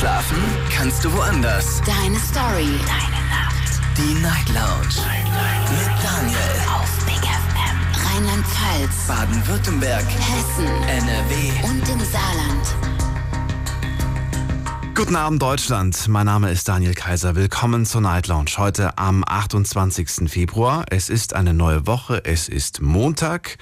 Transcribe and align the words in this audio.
Schlafen 0.00 0.38
kannst 0.74 1.04
du 1.04 1.12
woanders. 1.12 1.82
Deine 1.84 2.18
Story. 2.18 2.80
Deine 2.86 3.20
Nacht. 3.28 3.82
Die 3.98 4.14
Night 4.22 4.48
Lounge. 4.48 4.94
Night, 4.96 5.26
Mit 5.72 5.90
Daniel. 6.02 6.38
Auf 6.74 7.04
Big 7.04 7.20
FM. 7.20 8.06
Rheinland-Pfalz. 8.06 9.06
Baden-Württemberg. 9.06 10.06
Hessen. 10.06 10.64
NRW. 10.64 11.52
Und 11.64 11.86
im 11.86 12.00
Saarland. 12.00 12.74
Guten 14.94 15.16
Abend 15.16 15.42
Deutschland, 15.42 16.08
mein 16.08 16.24
Name 16.24 16.50
ist 16.50 16.66
Daniel 16.66 16.94
Kaiser. 16.94 17.34
Willkommen 17.34 17.84
zur 17.84 18.00
Night 18.00 18.26
Lounge. 18.26 18.52
Heute 18.56 18.96
am 18.96 19.22
28. 19.22 20.30
Februar. 20.30 20.86
Es 20.88 21.10
ist 21.10 21.34
eine 21.34 21.52
neue 21.52 21.86
Woche, 21.86 22.24
es 22.24 22.48
ist 22.48 22.80
Montag 22.80 23.58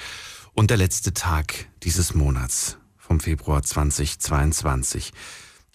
und 0.52 0.70
der 0.70 0.76
letzte 0.76 1.12
Tag 1.12 1.66
dieses 1.82 2.14
Monats 2.14 2.78
vom 2.96 3.18
Februar 3.18 3.64
2022. 3.64 5.12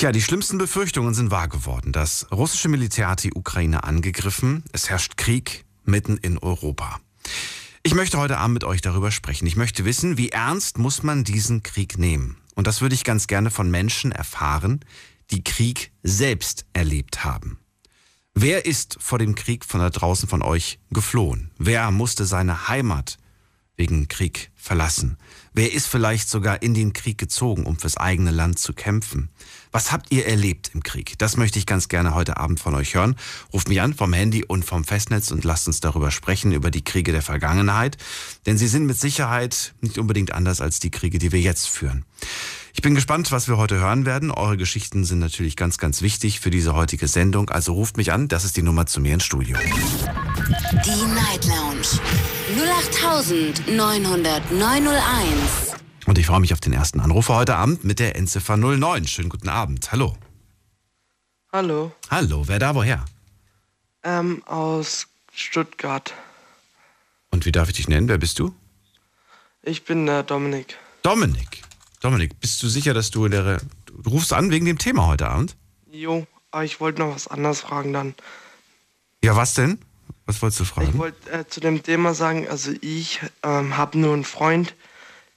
Ja, 0.04 0.12
die 0.12 0.22
schlimmsten 0.22 0.58
Befürchtungen 0.58 1.14
sind 1.14 1.32
wahr 1.32 1.48
geworden. 1.48 1.94
Das 1.94 2.28
russische 2.30 2.68
Militär 2.68 3.08
hat 3.08 3.24
die 3.24 3.34
Ukraine 3.34 3.86
angegriffen. 3.86 4.66
Es 4.74 4.90
herrscht 4.90 5.16
Krieg 5.16 5.64
mitten 5.86 6.18
in 6.18 6.38
Europa. 6.38 7.00
Ich 7.84 7.96
möchte 7.96 8.18
heute 8.18 8.38
Abend 8.38 8.56
mit 8.56 8.66
euch 8.66 8.82
darüber 8.82 9.12
sprechen. 9.12 9.48
Ich 9.48 9.56
möchte 9.56 9.86
wissen, 9.86 10.18
wie 10.18 10.28
ernst 10.28 10.78
muss 10.78 11.04
man 11.04 11.24
diesen 11.24 11.64
Krieg 11.64 11.98
nehmen? 11.98 12.36
Und 12.54 12.68
das 12.68 12.82
würde 12.82 12.96
ich 12.96 13.06
ganz 13.06 13.28
gerne 13.28 13.50
von 13.50 13.72
Menschen 13.72 14.12
erfahren, 14.12 14.82
die 15.32 15.42
Krieg 15.42 15.94
selbst 16.04 16.66
erlebt 16.74 17.24
haben. 17.24 17.60
Wer 18.34 18.66
ist 18.66 18.98
vor 19.00 19.20
dem 19.20 19.36
Krieg 19.36 19.64
von 19.64 19.80
da 19.80 19.90
draußen 19.90 20.28
von 20.28 20.42
euch 20.42 20.80
geflohen? 20.90 21.52
Wer 21.58 21.92
musste 21.92 22.26
seine 22.26 22.68
Heimat 22.68 23.20
wegen 23.78 24.10
Krieg 24.10 24.52
verlassen? 24.54 25.18
Wer 25.54 25.72
ist 25.72 25.88
vielleicht 25.88 26.28
sogar 26.28 26.62
in 26.62 26.74
den 26.74 26.92
Krieg 26.92 27.18
gezogen, 27.18 27.66
um 27.66 27.80
fürs 27.80 27.96
eigene 27.96 28.32
Land 28.32 28.60
zu 28.60 28.74
kämpfen? 28.74 29.30
Was 29.74 29.92
habt 29.92 30.12
ihr 30.12 30.26
erlebt 30.28 30.70
im 30.76 30.84
Krieg? 30.84 31.18
Das 31.18 31.36
möchte 31.36 31.58
ich 31.58 31.66
ganz 31.66 31.88
gerne 31.88 32.14
heute 32.14 32.38
Abend 32.38 32.60
von 32.60 32.76
euch 32.76 32.94
hören. 32.94 33.16
Ruft 33.52 33.70
mich 33.70 33.82
an 33.82 33.96
vom 33.96 34.14
Handy 34.14 34.46
und 34.46 34.64
vom 34.64 34.84
Festnetz 34.84 35.32
und 35.32 35.44
lasst 35.44 35.66
uns 35.68 35.80
darüber 35.80 36.12
sprechen, 36.12 36.52
über 36.52 36.70
die 36.70 36.84
Kriege 36.84 37.12
der 37.12 37.24
Vergangenheit. 37.24 37.98
Denn 38.46 38.60
sie 38.60 38.68
sind 38.68 38.86
mit 38.86 39.00
Sicherheit 39.00 39.74
nicht 39.82 39.98
unbedingt 39.98 40.32
anders 40.32 40.62
als 40.62 40.80
die 40.80 40.92
Kriege, 40.92 41.18
die 41.18 41.32
wir 41.32 41.42
jetzt 41.42 41.68
führen. 41.68 42.06
Ich 42.76 42.84
bin 42.84 42.94
gespannt, 42.94 43.32
was 43.32 43.48
wir 43.48 43.58
heute 43.58 43.80
hören 43.80 44.06
werden. 44.06 44.30
Eure 44.30 44.58
Geschichten 44.58 45.06
sind 45.06 45.18
natürlich 45.18 45.56
ganz, 45.56 45.80
ganz 45.80 46.04
wichtig 46.04 46.40
für 46.40 46.52
diese 46.52 46.76
heutige 46.76 47.08
Sendung. 47.08 47.50
Also 47.50 47.74
ruft 47.74 47.98
mich 47.98 48.12
an, 48.12 48.28
das 48.28 48.46
ist 48.46 48.56
die 48.58 48.62
Nummer 48.62 48.86
zu 48.86 49.02
mir 49.02 49.16
ins 49.16 49.24
Studio. 49.24 49.58
Die 50.86 51.06
Night 51.16 51.46
Lounge. 51.46 52.00
08900 53.68 55.73
Und 56.06 56.18
ich 56.18 56.26
freue 56.28 56.40
mich 56.42 56.54
auf 56.54 56.60
den 56.60 56.74
ersten 56.74 57.00
Anrufer 57.00 57.36
heute 57.36 57.56
Abend 57.56 57.84
mit 57.84 58.00
der 58.00 58.16
Endziffer 58.16 58.58
09. 58.58 59.08
Schönen 59.08 59.30
guten 59.30 59.50
Abend. 59.50 59.92
Hallo. 59.92 60.18
Hallo, 61.52 61.92
Hallo, 62.10 62.48
wer 62.48 62.58
da 62.60 62.74
woher? 62.76 63.06
ähm, 64.04 64.42
aus 64.48 65.08
Stuttgart. 65.34 66.14
Und 67.32 67.46
wie 67.46 67.52
darf 67.52 67.70
ich 67.70 67.76
dich 67.76 67.88
nennen? 67.88 68.08
Wer 68.10 68.18
bist 68.18 68.40
du? 68.40 68.54
Ich 69.62 69.86
bin 69.86 70.06
der 70.08 70.24
Dominik. 70.24 70.78
Dominik. 71.04 71.62
Dominik, 72.02 72.40
bist 72.42 72.62
du 72.64 72.68
sicher, 72.68 72.94
dass 72.94 73.12
du 73.12 73.26
in 73.26 73.32
der. 73.32 73.62
Du 73.86 74.10
rufst 74.10 74.34
an 74.34 74.50
wegen 74.52 74.66
dem 74.66 74.78
Thema 74.80 75.06
heute 75.06 75.30
Abend? 75.30 75.56
Jo, 75.92 76.26
aber 76.52 76.66
ich 76.66 76.80
wollte 76.82 77.02
noch 77.02 77.16
was 77.16 77.28
anderes 77.28 77.62
fragen 77.62 77.94
dann. 77.94 78.16
Ja, 79.24 79.36
was 79.36 79.54
denn? 79.54 79.80
Was 80.26 80.42
wolltest 80.42 80.60
du 80.60 80.64
Ich 80.64 80.70
fragen? 80.70 80.98
wollte 80.98 81.30
äh, 81.32 81.48
zu 81.48 81.60
dem 81.62 81.82
Thema 81.84 82.14
sagen, 82.14 82.48
also 82.50 82.72
ich 82.82 83.22
ähm, 83.44 83.78
habe 83.78 83.98
nur 84.00 84.14
einen 84.14 84.24
Freund, 84.26 84.74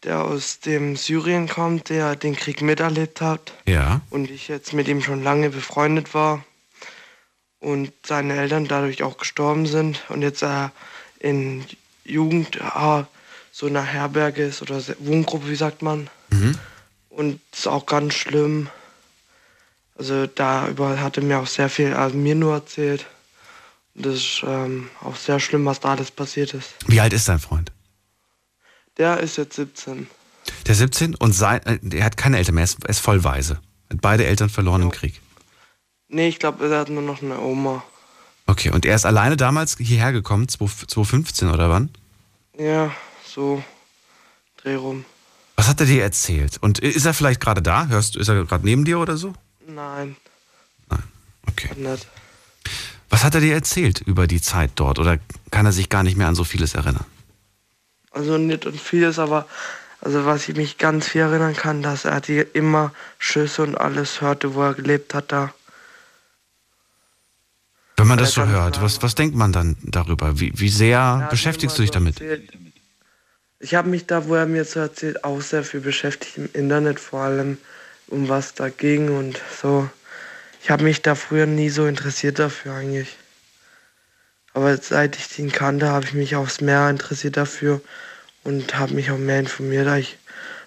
der 0.07 0.25
aus 0.25 0.61
dem 0.61 0.97
Syrien 0.97 1.49
kommt, 1.49 1.91
der 1.91 2.17
den 2.17 2.35
Krieg 2.37 2.62
miterlebt 2.62 3.21
hat 3.21 3.53
Ja. 3.67 4.01
und 4.11 4.31
ich 4.31 4.49
jetzt 4.49 4.73
mit 4.73 4.89
ihm 4.89 5.03
schon 5.03 5.23
lange 5.23 5.51
befreundet 5.51 6.15
war 6.15 6.43
und 7.61 7.93
seine 8.07 8.37
Eltern 8.37 8.69
dadurch 8.69 9.03
auch 9.03 9.19
gestorben 9.19 9.67
sind 9.67 10.03
und 10.09 10.23
jetzt 10.23 10.43
äh, 10.43 10.69
in 11.19 11.65
Jugend 12.05 12.57
äh, 12.57 13.03
so 13.53 13.66
einer 13.66 13.83
Herberge 13.83 14.45
ist 14.45 14.62
oder 14.62 14.81
Wohngruppe, 15.00 15.49
wie 15.49 15.56
sagt 15.56 15.83
man. 15.83 16.09
Und 17.09 17.41
das 17.50 17.61
ist 17.61 17.66
auch 17.66 17.87
ganz 17.87 18.12
schlimm. 18.15 18.69
Also 19.97 20.27
darüber 20.27 21.00
hatte 21.00 21.22
mir 21.22 21.39
auch 21.39 21.47
sehr 21.47 21.71
viel, 21.71 21.95
also 21.95 22.15
mir 22.16 22.34
nur 22.34 22.53
erzählt. 22.55 23.06
Und 23.95 24.05
das 24.05 24.15
ist 24.16 24.43
ähm, 24.47 24.91
auch 25.03 25.16
sehr 25.16 25.41
schlimm, 25.41 25.65
was 25.65 25.81
da 25.81 25.93
alles 25.93 26.11
passiert 26.11 26.53
ist. 26.53 26.75
Wie 26.87 27.00
alt 27.00 27.15
ist 27.15 27.28
dein 27.28 27.39
Freund? 27.39 27.72
Der 28.99 29.21
ist 29.21 29.37
jetzt 29.37 29.57
17. 29.57 30.09
Der 30.67 30.75
17 30.75 31.15
und 31.15 31.33
sein, 31.33 31.61
äh, 31.67 31.79
er 31.97 32.05
hat 32.05 32.17
keine 32.17 32.39
Eltern 32.39 32.55
mehr, 32.55 32.62
er 32.62 32.67
ist, 32.67 32.84
er 32.84 32.91
ist 32.91 33.01
voll 33.01 33.25
weise. 33.25 33.61
Hat 33.91 34.01
beide 34.01 34.27
Eltern 34.27 34.49
verloren 34.49 34.83
im 34.83 34.91
Krieg. 34.91 35.21
Nee, 36.09 36.29
ich 36.29 36.39
glaube, 36.39 36.67
er 36.69 36.81
hat 36.81 36.89
nur 36.89 37.03
noch 37.03 37.23
eine 37.23 37.41
Oma. 37.41 37.83
Okay, 38.47 38.71
und 38.71 38.87
er 38.87 38.95
ist 38.95 39.05
alleine 39.05 39.37
damals 39.37 39.77
hierher 39.79 40.12
gekommen, 40.12 40.47
20- 40.47 40.89
2015 40.89 41.51
oder 41.51 41.69
wann? 41.69 41.91
Ja, 42.57 42.93
so 43.27 43.62
dreh 44.57 44.77
rum. 44.77 45.05
Was 45.57 45.69
hat 45.69 45.81
er 45.81 45.87
dir 45.87 46.03
erzählt? 46.03 46.59
Und 46.61 46.78
ist 46.78 47.07
er 47.07 47.15
vielleicht 47.15 47.41
gerade 47.41 47.63
da? 47.63 47.87
Hörst 47.89 48.15
du, 48.15 48.21
ist 48.21 48.28
er 48.28 48.45
gerade 48.45 48.65
neben 48.65 48.84
dir 48.84 48.99
oder 49.01 49.17
so? 49.17 49.34
Nein, 49.67 50.17
Nein. 50.89 51.03
Okay. 51.49 51.71
Was 53.09 53.25
hat 53.25 53.34
er 53.34 53.41
dir 53.41 53.55
erzählt 53.55 54.01
über 54.01 54.27
die 54.27 54.41
Zeit 54.41 54.73
dort? 54.77 54.99
Oder 54.99 55.19
kann 55.51 55.67
er 55.67 55.73
sich 55.73 55.89
gar 55.89 56.03
nicht 56.03 56.17
mehr 56.17 56.28
an 56.28 56.34
so 56.34 56.45
vieles 56.45 56.75
erinnern? 56.75 57.05
Also 58.16 58.38
nicht 58.38 58.65
und 58.65 58.81
vieles, 58.81 59.19
aber 59.19 59.47
also 60.00 60.25
was 60.25 60.49
ich 60.49 60.56
mich 60.56 60.78
ganz 60.78 61.06
viel 61.09 61.21
erinnern 61.21 61.54
kann, 61.54 61.82
dass 61.82 62.06
er 62.06 62.21
die 62.22 62.38
immer 62.38 62.93
Schüsse 63.19 63.62
und 63.62 63.77
alles 63.77 64.21
hörte, 64.22 64.54
wo 64.54 64.62
er 64.62 64.75
gelebt 64.75 65.12
hat 65.12 65.32
da. 65.32 65.53
Wenn 67.99 68.06
man 68.06 68.19
Ja, 68.19 68.25
das 68.25 68.34
so 68.34 68.47
hört, 68.47 68.81
was, 68.81 69.03
was 69.03 69.15
denkt 69.15 69.37
man 69.37 69.53
dann 69.53 69.77
darüber? 69.82 70.38
Wie, 70.41 70.53
wie 70.54 70.69
sehr 70.69 70.99
hat 71.19 71.31
beschäftigst 71.31 71.77
du 71.78 71.82
dich 71.82 71.91
so 71.91 71.94
damit? 71.94 72.21
erzählt- 72.21 72.53
Ich 73.59 73.75
habe 73.75 73.88
mich 73.88 74.06
da, 74.06 74.27
wo 74.28 74.34
er 74.34 74.47
mir 74.47 74.65
so 74.65 74.81
erzählt, 74.81 75.25
auch 75.25 75.41
sehr 75.41 75.62
viel 75.65 75.81
beschäftigt 75.81 76.38
im 76.38 76.48
Internet, 76.54 76.98
vor 77.00 77.21
allem 77.21 77.59
um 78.09 78.28
was 78.28 78.54
da 78.54 78.69
ging 78.69 79.15
und 79.16 79.41
so. 79.62 79.88
Ich 80.62 80.71
habe 80.71 80.84
mich 80.84 81.03
da 81.03 81.15
früher 81.15 81.47
nie 81.47 81.71
so 81.71 81.87
interessiert 81.87 82.38
dafür 82.38 82.75
eigentlich. 82.75 83.16
Aber 84.56 84.75
seit 84.78 85.17
ich 85.17 85.39
ihn 85.39 85.53
kannte, 85.53 85.91
habe 85.91 86.06
ich 86.06 86.15
mich 86.15 86.34
aufs 86.34 86.62
Meer 86.62 86.89
interessiert 86.89 87.37
dafür 87.37 87.83
und 88.43 88.78
habe 88.78 88.94
mich 88.94 89.11
auch 89.11 89.19
mehr 89.19 89.39
informiert. 89.39 89.87
Ich, 89.99 90.17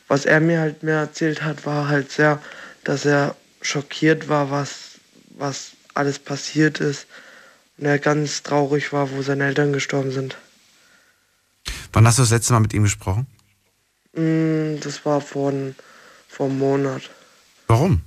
was 0.08 0.26
er 0.26 0.40
mir 0.42 0.60
halt 0.60 0.84
mehr 0.84 1.00
erzählt 1.00 1.42
hat, 1.42 1.66
war 1.66 1.88
halt 1.88 2.12
sehr, 2.12 2.40
dass 2.84 3.06
er 3.06 3.36
schockiert 3.64 4.30
war, 4.30 4.52
was, 4.52 5.00
was 5.32 5.72
alles 5.96 6.20
passiert 6.20 6.80
ist. 6.80 7.08
Und 7.80 7.88
er 7.88 7.98
ganz 7.98 8.44
traurig 8.44 8.94
war, 8.94 9.10
wo 9.10 9.24
seine 9.24 9.48
Eltern 9.48 9.74
gestorben 9.74 10.12
sind. 10.12 10.38
Wann 11.92 12.06
hast 12.06 12.20
du 12.20 12.22
das 12.22 12.30
letzte 12.30 12.54
Mal 12.54 12.60
mit 12.60 12.76
ihm 12.76 12.84
gesprochen? 12.84 13.26
Mm, 14.14 14.80
Das 14.82 15.04
war 15.04 15.20
vor, 15.20 15.52
vor 16.28 16.46
einem 16.46 16.60
Monat. 16.60 17.10
Warum? 17.66 18.02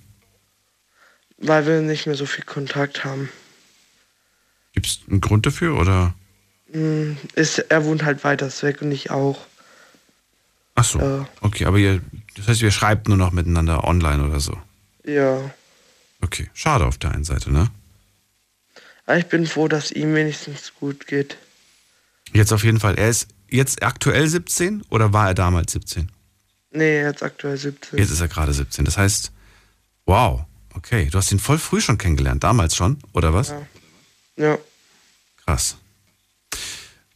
Weil 1.38 1.66
wir 1.66 1.80
nicht 1.80 2.06
mehr 2.06 2.14
so 2.14 2.26
viel 2.26 2.44
Kontakt 2.44 3.04
haben. 3.04 3.30
Gibt 4.72 4.86
es 4.86 5.00
einen 5.08 5.20
Grund 5.20 5.46
dafür 5.46 5.76
oder? 5.78 6.14
Mm, 6.72 7.12
Ist, 7.34 7.58
er 7.58 7.84
wohnt 7.84 8.04
halt 8.04 8.24
weiters 8.24 8.62
weg 8.62 8.82
und 8.82 8.92
ich 8.92 9.10
auch. 9.10 9.46
Ach 10.74 10.84
so. 10.84 10.98
Ja. 10.98 11.28
Okay, 11.40 11.66
aber 11.66 11.78
ihr, 11.78 12.00
das 12.36 12.48
heißt, 12.48 12.62
ihr 12.62 12.70
schreibt 12.70 13.08
nur 13.08 13.16
noch 13.18 13.32
miteinander 13.32 13.84
online 13.84 14.24
oder 14.24 14.40
so. 14.40 14.56
Ja. 15.04 15.38
Okay, 16.20 16.50
schade 16.54 16.86
auf 16.86 16.98
der 16.98 17.10
einen 17.12 17.24
Seite, 17.24 17.52
ne? 17.52 17.70
Aber 19.04 19.18
ich 19.18 19.26
bin 19.26 19.46
froh, 19.46 19.68
dass 19.68 19.90
ihm 19.90 20.14
wenigstens 20.14 20.72
gut 20.78 21.06
geht. 21.06 21.36
Jetzt 22.32 22.52
auf 22.52 22.64
jeden 22.64 22.80
Fall. 22.80 22.94
Er 22.94 23.10
ist 23.10 23.28
jetzt 23.48 23.82
aktuell 23.82 24.26
17 24.26 24.82
oder 24.88 25.12
war 25.12 25.28
er 25.28 25.34
damals 25.34 25.72
17? 25.72 26.10
Nee, 26.70 27.02
jetzt 27.02 27.22
aktuell 27.22 27.58
17. 27.58 27.98
Jetzt 27.98 28.10
ist 28.10 28.20
er 28.20 28.28
gerade 28.28 28.52
17. 28.54 28.84
Das 28.86 28.96
heißt, 28.96 29.32
wow, 30.06 30.44
okay, 30.74 31.08
du 31.10 31.18
hast 31.18 31.30
ihn 31.32 31.38
voll 31.38 31.58
früh 31.58 31.80
schon 31.80 31.98
kennengelernt, 31.98 32.42
damals 32.44 32.74
schon, 32.76 32.98
oder 33.12 33.34
was? 33.34 33.50
Ja. 33.50 33.66
Ja. 34.36 34.58
Krass. 35.44 35.76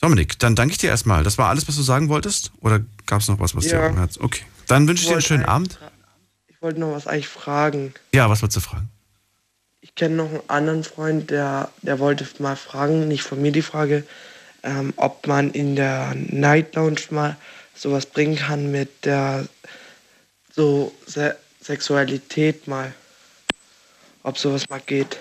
Dominik, 0.00 0.38
dann 0.38 0.54
danke 0.54 0.72
ich 0.72 0.78
dir 0.78 0.90
erstmal. 0.90 1.24
Das 1.24 1.38
war 1.38 1.48
alles, 1.48 1.66
was 1.68 1.76
du 1.76 1.82
sagen 1.82 2.08
wolltest? 2.08 2.52
Oder 2.60 2.80
gab 3.06 3.20
es 3.20 3.28
noch 3.28 3.40
was, 3.40 3.54
was 3.54 3.64
dir 3.64 3.72
Ja. 3.76 3.86
auf 3.86 3.92
dem 3.92 3.98
Herzen? 3.98 4.22
Okay. 4.22 4.42
Dann 4.66 4.86
wünsche 4.88 5.02
ich 5.02 5.08
dir 5.08 5.14
einen 5.14 5.22
schönen 5.22 5.44
Abend. 5.44 5.78
Ich 6.48 6.60
wollte 6.60 6.80
noch 6.80 6.92
was 6.92 7.06
eigentlich 7.06 7.28
fragen. 7.28 7.94
Ja, 8.14 8.28
was 8.28 8.42
wolltest 8.42 8.56
du 8.56 8.60
fragen? 8.68 8.88
Ich 9.80 9.94
kenne 9.94 10.16
noch 10.16 10.28
einen 10.30 10.48
anderen 10.48 10.84
Freund, 10.84 11.30
der, 11.30 11.70
der 11.82 11.98
wollte 11.98 12.26
mal 12.42 12.56
fragen, 12.56 13.06
nicht 13.08 13.22
von 13.22 13.40
mir 13.40 13.52
die 13.52 13.62
Frage, 13.62 14.04
ähm, 14.64 14.92
ob 14.96 15.26
man 15.28 15.52
in 15.52 15.76
der 15.76 16.14
Night 16.14 16.74
Lounge 16.74 17.00
mal 17.10 17.36
sowas 17.74 18.06
bringen 18.06 18.36
kann 18.36 18.70
mit 18.72 19.04
der 19.04 19.46
so 20.54 20.92
Se 21.06 21.36
Sexualität 21.60 22.66
mal. 22.68 22.92
Ob 24.22 24.38
sowas 24.38 24.68
mal 24.68 24.80
geht. 24.80 25.18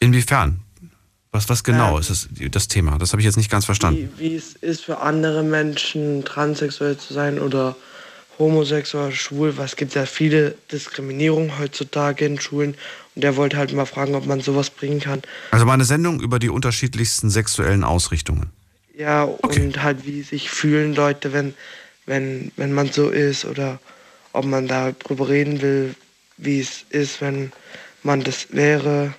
Inwiefern? 0.00 0.60
Was, 1.32 1.48
was 1.48 1.64
genau 1.64 1.94
Ähm, 1.94 2.00
ist 2.00 2.10
das, 2.10 2.28
das 2.50 2.68
Thema? 2.68 2.98
Das 2.98 3.12
habe 3.12 3.22
ich 3.22 3.26
jetzt 3.26 3.36
nicht 3.36 3.50
ganz 3.50 3.64
verstanden. 3.64 4.12
Wie, 4.18 4.32
wie 4.32 4.36
es 4.36 4.52
ist 4.52 4.84
für 4.84 5.00
andere 5.00 5.42
Menschen 5.42 6.24
transsexuell 6.24 6.98
zu 6.98 7.14
sein 7.14 7.38
oder 7.38 7.74
homosexuell, 8.38 9.12
schwul, 9.12 9.56
was 9.56 9.76
gibt 9.76 9.94
ja 9.94 10.06
viele 10.06 10.54
Diskriminierungen 10.70 11.58
heutzutage 11.58 12.24
in 12.26 12.40
Schulen 12.40 12.74
und 13.14 13.24
der 13.24 13.36
wollte 13.36 13.56
halt 13.56 13.72
mal 13.72 13.86
fragen, 13.86 14.14
ob 14.14 14.26
man 14.26 14.40
sowas 14.40 14.70
bringen 14.70 15.00
kann. 15.00 15.22
Also 15.50 15.64
mal 15.64 15.74
eine 15.74 15.84
Sendung 15.84 16.20
über 16.20 16.38
die 16.38 16.48
unterschiedlichsten 16.48 17.30
sexuellen 17.30 17.84
Ausrichtungen. 17.84 18.50
Ja, 18.96 19.24
okay. 19.24 19.64
und 19.64 19.82
halt 19.82 20.06
wie 20.06 20.22
sich 20.22 20.50
fühlen 20.50 20.94
Leute, 20.94 21.32
wenn, 21.32 21.54
wenn, 22.06 22.52
wenn 22.56 22.72
man 22.72 22.92
so 22.92 23.08
ist 23.08 23.44
oder 23.44 23.80
ob 24.32 24.44
man 24.44 24.68
da 24.68 24.92
drüber 24.92 25.28
reden 25.28 25.62
will, 25.62 25.94
wie 26.36 26.60
es 26.60 26.84
ist, 26.90 27.20
wenn 27.20 27.52
man 28.02 28.22
das 28.22 28.48
wäre. 28.50 29.14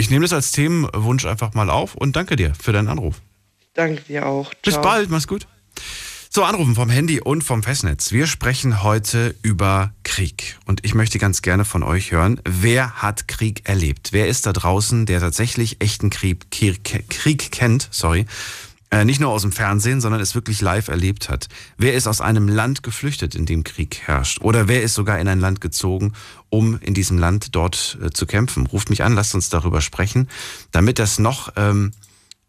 Ich 0.00 0.08
nehme 0.08 0.22
das 0.22 0.32
als 0.32 0.50
Themenwunsch 0.52 1.26
einfach 1.26 1.52
mal 1.52 1.68
auf 1.68 1.94
und 1.94 2.16
danke 2.16 2.34
dir 2.34 2.54
für 2.54 2.72
deinen 2.72 2.88
Anruf. 2.88 3.20
Danke 3.74 4.00
dir 4.00 4.24
auch. 4.24 4.46
Ciao. 4.46 4.62
Bis 4.62 4.80
bald, 4.80 5.10
mach's 5.10 5.28
gut. 5.28 5.46
So, 6.30 6.42
anrufen 6.42 6.74
vom 6.74 6.88
Handy 6.88 7.20
und 7.20 7.44
vom 7.44 7.62
Festnetz. 7.62 8.10
Wir 8.10 8.26
sprechen 8.26 8.82
heute 8.82 9.34
über 9.42 9.92
Krieg. 10.02 10.56
Und 10.64 10.86
ich 10.86 10.94
möchte 10.94 11.18
ganz 11.18 11.42
gerne 11.42 11.66
von 11.66 11.82
euch 11.82 12.12
hören, 12.12 12.40
wer 12.48 13.02
hat 13.02 13.28
Krieg 13.28 13.68
erlebt? 13.68 14.08
Wer 14.12 14.28
ist 14.28 14.46
da 14.46 14.54
draußen, 14.54 15.04
der 15.04 15.20
tatsächlich 15.20 15.82
echten 15.82 16.08
Krieg, 16.08 16.50
Krieg 16.50 17.52
kennt, 17.52 17.86
sorry, 17.90 18.24
äh, 18.90 19.04
nicht 19.04 19.20
nur 19.20 19.30
aus 19.30 19.42
dem 19.42 19.52
Fernsehen, 19.52 20.00
sondern 20.00 20.20
es 20.20 20.34
wirklich 20.34 20.60
live 20.60 20.88
erlebt 20.88 21.28
hat. 21.28 21.48
Wer 21.76 21.94
ist 21.94 22.06
aus 22.06 22.20
einem 22.20 22.48
Land 22.48 22.82
geflüchtet, 22.82 23.34
in 23.34 23.46
dem 23.46 23.62
Krieg 23.62 24.00
herrscht? 24.04 24.40
Oder 24.40 24.66
wer 24.66 24.82
ist 24.82 24.94
sogar 24.94 25.18
in 25.20 25.28
ein 25.28 25.40
Land 25.40 25.60
gezogen, 25.60 26.12
um 26.48 26.78
in 26.80 26.94
diesem 26.94 27.16
Land 27.16 27.54
dort 27.54 27.98
äh, 28.02 28.10
zu 28.10 28.26
kämpfen? 28.26 28.66
Ruft 28.66 28.90
mich 28.90 29.04
an, 29.04 29.14
lasst 29.14 29.34
uns 29.34 29.48
darüber 29.48 29.80
sprechen, 29.80 30.28
damit 30.72 30.98
das 30.98 31.18
noch, 31.18 31.52
ähm, 31.56 31.92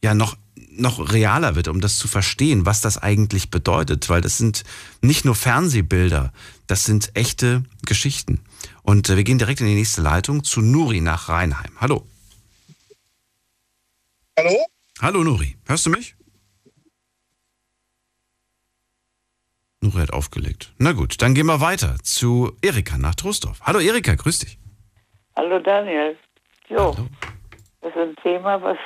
ja, 0.04 0.14
noch 0.14 0.36
noch 0.74 1.12
realer 1.12 1.56
wird, 1.56 1.68
um 1.68 1.82
das 1.82 1.98
zu 1.98 2.08
verstehen, 2.08 2.66
was 2.66 2.80
das 2.80 2.98
eigentlich 2.98 3.52
bedeutet, 3.52 4.10
weil 4.10 4.22
das 4.22 4.38
sind 4.38 4.64
nicht 5.02 5.26
nur 5.26 5.36
Fernsehbilder, 5.36 6.32
das 6.66 6.86
sind 6.86 7.12
echte 7.14 7.64
Geschichten. 7.86 8.40
Und 8.82 9.10
äh, 9.10 9.18
wir 9.18 9.24
gehen 9.24 9.38
direkt 9.38 9.60
in 9.60 9.68
die 9.68 9.76
nächste 9.76 10.02
Leitung 10.02 10.44
zu 10.44 10.62
Nuri 10.62 11.02
nach 11.02 11.30
Rheinheim. 11.30 11.72
Hallo. 11.80 12.08
Hallo? 14.38 14.58
Hallo 15.02 15.24
Nuri, 15.24 15.58
hörst 15.66 15.86
du 15.86 15.90
mich? 15.90 16.16
Nuri 19.82 20.02
hat 20.02 20.14
aufgelegt. 20.14 20.74
Na 20.78 20.92
gut, 20.92 21.22
dann 21.24 21.34
gehen 21.34 21.48
wir 21.48 21.60
weiter 21.60 21.96
zu 22.04 22.52
Erika 22.62 22.98
nach 23.00 23.16
Trostorf. 23.16 23.60
Hallo 23.64 23.80
Erika, 23.80 24.14
grüß 24.14 24.40
dich. 24.40 24.60
Hallo 25.36 25.58
Daniel. 25.58 26.16
Jo, 26.70 26.96
Hallo. 26.96 27.08
das 27.82 27.90
ist 27.92 27.98
ein 27.98 28.16
Thema, 28.18 28.62
was 28.62 28.78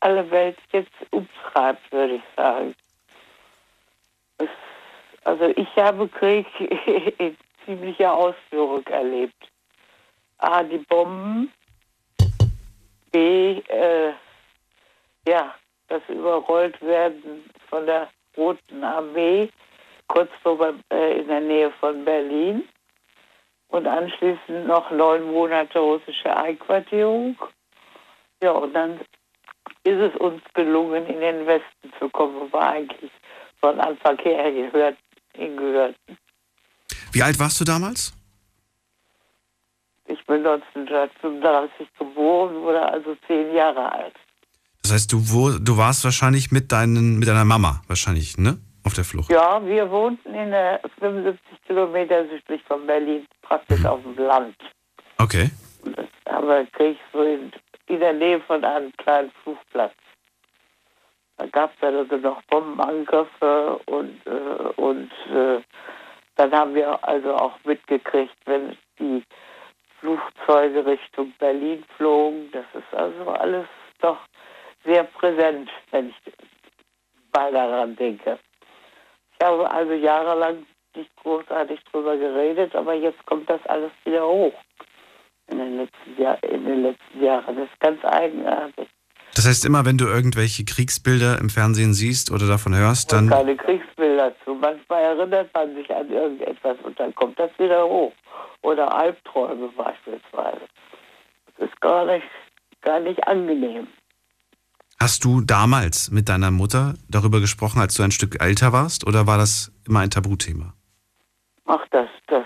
alle 0.00 0.28
Welt 0.30 0.56
jetzt 0.72 0.90
umtreibt, 1.10 1.92
würde 1.92 2.14
ich 2.14 2.22
sagen. 2.34 2.74
Es, 4.38 4.48
also 5.24 5.52
ich 5.54 5.68
habe 5.76 6.08
Krieg 6.08 6.46
in 7.18 7.36
ziemlicher 7.66 8.14
Ausführung 8.14 8.86
erlebt. 8.86 9.36
A, 10.38 10.62
die 10.62 10.78
Bomben, 10.78 11.52
B, 13.12 13.58
äh, 13.68 14.12
ja, 15.28 15.54
das 15.88 16.02
Überrollt 16.08 16.80
werden 16.80 17.44
von 17.68 17.84
der 17.84 18.08
Roten 18.36 18.82
Armee, 18.82 19.50
kurz 20.08 20.30
vor, 20.42 20.74
äh, 20.90 21.20
in 21.20 21.28
der 21.28 21.40
Nähe 21.40 21.70
von 21.80 22.04
Berlin 22.04 22.64
und 23.68 23.86
anschließend 23.86 24.66
noch 24.66 24.90
neun 24.90 25.24
Monate 25.32 25.78
russische 25.78 26.36
Einquartierung. 26.36 27.36
Ja, 28.42 28.52
und 28.52 28.74
dann 28.74 29.00
ist 29.84 29.98
es 29.98 30.14
uns 30.20 30.42
gelungen, 30.54 31.06
in 31.06 31.20
den 31.20 31.46
Westen 31.46 31.92
zu 31.98 32.08
kommen, 32.10 32.34
wo 32.40 32.52
wir 32.52 32.60
eigentlich 32.60 33.10
von 33.60 33.80
Anfang 33.80 34.18
her 34.18 34.52
gehört, 34.52 34.98
hingehörten. 35.34 36.18
Wie 37.12 37.22
alt 37.22 37.38
warst 37.38 37.60
du 37.60 37.64
damals? 37.64 38.12
Ich 40.06 40.24
bin 40.26 40.46
1935 40.46 41.88
geboren, 41.98 42.54
wurde 42.62 42.82
also 42.82 43.16
zehn 43.26 43.54
Jahre 43.54 43.90
alt. 43.90 44.14
Das 44.82 44.92
heißt, 44.92 45.12
du, 45.12 45.30
wo, 45.30 45.50
du 45.50 45.76
warst 45.76 46.04
wahrscheinlich 46.04 46.50
mit, 46.50 46.72
deinen, 46.72 47.18
mit 47.18 47.28
deiner 47.28 47.44
Mama, 47.44 47.82
wahrscheinlich, 47.86 48.36
ne? 48.36 48.58
Auf 48.84 48.94
der 48.94 49.04
Flucht. 49.04 49.30
Ja, 49.30 49.64
wir 49.64 49.90
wohnten 49.90 50.34
in 50.34 50.50
der 50.50 50.80
75 50.98 51.40
Kilometer 51.66 52.26
südlich 52.28 52.62
von 52.64 52.86
Berlin, 52.86 53.26
praktisch 53.42 53.80
mhm. 53.80 53.86
auf 53.86 54.02
dem 54.02 54.16
Land. 54.16 54.56
Okay. 55.18 55.50
Und 55.84 55.96
das 55.96 56.06
haben 56.28 56.48
wir 56.48 56.64
gekriegt, 56.64 57.00
so 57.12 57.22
in 57.22 57.52
in 57.92 58.00
der 58.00 58.12
Nähe 58.14 58.40
von 58.40 58.64
einem 58.64 58.92
kleinen 58.96 59.30
Flugplatz. 59.42 59.94
Da 61.36 61.46
gab 61.46 61.74
es 61.74 61.80
ja 61.80 61.88
also 61.88 62.16
noch 62.16 62.42
Bombenangriffe 62.44 63.80
und, 63.86 64.26
äh, 64.26 64.80
und 64.80 65.10
äh, 65.30 65.60
dann 66.36 66.52
haben 66.52 66.74
wir 66.74 67.06
also 67.06 67.34
auch 67.34 67.58
mitgekriegt, 67.64 68.36
wenn 68.46 68.76
die 68.98 69.22
Flugzeuge 70.00 70.86
Richtung 70.86 71.32
Berlin 71.38 71.84
flogen. 71.96 72.50
Das 72.52 72.64
ist 72.74 72.94
also 72.94 73.30
alles 73.30 73.66
doch 74.00 74.18
sehr 74.84 75.04
präsent, 75.04 75.70
wenn 75.90 76.08
ich 76.08 76.32
mal 77.32 77.52
daran 77.52 77.94
denke. 77.96 78.38
Ich 79.42 79.48
habe 79.48 79.68
also 79.68 79.92
jahrelang 79.92 80.64
nicht 80.94 81.10
großartig 81.16 81.80
drüber 81.90 82.16
geredet, 82.16 82.76
aber 82.76 82.94
jetzt 82.94 83.26
kommt 83.26 83.50
das 83.50 83.60
alles 83.66 83.90
wieder 84.04 84.24
hoch 84.24 84.52
in 85.50 85.58
den 85.58 85.78
letzten, 85.78 86.22
Jahr, 86.22 86.40
in 86.44 86.64
den 86.64 86.82
letzten 86.84 87.24
Jahren. 87.24 87.56
Das 87.56 87.64
ist 87.64 87.80
ganz 87.80 88.04
eigenartig. 88.04 88.86
Das 89.34 89.48
heißt, 89.48 89.64
immer 89.64 89.84
wenn 89.84 89.98
du 89.98 90.04
irgendwelche 90.04 90.64
Kriegsbilder 90.64 91.40
im 91.40 91.50
Fernsehen 91.50 91.92
siehst 91.92 92.30
oder 92.30 92.46
davon 92.46 92.76
hörst, 92.76 93.12
dann. 93.12 93.30
keine 93.30 93.56
Kriegsbilder 93.56 94.32
zu. 94.44 94.54
Manchmal 94.54 95.02
erinnert 95.02 95.52
man 95.52 95.74
sich 95.74 95.92
an 95.92 96.08
irgendetwas 96.08 96.76
und 96.84 97.00
dann 97.00 97.12
kommt 97.16 97.36
das 97.40 97.50
wieder 97.58 97.84
hoch. 97.84 98.12
Oder 98.62 98.94
Albträume 98.94 99.70
beispielsweise. 99.76 100.68
Das 101.58 101.68
ist 101.68 101.80
gar 101.80 102.06
nicht, 102.06 102.26
gar 102.80 103.00
nicht 103.00 103.26
angenehm. 103.26 103.88
Hast 105.02 105.24
du 105.24 105.40
damals 105.40 106.12
mit 106.12 106.28
deiner 106.28 106.52
Mutter 106.52 106.94
darüber 107.10 107.40
gesprochen, 107.40 107.80
als 107.80 107.96
du 107.96 108.04
ein 108.04 108.12
Stück 108.12 108.40
älter 108.40 108.72
warst, 108.72 109.04
oder 109.04 109.26
war 109.26 109.36
das 109.36 109.72
immer 109.84 109.98
ein 109.98 110.10
Tabuthema? 110.10 110.74
Ach, 111.66 111.84
das, 111.90 112.06
das 112.28 112.44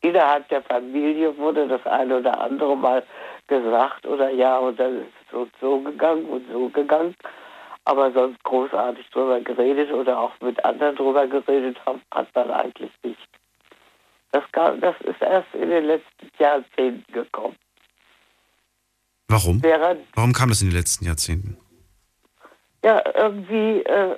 innerhalb 0.00 0.48
der 0.50 0.62
Familie 0.62 1.36
wurde 1.36 1.66
das 1.66 1.84
eine 1.86 2.18
oder 2.18 2.40
andere 2.40 2.76
mal 2.76 3.02
gesagt 3.48 4.06
oder 4.06 4.30
ja, 4.30 4.58
und 4.58 4.78
dann 4.78 5.00
ist 5.00 5.06
es 5.24 5.32
so, 5.32 5.48
so 5.60 5.80
gegangen 5.80 6.26
und 6.26 6.44
so 6.52 6.68
gegangen. 6.68 7.16
Aber 7.86 8.12
sonst 8.12 8.40
großartig 8.44 9.10
drüber 9.10 9.40
geredet 9.40 9.90
oder 9.90 10.16
auch 10.16 10.40
mit 10.40 10.64
anderen 10.64 10.94
drüber 10.94 11.26
geredet 11.26 11.76
haben, 11.86 12.00
hat 12.14 12.28
man 12.36 12.52
eigentlich 12.52 12.92
nicht. 13.02 13.28
Das, 14.30 14.44
kam, 14.52 14.80
das 14.80 14.94
ist 15.00 15.20
erst 15.20 15.52
in 15.54 15.70
den 15.70 15.86
letzten 15.86 16.30
Jahrzehnten 16.38 17.12
gekommen. 17.12 17.56
Warum? 19.26 19.60
Während, 19.60 20.06
Warum 20.14 20.32
kam 20.32 20.50
das 20.50 20.62
in 20.62 20.68
den 20.68 20.76
letzten 20.76 21.04
Jahrzehnten? 21.04 21.58
Ja, 22.82 23.02
irgendwie, 23.14 23.82
äh, 23.82 24.16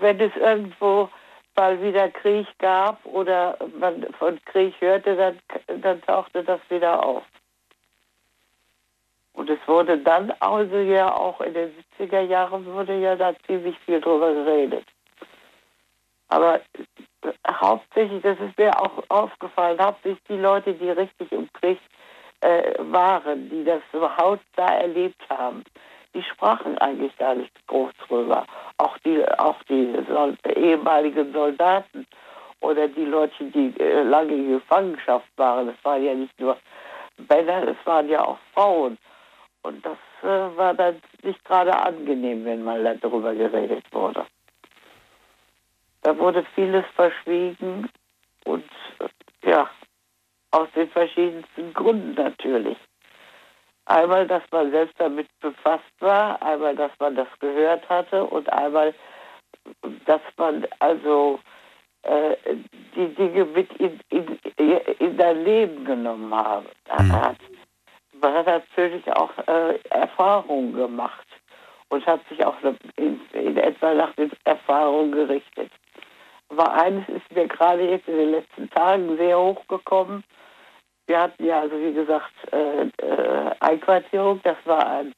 wenn 0.00 0.20
es 0.20 0.34
irgendwo 0.36 1.10
mal 1.56 1.80
wieder 1.82 2.08
Krieg 2.08 2.46
gab 2.58 3.04
oder 3.04 3.58
man 3.78 4.06
von 4.18 4.42
Krieg 4.46 4.74
hörte, 4.80 5.14
dann, 5.16 5.80
dann 5.80 6.00
tauchte 6.02 6.42
das 6.42 6.60
wieder 6.70 7.04
auf. 7.04 7.22
Und 9.34 9.50
es 9.50 9.58
wurde 9.66 9.98
dann 9.98 10.32
also 10.40 10.76
ja 10.76 11.14
auch 11.14 11.40
in 11.40 11.54
den 11.54 11.74
70er 11.98 12.20
Jahren 12.20 12.66
wurde 12.66 12.98
ja 12.98 13.16
da 13.16 13.34
ziemlich 13.46 13.78
viel 13.80 14.00
drüber 14.00 14.32
geredet. 14.32 14.84
Aber 16.28 16.60
hauptsächlich, 17.48 18.22
das 18.22 18.38
ist 18.40 18.56
mir 18.58 18.78
auch 18.80 19.02
aufgefallen, 19.08 19.78
hauptsächlich 19.80 20.22
die 20.28 20.36
Leute, 20.36 20.74
die 20.74 20.90
richtig 20.90 21.30
im 21.32 21.50
Krieg 21.52 21.78
äh, 22.40 22.74
waren, 22.78 23.48
die 23.50 23.64
das 23.64 23.82
überhaupt 23.92 24.44
da 24.56 24.66
erlebt 24.66 25.20
haben, 25.28 25.64
die 26.14 26.22
sprachen 26.22 26.78
eigentlich 26.78 27.16
gar 27.16 27.34
nicht 27.34 27.52
groß 27.66 27.92
drüber. 28.06 28.46
Auch 28.78 28.98
die, 28.98 29.24
auch 29.38 29.62
die 29.64 29.96
Sol 30.08 30.36
ehemaligen 30.54 31.32
Soldaten 31.32 32.06
oder 32.60 32.88
die 32.88 33.04
Leute, 33.04 33.44
die 33.44 33.74
äh, 33.80 34.02
lange 34.02 34.34
in 34.34 34.48
Gefangenschaft 34.50 35.28
waren, 35.36 35.66
das 35.66 35.84
waren 35.84 36.04
ja 36.04 36.14
nicht 36.14 36.38
nur 36.38 36.56
Männer, 37.28 37.68
es 37.68 37.86
waren 37.86 38.08
ja 38.08 38.24
auch 38.24 38.38
Frauen. 38.54 38.98
Und 39.62 39.84
das 39.84 39.98
äh, 40.22 40.56
war 40.56 40.74
dann 40.74 41.00
nicht 41.22 41.44
gerade 41.44 41.74
angenehm, 41.74 42.44
wenn 42.44 42.64
mal 42.64 42.98
darüber 42.98 43.34
geredet 43.34 43.84
wurde. 43.92 44.26
Da 46.02 46.18
wurde 46.18 46.44
vieles 46.54 46.84
verschwiegen 46.96 47.88
und 48.44 48.64
äh, 48.98 49.48
ja, 49.48 49.70
aus 50.50 50.68
den 50.74 50.90
verschiedensten 50.90 51.72
Gründen 51.72 52.14
natürlich. 52.14 52.76
Einmal, 53.92 54.26
dass 54.26 54.42
man 54.50 54.70
selbst 54.70 54.94
damit 54.98 55.28
befasst 55.40 55.92
war, 56.00 56.40
einmal, 56.40 56.74
dass 56.74 56.92
man 56.98 57.14
das 57.14 57.28
gehört 57.40 57.86
hatte 57.90 58.24
und 58.24 58.50
einmal, 58.50 58.94
dass 60.06 60.22
man 60.38 60.66
also 60.78 61.38
äh, 62.04 62.34
die 62.96 63.14
Dinge 63.14 63.44
mit 63.44 63.70
in, 63.74 64.00
in, 64.08 64.38
in 64.98 65.18
sein 65.18 65.44
Leben 65.44 65.84
genommen 65.84 66.34
habe, 66.34 66.68
mhm. 66.98 67.12
hat. 67.12 67.36
Man 68.18 68.32
hat 68.32 68.46
natürlich 68.46 69.06
auch 69.12 69.30
äh, 69.46 69.78
Erfahrungen 69.90 70.72
gemacht 70.72 71.28
und 71.90 72.06
hat 72.06 72.26
sich 72.30 72.42
auch 72.46 72.56
in, 72.96 73.20
in 73.34 73.58
etwa 73.58 73.92
nach 73.92 74.14
den 74.14 74.32
Erfahrungen 74.44 75.12
gerichtet. 75.12 75.70
Aber 76.48 76.72
eines 76.72 77.06
ist 77.10 77.30
mir 77.34 77.46
gerade 77.46 77.90
jetzt 77.90 78.08
in 78.08 78.16
den 78.16 78.30
letzten 78.30 78.70
Tagen 78.70 79.18
sehr 79.18 79.38
hochgekommen. 79.38 80.24
Wir 81.12 81.20
hatten 81.20 81.44
ja, 81.44 81.60
also 81.60 81.78
wie 81.78 81.92
gesagt, 81.92 82.32
äh, 82.52 82.84
äh, 82.84 83.50
Einquartierung. 83.60 84.40
Das 84.44 84.56
war 84.64 84.86
ein 84.86 85.14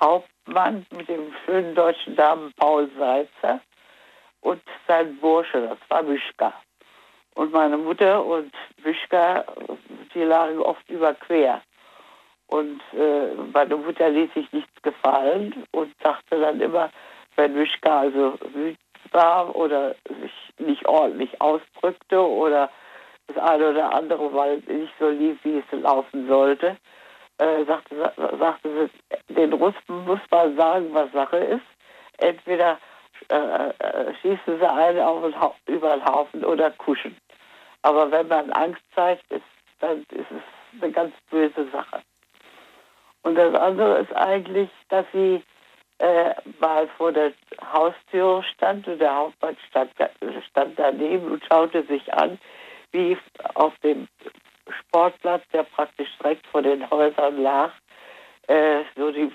Hauptmann 0.00 0.84
mit 0.90 1.08
dem 1.08 1.32
schönen 1.44 1.72
deutschen 1.76 2.16
Namen 2.16 2.52
Paul 2.56 2.90
Seitzer 2.98 3.60
und 4.40 4.60
sein 4.88 5.16
Bursche, 5.18 5.68
das 5.68 5.78
war 5.88 6.02
Mischka. 6.02 6.52
Und 7.36 7.52
meine 7.52 7.78
Mutter 7.78 8.24
und 8.24 8.52
Mischka, 8.82 9.44
die 10.12 10.24
lagen 10.24 10.58
oft 10.58 10.90
überquer. 10.90 11.62
Und 12.48 12.80
äh, 12.92 13.32
meine 13.52 13.76
Mutter 13.76 14.08
ließ 14.10 14.34
sich 14.34 14.52
nichts 14.52 14.82
gefallen 14.82 15.64
und 15.70 15.94
sagte 16.02 16.40
dann 16.40 16.60
immer, 16.60 16.90
wenn 17.36 17.54
Mischka 17.54 18.00
also 18.00 18.36
wütend 18.52 18.80
war 19.12 19.54
oder 19.54 19.94
sich 20.20 20.32
nicht 20.58 20.84
ordentlich 20.88 21.40
ausdrückte 21.40 22.20
oder 22.20 22.68
das 23.34 23.44
eine 23.44 23.70
oder 23.70 23.92
andere 23.94 24.30
mal 24.30 24.56
nicht 24.66 24.92
so 24.98 25.08
lief, 25.08 25.38
wie 25.42 25.58
es 25.58 25.80
laufen 25.80 26.28
sollte, 26.28 26.76
äh, 27.38 27.64
sagte, 27.64 28.12
sagte 28.38 28.90
den 29.28 29.52
Russen 29.52 30.04
muss 30.06 30.20
man 30.30 30.56
sagen, 30.56 30.88
was 30.92 31.10
Sache 31.12 31.38
ist. 31.38 31.66
Entweder 32.18 32.78
äh, 33.30 33.68
äh, 33.68 34.14
schießen 34.20 34.58
sie 34.58 34.70
einen 34.70 35.00
auf 35.00 35.22
den 35.22 35.74
über 35.74 35.96
den 35.96 36.04
Haufen 36.04 36.44
oder 36.44 36.70
kuschen. 36.72 37.16
Aber 37.82 38.10
wenn 38.10 38.28
man 38.28 38.50
Angst 38.52 38.82
zeigt, 38.94 39.30
ist, 39.30 39.42
dann 39.80 40.00
ist 40.10 40.30
es 40.30 40.82
eine 40.82 40.92
ganz 40.92 41.14
böse 41.30 41.66
Sache. 41.70 42.02
Und 43.22 43.36
das 43.36 43.54
andere 43.54 43.98
ist 44.00 44.14
eigentlich, 44.14 44.68
dass 44.88 45.06
sie 45.12 45.42
äh, 45.98 46.34
mal 46.60 46.88
vor 46.96 47.12
der 47.12 47.32
Haustür 47.72 48.42
stand 48.54 48.88
und 48.88 48.98
der 48.98 49.14
Hauptmann 49.14 49.56
stand, 49.68 49.90
stand 50.48 50.78
daneben 50.78 51.30
und 51.30 51.44
schaute 51.44 51.82
sich 51.84 52.12
an, 52.14 52.38
wie 52.92 53.16
auf 53.54 53.76
dem 53.78 54.08
Sportplatz, 54.80 55.42
der 55.52 55.64
praktisch 55.64 56.08
direkt 56.18 56.46
vor 56.46 56.62
den 56.62 56.88
Häusern 56.90 57.42
lag, 57.42 57.72
äh, 58.48 58.82
so 58.96 59.10
die 59.10 59.30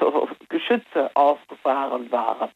so 0.00 0.28
Geschütze 0.48 1.10
aufgefahren 1.14 2.10
waren. 2.10 2.50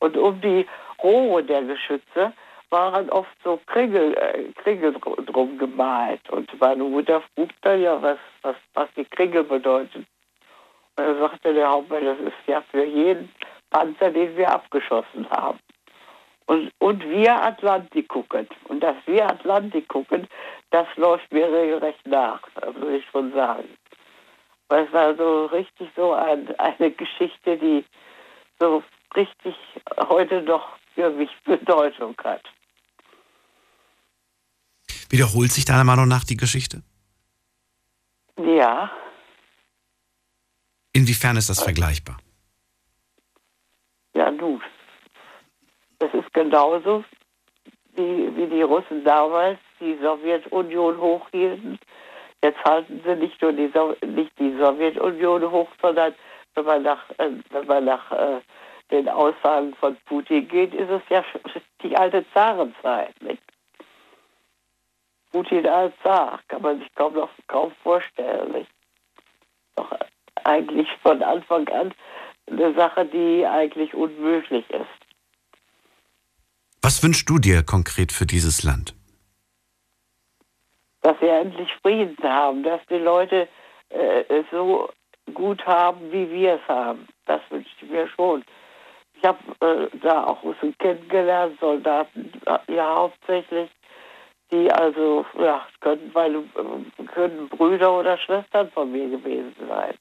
Und 0.00 0.16
um 0.16 0.40
die 0.40 0.66
Rohre 1.02 1.42
der 1.42 1.62
Geschütze 1.62 2.32
waren 2.70 3.08
oft 3.10 3.34
so 3.42 3.58
Kringel, 3.66 4.14
äh, 4.14 4.52
Kringel 4.62 4.92
drum 4.92 5.58
gemalt. 5.58 6.28
Und 6.30 6.48
meine 6.60 6.84
Mutter 6.84 7.22
frug 7.34 7.50
dann 7.62 7.80
ja, 7.80 8.00
was, 8.00 8.18
was, 8.42 8.56
was 8.74 8.88
die 8.96 9.04
Kringel 9.04 9.44
bedeuten. 9.44 10.06
Und 10.96 11.04
er 11.04 11.18
sagte 11.18 11.54
der 11.54 11.70
Hauptmann, 11.70 12.04
das 12.04 12.18
ist 12.18 12.46
ja 12.46 12.62
für 12.70 12.84
jeden 12.84 13.32
Panzer, 13.70 14.10
den 14.10 14.36
wir 14.36 14.50
abgeschossen 14.50 15.28
haben. 15.30 15.58
Und, 16.48 16.72
und 16.78 17.04
wir 17.10 17.42
Atlantik 17.42 18.08
gucken. 18.08 18.48
Und 18.68 18.80
dass 18.80 18.96
wir 19.04 19.28
Atlantik 19.28 19.86
gucken, 19.88 20.26
das 20.70 20.86
läuft 20.96 21.30
mir 21.30 21.46
regelrecht 21.46 22.06
nach, 22.06 22.40
muss 22.80 22.90
ich 22.90 23.04
schon 23.10 23.34
sagen. 23.34 23.68
Weil 24.68 24.86
es 24.86 24.92
war 24.94 25.14
so 25.14 25.44
richtig 25.46 25.90
so 25.94 26.14
ein, 26.14 26.58
eine 26.58 26.90
Geschichte, 26.90 27.58
die 27.58 27.84
so 28.58 28.82
richtig 29.14 29.54
heute 30.08 30.40
noch 30.40 30.66
für 30.94 31.10
mich 31.10 31.30
Bedeutung 31.44 32.16
hat. 32.24 32.42
Wiederholt 35.10 35.52
sich 35.52 35.66
deiner 35.66 35.84
Meinung 35.84 36.08
nach 36.08 36.24
die 36.24 36.38
Geschichte? 36.38 36.82
Ja. 38.38 38.90
Inwiefern 40.94 41.36
ist 41.36 41.50
das 41.50 41.62
vergleichbar? 41.62 42.16
Ja, 44.14 44.30
nun. 44.30 44.62
Das 45.98 46.14
ist 46.14 46.32
genauso, 46.32 47.04
wie, 47.94 48.36
wie 48.36 48.46
die 48.46 48.62
Russen 48.62 49.04
damals 49.04 49.58
die 49.80 49.98
Sowjetunion 50.00 50.98
hochhielten. 50.98 51.78
Jetzt 52.42 52.62
halten 52.64 53.02
sie 53.04 53.16
nicht 53.16 53.40
nur 53.42 53.52
die, 53.52 53.70
so 53.74 53.96
nicht 54.06 54.38
die 54.38 54.56
Sowjetunion 54.58 55.50
hoch, 55.50 55.68
sondern 55.82 56.14
wenn 56.54 56.64
man 56.64 56.82
nach, 56.82 57.10
äh, 57.18 57.30
wenn 57.50 57.66
man 57.66 57.84
nach 57.84 58.12
äh, 58.12 58.40
den 58.90 59.08
Aussagen 59.08 59.74
von 59.74 59.96
Putin 60.06 60.46
geht, 60.48 60.72
ist 60.74 60.90
es 60.90 61.02
ja 61.10 61.24
die 61.82 61.96
alte 61.96 62.24
Zarenzeit. 62.32 63.20
Nicht? 63.22 63.42
Putin 65.32 65.66
als 65.66 65.94
Zar 66.02 66.40
kann 66.48 66.62
man 66.62 66.78
sich 66.78 66.94
kaum 66.94 67.14
noch 67.14 67.30
kaum 67.48 67.72
vorstellen. 67.82 68.52
Nicht? 68.52 68.70
Doch 69.76 69.90
eigentlich 70.44 70.88
von 71.02 71.22
Anfang 71.22 71.68
an 71.68 71.92
eine 72.46 72.72
Sache, 72.74 73.04
die 73.04 73.44
eigentlich 73.46 73.92
unmöglich 73.94 74.68
ist. 74.70 75.07
Was 76.82 77.02
wünschst 77.02 77.28
du 77.28 77.38
dir 77.38 77.62
konkret 77.64 78.12
für 78.12 78.26
dieses 78.26 78.62
Land? 78.62 78.94
Dass 81.02 81.20
wir 81.20 81.32
endlich 81.32 81.70
Frieden 81.82 82.16
haben, 82.22 82.62
dass 82.62 82.80
die 82.90 82.96
Leute 82.96 83.48
äh, 83.90 84.24
es 84.28 84.46
so 84.50 84.88
gut 85.34 85.64
haben, 85.66 86.12
wie 86.12 86.30
wir 86.30 86.54
es 86.54 86.68
haben. 86.68 87.06
Das 87.26 87.40
wünsche 87.50 87.70
ich 87.80 87.90
mir 87.90 88.08
schon. 88.08 88.44
Ich 89.14 89.24
habe 89.24 89.38
äh, 89.60 89.98
da 89.98 90.24
auch 90.24 90.42
Russen 90.42 90.76
kennengelernt, 90.78 91.58
Soldaten 91.60 92.32
äh, 92.46 92.74
ja 92.74 92.94
hauptsächlich, 92.94 93.70
die 94.50 94.70
also, 94.70 95.26
ja, 95.38 95.66
können, 95.80 96.10
weil, 96.14 96.36
äh, 96.36 97.04
können 97.12 97.48
Brüder 97.48 97.98
oder 97.98 98.16
Schwestern 98.18 98.70
von 98.70 98.92
mir 98.92 99.08
gewesen 99.08 99.54
sein. 99.68 99.94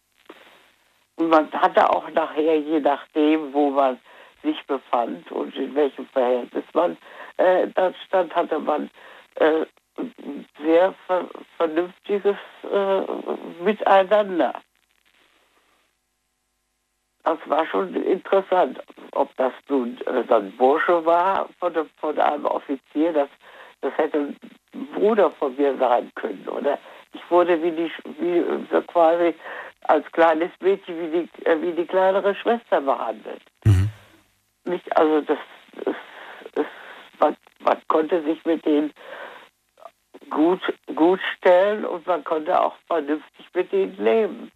Und 1.16 1.30
man 1.30 1.52
hatte 1.52 1.90
auch 1.90 2.10
nachher, 2.12 2.60
je 2.60 2.80
nachdem, 2.80 3.52
wo 3.54 3.72
man 3.72 4.00
sich 4.44 4.66
befand 4.68 5.32
und 5.32 5.56
in 5.56 5.74
welchem 5.76 6.06
Verhältnis 6.08 6.66
man 6.74 6.98
äh, 7.38 7.68
da 7.76 7.94
stand, 8.06 8.36
hatte 8.36 8.60
man 8.60 8.90
äh, 9.36 9.66
sehr 10.64 10.94
ver 11.08 11.28
vernünftiges 11.58 12.38
äh, 12.72 13.02
Miteinander 13.64 14.54
das 17.28 17.40
war 17.50 17.66
schon 17.68 17.94
interessant. 17.96 18.80
Ob 19.12 19.36
das 19.36 19.52
nun 19.68 19.98
äh, 20.06 20.34
ein 20.34 20.52
Bursche 20.58 21.06
war 21.06 21.50
von, 21.60 21.74
von 22.00 22.18
einem 22.18 22.46
Offizier, 22.46 23.12
das, 23.12 23.30
das 23.82 23.98
hätte 23.98 24.18
ein 24.18 24.38
Bruder 24.94 25.32
von 25.32 25.56
mir 25.58 25.78
sein 25.78 26.10
können. 26.16 26.48
Oder 26.48 26.80
ich 27.14 27.22
wurde 27.30 27.62
wie 27.62 27.72
die, 27.72 27.92
wie 28.20 28.44
so 28.72 28.82
quasi 28.84 29.36
als 29.84 30.10
kleines 30.14 30.52
Mädchen 30.62 31.00
wie 31.00 31.20
die, 31.20 31.46
äh, 31.46 31.62
wie 31.62 31.74
die 31.74 31.86
kleinere 31.86 32.34
Schwester 32.36 32.80
behandelt. 32.80 33.42
Nicht, 34.68 34.98
also 34.98 35.22
das, 35.22 35.38
das, 35.86 35.96
das 36.54 36.66
man, 37.20 37.38
man 37.60 37.82
konnte 37.88 38.22
sich 38.24 38.44
mit 38.46 38.66
denen 38.66 38.92
gut, 40.30 40.62
gut 40.94 41.20
stellen 41.38 41.86
und 41.86 42.06
man 42.06 42.24
konnte 42.24 42.60
auch 42.60 42.76
vernünftig 42.88 43.46
mit 43.54 43.72
ihnen 43.72 43.98
leben. 43.98 44.52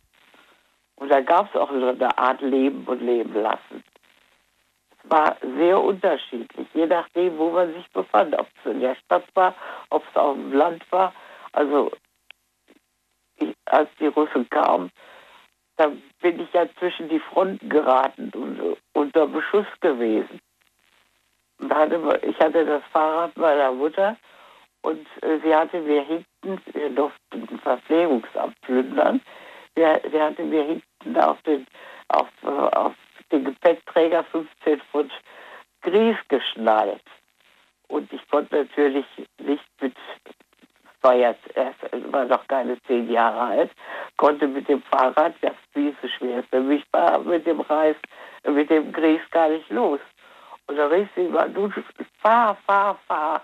Und 0.95 1.09
da 1.09 1.21
gab 1.21 1.49
es 1.49 1.59
auch 1.59 1.71
eine 1.71 2.17
Art 2.17 2.41
Leben 2.41 2.85
und 2.85 3.01
Leben 3.01 3.33
lassen. 3.33 3.83
Es 5.03 5.09
war 5.09 5.37
sehr 5.57 5.81
unterschiedlich, 5.81 6.67
je 6.73 6.85
nachdem, 6.85 7.37
wo 7.37 7.49
man 7.51 7.73
sich 7.73 7.89
befand. 7.91 8.37
Ob 8.37 8.47
es 8.59 8.71
in 8.71 8.81
der 8.81 8.95
Stadt 8.95 9.25
war, 9.33 9.55
ob 9.89 10.03
es 10.07 10.15
auf 10.15 10.35
dem 10.35 10.53
Land 10.53 10.83
war. 10.91 11.13
Also 11.53 11.91
ich, 13.37 13.55
als 13.65 13.89
die 13.99 14.07
Russen 14.07 14.47
kamen, 14.49 14.91
da 15.77 15.91
bin 16.21 16.39
ich 16.39 16.51
ja 16.53 16.67
zwischen 16.79 17.09
die 17.09 17.19
Fronten 17.19 17.69
geraten 17.69 18.31
und 18.35 18.77
unter 18.93 19.27
Beschuss 19.27 19.67
gewesen. 19.79 20.39
Und 21.59 21.73
hatte, 21.73 22.19
ich 22.23 22.39
hatte 22.39 22.65
das 22.65 22.83
Fahrrad 22.91 23.35
meiner 23.37 23.71
Mutter 23.71 24.17
und 24.81 25.05
äh, 25.21 25.39
sie 25.43 25.55
hatte 25.55 25.79
mir 25.79 26.01
hinten, 26.03 26.61
wir 26.73 26.89
durften 26.89 27.47
ein 27.49 27.59
Verpflegungsamt 27.59 28.59
plündern, 28.61 29.21
der, 29.77 30.01
hatte 30.19 30.43
mir 30.43 30.63
hinten 30.63 31.17
auf 31.17 31.41
den, 31.43 31.65
auf, 32.09 32.27
auf 32.43 32.93
den 33.31 33.45
Gepäckträger 33.45 34.23
15 34.25 34.81
Pfund 34.91 35.11
Grieß 35.81 36.17
geschnallt. 36.27 37.03
Und 37.87 38.11
ich 38.13 38.27
konnte 38.29 38.55
natürlich 38.55 39.05
nicht 39.39 39.65
mit, 39.81 39.95
war 41.01 41.15
jetzt 41.15 41.43
erst, 41.55 41.79
war 42.11 42.25
noch 42.25 42.47
keine 42.47 42.81
zehn 42.83 43.09
Jahre 43.09 43.39
alt, 43.39 43.71
konnte 44.17 44.47
mit 44.47 44.67
dem 44.67 44.81
Fahrrad, 44.83 45.33
das 45.41 45.53
viel 45.73 45.95
zu 45.99 46.07
schwer 46.09 46.43
für 46.49 46.59
mich 46.59 46.83
war, 46.91 47.19
mit 47.19 47.45
dem 47.45 47.61
Reis, 47.61 47.95
mit 48.47 48.69
dem 48.69 48.91
Grieß 48.91 49.21
gar 49.31 49.49
nicht 49.49 49.69
los. 49.69 49.99
Und 50.67 50.77
da 50.77 50.87
rief 50.87 51.09
sie 51.15 51.25
immer, 51.25 51.49
du 51.49 51.71
fahr, 52.21 52.55
fahr, 52.65 52.97
fahr. 53.07 53.41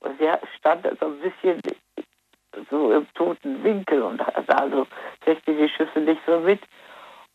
Und 0.00 0.18
sie 0.18 0.28
stand 0.58 0.86
so 1.00 1.06
ein 1.06 1.20
bisschen 1.20 1.60
so 2.70 2.92
im 2.92 3.06
toten 3.14 3.62
Winkel 3.62 4.02
und 4.02 4.20
also 4.48 4.86
kriegte 5.20 5.54
die 5.54 5.68
Schüsse 5.68 6.00
nicht 6.00 6.20
so 6.26 6.40
mit. 6.40 6.60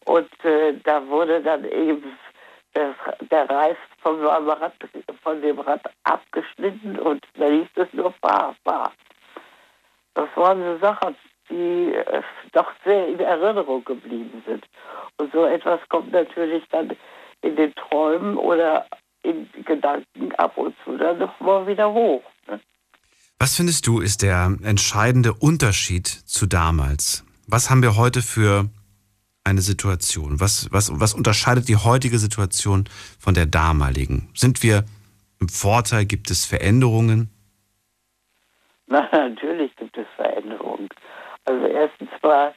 Und 0.06 0.46
äh, 0.46 0.74
da 0.84 1.06
wurde 1.08 1.42
dann 1.42 1.66
eben 1.66 2.18
das, 2.74 2.96
der 3.30 3.50
Reis 3.50 3.78
vom 4.02 4.26
Rad, 4.26 4.74
von 5.24 5.42
dem 5.42 5.60
Rad 5.60 5.82
abgeschnitten 6.04 6.98
und 7.00 7.24
da 7.36 7.46
hieß 7.46 7.68
es 7.76 7.94
nur 7.94 8.12
fahr, 8.14 8.56
fahr. 8.64 8.92
Das 10.14 10.30
waren 10.36 10.62
so 10.62 10.78
Sachen, 10.80 11.16
die 11.50 11.94
äh, 11.94 12.22
doch 12.54 12.72
sehr 12.84 13.08
in 13.08 13.20
Erinnerung 13.20 13.84
geblieben 13.84 14.44
sind. 14.46 14.66
Und 15.18 15.32
so 15.32 15.46
etwas 15.46 15.80
kommt 15.90 16.12
natürlich 16.12 16.64
dann 16.70 16.92
in 17.42 17.56
den 17.56 17.74
Träumen 17.76 18.38
oder 18.38 18.86
in 19.24 19.48
Gedanken 19.66 20.32
ab 20.38 20.58
und 20.58 20.76
zu 20.84 20.98
dann 20.98 21.20
noch 21.20 21.40
mal 21.40 21.68
wieder 21.68 21.92
hoch. 21.92 22.24
Ne? 22.48 22.60
Was 23.40 23.56
findest 23.56 23.88
du 23.88 24.00
ist 24.00 24.22
der 24.22 24.58
entscheidende 24.64 25.34
Unterschied 25.34 26.08
zu 26.08 26.46
damals? 26.46 27.26
Was 27.48 27.70
haben 27.70 27.82
wir 27.82 27.98
heute 27.98 28.22
für 28.22 28.70
eine 29.44 29.62
Situation? 29.62 30.40
Was, 30.40 30.72
was, 30.72 30.92
was 31.00 31.14
unterscheidet 31.14 31.68
die 31.68 31.76
heutige 31.76 32.20
Situation 32.20 32.86
von 33.20 33.34
der 33.34 33.46
damaligen? 33.46 34.30
Sind 34.34 34.64
wir 34.64 34.86
im 35.40 35.50
Vorteil? 35.50 36.06
Gibt 36.06 36.30
es 36.32 36.46
Veränderungen? 36.46 37.30
Na, 38.88 39.08
natürlich 39.12 39.71
gibt 39.82 39.98
es 39.98 40.08
Veränderungen. 40.16 40.88
Also 41.46 41.66
erstens 41.66 42.10
mal 42.22 42.54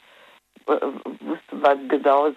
äh, 0.67 0.73
wusste 1.21 1.57
man 1.57 1.89
genau, 1.89 2.29
äh, 2.29 2.33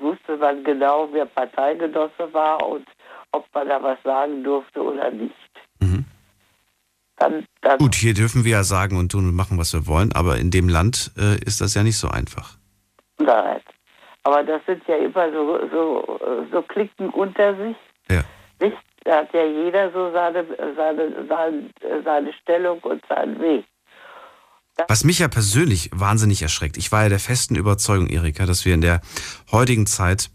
wusste 0.00 0.36
man 0.36 0.64
genau, 0.64 1.08
wer 1.12 1.26
Parteigenosse 1.26 2.32
war 2.32 2.66
und 2.66 2.86
ob 3.30 3.46
man 3.54 3.68
da 3.68 3.82
was 3.82 3.98
sagen 4.02 4.42
durfte 4.42 4.82
oder 4.82 5.10
nicht. 5.10 5.34
Mhm. 5.80 6.04
Dann, 7.16 7.46
dann 7.60 7.78
Gut, 7.78 7.94
hier 7.94 8.14
dürfen 8.14 8.44
wir 8.44 8.52
ja 8.52 8.64
sagen 8.64 8.98
und 8.98 9.12
tun 9.12 9.28
und 9.28 9.36
machen, 9.36 9.58
was 9.58 9.72
wir 9.72 9.86
wollen, 9.86 10.12
aber 10.12 10.36
in 10.36 10.50
dem 10.50 10.68
Land 10.68 11.12
äh, 11.16 11.38
ist 11.44 11.60
das 11.60 11.74
ja 11.74 11.82
nicht 11.82 11.98
so 11.98 12.08
einfach. 12.08 12.56
Nein. 13.18 13.60
Aber 14.24 14.42
das 14.42 14.62
sind 14.66 14.82
ja 14.86 14.96
immer 14.96 15.32
so, 15.32 15.68
so, 15.70 16.20
so 16.50 16.62
Klicken 16.62 17.10
unter 17.10 17.56
sich. 17.56 17.76
Ja. 18.08 18.22
Nicht? 18.60 18.78
Da 19.04 19.18
hat 19.18 19.34
ja 19.34 19.44
jeder 19.44 19.90
so 19.90 20.12
seine, 20.12 20.44
seine, 20.76 21.26
seine, 21.28 21.70
seine 22.04 22.32
Stellung 22.34 22.78
und 22.80 23.02
seinen 23.08 23.40
Weg. 23.40 23.64
Was 24.88 25.04
mich 25.04 25.18
ja 25.18 25.28
persönlich 25.28 25.90
wahnsinnig 25.92 26.42
erschreckt, 26.42 26.76
ich 26.76 26.92
war 26.92 27.04
ja 27.04 27.08
der 27.08 27.20
festen 27.20 27.56
Überzeugung, 27.56 28.08
Erika, 28.08 28.46
dass 28.46 28.64
wir 28.64 28.74
in 28.74 28.80
der 28.80 29.00
heutigen 29.50 29.86
Zeit 29.86 30.30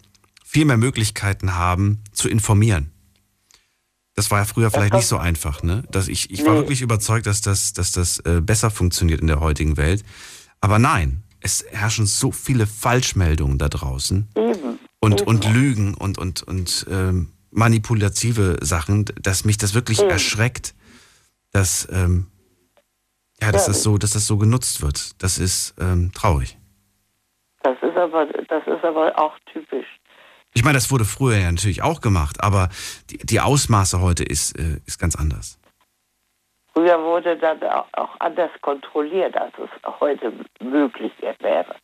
viel 0.46 0.66
mehr 0.66 0.78
Möglichkeiten 0.78 1.56
haben 1.56 2.04
zu 2.14 2.30
informieren. 2.30 2.92
Das 4.16 4.32
war 4.32 4.40
ja 4.40 4.46
früher 4.46 4.72
vielleicht 4.72 4.94
nicht 4.94 5.06
so 5.06 5.18
einfach, 5.18 5.62
ne? 5.62 5.84
Dass 5.92 6.08
ich, 6.08 6.32
ich 6.32 6.44
war 6.46 6.56
wirklich 6.56 6.82
überzeugt, 6.82 7.28
dass 7.28 7.42
das, 7.42 7.74
dass 7.74 7.92
das 7.92 8.20
äh, 8.20 8.42
besser 8.42 8.72
funktioniert 8.72 9.22
in 9.22 9.28
der 9.28 9.40
heutigen 9.40 9.78
Welt. 9.78 10.04
Aber 10.60 10.80
nein, 10.80 11.24
es 11.40 11.64
herrschen 11.70 12.08
so 12.08 12.32
viele 12.32 12.66
Falschmeldungen 12.66 13.60
da 13.60 13.70
draußen. 13.70 14.28
Eben. 14.36 14.80
Und, 15.00 15.22
Eben. 15.22 15.30
und 15.30 15.46
Lügen 15.54 15.94
und, 15.94 16.18
und, 16.18 16.44
und 16.44 16.88
ähm, 16.90 17.34
manipulative 17.52 18.58
Sachen, 18.62 19.06
dass 19.22 19.46
mich 19.46 19.58
das 19.58 19.74
wirklich 19.74 20.00
Eben. 20.00 20.10
erschreckt, 20.10 20.74
dass, 21.52 21.88
ähm, 21.92 22.28
ja, 23.42 23.52
dass. 23.52 23.68
Das 23.68 23.84
so, 23.84 23.98
dass 23.98 24.12
das 24.12 24.26
so 24.26 24.38
genutzt 24.38 24.82
wird. 24.82 25.22
Das 25.22 25.38
ist 25.38 25.76
ähm, 25.80 26.12
traurig. 26.14 26.58
Das 27.64 27.78
ist 27.82 27.98
aber, 27.98 28.26
das 28.26 28.68
ist 28.68 28.84
aber 28.84 29.18
auch 29.20 29.38
typisch. 29.52 29.88
Ich 30.54 30.64
meine, 30.64 30.76
das 30.76 30.90
wurde 30.92 31.06
früher 31.06 31.38
ja 31.38 31.52
natürlich 31.52 31.84
auch 31.84 32.02
gemacht, 32.02 32.38
aber 32.44 32.70
die, 33.10 33.18
die 33.18 33.40
Ausmaße 33.40 34.02
heute 34.02 34.24
ist, 34.24 34.58
äh, 34.58 34.80
ist 34.86 35.00
ganz 35.00 35.16
anders. 35.16 35.60
Früher 36.74 37.02
wurde 37.04 37.38
dann 37.38 37.62
auch 37.64 38.20
anders 38.20 38.52
kontrolliert, 38.62 39.36
als 39.36 39.54
es 39.58 40.00
heute 40.00 40.32
möglich 40.62 41.12
wäre. 41.40 41.76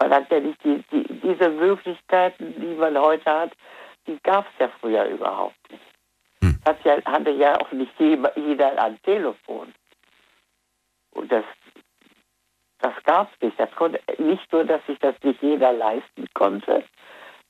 Man 0.00 0.10
hat 0.10 0.30
ja 0.30 0.40
nicht 0.40 0.62
die, 0.64 0.82
die, 0.90 1.20
diese 1.22 1.50
Möglichkeiten, 1.50 2.54
die 2.58 2.74
man 2.74 2.96
heute 2.98 3.30
hat, 3.30 3.52
die 4.06 4.18
gab 4.22 4.46
es 4.46 4.52
ja 4.58 4.70
früher 4.80 5.04
überhaupt. 5.04 5.59
Hat 6.66 6.84
ja, 6.84 7.02
hatte 7.04 7.30
ja 7.30 7.58
auch 7.60 7.72
nicht 7.72 7.92
jeder 7.98 8.82
ein 8.82 9.00
Telefon. 9.02 9.72
Und 11.12 11.32
das 11.32 11.44
das 12.80 12.94
gab 13.04 13.30
es 13.32 13.40
nicht. 13.42 13.60
Das 13.60 13.70
konnte, 13.72 14.00
nicht 14.18 14.52
nur, 14.52 14.64
dass 14.64 14.84
sich 14.86 14.98
das 14.98 15.14
nicht 15.22 15.42
jeder 15.42 15.72
leisten 15.72 16.26
konnte, 16.34 16.84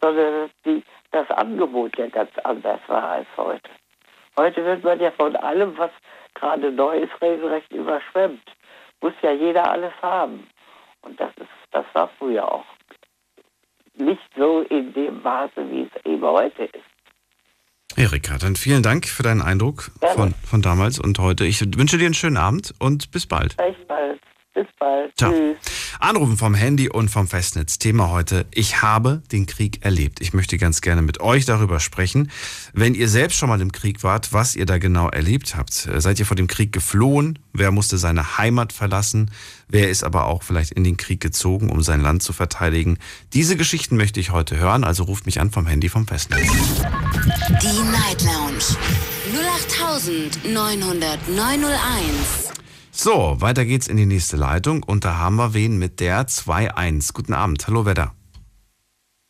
sondern 0.00 0.48
dass 0.48 0.50
die, 0.64 0.82
das 1.12 1.30
Angebot 1.30 1.96
ja 1.96 2.08
ganz 2.08 2.30
anders 2.44 2.80
war 2.88 3.10
als 3.10 3.28
heute. 3.36 3.70
Heute 4.36 4.64
wird 4.64 4.84
man 4.84 5.00
ja 5.00 5.10
von 5.12 5.36
allem, 5.36 5.76
was 5.78 5.90
gerade 6.34 6.70
neu 6.72 6.98
ist, 7.00 7.20
regelrecht 7.20 7.70
überschwemmt. 7.72 8.42
Muss 9.00 9.14
ja 9.22 9.32
jeder 9.32 9.70
alles 9.70 9.92
haben. 10.02 10.48
Und 11.02 11.18
das 11.20 11.30
ist, 11.36 11.48
das 11.70 11.86
war 11.92 12.08
früher 12.18 12.50
auch 12.50 12.64
nicht 13.94 14.22
so 14.36 14.62
in 14.62 14.92
dem 14.94 15.22
Maße, 15.22 15.70
wie 15.70 15.82
es 15.82 16.04
eben 16.04 16.22
heute 16.22 16.64
ist. 16.64 16.89
Erika, 17.96 18.38
dann 18.38 18.56
vielen 18.56 18.82
Dank 18.82 19.06
für 19.06 19.22
deinen 19.22 19.42
Eindruck 19.42 19.90
von, 20.14 20.34
von 20.44 20.62
damals 20.62 20.98
und 20.98 21.18
heute. 21.18 21.44
Ich 21.44 21.60
wünsche 21.60 21.98
dir 21.98 22.06
einen 22.06 22.14
schönen 22.14 22.36
Abend 22.36 22.74
und 22.78 23.10
bis 23.10 23.26
bald. 23.26 23.56
Bis 23.56 23.86
bald. 23.86 24.20
Bis 24.54 24.66
bald. 24.78 25.16
Ciao. 25.16 25.32
Tschüss. 25.32 25.80
Anrufen 26.00 26.36
vom 26.36 26.54
Handy 26.54 26.88
und 26.88 27.10
vom 27.10 27.28
Festnetz. 27.28 27.78
Thema 27.78 28.10
heute, 28.10 28.46
ich 28.52 28.82
habe 28.82 29.22
den 29.30 29.46
Krieg 29.46 29.84
erlebt. 29.84 30.20
Ich 30.20 30.32
möchte 30.32 30.56
ganz 30.56 30.80
gerne 30.80 31.02
mit 31.02 31.20
euch 31.20 31.44
darüber 31.44 31.78
sprechen. 31.78 32.30
Wenn 32.72 32.94
ihr 32.94 33.08
selbst 33.08 33.36
schon 33.36 33.50
mal 33.50 33.60
im 33.60 33.70
Krieg 33.70 34.02
wart, 34.02 34.32
was 34.32 34.56
ihr 34.56 34.66
da 34.66 34.78
genau 34.78 35.08
erlebt 35.08 35.56
habt. 35.56 35.72
Seid 35.72 36.18
ihr 36.18 36.26
vor 36.26 36.36
dem 36.36 36.46
Krieg 36.46 36.72
geflohen? 36.72 37.38
Wer 37.52 37.70
musste 37.70 37.98
seine 37.98 38.38
Heimat 38.38 38.72
verlassen? 38.72 39.30
Wer 39.68 39.90
ist 39.90 40.02
aber 40.02 40.26
auch 40.26 40.42
vielleicht 40.42 40.72
in 40.72 40.84
den 40.84 40.96
Krieg 40.96 41.20
gezogen, 41.20 41.68
um 41.68 41.82
sein 41.82 42.00
Land 42.00 42.22
zu 42.22 42.32
verteidigen? 42.32 42.98
Diese 43.34 43.56
Geschichten 43.56 43.96
möchte 43.96 44.20
ich 44.20 44.30
heute 44.30 44.56
hören, 44.56 44.84
also 44.84 45.04
ruft 45.04 45.26
mich 45.26 45.38
an 45.38 45.50
vom 45.50 45.66
Handy 45.66 45.88
vom 45.88 46.06
Festnetz. 46.06 46.48
Die 47.62 47.82
Night 47.82 48.22
Lounge 48.22 48.76
0890901 50.44 52.50
so, 52.92 53.40
weiter 53.40 53.64
geht's 53.64 53.88
in 53.88 53.96
die 53.96 54.06
nächste 54.06 54.36
Leitung 54.36 54.82
und 54.82 55.04
da 55.04 55.16
haben 55.16 55.36
wir 55.36 55.54
wen 55.54 55.78
mit 55.78 56.00
der 56.00 56.26
2.1. 56.26 57.12
Guten 57.12 57.32
Abend, 57.32 57.66
hallo, 57.66 57.84
da? 57.94 58.14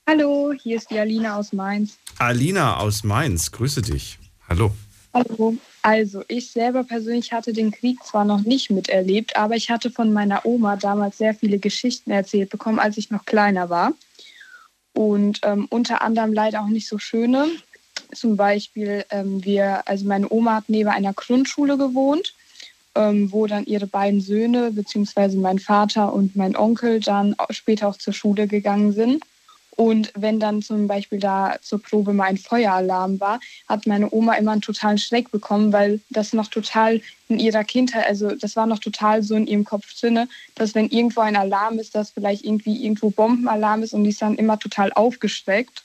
Hallo, 0.08 0.52
hier 0.60 0.76
ist 0.76 0.90
die 0.90 0.98
Alina 0.98 1.36
aus 1.36 1.52
Mainz. 1.52 1.98
Alina 2.18 2.78
aus 2.78 3.04
Mainz, 3.04 3.52
grüße 3.52 3.82
dich. 3.82 4.18
Hallo. 4.48 4.72
Hallo. 5.12 5.56
Also, 5.82 6.24
ich 6.28 6.50
selber 6.50 6.84
persönlich 6.84 7.32
hatte 7.32 7.52
den 7.52 7.70
Krieg 7.70 8.02
zwar 8.04 8.24
noch 8.24 8.40
nicht 8.40 8.70
miterlebt, 8.70 9.36
aber 9.36 9.56
ich 9.56 9.70
hatte 9.70 9.90
von 9.90 10.12
meiner 10.12 10.44
Oma 10.44 10.76
damals 10.76 11.18
sehr 11.18 11.34
viele 11.34 11.58
Geschichten 11.58 12.10
erzählt 12.10 12.50
bekommen, 12.50 12.78
als 12.78 12.96
ich 12.96 13.10
noch 13.10 13.24
kleiner 13.24 13.70
war. 13.70 13.92
Und 14.92 15.40
ähm, 15.42 15.66
unter 15.70 16.02
anderem 16.02 16.32
leider 16.32 16.62
auch 16.62 16.68
nicht 16.68 16.88
so 16.88 16.98
schöne. 16.98 17.46
Zum 18.12 18.36
Beispiel, 18.36 19.04
ähm, 19.10 19.44
wir, 19.44 19.86
also 19.86 20.06
meine 20.06 20.28
Oma 20.30 20.56
hat 20.56 20.64
neben 20.68 20.88
einer 20.88 21.12
Grundschule 21.12 21.78
gewohnt 21.78 22.34
ähm, 22.94 23.30
wo 23.32 23.46
dann 23.46 23.66
ihre 23.66 23.86
beiden 23.86 24.20
Söhne, 24.20 24.72
beziehungsweise 24.72 25.38
mein 25.38 25.58
Vater 25.58 26.12
und 26.12 26.36
mein 26.36 26.56
Onkel, 26.56 27.00
dann 27.00 27.36
später 27.50 27.88
auch 27.88 27.96
zur 27.96 28.12
Schule 28.12 28.46
gegangen 28.46 28.92
sind. 28.92 29.24
Und 29.76 30.12
wenn 30.14 30.38
dann 30.38 30.60
zum 30.60 30.88
Beispiel 30.88 31.18
da 31.20 31.56
zur 31.62 31.82
Probe 31.82 32.12
mal 32.12 32.24
ein 32.24 32.36
Feueralarm 32.36 33.18
war, 33.18 33.40
hat 33.66 33.86
meine 33.86 34.12
Oma 34.12 34.34
immer 34.34 34.52
einen 34.52 34.60
totalen 34.60 34.98
Schreck 34.98 35.30
bekommen, 35.30 35.72
weil 35.72 36.00
das 36.10 36.34
noch 36.34 36.48
total 36.48 37.00
in 37.28 37.38
ihrer 37.38 37.64
Kindheit, 37.64 38.06
also 38.06 38.34
das 38.34 38.56
war 38.56 38.66
noch 38.66 38.80
total 38.80 39.22
so 39.22 39.34
in 39.36 39.46
ihrem 39.46 39.64
Kopf 39.64 39.98
drinne, 39.98 40.28
dass 40.54 40.74
wenn 40.74 40.88
irgendwo 40.88 41.20
ein 41.22 41.34
Alarm 41.34 41.78
ist, 41.78 41.94
dass 41.94 42.10
vielleicht 42.10 42.44
irgendwie 42.44 42.84
irgendwo 42.84 43.08
Bombenalarm 43.08 43.82
ist 43.82 43.94
und 43.94 44.04
die 44.04 44.10
ist 44.10 44.20
dann 44.20 44.34
immer 44.34 44.58
total 44.58 44.92
aufgesteckt. 44.92 45.82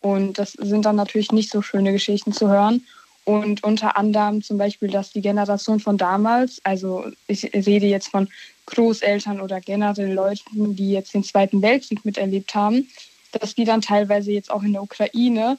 Und 0.00 0.38
das 0.38 0.52
sind 0.52 0.84
dann 0.84 0.96
natürlich 0.96 1.32
nicht 1.32 1.50
so 1.50 1.60
schöne 1.60 1.90
Geschichten 1.90 2.32
zu 2.32 2.48
hören. 2.48 2.86
Und 3.24 3.64
unter 3.64 3.96
anderem 3.96 4.42
zum 4.42 4.58
Beispiel, 4.58 4.88
dass 4.90 5.10
die 5.10 5.22
Generation 5.22 5.80
von 5.80 5.96
damals, 5.96 6.60
also 6.62 7.06
ich 7.26 7.44
rede 7.54 7.86
jetzt 7.86 8.08
von 8.08 8.28
Großeltern 8.66 9.40
oder 9.40 9.60
generell 9.60 10.12
Leuten, 10.12 10.76
die 10.76 10.92
jetzt 10.92 11.14
den 11.14 11.24
Zweiten 11.24 11.62
Weltkrieg 11.62 12.04
miterlebt 12.04 12.54
haben, 12.54 12.86
dass 13.32 13.54
die 13.54 13.64
dann 13.64 13.80
teilweise 13.80 14.30
jetzt 14.30 14.50
auch 14.50 14.62
in 14.62 14.74
der 14.74 14.82
Ukraine, 14.82 15.58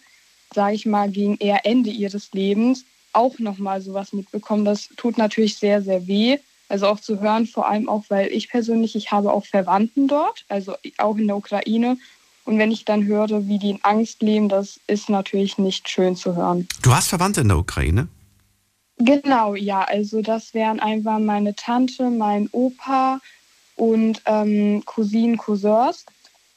sage 0.54 0.76
ich 0.76 0.86
mal, 0.86 1.10
gegen 1.10 1.38
eher 1.38 1.66
Ende 1.66 1.90
ihres 1.90 2.32
Lebens 2.34 2.86
auch 3.14 3.40
nochmal 3.40 3.82
sowas 3.82 4.14
mitbekommen. 4.14 4.66
Das 4.66 4.90
tut 4.98 5.18
natürlich 5.18 5.58
sehr, 5.58 5.82
sehr 5.82 6.06
weh. 6.08 6.38
Also 6.68 6.88
auch 6.88 7.00
zu 7.00 7.20
hören, 7.22 7.46
vor 7.46 7.68
allem 7.68 7.88
auch, 7.88 8.06
weil 8.10 8.28
ich 8.28 8.50
persönlich, 8.50 8.96
ich 8.96 9.12
habe 9.12 9.32
auch 9.32 9.46
Verwandten 9.46 10.08
dort, 10.08 10.46
also 10.50 10.76
auch 10.98 11.16
in 11.16 11.28
der 11.28 11.38
Ukraine. 11.38 11.98
Und 12.46 12.60
wenn 12.60 12.72
ich 12.72 12.86
dann 12.86 13.06
höre, 13.06 13.48
wie 13.48 13.60
die 13.60 13.72
in 13.72 13.80
Angst 13.84 14.22
leben, 14.22 14.50
das 14.50 14.80
ist 14.88 15.10
natürlich 15.10 15.58
nicht 15.58 15.90
schön 15.90 16.16
zu 16.16 16.36
hören. 16.36 16.68
Du 16.82 16.94
hast 16.94 17.10
Verwandte 17.10 17.42
in 17.42 17.50
der 17.50 17.58
Ukraine? 17.58 18.08
Genau, 18.98 19.56
ja. 19.56 19.82
Also 19.82 20.22
das 20.22 20.54
wären 20.54 20.80
einfach 20.80 21.20
meine 21.20 21.56
Tante, 21.56 22.10
mein 22.10 22.48
Opa 22.52 23.20
und 23.76 24.22
ähm, 24.26 24.84
Cousinen, 24.86 25.38
Cousins. 25.38 26.06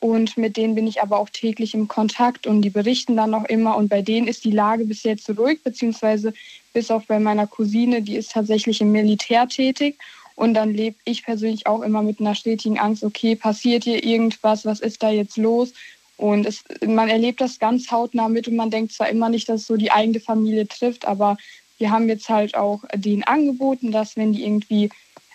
Und 0.01 0.37
mit 0.37 0.57
denen 0.57 0.77
bin 0.77 0.87
ich 0.87 1.03
aber 1.03 1.19
auch 1.19 1.29
täglich 1.29 1.75
im 1.75 1.89
Kontakt 1.89 2.47
und 2.47 2.63
die 2.63 2.71
berichten 2.71 3.17
dann 3.17 3.31
noch 3.31 3.47
immer. 3.47 3.77
Und 3.77 3.89
bei 3.89 4.03
denen 4.03 4.29
ist 4.29 4.45
die 4.45 4.53
Lage 4.53 4.85
bis 4.85 5.03
jetzt 5.03 5.29
ruhig, 5.37 5.61
beziehungsweise 5.65 6.33
bis 6.73 6.91
auf 6.93 7.07
bei 7.07 7.19
meiner 7.19 7.49
Cousine, 7.49 8.03
die 8.03 8.15
ist 8.17 8.31
tatsächlich 8.31 8.81
im 8.81 8.93
Militär 8.93 9.49
tätig. 9.49 9.99
Und 10.39 10.55
dann 10.55 10.73
lebe 10.73 10.95
ich 11.05 11.25
persönlich 11.25 11.67
auch 11.67 11.83
immer 11.83 12.01
mit 12.01 12.21
einer 12.21 12.37
stetigen 12.37 12.79
Angst, 12.79 13.03
okay, 13.03 13.35
passiert 13.35 13.83
hier 13.83 14.05
irgendwas, 14.05 14.65
was 14.65 14.79
ist 14.79 15.03
da 15.03 15.11
jetzt 15.11 15.37
los? 15.37 15.73
Und 16.17 16.47
es, 16.47 16.63
man 16.87 17.09
erlebt 17.09 17.41
das 17.41 17.59
ganz 17.59 17.91
hautnah 17.91 18.29
mit 18.29 18.47
und 18.47 18.55
man 18.55 18.71
denkt 18.71 18.93
zwar 18.93 19.09
immer 19.09 19.31
nicht, 19.31 19.49
dass 19.49 19.63
es 19.63 19.67
so 19.67 19.77
die 19.77 19.91
eigene 19.91 20.21
Familie 20.21 20.69
trifft, 20.69 21.09
aber 21.09 21.39
wir 21.79 21.91
haben 21.91 22.09
jetzt 22.09 22.29
halt 22.29 22.57
auch 22.57 22.85
denen 22.95 23.25
angeboten, 23.25 23.91
dass 23.91 24.17
wenn 24.17 24.33
die 24.33 24.45
irgendwie 24.45 24.91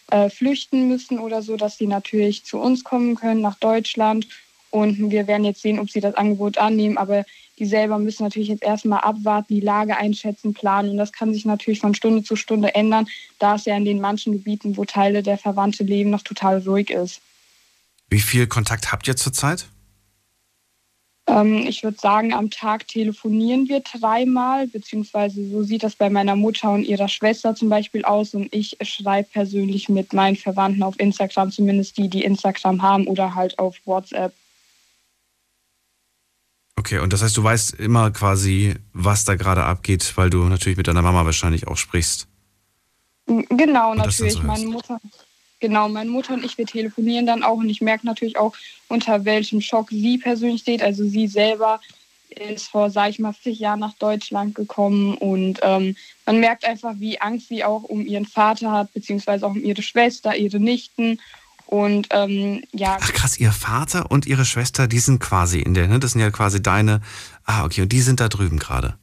äh, 0.10 0.30
flüchten 0.30 0.88
müssen 0.88 1.20
oder 1.20 1.42
so, 1.42 1.58
dass 1.58 1.78
sie 1.78 1.88
natürlich 1.88 2.46
zu 2.46 2.58
uns 2.58 2.86
kommen 2.86 3.16
können, 3.16 3.42
nach 3.42 3.60
Deutschland. 3.60 4.26
Und 4.70 5.12
wir 5.12 5.28
werden 5.28 5.44
jetzt 5.44 5.64
sehen, 5.64 5.80
ob 5.80 5.92
sie 5.92 6.00
das 6.00 6.16
Angebot 6.16 6.58
annehmen. 6.58 6.98
Aber 6.98 7.26
die 7.60 7.66
selber 7.66 8.00
müssen 8.00 8.24
natürlich 8.24 8.50
jetzt 8.50 8.64
erstmal 8.64 9.02
abwarten, 9.02 9.54
die 9.54 9.60
Lage 9.60 9.96
einschätzen, 9.96 10.54
planen. 10.54 10.92
Und 10.92 10.98
das 10.98 11.12
kann 11.12 11.34
sich 11.34 11.46
natürlich 11.46 11.80
von 11.80 11.94
Stunde 11.94 12.24
zu 12.24 12.36
Stunde 12.36 12.74
ändern, 12.74 13.08
da 13.40 13.56
es 13.56 13.66
ja 13.66 13.78
in 13.78 13.86
den 13.86 14.02
manchen 14.02 14.34
Gebieten, 14.34 14.78
wo 14.78 14.86
Teile 14.86 15.24
der 15.24 15.38
Verwandte 15.38 15.84
leben, 15.84 16.10
noch 16.10 16.24
total 16.24 16.60
ruhig 16.60 16.90
ist. 16.90 17.22
Wie 18.10 18.20
viel 18.20 18.48
Kontakt 18.48 18.92
habt 18.92 19.08
ihr 19.08 19.16
zurzeit? 19.16 19.68
Ähm, 21.28 21.66
ich 21.68 21.84
würde 21.84 21.98
sagen, 21.98 22.34
am 22.34 22.50
Tag 22.50 22.88
telefonieren 22.88 23.70
wir 23.70 23.80
dreimal, 23.80 24.68
beziehungsweise 24.68 25.48
so 25.50 25.64
sieht 25.64 25.84
das 25.84 25.96
bei 25.96 26.10
meiner 26.10 26.36
Mutter 26.36 26.72
und 26.72 26.84
ihrer 26.84 27.08
Schwester 27.08 27.56
zum 27.56 27.70
Beispiel 27.70 28.04
aus. 28.04 28.34
Und 28.34 28.54
ich 28.54 28.78
schreibe 28.82 29.30
persönlich 29.32 29.90
mit 29.90 30.14
meinen 30.14 30.36
Verwandten 30.36 30.84
auf 30.84 31.00
Instagram, 31.00 31.52
zumindest 31.52 31.98
die, 31.98 32.10
die 32.10 32.24
Instagram 32.24 32.82
haben 32.82 33.08
oder 33.08 33.36
halt 33.36 33.58
auf 33.58 33.78
WhatsApp. 33.86 34.34
Okay, 36.76 37.00
und 37.00 37.14
das 37.14 37.22
heißt, 37.22 37.38
du 37.38 37.44
weißt 37.44 37.76
immer 37.76 38.12
quasi, 38.12 38.76
was 38.94 39.26
da 39.26 39.36
gerade 39.36 39.64
abgeht, 39.64 40.14
weil 40.16 40.30
du 40.30 40.44
natürlich 40.46 40.78
mit 40.78 40.88
deiner 40.88 41.02
Mama 41.02 41.26
wahrscheinlich 41.26 41.68
auch 41.68 41.78
sprichst. 41.78 42.28
Genau, 43.26 43.92
und 43.92 43.98
natürlich. 44.00 44.34
So 44.34 44.42
meine 44.42 44.66
Mutter, 44.66 45.00
genau, 45.60 45.88
meine 45.88 46.10
Mutter 46.10 46.34
und 46.34 46.44
ich, 46.44 46.58
wir 46.58 46.66
telefonieren 46.66 47.26
dann 47.26 47.44
auch 47.44 47.58
und 47.58 47.70
ich 47.70 47.82
merke 47.82 48.06
natürlich 48.06 48.38
auch, 48.38 48.54
unter 48.90 49.24
welchem 49.24 49.62
Schock 49.62 49.90
sie 49.92 50.18
persönlich 50.18 50.62
steht. 50.62 50.82
Also 50.82 51.08
sie 51.08 51.28
selber 51.28 51.80
ist 52.30 52.68
vor, 52.68 52.90
sag 52.90 53.12
ich 53.12 53.20
mal, 53.20 53.34
vier 53.34 53.54
Jahren 53.54 53.80
nach 53.80 53.94
Deutschland 53.94 54.56
gekommen 54.56 55.16
und 55.16 55.60
ähm, 55.62 55.96
man 56.26 56.40
merkt 56.40 56.66
einfach, 56.66 56.96
wie 56.98 57.22
Angst 57.22 57.48
sie 57.48 57.64
auch 57.64 57.84
um 57.84 58.06
ihren 58.06 58.26
Vater 58.26 58.72
hat, 58.72 58.94
beziehungsweise 58.94 59.46
auch 59.46 59.52
um 59.52 59.64
ihre 59.64 59.84
Schwester, 59.84 60.36
ihre 60.36 60.60
Nichten 60.60 61.20
und 61.74 62.10
ähm, 62.12 62.62
ja. 62.72 63.00
Ach 63.02 63.14
krass, 63.14 63.40
ihr 63.40 63.52
Vater 63.52 64.12
und 64.12 64.28
ihre 64.28 64.46
Schwester, 64.46 64.88
die 64.88 65.00
sind 65.00 65.20
quasi 65.20 65.60
in 65.60 65.74
der, 65.74 65.88
ne? 65.88 65.98
Das 65.98 66.12
sind 66.12 66.22
ja 66.22 66.30
quasi 66.30 66.62
deine. 66.62 67.02
Ah, 67.46 67.66
okay, 67.66 67.82
und 67.82 67.92
die 67.92 68.02
sind 68.02 68.20
da 68.20 68.30
drüben 68.30 68.60
gerade. 68.60 68.94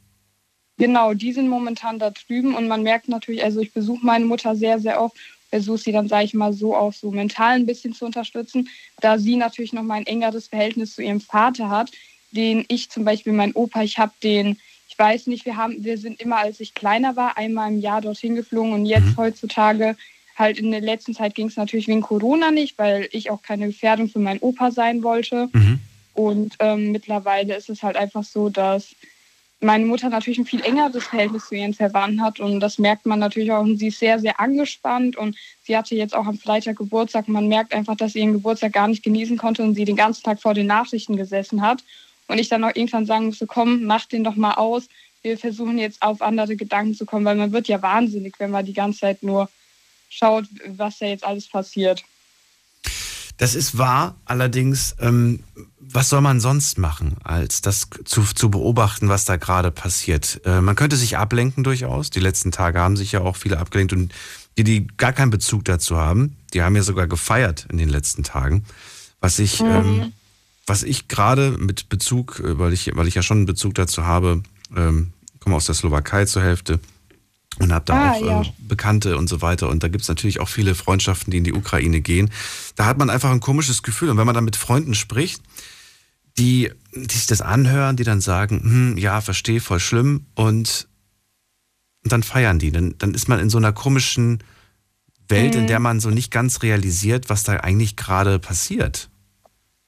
Genau, 0.79 1.13
die 1.13 1.33
sind 1.33 1.49
momentan 1.49 1.99
da 1.99 2.11
drüben 2.11 2.55
und 2.55 2.69
man 2.69 2.85
merkt 2.85 3.09
natürlich, 3.09 3.43
also 3.43 3.59
ich 3.59 3.73
besuche 3.73 4.07
meine 4.07 4.25
Mutter 4.25 4.55
sehr, 4.55 4.79
sehr 4.79 5.03
oft, 5.03 5.17
versuche 5.49 5.79
sie 5.79 5.91
dann, 5.91 6.07
sage 6.07 6.27
ich 6.27 6.33
mal, 6.33 6.53
so 6.53 6.77
auch 6.77 6.93
so 6.93 7.11
mental 7.11 7.57
ein 7.57 7.67
bisschen 7.67 7.93
zu 7.93 8.07
unterstützen, 8.07 8.69
da 9.01 9.19
sie 9.19 9.35
natürlich 9.35 9.73
noch 9.73 9.83
mal 9.83 9.95
ein 9.95 10.07
engeres 10.07 10.47
Verhältnis 10.47 10.95
zu 10.95 11.03
ihrem 11.03 11.21
Vater 11.21 11.71
hat, 11.71 11.91
den 12.31 12.65
ich 12.69 12.89
zum 12.89 13.05
Beispiel, 13.05 13.33
mein 13.33 13.53
Opa, 13.53 13.83
ich 13.83 13.99
habe 13.99 14.13
den, 14.23 14.59
ich 14.89 14.97
weiß 14.97 15.27
nicht, 15.27 15.45
wir 15.45 15.57
haben, 15.57 15.83
wir 15.83 15.99
sind 15.99 16.21
immer, 16.21 16.37
als 16.37 16.61
ich 16.61 16.73
kleiner 16.73 17.17
war, 17.17 17.37
einmal 17.37 17.73
im 17.73 17.81
Jahr 17.81 18.01
dorthin 18.01 18.37
geflogen 18.37 18.73
und 18.75 18.87
jetzt 18.87 19.07
mhm. 19.07 19.17
heutzutage 19.17 19.97
Halt 20.41 20.59
in 20.59 20.71
der 20.71 20.81
letzten 20.81 21.15
Zeit 21.15 21.35
ging 21.35 21.49
es 21.49 21.57
natürlich 21.57 21.87
wegen 21.87 22.01
Corona 22.01 22.51
nicht, 22.51 22.79
weil 22.79 23.09
ich 23.13 23.31
auch 23.31 23.43
keine 23.43 23.67
Gefährdung 23.67 24.09
für 24.09 24.19
meinen 24.19 24.41
Opa 24.41 24.71
sein 24.71 25.03
wollte. 25.03 25.51
Mhm. 25.53 25.79
Und 26.15 26.57
ähm, 26.61 26.93
mittlerweile 26.93 27.55
ist 27.55 27.69
es 27.69 27.83
halt 27.83 27.97
einfach 27.97 28.25
so, 28.25 28.49
dass 28.49 28.97
meine 29.61 29.85
Mutter 29.85 30.09
natürlich 30.09 30.39
ein 30.39 30.47
viel 30.47 30.63
engeres 30.65 31.05
Verhältnis 31.05 31.47
zu 31.47 31.55
ihren 31.55 31.75
Verwandten 31.75 32.23
hat 32.23 32.41
und 32.41 32.61
das 32.61 32.79
merkt 32.79 33.05
man 33.05 33.19
natürlich 33.19 33.53
auch. 33.53 33.61
Und 33.61 33.77
sie 33.77 33.89
ist 33.89 33.99
sehr, 33.99 34.19
sehr 34.19 34.41
angespannt 34.41 35.17
und 35.17 35.37
sie 35.65 35.77
hatte 35.77 35.95
jetzt 35.95 36.15
auch 36.15 36.27
am 36.27 36.39
Freitag 36.39 36.77
Geburtstag. 36.77 37.29
Man 37.29 37.49
merkt 37.49 37.75
einfach, 37.75 37.97
dass 37.97 38.15
sie 38.15 38.21
ihren 38.21 38.33
Geburtstag 38.33 38.73
gar 38.73 38.89
nicht 38.89 39.03
genießen 39.03 39.37
konnte 39.37 39.63
und 39.63 39.75
sie 39.75 39.85
den 39.85 39.97
ganzen 39.97 40.23
Tag 40.23 40.41
vor 40.41 40.55
den 40.55 40.67
Nachrichten 40.67 41.17
gesessen 41.17 41.61
hat. 41.61 41.85
Und 42.29 42.39
ich 42.39 42.49
dann 42.49 42.65
auch 42.65 42.75
irgendwann 42.75 43.07
sagen 43.07 43.27
musste, 43.27 43.47
komm, 43.47 43.85
mach 43.85 44.07
den 44.07 44.25
doch 44.25 44.37
mal 44.37 44.55
aus. 44.55 44.89
Wir 45.21 45.37
versuchen 45.37 45.77
jetzt 45.77 46.01
auf 46.01 46.23
andere 46.23 46.57
Gedanken 46.57 46.95
zu 46.95 47.05
kommen, 47.05 47.27
weil 47.27 47.37
man 47.37 47.53
wird 47.53 47.69
ja 47.69 47.83
wahnsinnig, 47.83 48.37
wenn 48.39 48.51
man 48.51 48.65
die 48.65 48.73
ganze 48.73 49.01
Zeit 49.01 49.23
nur 49.23 49.51
schaut, 50.11 50.45
was 50.67 50.99
da 50.99 51.07
jetzt 51.07 51.25
alles 51.25 51.49
passiert. 51.49 52.05
Das 53.39 53.55
ist 53.55 53.79
wahr, 53.79 54.17
allerdings, 54.27 54.95
ähm, 55.01 55.43
was 55.79 56.11
soll 56.11 56.21
man 56.21 56.41
sonst 56.41 56.77
machen, 56.77 57.17
als 57.25 57.63
das 57.63 57.89
zu, 58.05 58.23
zu 58.23 58.51
beobachten, 58.51 59.09
was 59.09 59.25
da 59.25 59.37
gerade 59.37 59.71
passiert? 59.71 60.43
Äh, 60.45 60.61
man 60.61 60.77
könnte 60.77 60.97
sich 60.97 61.17
ablenken 61.17 61.65
durchaus. 61.65 62.11
Die 62.11 62.21
letzten 62.21 62.53
Tage 62.53 62.81
haben 62.81 62.99
sich 62.99 63.13
ja 63.13 63.23
auch 63.23 63.37
viele 63.37 63.59
abgelenkt 63.59 63.95
und 63.95 64.13
die, 64.59 64.65
die 64.65 64.87
gar 64.99 65.15
keinen 65.15 65.31
Bezug 65.31 65.65
dazu 65.65 65.97
haben, 65.97 66.37
die 66.53 66.61
haben 66.61 66.77
ja 66.77 66.83
sogar 66.83 67.07
gefeiert 67.07 67.67
in 67.71 67.79
den 67.79 67.89
letzten 67.89 68.25
Tagen. 68.25 68.65
Was 69.21 69.39
ich, 69.39 69.63
mhm. 69.63 69.69
ähm, 69.69 70.13
was 70.67 70.83
ich 70.83 71.09
gerade 71.09 71.53
mit 71.53 71.89
Bezug, 71.89 72.41
äh, 72.41 72.59
weil 72.59 72.75
ich, 72.75 72.95
weil 72.95 73.09
ich 73.09 73.15
ja 73.15 73.23
schon 73.23 73.39
einen 73.39 73.47
Bezug 73.47 73.75
dazu 73.75 74.05
habe, 74.05 74.43
ähm, 74.77 75.15
komme 75.39 75.57
aus 75.57 75.65
der 75.65 75.75
Slowakei 75.75 76.27
zur 76.27 76.43
Hälfte, 76.43 76.79
und 77.61 77.73
habe 77.73 77.85
da 77.85 77.95
ah, 77.95 78.13
auch 78.13 78.21
ja. 78.25 78.43
äh, 78.43 78.53
Bekannte 78.59 79.17
und 79.17 79.29
so 79.29 79.43
weiter. 79.43 79.69
Und 79.69 79.83
da 79.83 79.89
gibt 79.89 80.03
es 80.03 80.09
natürlich 80.09 80.41
auch 80.41 80.49
viele 80.49 80.75
Freundschaften, 80.75 81.31
die 81.31 81.39
in 81.39 81.45
die 81.45 81.53
Ukraine 81.53 82.01
gehen. 82.01 82.31
Da 82.75 82.87
hat 82.87 82.99
man 82.99 83.11
einfach 83.11 83.31
ein 83.31 83.41
komisches 83.41 83.83
Gefühl. 83.83 84.09
Und 84.09 84.17
wenn 84.17 84.27
man 84.27 84.35
dann 84.35 84.45
mit 84.45 84.57
Freunden 84.57 84.95
spricht, 84.95 85.43
die, 86.39 86.71
die 86.95 87.15
sich 87.15 87.27
das 87.27 87.43
anhören, 87.43 87.97
die 87.97 88.05
dann 88.05 88.21
sagen, 88.21 88.61
hm, 88.63 88.99
ja, 88.99 89.21
verstehe, 89.21 89.61
voll 89.61 89.79
schlimm. 89.79 90.27
Und, 90.35 90.89
und 92.03 92.13
dann 92.13 92.23
feiern 92.23 92.59
die. 92.59 92.73
Dann, 92.73 92.95
dann 92.97 93.13
ist 93.13 93.29
man 93.29 93.39
in 93.41 93.51
so 93.51 93.59
einer 93.59 93.73
komischen 93.73 94.43
Welt, 95.29 95.55
mhm. 95.55 95.61
in 95.61 95.67
der 95.67 95.81
man 95.81 96.01
so 96.01 96.09
nicht 96.09 96.31
ganz 96.31 96.63
realisiert, 96.63 97.29
was 97.29 97.43
da 97.43 97.55
eigentlich 97.57 97.97
gerade 97.97 98.39
passiert. 98.39 99.11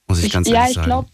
Muss 0.07 0.19
ich, 0.19 0.25
ich 0.25 0.33
ganz 0.33 0.47
ehrlich 0.47 0.75
sagen. 0.75 0.75
Ja, 0.75 0.81
ich 0.81 0.85
glaube, 0.85 1.09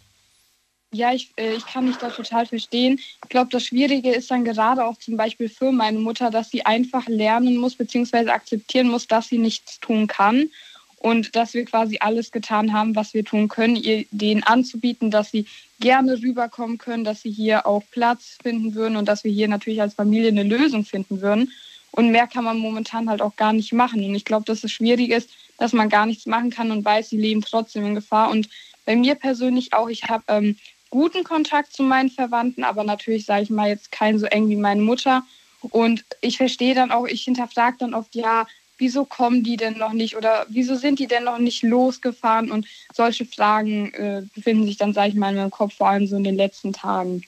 ja, 0.92 1.14
ich, 1.14 1.32
äh, 1.38 1.54
ich 1.54 1.66
kann 1.66 1.86
mich 1.86 1.98
da 1.98 2.10
total 2.10 2.46
verstehen. 2.46 3.00
Ich 3.24 3.30
glaube, 3.30 3.50
das 3.52 3.66
Schwierige 3.66 4.12
ist 4.12 4.32
dann 4.32 4.44
gerade 4.44 4.86
auch 4.86 4.98
zum 4.98 5.18
Beispiel 5.18 5.50
für 5.50 5.72
meine 5.72 6.00
Mutter, 6.00 6.32
dass 6.32 6.50
sie 6.50 6.66
einfach 6.66 7.08
lernen 7.08 7.58
muss, 7.58 7.76
beziehungsweise 7.76 8.34
akzeptieren 8.34 8.90
muss, 8.90 9.08
dass 9.08 9.28
sie 9.28 9.38
nichts 9.38 9.80
tun 9.80 10.08
kann 10.08 10.50
und 10.98 11.36
dass 11.36 11.54
wir 11.54 11.66
quasi 11.66 11.98
alles 12.00 12.32
getan 12.32 12.74
haben, 12.74 12.96
was 12.96 13.14
wir 13.14 13.24
tun 13.24 13.48
können, 13.48 13.76
ihr 13.76 14.06
denen 14.12 14.44
anzubieten, 14.44 15.12
dass 15.12 15.32
sie 15.32 15.46
gerne 15.80 16.22
rüberkommen 16.22 16.78
können, 16.78 17.04
dass 17.04 17.22
sie 17.22 17.32
hier 17.32 17.66
auch 17.66 17.84
Platz 17.92 18.38
finden 18.42 18.76
würden 18.76 18.98
und 18.98 19.08
dass 19.08 19.24
wir 19.24 19.32
hier 19.32 19.48
natürlich 19.48 19.82
als 19.82 19.94
Familie 19.94 20.30
eine 20.30 20.44
Lösung 20.44 20.86
finden 20.86 21.22
würden. 21.22 21.52
Und 21.92 22.12
mehr 22.12 22.28
kann 22.28 22.44
man 22.44 22.60
momentan 22.60 23.10
halt 23.10 23.22
auch 23.22 23.36
gar 23.36 23.54
nicht 23.54 23.74
machen. 23.74 24.04
Und 24.04 24.14
ich 24.14 24.26
glaube, 24.26 24.46
dass 24.46 24.64
es 24.64 24.72
schwierig 24.72 25.10
ist, 25.10 25.30
dass 25.58 25.74
man 25.74 25.90
gar 25.90 26.06
nichts 26.06 26.26
machen 26.26 26.50
kann 26.50 26.72
und 26.72 26.86
weiß, 26.86 27.10
sie 27.10 27.18
leben 27.18 27.42
trotzdem 27.42 27.86
in 27.86 27.96
Gefahr. 27.96 28.30
Und 28.30 28.50
bei 28.86 28.96
mir 28.96 29.16
persönlich 29.16 29.74
auch, 29.74 29.88
ich 29.88 30.04
habe 30.04 30.24
ähm, 30.28 30.58
guten 30.90 31.24
Kontakt 31.24 31.74
zu 31.74 31.84
meinen 31.84 32.10
Verwandten, 32.10 32.64
aber 32.64 32.84
natürlich, 32.84 33.26
sage 33.26 33.44
ich 33.44 33.50
mal, 33.50 33.70
jetzt 33.70 33.92
kein 33.92 34.20
so 34.20 34.26
eng 34.26 34.50
wie 34.50 34.56
meine 34.56 34.82
Mutter. 34.82 35.24
Und 35.62 36.06
ich 36.22 36.38
verstehe 36.38 36.74
dann 36.74 36.92
auch, 36.92 37.06
ich 37.06 37.24
hinterfrage 37.24 37.78
dann 37.80 37.94
oft, 37.94 38.16
ja, 38.16 38.48
wieso 38.78 39.06
kommen 39.06 39.44
die 39.44 39.58
denn 39.58 39.78
noch 39.78 39.94
nicht 39.94 40.16
oder 40.16 40.46
wieso 40.50 40.76
sind 40.76 41.00
die 41.00 41.08
denn 41.08 41.26
noch 41.26 41.38
nicht 41.38 41.64
losgefahren? 41.64 42.50
Und 42.50 42.66
solche 42.94 43.26
Fragen 43.26 43.94
äh, 43.94 44.24
befinden 44.34 44.66
sich 44.66 44.78
dann, 44.78 44.94
sage 44.94 45.10
ich 45.10 45.16
mal, 45.16 45.32
in 45.32 45.36
meinem 45.36 45.52
Kopf, 45.52 45.76
vor 45.76 45.90
allem 45.90 46.08
so 46.08 46.16
in 46.16 46.24
den 46.24 46.36
letzten 46.36 46.74
Tagen. 46.74 47.24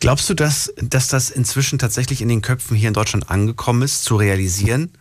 Glaubst 0.00 0.28
du, 0.28 0.34
dass, 0.34 0.72
dass 0.76 1.08
das 1.08 1.30
inzwischen 1.30 1.78
tatsächlich 1.78 2.20
in 2.22 2.28
den 2.28 2.42
Köpfen 2.42 2.76
hier 2.76 2.88
in 2.88 2.94
Deutschland 2.94 3.30
angekommen 3.30 3.82
ist, 3.82 4.04
zu 4.04 4.16
realisieren, 4.16 4.92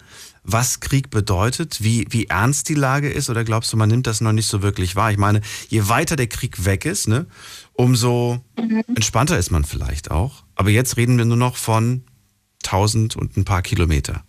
was 0.43 0.79
Krieg 0.79 1.09
bedeutet, 1.09 1.83
wie, 1.83 2.07
wie 2.09 2.25
ernst 2.25 2.69
die 2.69 2.73
Lage 2.73 3.09
ist? 3.09 3.29
Oder 3.29 3.43
glaubst 3.43 3.71
du, 3.71 3.77
man 3.77 3.89
nimmt 3.89 4.07
das 4.07 4.21
noch 4.21 4.31
nicht 4.31 4.47
so 4.47 4.61
wirklich 4.61 4.95
wahr? 4.95 5.11
Ich 5.11 5.17
meine, 5.17 5.41
je 5.69 5.87
weiter 5.87 6.15
der 6.15 6.27
Krieg 6.27 6.65
weg 6.65 6.85
ist, 6.85 7.07
ne, 7.07 7.27
umso 7.73 8.39
mhm. 8.57 8.83
entspannter 8.87 9.37
ist 9.37 9.51
man 9.51 9.63
vielleicht 9.63 10.09
auch. 10.09 10.43
Aber 10.55 10.69
jetzt 10.69 10.97
reden 10.97 11.17
wir 11.17 11.25
nur 11.25 11.37
noch 11.37 11.57
von 11.57 12.03
1000 12.65 13.15
und 13.15 13.37
ein 13.37 13.45
paar 13.45 13.61
Kilometer. 13.61 14.23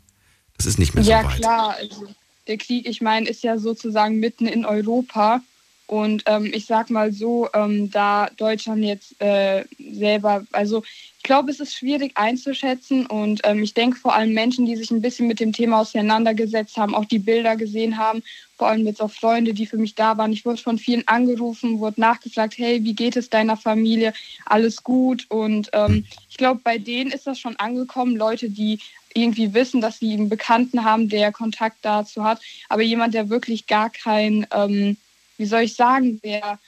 Das 0.57 0.67
ist 0.67 0.79
nicht 0.79 0.95
mehr 0.95 1.05
so 1.05 1.11
ja, 1.11 1.25
weit. 1.25 1.33
Ja, 1.33 1.39
klar. 1.39 1.77
Also 1.79 2.07
der 2.47 2.59
Krieg, 2.59 2.87
ich 2.87 3.01
meine, 3.01 3.29
ist 3.29 3.43
ja 3.43 3.59
sozusagen 3.59 4.21
mitten 4.21 4.47
in 4.47 4.65
Europa. 4.65 5.41
Und 5.87 6.23
ähm, 6.27 6.51
ich 6.55 6.67
sag 6.67 6.91
mal 6.91 7.13
so, 7.13 7.49
ähm, 7.53 7.91
da 7.91 8.29
Deutschland 8.37 8.83
jetzt 8.83 9.21
äh, 9.21 9.65
selber, 9.93 10.45
also 10.53 10.83
ich 11.23 11.29
glaube, 11.29 11.53
es 11.53 11.61
ist 11.61 11.77
schwierig 11.77 12.17
einzuschätzen 12.17 13.07
und 13.07 13.43
ähm, 13.45 13.63
ich 13.63 13.75
denke 13.75 13.97
vor 13.97 14.13
allem 14.13 14.33
Menschen, 14.35 14.67
die 14.67 14.75
sich 14.75 14.91
ein 14.91 15.01
bisschen 15.01 15.29
mit 15.29 15.39
dem 15.39 15.53
Thema 15.53 15.79
auseinandergesetzt 15.79 16.77
haben, 16.77 16.97
auch 16.97 17.05
die 17.05 17.21
Bilder 17.21 17.55
gesehen 17.55 17.97
haben, 17.97 18.25
vor 18.59 18.67
allem 18.67 18.85
jetzt 18.87 19.01
auch 19.01 19.13
Freunde, 19.13 19.55
die 19.55 19.67
für 19.67 19.77
mich 19.77 19.95
da 19.95 20.19
waren. 20.19 20.33
Ich 20.33 20.45
wurde 20.45 20.61
von 20.61 20.81
vielen 20.81 21.07
angerufen, 21.07 21.79
wurde 21.79 22.01
nachgefragt, 22.01 22.59
hey, 22.59 22.83
wie 22.83 22.95
geht 22.95 23.17
es 23.17 23.31
deiner 23.31 23.57
Familie? 23.57 24.15
Alles 24.47 24.83
gut? 24.83 25.27
Und 25.29 25.71
ähm, 25.75 26.07
ich 26.29 26.39
glaube, 26.39 26.61
bei 26.65 26.79
denen 26.79 27.13
ist 27.13 27.29
das 27.29 27.39
schon 27.39 27.55
angekommen, 27.55 28.17
Leute, 28.17 28.51
die 28.51 28.81
irgendwie 29.15 29.55
wissen, 29.55 29.81
dass 29.81 30.01
sie 30.01 30.15
einen 30.15 30.29
Bekannten 30.29 30.83
haben, 30.83 31.09
der 31.09 31.31
Kontakt 31.31 31.77
dazu 31.83 32.25
hat, 32.25 32.41
aber 32.69 32.83
jemand, 32.83 33.15
der 33.15 33.29
wirklich 33.29 33.69
gar 33.69 33.91
kein, 33.91 34.45
ähm, 34.53 34.97
wie 35.39 35.47
soll 35.47 35.63
ich 35.63 35.75
sagen, 35.75 36.21
der 36.25 36.59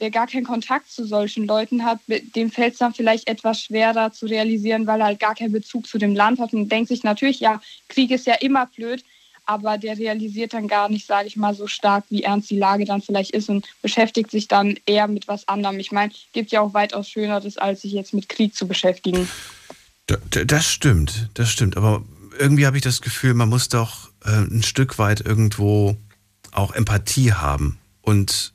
der 0.00 0.10
gar 0.10 0.26
keinen 0.26 0.44
Kontakt 0.44 0.90
zu 0.90 1.04
solchen 1.04 1.46
Leuten 1.46 1.84
hat, 1.84 1.98
dem 2.06 2.50
fällt 2.50 2.74
es 2.74 2.78
dann 2.78 2.94
vielleicht 2.94 3.28
etwas 3.28 3.62
schwerer 3.62 4.12
zu 4.12 4.26
realisieren, 4.26 4.86
weil 4.86 5.00
er 5.00 5.06
halt 5.06 5.20
gar 5.20 5.34
keinen 5.34 5.52
Bezug 5.52 5.86
zu 5.86 5.98
dem 5.98 6.14
Land 6.14 6.38
hat 6.38 6.52
und 6.52 6.70
denkt 6.70 6.88
sich 6.88 7.02
natürlich, 7.02 7.40
ja, 7.40 7.60
Krieg 7.88 8.10
ist 8.10 8.26
ja 8.26 8.34
immer 8.34 8.66
blöd, 8.66 9.04
aber 9.44 9.78
der 9.78 9.98
realisiert 9.98 10.52
dann 10.52 10.68
gar 10.68 10.88
nicht, 10.88 11.06
sage 11.06 11.26
ich 11.26 11.36
mal, 11.36 11.54
so 11.54 11.66
stark, 11.66 12.04
wie 12.10 12.22
ernst 12.22 12.50
die 12.50 12.58
Lage 12.58 12.84
dann 12.84 13.00
vielleicht 13.00 13.30
ist 13.30 13.48
und 13.48 13.66
beschäftigt 13.80 14.30
sich 14.30 14.46
dann 14.46 14.76
eher 14.84 15.08
mit 15.08 15.26
was 15.26 15.48
anderem. 15.48 15.78
Ich 15.78 15.90
meine, 15.90 16.12
gibt 16.32 16.52
ja 16.52 16.60
auch 16.60 16.74
weitaus 16.74 17.08
Schöneres, 17.08 17.56
als 17.56 17.80
sich 17.80 17.92
jetzt 17.92 18.12
mit 18.12 18.28
Krieg 18.28 18.54
zu 18.54 18.68
beschäftigen. 18.68 19.28
Das 20.06 20.66
stimmt, 20.66 21.30
das 21.34 21.50
stimmt. 21.50 21.76
Aber 21.76 22.04
irgendwie 22.38 22.66
habe 22.66 22.76
ich 22.76 22.82
das 22.82 23.00
Gefühl, 23.00 23.34
man 23.34 23.48
muss 23.48 23.68
doch 23.68 24.10
äh, 24.24 24.30
ein 24.30 24.62
Stück 24.62 24.98
weit 24.98 25.20
irgendwo 25.20 25.96
auch 26.52 26.74
Empathie 26.74 27.32
haben 27.32 27.78
und 28.02 28.52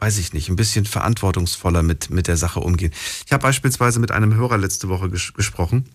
weiß 0.00 0.18
ich 0.18 0.32
nicht, 0.32 0.48
ein 0.48 0.56
bisschen 0.56 0.86
verantwortungsvoller 0.86 1.82
mit, 1.82 2.10
mit 2.10 2.26
der 2.26 2.36
Sache 2.36 2.60
umgehen. 2.60 2.92
Ich 3.26 3.32
habe 3.32 3.42
beispielsweise 3.42 4.00
mit 4.00 4.10
einem 4.10 4.34
Hörer 4.34 4.58
letzte 4.58 4.88
Woche 4.88 5.10
ges 5.10 5.32
gesprochen, 5.34 5.86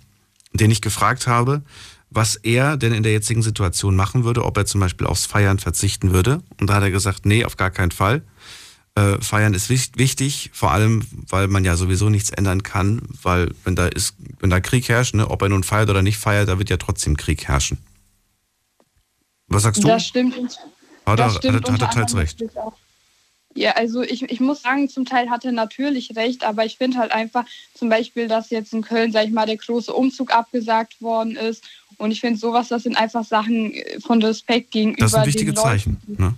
den 0.54 0.72
ich 0.72 0.82
gefragt 0.82 1.28
habe, 1.28 1.62
was 2.12 2.36
er 2.36 2.78
denn 2.78 2.94
in 2.94 3.04
der 3.04 3.12
jetzigen 3.12 3.41
Situation 3.41 3.96
machen 3.96 4.24
würde, 4.24 4.46
ob 4.46 4.56
er 4.58 4.65
zum 4.65 4.80
Beispiel 4.80 5.08
aufs 5.08 5.26
Feiern 5.26 5.60
verzichten 5.60 6.13
würde. 6.13 6.41
Und 6.60 6.70
da 6.70 6.76
hat 6.76 6.84
er 6.84 6.91
gesagt, 6.91 7.26
nee, 7.26 7.44
auf 7.44 7.58
gar 7.58 7.72
keinen 7.72 7.91
Fall. 7.91 8.22
Äh, 8.94 9.20
Feiern 9.22 9.54
ist 9.54 9.68
wichtig, 9.70 10.52
vor 10.54 10.72
allem, 10.72 11.04
weil 11.28 11.48
man 11.50 11.65
ja 11.65 11.76
sowieso 11.76 12.10
nichts 12.10 12.30
ändern 12.30 12.63
kann, 12.63 13.02
weil 13.24 13.54
wenn 13.65 13.76
da 13.76 13.88
ist, 13.88 14.15
wenn 14.39 14.50
da 14.52 14.62
Krieg 14.62 14.88
herrscht, 14.88 15.15
ne, 15.15 15.30
ob 15.30 15.41
er 15.41 15.50
nun 15.50 15.63
feiert 15.63 15.89
oder 15.89 16.02
nicht 16.02 16.18
feiert, 16.18 16.48
da 16.48 16.58
wird 16.60 16.70
ja 16.70 16.78
trotzdem 16.78 17.18
Krieg 17.18 17.46
herrschen. 17.48 17.80
Was 19.48 19.63
sagst 19.63 19.84
du? 19.84 19.88
Das 19.88 20.06
stimmt. 20.08 20.36
Hat 21.06 21.20
er, 21.20 21.26
das 21.26 21.36
stimmt 21.36 21.56
hat, 21.56 21.68
er- 21.68 21.74
hat 21.74 21.82
er 21.82 21.89
teils 21.91 22.15
recht. 22.15 22.41
auch. 22.56 22.74
Ja, 23.58 23.72
also 23.72 24.02
ich, 24.02 24.24
ich 24.24 24.41
muss 24.41 24.62
sagen, 24.62 24.89
zum 24.89 25.06
Teil 25.06 25.30
hat 25.30 25.46
er 25.46 25.54
natürlich 25.54 26.15
recht, 26.18 26.44
aber 26.44 26.65
ich 26.65 26.78
finde 26.78 26.98
halt 26.98 27.13
einfach 27.13 27.46
zum 27.74 27.88
Beispiel, 27.88 28.28
dass 28.28 28.50
jetzt 28.50 28.74
in 28.74 28.82
Köln, 28.82 29.13
sag 29.13 29.26
ich 29.26 29.32
mal, 29.32 29.46
der 29.46 29.56
große 29.56 29.94
Umzug 29.94 30.34
abgesagt 30.34 31.02
worden 31.02 31.38
ist. 31.38 31.63
Und 31.98 32.12
ich 32.12 32.20
finde 32.20 32.38
sowas, 32.38 32.68
das 32.68 32.84
sind 32.84 32.98
einfach 32.98 33.24
Sachen 33.24 33.74
äh, 33.74 34.00
von 34.02 34.22
Respekt 34.22 34.72
gegenüber 34.72 35.00
Das 35.00 35.13
sind 35.13 35.26
wichtige. 35.26 35.54
Zeichen. 35.54 35.98
Ne? 36.06 36.36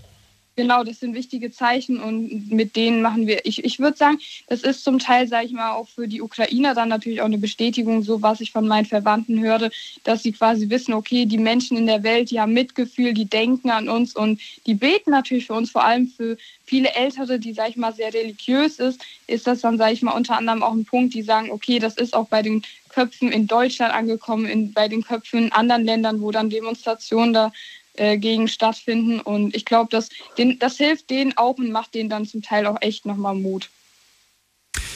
Genau, 0.60 0.84
das 0.84 1.00
sind 1.00 1.14
wichtige 1.14 1.52
Zeichen 1.52 2.02
und 2.02 2.50
mit 2.50 2.76
denen 2.76 3.04
machen 3.04 3.28
wir, 3.28 3.46
ich, 3.46 3.64
ich 3.64 3.78
würde 3.78 3.96
sagen, 3.96 4.18
das 4.48 4.64
ist 4.64 4.84
zum 4.84 4.98
Teil, 4.98 5.28
sage 5.28 5.46
ich 5.46 5.52
mal, 5.52 5.74
auch 5.74 5.88
für 5.88 6.08
die 6.08 6.20
Ukrainer 6.20 6.74
dann 6.74 6.90
natürlich 6.90 7.22
auch 7.22 7.26
eine 7.26 7.38
Bestätigung, 7.38 8.02
so 8.02 8.24
was 8.24 8.42
ich 8.42 8.52
von 8.52 8.68
meinen 8.68 8.88
Verwandten 8.88 9.40
höre, 9.40 9.70
dass 10.04 10.24
sie 10.24 10.32
quasi 10.32 10.68
wissen, 10.72 10.96
okay, 10.96 11.28
die 11.28 11.38
Menschen 11.38 11.78
in 11.78 11.86
der 11.86 12.02
Welt, 12.02 12.32
die 12.32 12.40
haben 12.40 12.54
Mitgefühl, 12.54 13.14
die 13.14 13.26
denken 13.26 13.70
an 13.70 13.88
uns 13.88 14.16
und 14.16 14.42
die 14.66 14.74
beten 14.74 15.12
natürlich 15.12 15.46
für 15.46 15.54
uns, 15.54 15.70
vor 15.70 15.84
allem 15.84 16.08
für 16.08 16.38
viele 16.66 16.92
Ältere, 16.96 17.38
die, 17.38 17.54
sage 17.54 17.70
ich 17.70 17.78
mal, 17.78 17.94
sehr 17.94 18.12
religiös 18.12 18.80
ist, 18.80 19.00
ist 19.28 19.46
das 19.46 19.62
dann, 19.62 19.78
sage 19.78 19.94
ich 19.94 20.02
mal, 20.02 20.14
unter 20.14 20.38
anderem 20.38 20.64
auch 20.64 20.74
ein 20.74 20.86
Punkt, 20.86 21.14
die 21.14 21.22
sagen, 21.22 21.52
okay, 21.52 21.78
das 21.78 21.98
ist 21.98 22.16
auch 22.16 22.30
bei 22.30 22.42
den 22.42 22.64
Köpfen 22.90 23.32
in 23.32 23.46
Deutschland 23.46 23.94
angekommen, 23.94 24.48
in, 24.48 24.74
bei 24.74 24.88
den 24.88 25.04
Köpfen 25.04 25.44
in 25.44 25.52
anderen 25.52 25.86
Ländern, 25.86 26.20
wo 26.20 26.32
dann 26.32 26.50
Demonstrationen 26.50 27.32
da 27.32 27.52
äh, 27.98 28.18
gegen 28.18 28.48
stattfinden. 28.48 29.20
Und 29.20 29.56
ich 29.56 29.66
glaube, 29.66 29.90
das, 29.92 30.10
den- 30.38 30.60
das 30.60 30.78
hilft 30.78 31.10
denen 31.10 31.38
auch 31.38 31.58
und 31.58 31.72
macht 31.72 31.94
denen 31.94 32.10
dann 32.10 32.26
zum 32.26 32.42
Teil 32.42 32.66
auch 32.66 32.78
echt 32.82 33.06
nochmal 33.06 33.36
Mut. 33.36 33.70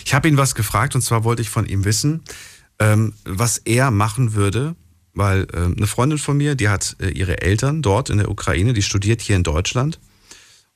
Ich 0.06 0.14
habe 0.14 0.28
ihn 0.28 0.38
was 0.38 0.56
gefragt 0.56 0.96
und 0.96 1.02
zwar 1.02 1.24
wollte 1.24 1.42
ich 1.42 1.50
von 1.50 1.66
ihm 1.66 1.86
wissen, 1.86 2.24
ähm, 2.80 3.14
was 3.24 3.58
er 3.60 3.92
machen 3.92 4.34
würde, 4.34 4.76
weil 5.14 5.48
ähm, 5.54 5.76
eine 5.78 5.88
Freundin 5.88 6.18
von 6.18 6.38
mir, 6.38 6.56
die 6.56 6.70
hat 6.70 6.96
äh, 7.00 7.10
ihre 7.10 7.42
Eltern 7.42 7.82
dort 7.82 8.10
in 8.10 8.18
der 8.18 8.30
Ukraine, 8.30 8.74
die 8.74 8.82
studiert 8.82 9.22
hier 9.22 9.36
in 9.36 9.44
Deutschland. 9.44 10.00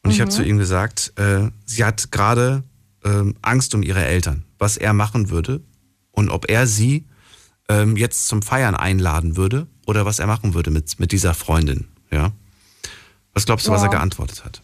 Und 0.03 0.11
ich 0.11 0.21
habe 0.21 0.29
zu 0.29 0.43
ihm 0.43 0.59
gesagt, 0.59 1.13
äh, 1.17 1.49
sie 1.65 1.83
hat 1.83 2.11
gerade 2.11 2.63
ähm, 3.03 3.35
Angst 3.41 3.73
um 3.73 3.81
ihre 3.81 4.05
Eltern, 4.05 4.45
was 4.59 4.77
er 4.77 4.93
machen 4.93 5.29
würde 5.31 5.61
und 6.11 6.29
ob 6.29 6.49
er 6.49 6.67
sie 6.67 7.05
ähm, 7.69 7.97
jetzt 7.97 8.27
zum 8.27 8.43
Feiern 8.43 8.75
einladen 8.75 9.35
würde 9.35 9.65
oder 9.88 10.05
was 10.05 10.19
er 10.19 10.27
machen 10.27 10.53
würde 10.53 10.69
mit, 10.69 10.99
mit 10.99 11.11
dieser 11.11 11.33
Freundin. 11.33 11.88
Ja. 12.15 12.32
Was 13.34 13.45
glaubst 13.45 13.67
du, 13.67 13.71
was 13.71 13.82
er 13.82 13.88
Ja. 13.88 13.91
geantwortet 13.97 14.45
hat? 14.45 14.62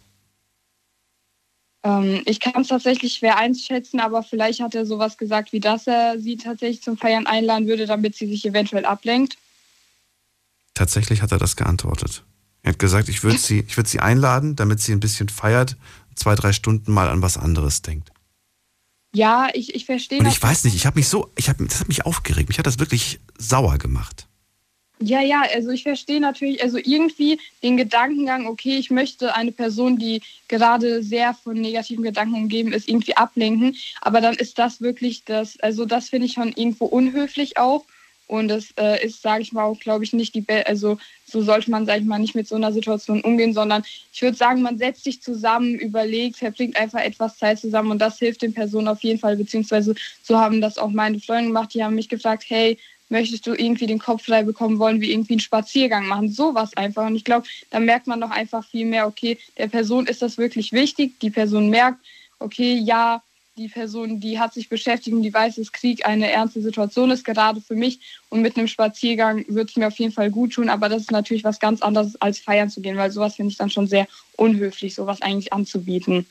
Ähm, 1.84 2.22
ich 2.24 2.40
kann 2.40 2.62
es 2.62 2.68
tatsächlich 2.68 3.14
schwer 3.14 3.36
einschätzen, 3.36 4.00
aber 4.00 4.22
vielleicht 4.22 4.60
hat 4.60 4.74
er 4.74 4.86
sowas 4.86 5.18
gesagt, 5.18 5.52
wie 5.52 5.60
dass 5.60 5.86
er 5.86 6.18
sie 6.18 6.36
tatsächlich 6.36 6.82
zum 6.82 6.96
Feiern 6.96 7.26
einladen 7.26 7.66
würde, 7.66 7.86
damit 7.86 8.14
sie 8.14 8.26
sich 8.26 8.46
eventuell 8.46 8.86
ablenkt. 8.86 9.36
Tatsächlich 10.74 11.20
hat 11.20 11.32
er 11.32 11.38
das 11.38 11.56
geantwortet. 11.56 12.24
Er 12.62 12.70
hat 12.72 12.78
gesagt, 12.78 13.08
ich 13.08 13.22
würde 13.22 13.38
sie, 13.38 13.60
ich 13.66 13.76
würde 13.76 13.90
sie 13.90 14.00
einladen, 14.00 14.56
damit 14.56 14.80
sie 14.80 14.92
ein 14.92 15.00
bisschen 15.00 15.28
feiert, 15.28 15.76
zwei, 16.14 16.34
drei 16.34 16.52
Stunden 16.52 16.92
mal 16.92 17.08
an 17.08 17.20
was 17.20 17.36
anderes 17.36 17.82
denkt. 17.82 18.10
Ja, 19.14 19.48
ich, 19.52 19.74
ich 19.74 19.84
verstehe 19.84 20.20
Und 20.20 20.26
ich 20.26 20.42
weiß 20.42 20.64
nicht, 20.64 20.74
ich 20.74 20.86
habe 20.86 20.98
mich 20.98 21.08
so, 21.08 21.30
ich 21.36 21.50
habe, 21.50 21.66
das 21.66 21.80
hat 21.80 21.88
mich 21.88 22.06
aufgeregt. 22.06 22.48
Mich 22.48 22.58
hat 22.58 22.66
das 22.66 22.78
wirklich 22.78 23.20
sauer 23.36 23.76
gemacht. 23.76 24.26
Ja, 25.04 25.20
ja, 25.20 25.42
also 25.52 25.70
ich 25.70 25.82
verstehe 25.82 26.20
natürlich, 26.20 26.62
also 26.62 26.78
irgendwie 26.78 27.40
den 27.62 27.76
Gedankengang, 27.76 28.46
okay, 28.46 28.76
ich 28.76 28.90
möchte 28.90 29.34
eine 29.34 29.50
Person, 29.50 29.98
die 29.98 30.22
gerade 30.48 31.02
sehr 31.02 31.34
von 31.34 31.60
negativen 31.60 32.04
Gedanken 32.04 32.34
umgeben 32.34 32.72
ist, 32.72 32.88
irgendwie 32.88 33.16
ablenken. 33.16 33.76
Aber 34.00 34.20
dann 34.20 34.34
ist 34.34 34.58
das 34.58 34.80
wirklich 34.80 35.24
das, 35.24 35.58
also 35.60 35.86
das 35.86 36.10
finde 36.10 36.26
ich 36.26 36.34
schon 36.34 36.52
irgendwo 36.52 36.84
unhöflich 36.84 37.56
auch. 37.56 37.84
Und 38.28 38.48
das 38.48 38.72
äh, 38.78 39.04
ist, 39.04 39.20
sage 39.20 39.42
ich 39.42 39.52
mal, 39.52 39.64
auch, 39.64 39.78
glaube 39.78 40.04
ich, 40.04 40.12
nicht 40.12 40.34
die, 40.34 40.40
Be 40.40 40.66
also 40.66 40.98
so 41.26 41.42
sollte 41.42 41.70
man, 41.70 41.84
sage 41.84 42.00
ich 42.00 42.06
mal, 42.06 42.18
nicht 42.18 42.34
mit 42.34 42.46
so 42.46 42.54
einer 42.54 42.72
Situation 42.72 43.20
umgehen, 43.22 43.52
sondern 43.52 43.82
ich 44.12 44.22
würde 44.22 44.36
sagen, 44.36 44.62
man 44.62 44.78
setzt 44.78 45.04
sich 45.04 45.20
zusammen, 45.20 45.74
überlegt, 45.74 46.36
verbringt 46.36 46.76
einfach 46.76 47.00
etwas 47.00 47.36
Zeit 47.36 47.58
zusammen 47.58 47.90
und 47.90 47.98
das 47.98 48.18
hilft 48.18 48.42
den 48.42 48.54
Personen 48.54 48.88
auf 48.88 49.02
jeden 49.02 49.18
Fall, 49.18 49.36
beziehungsweise 49.36 49.94
so 50.22 50.38
haben 50.38 50.60
das 50.60 50.78
auch 50.78 50.90
meine 50.90 51.18
Freunde 51.20 51.48
gemacht, 51.48 51.74
die 51.74 51.84
haben 51.84 51.96
mich 51.96 52.08
gefragt, 52.08 52.44
hey, 52.48 52.78
möchtest 53.12 53.46
du 53.46 53.54
irgendwie 53.54 53.86
den 53.86 54.00
Kopf 54.00 54.24
frei 54.24 54.42
bekommen, 54.42 54.80
wollen 54.80 55.00
wir 55.00 55.08
irgendwie 55.08 55.34
einen 55.34 55.40
Spaziergang 55.40 56.06
machen, 56.08 56.32
sowas 56.32 56.76
einfach. 56.76 57.06
Und 57.06 57.14
ich 57.14 57.24
glaube, 57.24 57.46
da 57.70 57.78
merkt 57.78 58.08
man 58.08 58.20
doch 58.20 58.30
einfach 58.30 58.66
viel 58.66 58.86
mehr, 58.86 59.06
okay, 59.06 59.38
der 59.56 59.68
Person 59.68 60.06
ist 60.06 60.22
das 60.22 60.38
wirklich 60.38 60.72
wichtig, 60.72 61.20
die 61.20 61.30
Person 61.30 61.70
merkt, 61.70 61.98
okay, 62.40 62.74
ja, 62.74 63.22
die 63.58 63.68
Person, 63.68 64.18
die 64.18 64.38
hat 64.38 64.54
sich 64.54 64.70
beschäftigt 64.70 65.14
und 65.14 65.22
die 65.22 65.32
weiß, 65.32 65.56
dass 65.56 65.72
Krieg 65.72 66.06
eine 66.06 66.30
ernste 66.30 66.62
Situation 66.62 67.10
ist, 67.10 67.22
gerade 67.22 67.60
für 67.60 67.74
mich. 67.74 68.00
Und 68.30 68.40
mit 68.40 68.56
einem 68.56 68.66
Spaziergang 68.66 69.44
wird 69.46 69.68
es 69.68 69.76
mir 69.76 69.88
auf 69.88 69.98
jeden 69.98 70.12
Fall 70.12 70.30
gut 70.30 70.54
tun, 70.54 70.70
aber 70.70 70.88
das 70.88 71.02
ist 71.02 71.10
natürlich 71.10 71.44
was 71.44 71.60
ganz 71.60 71.82
anderes, 71.82 72.18
als 72.20 72.38
feiern 72.38 72.70
zu 72.70 72.80
gehen, 72.80 72.96
weil 72.96 73.10
sowas 73.10 73.36
finde 73.36 73.52
ich 73.52 73.58
dann 73.58 73.68
schon 73.68 73.86
sehr 73.86 74.08
unhöflich, 74.36 74.94
sowas 74.94 75.20
eigentlich 75.20 75.52
anzubieten. 75.52 76.24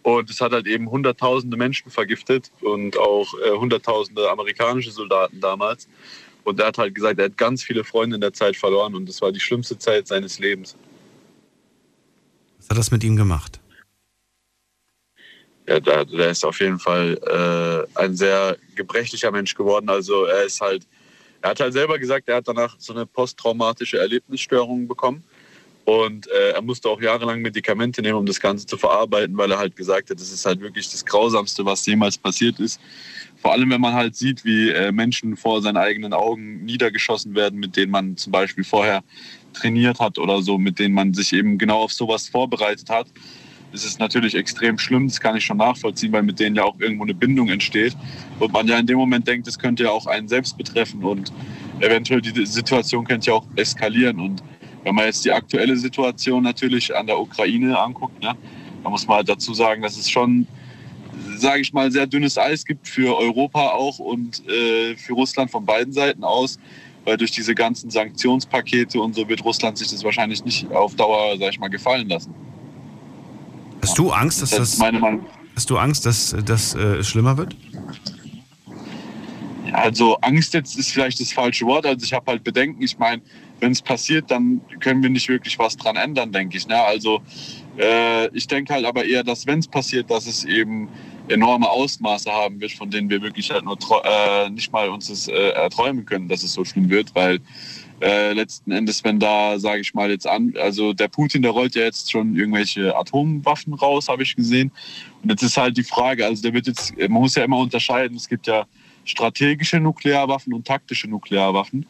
Und 0.03 0.29
es 0.29 0.41
hat 0.41 0.51
halt 0.51 0.67
eben 0.67 0.89
hunderttausende 0.89 1.57
Menschen 1.57 1.91
vergiftet 1.91 2.51
und 2.61 2.97
auch 2.97 3.33
äh, 3.45 3.51
hunderttausende 3.51 4.29
amerikanische 4.29 4.91
Soldaten 4.91 5.39
damals. 5.39 5.87
Und 6.43 6.59
er 6.59 6.67
hat 6.67 6.77
halt 6.77 6.95
gesagt, 6.95 7.19
er 7.19 7.25
hat 7.25 7.37
ganz 7.37 7.63
viele 7.63 7.83
Freunde 7.83 8.15
in 8.15 8.21
der 8.21 8.33
Zeit 8.33 8.55
verloren 8.55 8.95
und 8.95 9.07
das 9.07 9.21
war 9.21 9.31
die 9.31 9.39
schlimmste 9.39 9.77
Zeit 9.77 10.07
seines 10.07 10.39
Lebens. 10.39 10.75
Was 12.57 12.69
hat 12.69 12.77
das 12.77 12.91
mit 12.91 13.03
ihm 13.03 13.15
gemacht? 13.15 13.61
ja, 15.67 15.79
der, 15.79 16.05
der 16.05 16.31
ist 16.31 16.43
auf 16.43 16.59
jeden 16.59 16.79
Fall 16.79 17.17
äh, 17.95 17.99
ein 17.99 18.15
sehr 18.15 18.57
gebrechlicher 18.75 19.31
Mensch 19.31 19.55
geworden. 19.55 19.89
Also 19.89 20.25
er 20.25 20.43
ist 20.43 20.59
halt, 20.59 20.85
er 21.41 21.51
hat 21.51 21.59
halt 21.59 21.73
selber 21.73 21.97
gesagt, 21.97 22.27
er 22.27 22.37
hat 22.37 22.47
danach 22.47 22.75
so 22.77 22.93
eine 22.93 23.05
posttraumatische 23.05 23.99
Erlebnisstörung 23.99 24.87
bekommen. 24.87 25.23
Und 25.85 26.27
äh, 26.27 26.51
er 26.51 26.61
musste 26.61 26.89
auch 26.89 27.01
jahrelang 27.01 27.41
Medikamente 27.41 28.01
nehmen, 28.01 28.19
um 28.19 28.25
das 28.25 28.39
Ganze 28.39 28.65
zu 28.65 28.77
verarbeiten, 28.77 29.35
weil 29.35 29.51
er 29.51 29.57
halt 29.57 29.75
gesagt 29.75 30.09
hat, 30.09 30.19
das 30.19 30.31
ist 30.31 30.45
halt 30.45 30.61
wirklich 30.61 30.89
das 30.89 31.05
Grausamste, 31.05 31.65
was 31.65 31.85
jemals 31.85 32.17
passiert 32.17 32.59
ist. 32.59 32.79
Vor 33.41 33.53
allem, 33.53 33.71
wenn 33.71 33.81
man 33.81 33.93
halt 33.93 34.15
sieht, 34.15 34.45
wie 34.45 34.69
äh, 34.69 34.91
Menschen 34.91 35.35
vor 35.35 35.61
seinen 35.63 35.77
eigenen 35.77 36.13
Augen 36.13 36.63
niedergeschossen 36.63 37.33
werden, 37.33 37.59
mit 37.59 37.75
denen 37.75 37.91
man 37.91 38.15
zum 38.15 38.31
Beispiel 38.31 38.63
vorher 38.63 39.03
trainiert 39.53 39.99
hat 39.99 40.19
oder 40.19 40.41
so, 40.43 40.59
mit 40.59 40.77
denen 40.77 40.93
man 40.93 41.13
sich 41.13 41.33
eben 41.33 41.57
genau 41.57 41.79
auf 41.79 41.91
sowas 41.91 42.29
vorbereitet 42.29 42.89
hat. 42.89 43.07
Das 43.71 43.85
ist 43.85 43.99
natürlich 43.99 44.35
extrem 44.35 44.77
schlimm, 44.77 45.07
das 45.07 45.19
kann 45.19 45.35
ich 45.37 45.45
schon 45.45 45.57
nachvollziehen, 45.57 46.11
weil 46.11 46.23
mit 46.23 46.39
denen 46.39 46.55
ja 46.55 46.63
auch 46.63 46.79
irgendwo 46.79 47.03
eine 47.03 47.13
Bindung 47.13 47.49
entsteht. 47.49 47.95
Und 48.39 48.51
man 48.51 48.67
ja 48.67 48.77
in 48.77 48.85
dem 48.85 48.97
Moment 48.97 49.27
denkt, 49.27 49.47
das 49.47 49.57
könnte 49.57 49.83
ja 49.83 49.91
auch 49.91 50.07
einen 50.07 50.27
selbst 50.27 50.57
betreffen 50.57 51.03
und 51.03 51.31
eventuell 51.79 52.21
die 52.21 52.45
Situation 52.45 53.05
könnte 53.05 53.31
ja 53.31 53.33
auch 53.37 53.45
eskalieren. 53.55 54.19
Und 54.19 54.43
wenn 54.83 54.95
man 54.95 55.05
jetzt 55.05 55.23
die 55.25 55.31
aktuelle 55.31 55.75
Situation 55.77 56.43
natürlich 56.43 56.95
an 56.95 57.07
der 57.07 57.19
Ukraine 57.19 57.77
anguckt, 57.79 58.21
ne, 58.21 58.35
da 58.83 58.89
muss 58.89 59.07
man 59.07 59.17
halt 59.17 59.29
dazu 59.29 59.53
sagen, 59.53 59.81
dass 59.81 59.97
es 59.97 60.09
schon, 60.09 60.47
sage 61.37 61.61
ich 61.61 61.73
mal, 61.73 61.91
sehr 61.91 62.07
dünnes 62.07 62.37
Eis 62.37 62.65
gibt 62.65 62.87
für 62.87 63.17
Europa 63.17 63.69
auch 63.69 63.99
und 63.99 64.47
äh, 64.47 64.95
für 64.95 65.13
Russland 65.13 65.51
von 65.51 65.65
beiden 65.65 65.93
Seiten 65.93 66.23
aus. 66.23 66.59
Weil 67.03 67.17
durch 67.17 67.31
diese 67.31 67.55
ganzen 67.55 67.89
Sanktionspakete 67.89 69.01
und 69.01 69.15
so 69.15 69.27
wird 69.27 69.43
Russland 69.43 69.75
sich 69.75 69.89
das 69.89 70.03
wahrscheinlich 70.03 70.45
nicht 70.45 70.71
auf 70.71 70.95
Dauer, 70.95 71.35
sag 71.39 71.49
ich 71.49 71.59
mal, 71.59 71.67
gefallen 71.67 72.07
lassen. 72.07 72.31
Hast 73.81 73.97
du 73.97 74.11
Angst, 74.11 74.43
dass 74.43 74.51
das, 74.51 74.77
das 74.77 74.93
hast 75.55 75.69
du 75.71 75.77
Angst, 75.79 76.05
dass 76.05 76.35
das 76.45 76.75
äh, 76.75 77.03
schlimmer 77.03 77.37
wird? 77.37 77.55
Also 79.73 80.17
Angst 80.17 80.53
jetzt 80.53 80.77
ist 80.77 80.91
vielleicht 80.91 81.19
das 81.19 81.31
falsche 81.31 81.65
Wort. 81.65 81.85
Also 81.85 82.05
ich 82.05 82.13
habe 82.13 82.29
halt 82.31 82.43
Bedenken. 82.43 82.81
Ich 82.81 82.97
meine, 82.97 83.21
wenn 83.59 83.71
es 83.71 83.81
passiert, 83.81 84.29
dann 84.29 84.61
können 84.79 85.01
wir 85.03 85.09
nicht 85.09 85.29
wirklich 85.29 85.57
was 85.59 85.77
dran 85.77 85.95
ändern, 85.95 86.31
denke 86.31 86.57
ich. 86.57 86.67
Ne? 86.67 86.75
Also 86.75 87.21
äh, 87.77 88.27
ich 88.35 88.47
denke 88.47 88.73
halt 88.73 88.85
aber 88.85 89.05
eher, 89.05 89.23
dass 89.23 89.45
wenn 89.47 89.59
es 89.59 89.67
passiert, 89.67 90.09
dass 90.09 90.27
es 90.27 90.43
eben 90.43 90.89
enorme 91.27 91.69
Ausmaße 91.69 92.31
haben 92.31 92.59
wird, 92.59 92.73
von 92.73 92.89
denen 92.89 93.09
wir 93.09 93.21
wirklich 93.21 93.49
halt 93.51 93.63
nur 93.63 93.77
äh, 94.03 94.49
nicht 94.49 94.71
mal 94.71 94.89
uns 94.89 95.07
das 95.07 95.27
äh, 95.27 95.49
erträumen 95.51 96.05
können, 96.05 96.27
dass 96.27 96.43
es 96.43 96.53
so 96.53 96.65
schlimm 96.65 96.89
wird, 96.89 97.13
weil 97.15 97.39
äh, 98.01 98.33
letzten 98.33 98.71
Endes, 98.71 99.03
wenn 99.03 99.19
da, 99.19 99.59
sage 99.59 99.81
ich 99.81 99.93
mal 99.93 100.09
jetzt 100.09 100.27
an, 100.27 100.53
also 100.59 100.91
der 100.91 101.07
Putin, 101.07 101.43
der 101.43 101.51
rollt 101.51 101.75
ja 101.75 101.83
jetzt 101.83 102.11
schon 102.11 102.35
irgendwelche 102.35 102.95
Atomwaffen 102.97 103.75
raus, 103.75 104.09
habe 104.09 104.23
ich 104.23 104.35
gesehen. 104.35 104.71
Und 105.21 105.29
jetzt 105.29 105.43
ist 105.43 105.55
halt 105.55 105.77
die 105.77 105.83
Frage, 105.83 106.25
also 106.25 106.41
der 106.41 106.53
wird 106.53 106.65
jetzt, 106.65 106.97
man 106.97 107.11
muss 107.11 107.35
ja 107.35 107.43
immer 107.43 107.59
unterscheiden, 107.59 108.17
es 108.17 108.27
gibt 108.27 108.47
ja 108.47 108.65
strategische 109.05 109.79
Nuklearwaffen 109.79 110.53
und 110.53 110.65
taktische 110.65 111.07
Nuklearwaffen. 111.07 111.85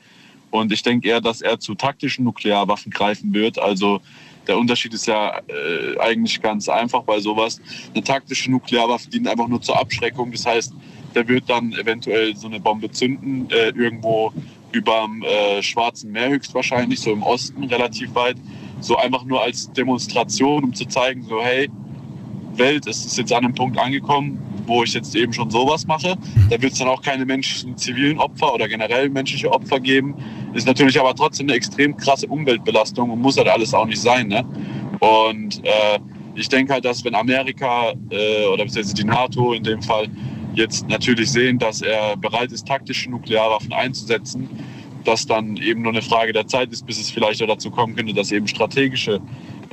Und 0.50 0.71
ich 0.71 0.84
denke 0.84 1.08
eher, 1.08 1.21
dass 1.21 1.41
er 1.41 1.60
zu 1.60 1.76
taktischen 1.76 2.26
Nuklearwaffen 2.26 2.91
greifen 2.91 3.34
wird. 3.34 3.58
Also 3.58 4.02
der 4.47 4.58
Unterschied 4.58 4.93
ist 4.93 5.08
ja 5.08 5.39
äh, 5.47 5.97
eigentlich 6.00 6.41
ganz 6.41 6.67
einfach 6.67 7.04
bei 7.04 7.19
sowas. 7.19 7.62
Eine 7.93 8.04
taktische 8.04 8.52
Nuklearwaffe 8.52 9.10
dient 9.10 9.28
einfach 9.28 9.47
nur 9.47 9.62
zur 9.62 9.80
Abschreckung. 9.80 10.32
Das 10.32 10.45
heißt, 10.45 10.74
der 11.15 11.28
wird 11.28 11.50
dann 11.50 11.74
eventuell 11.74 12.36
so 12.36 12.47
eine 12.47 12.60
Bombe 12.60 12.91
zünden, 12.91 13.50
äh, 13.50 13.69
irgendwo 13.69 14.34
überm 14.71 15.24
äh, 15.24 15.62
Schwarzen 15.62 16.12
Meer 16.12 16.30
höchstwahrscheinlich, 16.30 17.00
so 17.00 17.12
im 17.12 17.24
Osten 17.24 17.63
relativ 17.65 18.13
weit. 18.15 18.38
So 18.80 18.97
einfach 18.97 19.24
nur 19.26 19.41
als 19.41 19.71
Demonstration, 19.71 20.63
um 20.63 20.74
zu 20.74 20.86
zeigen, 20.86 21.24
so 21.24 21.41
hey, 21.41 21.69
Welt, 22.58 22.88
es 22.88 23.06
ist 23.06 23.18
jetzt 23.18 23.34
an 23.34 23.46
einem 23.46 23.54
Punkt 23.54 23.78
angekommen, 23.78 24.40
wo 24.66 24.84
ich 24.84 24.94
jetzt 24.94 25.16
eben 25.16 25.34
schon 25.34 25.50
sowas 25.50 25.86
mache. 25.88 26.16
Da 26.50 26.62
wird 26.62 26.74
es 26.74 26.80
dann 26.80 26.88
auch 26.88 27.02
keine 27.02 27.26
menschlichen 27.26 27.78
zivilen 27.78 28.20
Opfer 28.20 28.54
oder 28.54 28.68
generell 28.68 29.10
menschliche 29.10 29.52
Opfer 29.52 29.80
geben. 29.80 30.16
Ist 30.54 30.68
natürlich 30.68 31.00
aber 31.00 31.16
trotzdem 31.16 31.48
eine 31.48 31.56
extrem 31.56 31.96
krasse 31.98 32.28
Umweltbelastung 32.28 33.10
und 33.10 33.22
muss 33.22 33.38
halt 33.38 33.48
alles 33.48 33.74
auch 33.74 33.86
nicht 33.86 34.02
sein. 34.02 34.28
Ne? 34.28 34.46
Und 35.00 35.64
äh, 35.66 36.00
ich 36.36 36.48
denke 36.50 36.74
halt, 36.74 36.86
dass 36.86 37.04
wenn 37.04 37.16
Amerika 37.16 37.94
äh, 38.10 38.46
oder 38.46 38.64
beziehungsweise 38.64 38.96
die 38.96 39.04
NATO 39.04 39.54
in 39.54 39.64
dem 39.64 39.82
Fall 39.82 40.08
jetzt 40.54 40.88
natürlich 40.90 41.32
sehen, 41.32 41.58
dass 41.60 41.82
er 41.82 42.18
bereit 42.18 42.52
ist, 42.52 42.68
taktische 42.68 43.10
Nuklearwaffen 43.10 43.74
einzusetzen, 43.74 44.50
dass 45.04 45.26
dann 45.26 45.58
eben 45.58 45.82
nur 45.82 45.92
eine 45.92 46.02
Frage 46.02 46.34
der 46.34 46.48
Zeit 46.48 46.72
ist, 46.72 46.86
bis 46.86 47.00
es 47.00 47.10
vielleicht 47.10 47.42
dazu 47.42 47.72
kommen 47.72 47.96
könnte, 47.96 48.14
dass 48.14 48.32
eben 48.32 48.48
strategische 48.48 49.20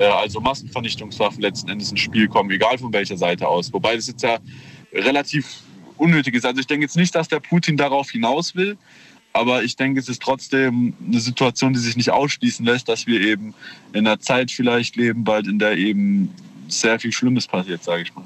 also 0.07 0.41
Massenvernichtungswaffen 0.41 1.41
letzten 1.41 1.71
Endes 1.71 1.91
ins 1.91 2.01
Spiel 2.01 2.29
kommen, 2.29 2.51
egal 2.51 2.79
von 2.79 2.93
welcher 2.93 3.17
Seite 3.17 3.49
aus. 3.49 3.73
Wobei 3.73 3.97
das 3.97 4.07
jetzt 4.07 4.23
ja 4.23 4.39
relativ 4.93 5.63
unnötig 5.97 6.35
ist. 6.35 6.45
Also 6.45 6.61
ich 6.61 6.67
denke 6.67 6.85
jetzt 6.85 6.97
nicht, 6.97 7.15
dass 7.15 7.29
der 7.29 7.41
Putin 7.41 7.77
darauf 7.77 8.11
hinaus 8.11 8.55
will, 8.55 8.77
aber 9.33 9.63
ich 9.63 9.77
denke, 9.77 10.01
es 10.01 10.09
ist 10.09 10.23
trotzdem 10.23 10.95
eine 11.07 11.21
Situation, 11.21 11.73
die 11.73 11.81
sich 11.81 11.97
nicht 11.97 12.11
ausschließen 12.11 12.65
lässt, 12.65 12.89
dass 12.89 13.07
wir 13.07 13.21
eben 13.21 13.55
in 13.93 14.07
einer 14.07 14.21
Zeit 14.21 14.51
vielleicht 14.51 14.97
leben, 14.97 15.25
bald 15.25 15.47
in 15.47 15.59
der 15.59 15.77
eben 15.77 16.33
sehr 16.69 16.99
viel 16.99 17.13
Schlimmes 17.13 17.47
passiert, 17.47 17.83
sage 17.83 18.03
ich 18.03 18.15
mal. 18.15 18.25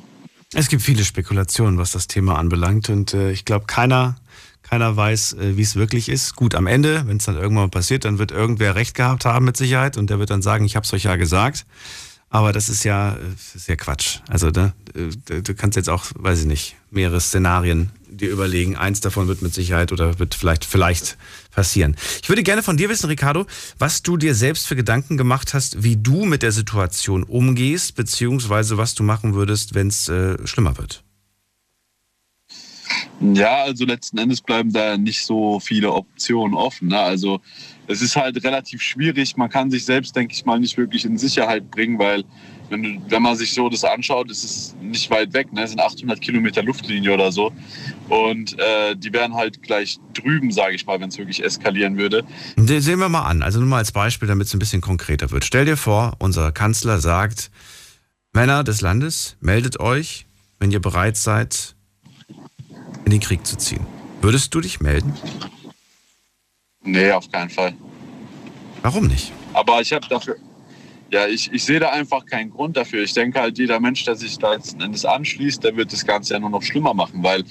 Es 0.55 0.69
gibt 0.69 0.83
viele 0.83 1.05
Spekulationen, 1.05 1.79
was 1.79 1.93
das 1.93 2.07
Thema 2.07 2.39
anbelangt 2.39 2.91
und 2.91 3.15
äh, 3.15 3.33
ich 3.33 3.45
glaube, 3.45 3.65
keiner 3.67 4.17
keiner 4.73 4.97
weiß, 4.97 5.35
äh, 5.35 5.59
wie 5.59 5.63
es 5.63 5.77
wirklich 5.77 6.09
ist. 6.09 6.35
Gut, 6.35 6.55
am 6.55 6.67
Ende, 6.67 7.07
wenn 7.07 7.19
es 7.19 7.27
dann 7.27 7.37
irgendwann 7.37 7.71
passiert, 7.71 8.07
dann 8.07 8.19
wird 8.19 8.31
irgendwer 8.31 8.75
recht 8.75 8.95
gehabt 8.95 9.27
haben 9.27 9.45
mit 9.45 9.55
Sicherheit 9.55 9.99
und 9.99 10.09
der 10.09 10.19
wird 10.19 10.31
dann 10.31 10.41
sagen, 10.41 10.65
ich 10.65 10.77
habe 10.77 10.85
es 10.85 10.95
euch 10.95 11.03
ja 11.03 11.17
gesagt. 11.17 11.67
Aber 12.31 12.55
das 12.55 12.71
ist 12.71 12.83
ja, 12.83 13.19
das 13.35 13.55
ist 13.55 13.69
ja 13.69 13.77
Quatsch. 13.77 14.21
Also 14.31 14.49
ne, 14.49 14.73
du 14.95 15.55
kannst 15.55 15.77
jetzt 15.77 15.91
auch, 15.91 16.07
weiß 16.15 16.41
ich 16.41 16.47
nicht, 16.47 16.77
mehrere 16.91 17.21
Szenarien 17.21 17.91
dir 18.09 18.31
überlegen. 18.31 18.75
Eins 18.75 19.03
davon 19.03 19.29
wird 19.29 19.43
mit 19.43 19.53
Sicherheit 19.53 19.93
oder 19.93 20.19
wird 20.19 20.35
vielleicht, 20.35 20.65
vielleicht 20.65 21.19
passieren. 21.51 21.95
Ich 22.23 22.31
würde 22.31 22.43
gerne 22.43 22.63
von 22.63 22.79
dir 22.79 22.89
wissen, 22.89 23.09
Ricardo, 23.09 23.45
was 23.79 24.03
du 24.03 24.17
dir 24.17 24.35
selbst 24.35 24.67
für 24.67 24.77
Gedanken 24.77 25.19
gemacht 25.19 25.53
hast, 25.53 25.83
wie 25.83 25.99
du 25.99 26.25
mit 26.25 26.43
der 26.43 26.53
Situation 26.53 27.25
umgehst, 27.25 27.95
beziehungsweise 27.95 28.79
was 28.79 28.95
du 28.95 29.03
machen 29.03 29.35
würdest, 29.35 29.75
wenn 29.75 29.89
es 29.89 30.09
äh, 30.09 30.39
schlimmer 30.47 30.79
wird. 30.79 31.05
Ja, 33.21 33.63
also 33.63 33.85
letzten 33.85 34.19
Endes 34.19 34.41
bleiben 34.41 34.73
da 34.73 34.97
nicht 34.97 35.25
so 35.25 35.61
viele 35.61 35.93
Optionen 35.93 36.55
offen. 36.55 36.89
Ne? 36.89 36.99
Also 36.99 37.41
es 37.87 38.03
ist 38.03 38.17
halt 38.17 38.43
relativ 38.43 38.83
schwierig. 38.83 39.37
Man 39.37 39.49
kann 39.49 39.71
sich 39.71 39.85
selbst, 39.85 40.17
denke 40.17 40.35
ich 40.35 40.45
mal, 40.45 40.59
nicht 40.59 40.77
wirklich 40.77 41.05
in 41.05 41.17
Sicherheit 41.19 41.71
bringen, 41.71 41.99
weil 41.99 42.25
wenn, 42.69 43.03
wenn 43.09 43.23
man 43.23 43.37
sich 43.37 43.53
so 43.53 43.69
das 43.69 43.85
anschaut, 43.85 44.31
ist 44.31 44.45
es 44.45 44.75
nicht 44.81 45.11
weit 45.11 45.33
weg. 45.35 45.53
Ne? 45.53 45.63
Es 45.63 45.71
sind 45.71 45.81
800 45.81 46.21
Kilometer 46.21 46.63
Luftlinie 46.63 47.13
oder 47.13 47.31
so. 47.31 47.53
Und 48.09 48.59
äh, 48.59 48.97
die 48.97 49.13
wären 49.13 49.35
halt 49.35 49.63
gleich 49.63 49.99
drüben, 50.15 50.51
sage 50.51 50.75
ich 50.75 50.87
mal, 50.87 51.01
wenn 51.01 51.09
es 51.09 51.19
wirklich 51.19 51.45
eskalieren 51.45 51.99
würde. 51.99 52.25
Sehen 52.57 52.99
wir 52.99 53.09
mal 53.09 53.23
an. 53.23 53.43
Also 53.43 53.61
nur 53.61 53.69
mal 53.69 53.79
als 53.79 53.93
Beispiel, 53.93 54.27
damit 54.27 54.49
es 54.49 54.55
ein 54.55 54.59
bisschen 54.59 54.81
konkreter 54.81 55.31
wird. 55.31 55.45
Stell 55.45 55.65
dir 55.65 55.77
vor, 55.77 56.17
unser 56.19 56.51
Kanzler 56.51 56.99
sagt, 56.99 57.51
Männer 58.33 58.65
des 58.65 58.81
Landes, 58.81 59.37
meldet 59.41 59.79
euch, 59.79 60.27
wenn 60.59 60.71
ihr 60.71 60.81
bereit 60.81 61.17
seid, 61.17 61.77
in 63.13 63.21
den 63.21 63.27
Krieg 63.27 63.47
zu 63.47 63.57
ziehen. 63.59 63.87
Würdest 64.23 64.55
du 64.55 64.61
dich 64.63 64.81
melden? 64.81 65.15
Nee, 66.83 67.13
auf 67.13 67.31
keinen 67.31 67.51
Fall. 67.51 67.75
Warum 68.81 69.07
nicht? 69.07 69.33
Aber 69.53 69.81
ich 69.83 69.93
habe 69.93 70.09
dafür, 70.09 70.37
ja, 71.13 71.27
ich, 71.27 71.53
ich 71.53 71.63
sehe 71.63 71.79
da 71.79 71.91
einfach 71.91 72.25
keinen 72.25 72.51
Grund 72.51 72.77
dafür. 72.77 73.03
Ich 73.03 73.13
denke 73.13 73.39
halt, 73.39 73.59
jeder 73.59 73.79
Mensch, 73.81 74.03
der 74.05 74.17
sich 74.17 74.39
da 74.39 74.55
letzten 74.55 74.81
Endes 74.81 75.05
anschließt, 75.05 75.63
der 75.63 75.77
wird 75.77 75.93
das 75.93 76.07
Ganze 76.07 76.33
ja 76.33 76.41
nur 76.41 76.49
noch 76.49 76.63
schlimmer 76.63 76.95
machen, 76.95 77.23
weil 77.23 77.45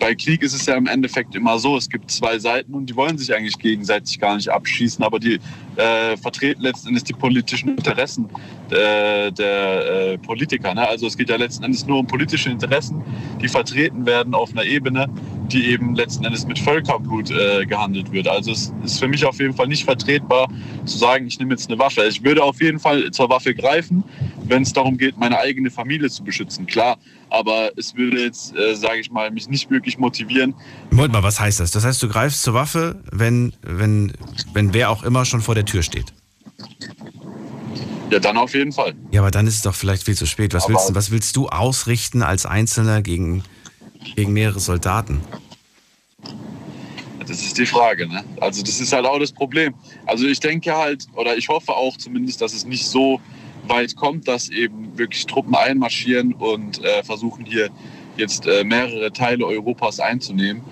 bei 0.00 0.16
Krieg 0.16 0.42
ist 0.42 0.52
es 0.52 0.66
ja 0.66 0.74
im 0.74 0.88
Endeffekt 0.88 1.36
immer 1.36 1.60
so, 1.60 1.76
es 1.76 1.88
gibt 1.88 2.10
zwei 2.10 2.40
Seiten 2.40 2.74
und 2.74 2.86
die 2.86 2.96
wollen 2.96 3.16
sich 3.16 3.32
eigentlich 3.32 3.56
gegenseitig 3.58 4.18
gar 4.18 4.34
nicht 4.34 4.48
abschießen, 4.48 5.04
aber 5.04 5.20
die 5.20 5.38
äh, 5.76 6.16
vertreten 6.16 6.62
letzten 6.62 6.88
Endes 6.88 7.04
die 7.04 7.12
politischen 7.12 7.68
Interessen 7.68 8.28
äh, 8.70 9.30
der 9.30 10.14
äh, 10.14 10.18
Politiker. 10.18 10.74
Ne? 10.74 10.86
Also 10.88 11.06
es 11.06 11.16
geht 11.16 11.28
ja 11.28 11.36
letzten 11.36 11.62
Endes 11.62 11.86
nur 11.86 12.00
um 12.00 12.08
politische 12.08 12.50
Interessen, 12.50 13.00
die 13.40 13.48
vertreten 13.48 14.06
werden 14.06 14.34
auf 14.34 14.50
einer 14.50 14.64
Ebene, 14.64 15.08
die 15.52 15.66
eben 15.66 15.94
letzten 15.94 16.24
Endes 16.24 16.46
mit 16.46 16.58
Völkerblut 16.58 17.30
äh, 17.30 17.66
gehandelt 17.66 18.10
wird. 18.12 18.28
Also 18.28 18.52
es 18.52 18.72
ist 18.84 18.98
für 18.98 19.08
mich 19.08 19.24
auf 19.24 19.38
jeden 19.38 19.54
Fall 19.54 19.68
nicht 19.68 19.84
vertretbar 19.84 20.48
zu 20.84 20.98
sagen, 20.98 21.26
ich 21.26 21.38
nehme 21.38 21.52
jetzt 21.52 21.70
eine 21.70 21.78
Waffe. 21.78 22.04
Ich 22.04 22.22
würde 22.22 22.42
auf 22.42 22.60
jeden 22.60 22.78
Fall 22.78 23.10
zur 23.10 23.28
Waffe 23.28 23.54
greifen, 23.54 24.04
wenn 24.44 24.62
es 24.62 24.72
darum 24.72 24.96
geht, 24.96 25.18
meine 25.18 25.38
eigene 25.38 25.70
Familie 25.70 26.08
zu 26.10 26.24
beschützen. 26.24 26.66
Klar, 26.66 26.98
aber 27.30 27.70
es 27.76 27.94
würde 27.94 28.22
jetzt, 28.22 28.54
äh, 28.56 28.74
sage 28.74 29.00
ich 29.00 29.10
mal, 29.10 29.30
mich 29.30 29.48
nicht 29.48 29.70
wirklich 29.70 29.98
motivieren. 29.98 30.54
Moment 30.90 31.12
mal, 31.12 31.22
was 31.22 31.40
heißt 31.40 31.60
das? 31.60 31.70
Das 31.70 31.84
heißt, 31.84 32.02
du 32.02 32.08
greifst 32.08 32.42
zur 32.42 32.54
Waffe, 32.54 33.02
wenn, 33.10 33.52
wenn, 33.62 34.12
wenn 34.52 34.74
wer 34.74 34.90
auch 34.90 35.02
immer 35.02 35.24
schon 35.24 35.40
vor 35.40 35.54
der 35.54 35.64
Tür 35.64 35.82
steht? 35.82 36.12
Ja, 38.10 38.20
dann 38.20 38.36
auf 38.36 38.54
jeden 38.54 38.72
Fall. 38.72 38.94
Ja, 39.10 39.22
aber 39.22 39.30
dann 39.30 39.46
ist 39.46 39.56
es 39.56 39.62
doch 39.62 39.74
vielleicht 39.74 40.04
viel 40.04 40.14
zu 40.14 40.26
spät. 40.26 40.54
Was, 40.54 40.68
willst, 40.68 40.94
was 40.94 41.10
willst 41.10 41.36
du 41.36 41.48
ausrichten 41.48 42.22
als 42.22 42.46
Einzelner 42.46 43.02
gegen, 43.02 43.42
gegen 44.16 44.32
mehrere 44.32 44.60
Soldaten? 44.60 45.20
Das 47.26 47.42
ist 47.42 47.56
die 47.56 47.66
Frage. 47.66 48.06
Ne? 48.06 48.22
Also 48.40 48.62
das 48.62 48.80
ist 48.80 48.92
halt 48.92 49.06
auch 49.06 49.18
das 49.18 49.32
Problem. 49.32 49.74
Also 50.06 50.26
ich 50.26 50.40
denke 50.40 50.76
halt, 50.76 51.06
oder 51.14 51.36
ich 51.36 51.48
hoffe 51.48 51.72
auch 51.72 51.96
zumindest, 51.96 52.40
dass 52.40 52.52
es 52.52 52.64
nicht 52.64 52.86
so 52.86 53.20
weit 53.66 53.96
kommt, 53.96 54.28
dass 54.28 54.50
eben 54.50 54.96
wirklich 54.98 55.24
Truppen 55.26 55.54
einmarschieren 55.54 56.34
und 56.34 56.84
äh, 56.84 57.02
versuchen 57.02 57.46
hier 57.46 57.70
jetzt 58.16 58.46
äh, 58.46 58.62
mehrere 58.62 59.10
Teile 59.12 59.46
Europas 59.46 60.00
einzunehmen. 60.00 60.62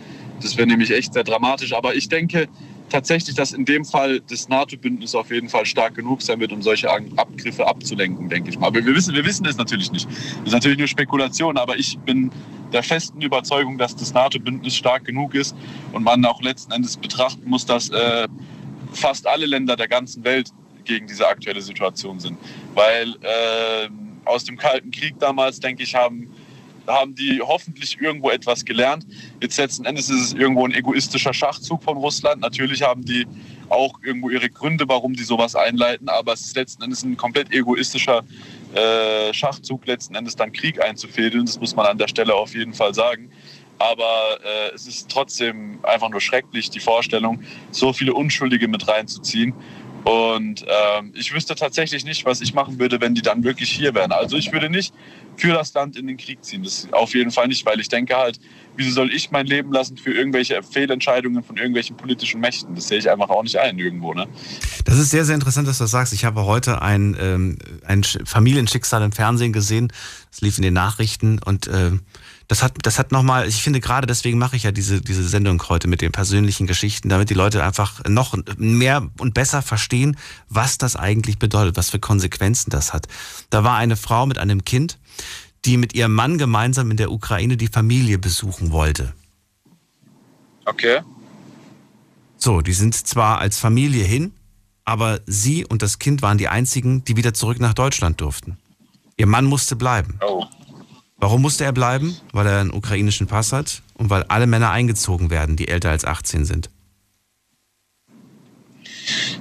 Das 0.41 0.57
wäre 0.57 0.67
nämlich 0.67 0.91
echt 0.91 1.15
sehr 1.15 1.25
dramatisch. 1.25 1.73
Aber 1.73 1.95
ich 1.95 2.09
denke 2.09 2.49
tatsächlich, 2.93 3.35
dass 3.35 3.53
in 3.53 3.65
dem 3.65 3.85
Fall 3.85 4.21
das 4.29 4.49
NATO-Bündnis 4.49 5.15
auf 5.15 5.31
jeden 5.31 5.49
Fall 5.49 5.67
stark 5.67 5.95
genug 5.95 6.23
sein 6.23 6.39
wird, 6.41 6.53
um 6.53 6.63
solche 6.63 6.91
Abgriffe 6.91 7.67
abzulenken, 7.67 8.29
denke 8.29 8.51
ich 8.51 8.59
mal. 8.59 8.69
Aber 8.69 8.85
wir 8.85 8.95
wissen, 8.95 9.15
wir 9.15 9.25
wissen 9.25 9.47
es 9.47 9.57
natürlich 9.57 9.91
nicht. 9.91 10.07
Das 10.07 10.47
ist 10.47 10.53
natürlich 10.53 10.79
nur 10.79 10.87
Spekulation, 10.87 11.57
aber 11.57 11.77
ich 11.77 11.99
bin 12.01 12.31
der 12.73 12.83
festen 12.83 13.21
Überzeugung, 13.21 13.79
dass 13.79 13.97
das 13.97 14.13
NATO-Bündnis 14.15 14.77
stark 14.77 15.05
genug 15.05 15.35
ist 15.35 15.57
und 15.93 16.05
man 16.05 16.25
auch 16.25 16.41
letzten 16.43 16.73
Endes 16.73 16.97
betrachten 16.97 17.49
muss, 17.49 17.67
dass 17.67 17.91
äh, 17.91 18.29
fast 18.93 19.27
alle 19.27 19.47
Länder 19.47 19.77
der 19.77 19.89
ganzen 19.89 20.23
Welt 20.25 20.51
gegen 20.85 21.07
diese 21.07 21.27
aktuelle 21.27 21.63
Situation 21.63 22.21
sind. 22.21 22.39
Weil 22.75 23.09
äh, 23.23 23.89
aus 24.25 24.45
dem 24.45 24.57
Kalten 24.57 24.91
Krieg 24.91 25.19
damals, 25.19 25.61
denke 25.61 25.83
ich, 25.83 25.95
haben 25.95 26.31
haben 26.87 27.15
die 27.15 27.41
hoffentlich 27.41 28.01
irgendwo 28.01 28.31
etwas 28.31 28.65
gelernt. 28.65 29.07
Jetzt 29.41 29.59
letzten 29.59 29.85
Endes 29.85 30.11
ist 30.11 30.21
es 30.21 30.33
irgendwo 30.33 30.67
ein 30.67 30.75
egoistischer 30.75 31.35
Schachzug 31.35 31.83
von 31.83 31.97
Russland. 31.97 32.41
Natürlich 32.41 32.83
haben 32.83 33.05
die 33.05 33.27
auch 33.69 33.99
irgendwo 34.03 34.31
ihre 34.31 34.51
Gründe, 34.51 34.87
warum 34.87 35.15
die 35.15 35.25
sowas 35.25 35.57
einleiten, 35.57 36.09
aber 36.09 36.35
es 36.35 36.43
ist 36.43 36.57
letzten 36.57 36.83
Endes 36.83 37.03
ein 37.05 37.17
komplett 37.17 37.53
egoistischer 37.53 38.23
äh, 38.75 39.33
Schachzug, 39.33 39.87
letzten 39.87 40.15
Endes 40.15 40.37
dann 40.37 40.53
Krieg 40.53 40.83
einzufädeln. 40.83 41.47
Das 41.47 41.59
muss 41.59 41.75
man 41.75 41.87
an 41.87 41.99
der 41.99 42.09
Stelle 42.09 42.35
auf 42.35 42.55
jeden 42.55 42.75
Fall 42.75 42.95
sagen. 42.95 43.31
Aber 43.79 44.39
äh, 44.45 44.75
es 44.75 44.87
ist 44.87 45.11
trotzdem 45.11 45.81
einfach 45.83 46.09
nur 46.09 46.21
schrecklich, 46.21 46.71
die 46.71 46.79
Vorstellung, 46.79 47.43
so 47.71 47.93
viele 47.93 48.15
Unschuldige 48.15 48.69
mit 48.69 48.87
reinzuziehen. 48.87 49.55
Und 50.05 50.65
ähm, 50.67 51.13
ich 51.15 51.33
wüsste 51.33 51.55
tatsächlich 51.55 52.05
nicht, 52.05 52.25
was 52.25 52.41
ich 52.41 52.55
machen 52.55 52.79
würde, 52.79 53.01
wenn 53.01 53.15
die 53.15 53.23
dann 53.23 53.45
wirklich 53.45 53.71
hier 53.71 53.95
wären. 53.95 54.11
Also 54.11 54.37
ich 54.37 54.53
würde 54.53 54.69
nicht 54.69 54.93
für 55.37 55.53
das 55.53 55.73
Land 55.75 55.97
in 55.97 56.07
den 56.07 56.17
Krieg 56.17 56.45
ziehen. 56.45 56.65
Das 56.65 56.89
auf 56.93 57.15
jeden 57.15 57.31
Fall 57.31 57.49
nicht, 57.49 57.65
weil 57.65 57.79
ich 57.81 57.89
denke 57.89 58.17
halt, 58.17 58.41
wieso 58.77 58.91
soll 58.91 59.13
ich 59.13 59.31
mein 59.31 59.47
Leben 59.47 59.73
lassen 59.73 59.97
für 59.97 60.13
irgendwelche 60.13 60.61
Fehlentscheidungen 60.63 61.43
von 61.43 61.57
irgendwelchen 61.57 61.97
politischen 61.97 62.41
Mächten? 62.41 62.75
Das 62.75 62.89
sehe 62.89 62.99
ich 62.99 63.11
einfach 63.11 63.31
auch 63.31 63.43
nicht 63.43 63.59
ein 63.59 63.79
irgendwo. 63.79 64.13
Ne? 64.13 64.27
Das 64.85 64.99
ist 64.99 65.11
sehr, 65.11 65.25
sehr 65.25 65.37
interessant, 65.37 65.69
dass 65.69 65.79
du 65.79 65.85
das 65.85 65.93
sagst. 65.93 66.13
Ich 66.13 66.25
habe 66.25 66.47
heute 66.47 66.83
ein, 66.83 67.17
ähm, 67.21 67.59
ein 67.87 68.03
Familienschicksal 68.03 69.03
im 69.03 69.13
Fernsehen 69.13 69.53
gesehen. 69.53 69.93
Das 70.31 70.41
lief 70.41 70.59
in 70.59 70.63
den 70.63 70.75
Nachrichten 70.75 71.39
und 71.39 71.69
äh, 71.69 71.93
das 72.49 72.63
hat, 72.63 72.75
das 72.83 72.99
hat 72.99 73.13
nochmal, 73.13 73.49
ich 73.49 73.63
finde 73.63 73.81
gerade 73.81 74.07
deswegen 74.07 74.39
mache 74.39 74.57
ich 74.57 74.65
ja 74.65 74.73
diese, 74.73 75.01
diese 75.01 75.27
Sendung 75.27 75.63
heute 75.69 75.89
mit 75.89 76.01
den 76.01 76.13
persönlichen 76.13 76.67
Geschichten, 76.67 77.09
damit 77.09 77.31
die 77.31 77.35
Leute 77.35 77.65
einfach 77.65 78.03
noch 78.09 78.37
mehr 78.57 79.09
und 79.19 79.35
besser 79.35 79.63
verstehen, 79.63 80.17
was 80.49 80.79
das 80.79 80.97
eigentlich 80.97 81.39
bedeutet, 81.39 81.77
was 81.77 81.91
für 81.91 81.99
Konsequenzen 81.99 82.71
das 82.71 82.93
hat. 82.93 83.07
Da 83.51 83.65
war 83.65 83.77
eine 83.77 83.97
Frau 83.97 84.27
mit 84.27 84.39
einem 84.39 84.65
Kind, 84.65 84.99
die 85.65 85.77
mit 85.77 85.95
ihrem 85.95 86.15
Mann 86.15 86.39
gemeinsam 86.39 86.91
in 86.91 86.97
der 86.97 87.13
Ukraine 87.13 87.57
die 87.57 87.69
Familie 87.69 88.19
besuchen 88.19 88.73
wollte. 88.73 89.13
Okay. 90.65 91.01
So, 92.37 92.61
die 92.61 92.73
sind 92.73 92.95
zwar 92.95 93.39
als 93.39 93.59
Familie 93.59 94.05
hin, 94.05 94.33
aber 94.85 95.21
sie 95.27 95.65
und 95.65 95.83
das 95.83 95.99
Kind 95.99 96.23
waren 96.23 96.39
die 96.39 96.49
einzigen, 96.49 97.05
die 97.05 97.17
wieder 97.17 97.35
zurück 97.35 97.61
nach 97.61 97.75
Deutschland 97.75 98.21
durften. 98.21 98.59
Ihr 99.17 99.27
Mann 99.27 99.45
musste 99.45 99.77
bleiben. 99.77 100.19
Oh. 100.27 100.47
Warum 101.23 101.41
musste 101.41 101.65
er 101.65 101.71
bleiben? 101.71 102.17
Weil 102.33 102.49
er 102.49 102.59
einen 102.59 102.73
ukrainischen 102.73 103.29
Pass 103.29 103.53
hat 103.53 103.83
und 103.95 104.11
weil 104.11 104.25
alle 104.25 104.49
Männer 104.49 104.73
eingezogen 104.73 105.31
werden, 105.31 105.55
die 105.55 105.69
älter 105.69 105.91
als 105.91 106.05
18 106.05 106.45
sind. 106.45 106.69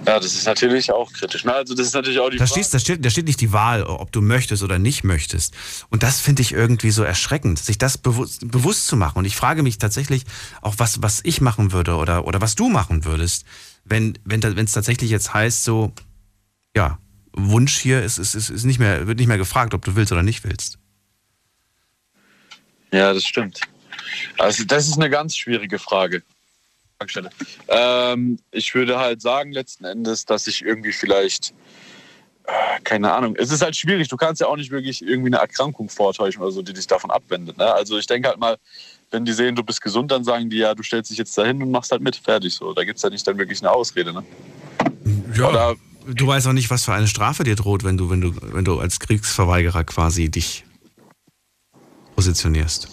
Ja, 0.05 0.19
das 0.19 0.35
ist 0.35 0.45
natürlich 0.45 0.91
auch 0.91 1.11
kritisch. 1.11 1.43
Ne? 1.43 1.55
Also 1.55 1.73
das 1.73 1.87
ist 1.87 1.95
natürlich 1.95 2.19
auch 2.19 2.29
die 2.29 2.37
da, 2.37 2.45
steht, 2.45 2.71
da, 2.71 2.77
steht, 2.77 3.03
da 3.03 3.09
steht 3.09 3.25
nicht 3.25 3.41
die 3.41 3.51
Wahl, 3.51 3.81
ob 3.81 4.11
du 4.11 4.21
möchtest 4.21 4.61
oder 4.61 4.77
nicht 4.77 5.03
möchtest. 5.03 5.55
Und 5.89 6.03
das 6.03 6.19
finde 6.19 6.43
ich 6.43 6.51
irgendwie 6.51 6.91
so 6.91 7.01
erschreckend, 7.01 7.57
sich 7.57 7.79
das 7.79 7.97
bewusst, 7.97 8.51
bewusst 8.51 8.85
zu 8.85 8.95
machen. 8.95 9.17
Und 9.17 9.25
ich 9.25 9.35
frage 9.35 9.63
mich 9.63 9.79
tatsächlich 9.79 10.25
auch, 10.61 10.75
was, 10.77 11.01
was 11.01 11.21
ich 11.23 11.41
machen 11.41 11.71
würde 11.71 11.95
oder, 11.95 12.27
oder 12.27 12.41
was 12.41 12.53
du 12.53 12.69
machen 12.69 13.05
würdest, 13.05 13.43
wenn 13.85 14.19
wenn 14.23 14.39
es 14.39 14.71
tatsächlich 14.71 15.09
jetzt 15.09 15.33
heißt, 15.33 15.63
so, 15.63 15.93
ja, 16.75 16.99
Wunsch 17.33 17.79
hier 17.79 18.03
ist, 18.03 18.19
ist, 18.19 18.35
ist, 18.35 18.51
ist 18.51 18.65
nicht 18.65 18.77
mehr, 18.77 19.07
wird 19.07 19.17
nicht 19.17 19.27
mehr 19.27 19.39
gefragt, 19.39 19.73
ob 19.73 19.83
du 19.83 19.95
willst 19.95 20.11
oder 20.11 20.21
nicht 20.21 20.43
willst. 20.43 20.77
Ja, 22.91 23.13
das 23.13 23.25
stimmt. 23.25 23.61
Also 24.37 24.63
das 24.65 24.87
ist 24.87 24.97
eine 24.97 25.09
ganz 25.09 25.35
schwierige 25.35 25.79
Frage. 25.79 26.23
Ähm, 27.67 28.37
ich 28.51 28.75
würde 28.75 28.99
halt 28.99 29.21
sagen 29.21 29.51
letzten 29.51 29.85
Endes, 29.85 30.25
dass 30.25 30.45
ich 30.45 30.61
irgendwie 30.61 30.91
vielleicht, 30.91 31.53
äh, 32.45 32.79
keine 32.83 33.11
Ahnung, 33.11 33.35
es 33.37 33.51
ist 33.51 33.63
halt 33.63 33.75
schwierig. 33.75 34.07
Du 34.07 34.17
kannst 34.17 34.39
ja 34.39 34.47
auch 34.47 34.55
nicht 34.55 34.69
wirklich 34.69 35.01
irgendwie 35.01 35.29
eine 35.29 35.37
Erkrankung 35.37 35.89
vortäuschen 35.89 36.41
oder 36.41 36.51
so, 36.51 36.61
die 36.61 36.73
dich 36.73 36.85
davon 36.85 37.09
abwendet. 37.09 37.57
Ne? 37.57 37.73
Also 37.73 37.97
ich 37.97 38.05
denke 38.05 38.29
halt 38.29 38.39
mal, 38.39 38.57
wenn 39.09 39.25
die 39.25 39.33
sehen, 39.33 39.55
du 39.55 39.63
bist 39.63 39.81
gesund, 39.81 40.11
dann 40.11 40.23
sagen 40.23 40.49
die 40.49 40.57
ja, 40.57 40.75
du 40.75 40.83
stellst 40.83 41.09
dich 41.09 41.17
jetzt 41.17 41.35
dahin 41.37 41.61
und 41.61 41.71
machst 41.71 41.91
halt 41.91 42.01
mit, 42.01 42.15
fertig 42.15 42.53
so. 42.53 42.73
Da 42.73 42.83
gibt 42.83 42.97
es 42.97 43.03
ja 43.03 43.09
nicht 43.09 43.25
dann 43.27 43.37
wirklich 43.37 43.61
eine 43.61 43.71
Ausrede. 43.71 44.13
Ne? 44.13 44.23
Ja. 45.35 45.49
Oder, 45.49 45.75
du 46.05 46.27
weißt 46.27 46.47
auch 46.47 46.53
nicht, 46.53 46.69
was 46.69 46.85
für 46.85 46.93
eine 46.93 47.07
Strafe 47.07 47.43
dir 47.43 47.55
droht, 47.55 47.83
wenn 47.83 47.97
du, 47.97 48.09
wenn 48.09 48.21
du, 48.21 48.35
wenn 48.53 48.63
du 48.63 48.79
als 48.79 48.99
Kriegsverweigerer 48.99 49.83
quasi 49.85 50.29
dich 50.29 50.65
positionierst? 52.21 52.87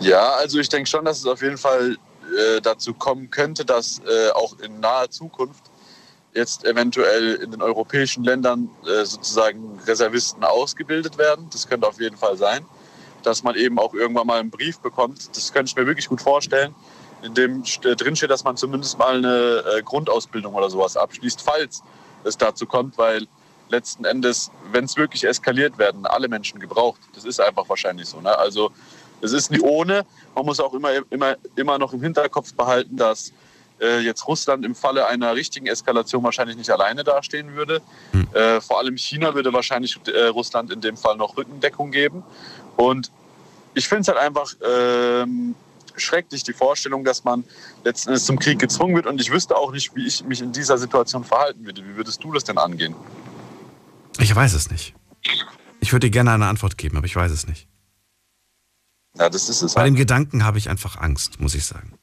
Ja, 0.00 0.34
also 0.34 0.58
ich 0.58 0.68
denke 0.68 0.88
schon, 0.88 1.06
dass 1.06 1.18
es 1.18 1.26
auf 1.26 1.40
jeden 1.40 1.56
Fall 1.56 1.96
äh, 2.36 2.60
dazu 2.60 2.92
kommen 2.92 3.30
könnte, 3.30 3.64
dass 3.64 4.00
äh, 4.00 4.30
auch 4.32 4.58
in 4.60 4.80
naher 4.80 5.10
Zukunft 5.10 5.64
jetzt 6.34 6.66
eventuell 6.66 7.36
in 7.36 7.50
den 7.50 7.62
europäischen 7.62 8.24
Ländern 8.24 8.68
äh, 8.84 9.04
sozusagen 9.04 9.80
Reservisten 9.86 10.44
ausgebildet 10.44 11.16
werden. 11.16 11.48
Das 11.50 11.66
könnte 11.66 11.86
auf 11.86 11.98
jeden 11.98 12.18
Fall 12.18 12.36
sein, 12.36 12.66
dass 13.22 13.42
man 13.42 13.54
eben 13.54 13.78
auch 13.78 13.94
irgendwann 13.94 14.26
mal 14.26 14.38
einen 14.38 14.50
Brief 14.50 14.78
bekommt. 14.80 15.34
Das 15.34 15.52
könnte 15.52 15.70
ich 15.70 15.76
mir 15.76 15.86
wirklich 15.86 16.08
gut 16.08 16.20
vorstellen, 16.20 16.74
in 17.22 17.32
dem 17.32 17.64
äh, 17.84 17.96
drin 17.96 18.14
steht, 18.14 18.30
dass 18.30 18.44
man 18.44 18.58
zumindest 18.58 18.98
mal 18.98 19.16
eine 19.16 19.64
äh, 19.78 19.82
Grundausbildung 19.82 20.54
oder 20.54 20.68
sowas 20.68 20.96
abschließt, 20.98 21.40
falls 21.40 21.82
es 22.24 22.36
dazu 22.36 22.66
kommt, 22.66 22.98
weil 22.98 23.26
letzten 23.68 24.04
Endes, 24.04 24.50
wenn 24.72 24.84
es 24.84 24.96
wirklich 24.96 25.24
eskaliert, 25.24 25.78
werden 25.78 26.06
alle 26.06 26.28
Menschen 26.28 26.60
gebraucht. 26.60 27.00
Das 27.14 27.24
ist 27.24 27.40
einfach 27.40 27.68
wahrscheinlich 27.68 28.08
so. 28.08 28.20
Ne? 28.20 28.36
Also 28.36 28.70
es 29.20 29.32
ist 29.32 29.50
nie 29.50 29.60
ohne. 29.60 30.04
Man 30.34 30.44
muss 30.46 30.60
auch 30.60 30.74
immer, 30.74 30.90
immer, 31.10 31.36
immer 31.56 31.78
noch 31.78 31.92
im 31.92 32.02
Hinterkopf 32.02 32.54
behalten, 32.54 32.96
dass 32.96 33.32
äh, 33.80 34.00
jetzt 34.00 34.26
Russland 34.26 34.64
im 34.64 34.74
Falle 34.74 35.06
einer 35.06 35.34
richtigen 35.34 35.66
Eskalation 35.66 36.22
wahrscheinlich 36.22 36.56
nicht 36.56 36.70
alleine 36.70 37.04
dastehen 37.04 37.54
würde. 37.54 37.80
Hm. 38.12 38.28
Äh, 38.32 38.60
vor 38.60 38.78
allem 38.78 38.96
China 38.96 39.34
würde 39.34 39.52
wahrscheinlich 39.52 39.98
äh, 40.06 40.26
Russland 40.26 40.72
in 40.72 40.80
dem 40.80 40.96
Fall 40.96 41.16
noch 41.16 41.36
Rückendeckung 41.36 41.90
geben. 41.90 42.22
Und 42.76 43.10
ich 43.74 43.88
finde 43.88 44.02
es 44.02 44.08
halt 44.08 44.18
einfach 44.18 44.52
ähm, 44.62 45.54
schrecklich, 45.96 46.42
die 46.42 46.52
Vorstellung, 46.52 47.04
dass 47.04 47.24
man 47.24 47.44
letzten 47.84 48.10
Endes 48.10 48.26
zum 48.26 48.38
Krieg 48.38 48.58
gezwungen 48.58 48.96
wird. 48.96 49.06
Und 49.06 49.20
ich 49.20 49.30
wüsste 49.30 49.56
auch 49.56 49.72
nicht, 49.72 49.94
wie 49.94 50.06
ich 50.06 50.24
mich 50.24 50.40
in 50.40 50.52
dieser 50.52 50.78
Situation 50.78 51.24
verhalten 51.24 51.64
würde. 51.64 51.82
Wie 51.84 51.96
würdest 51.96 52.22
du 52.22 52.32
das 52.32 52.44
denn 52.44 52.58
angehen? 52.58 52.94
Ich 54.18 54.34
weiß 54.34 54.52
es 54.54 54.70
nicht. 54.70 54.94
Ich 55.80 55.92
würde 55.92 56.06
dir 56.08 56.10
gerne 56.10 56.32
eine 56.32 56.46
Antwort 56.46 56.76
geben, 56.76 56.96
aber 56.96 57.06
ich 57.06 57.16
weiß 57.16 57.30
es 57.30 57.46
nicht. 57.46 57.68
Ja, 59.16 59.28
das 59.30 59.48
ist 59.48 59.62
es. 59.62 59.74
Bei 59.74 59.82
halt. 59.82 59.88
dem 59.90 59.96
Gedanken 59.96 60.44
habe 60.44 60.58
ich 60.58 60.68
einfach 60.68 60.96
Angst, 60.96 61.40
muss 61.40 61.54
ich 61.54 61.64
sagen. 61.64 61.98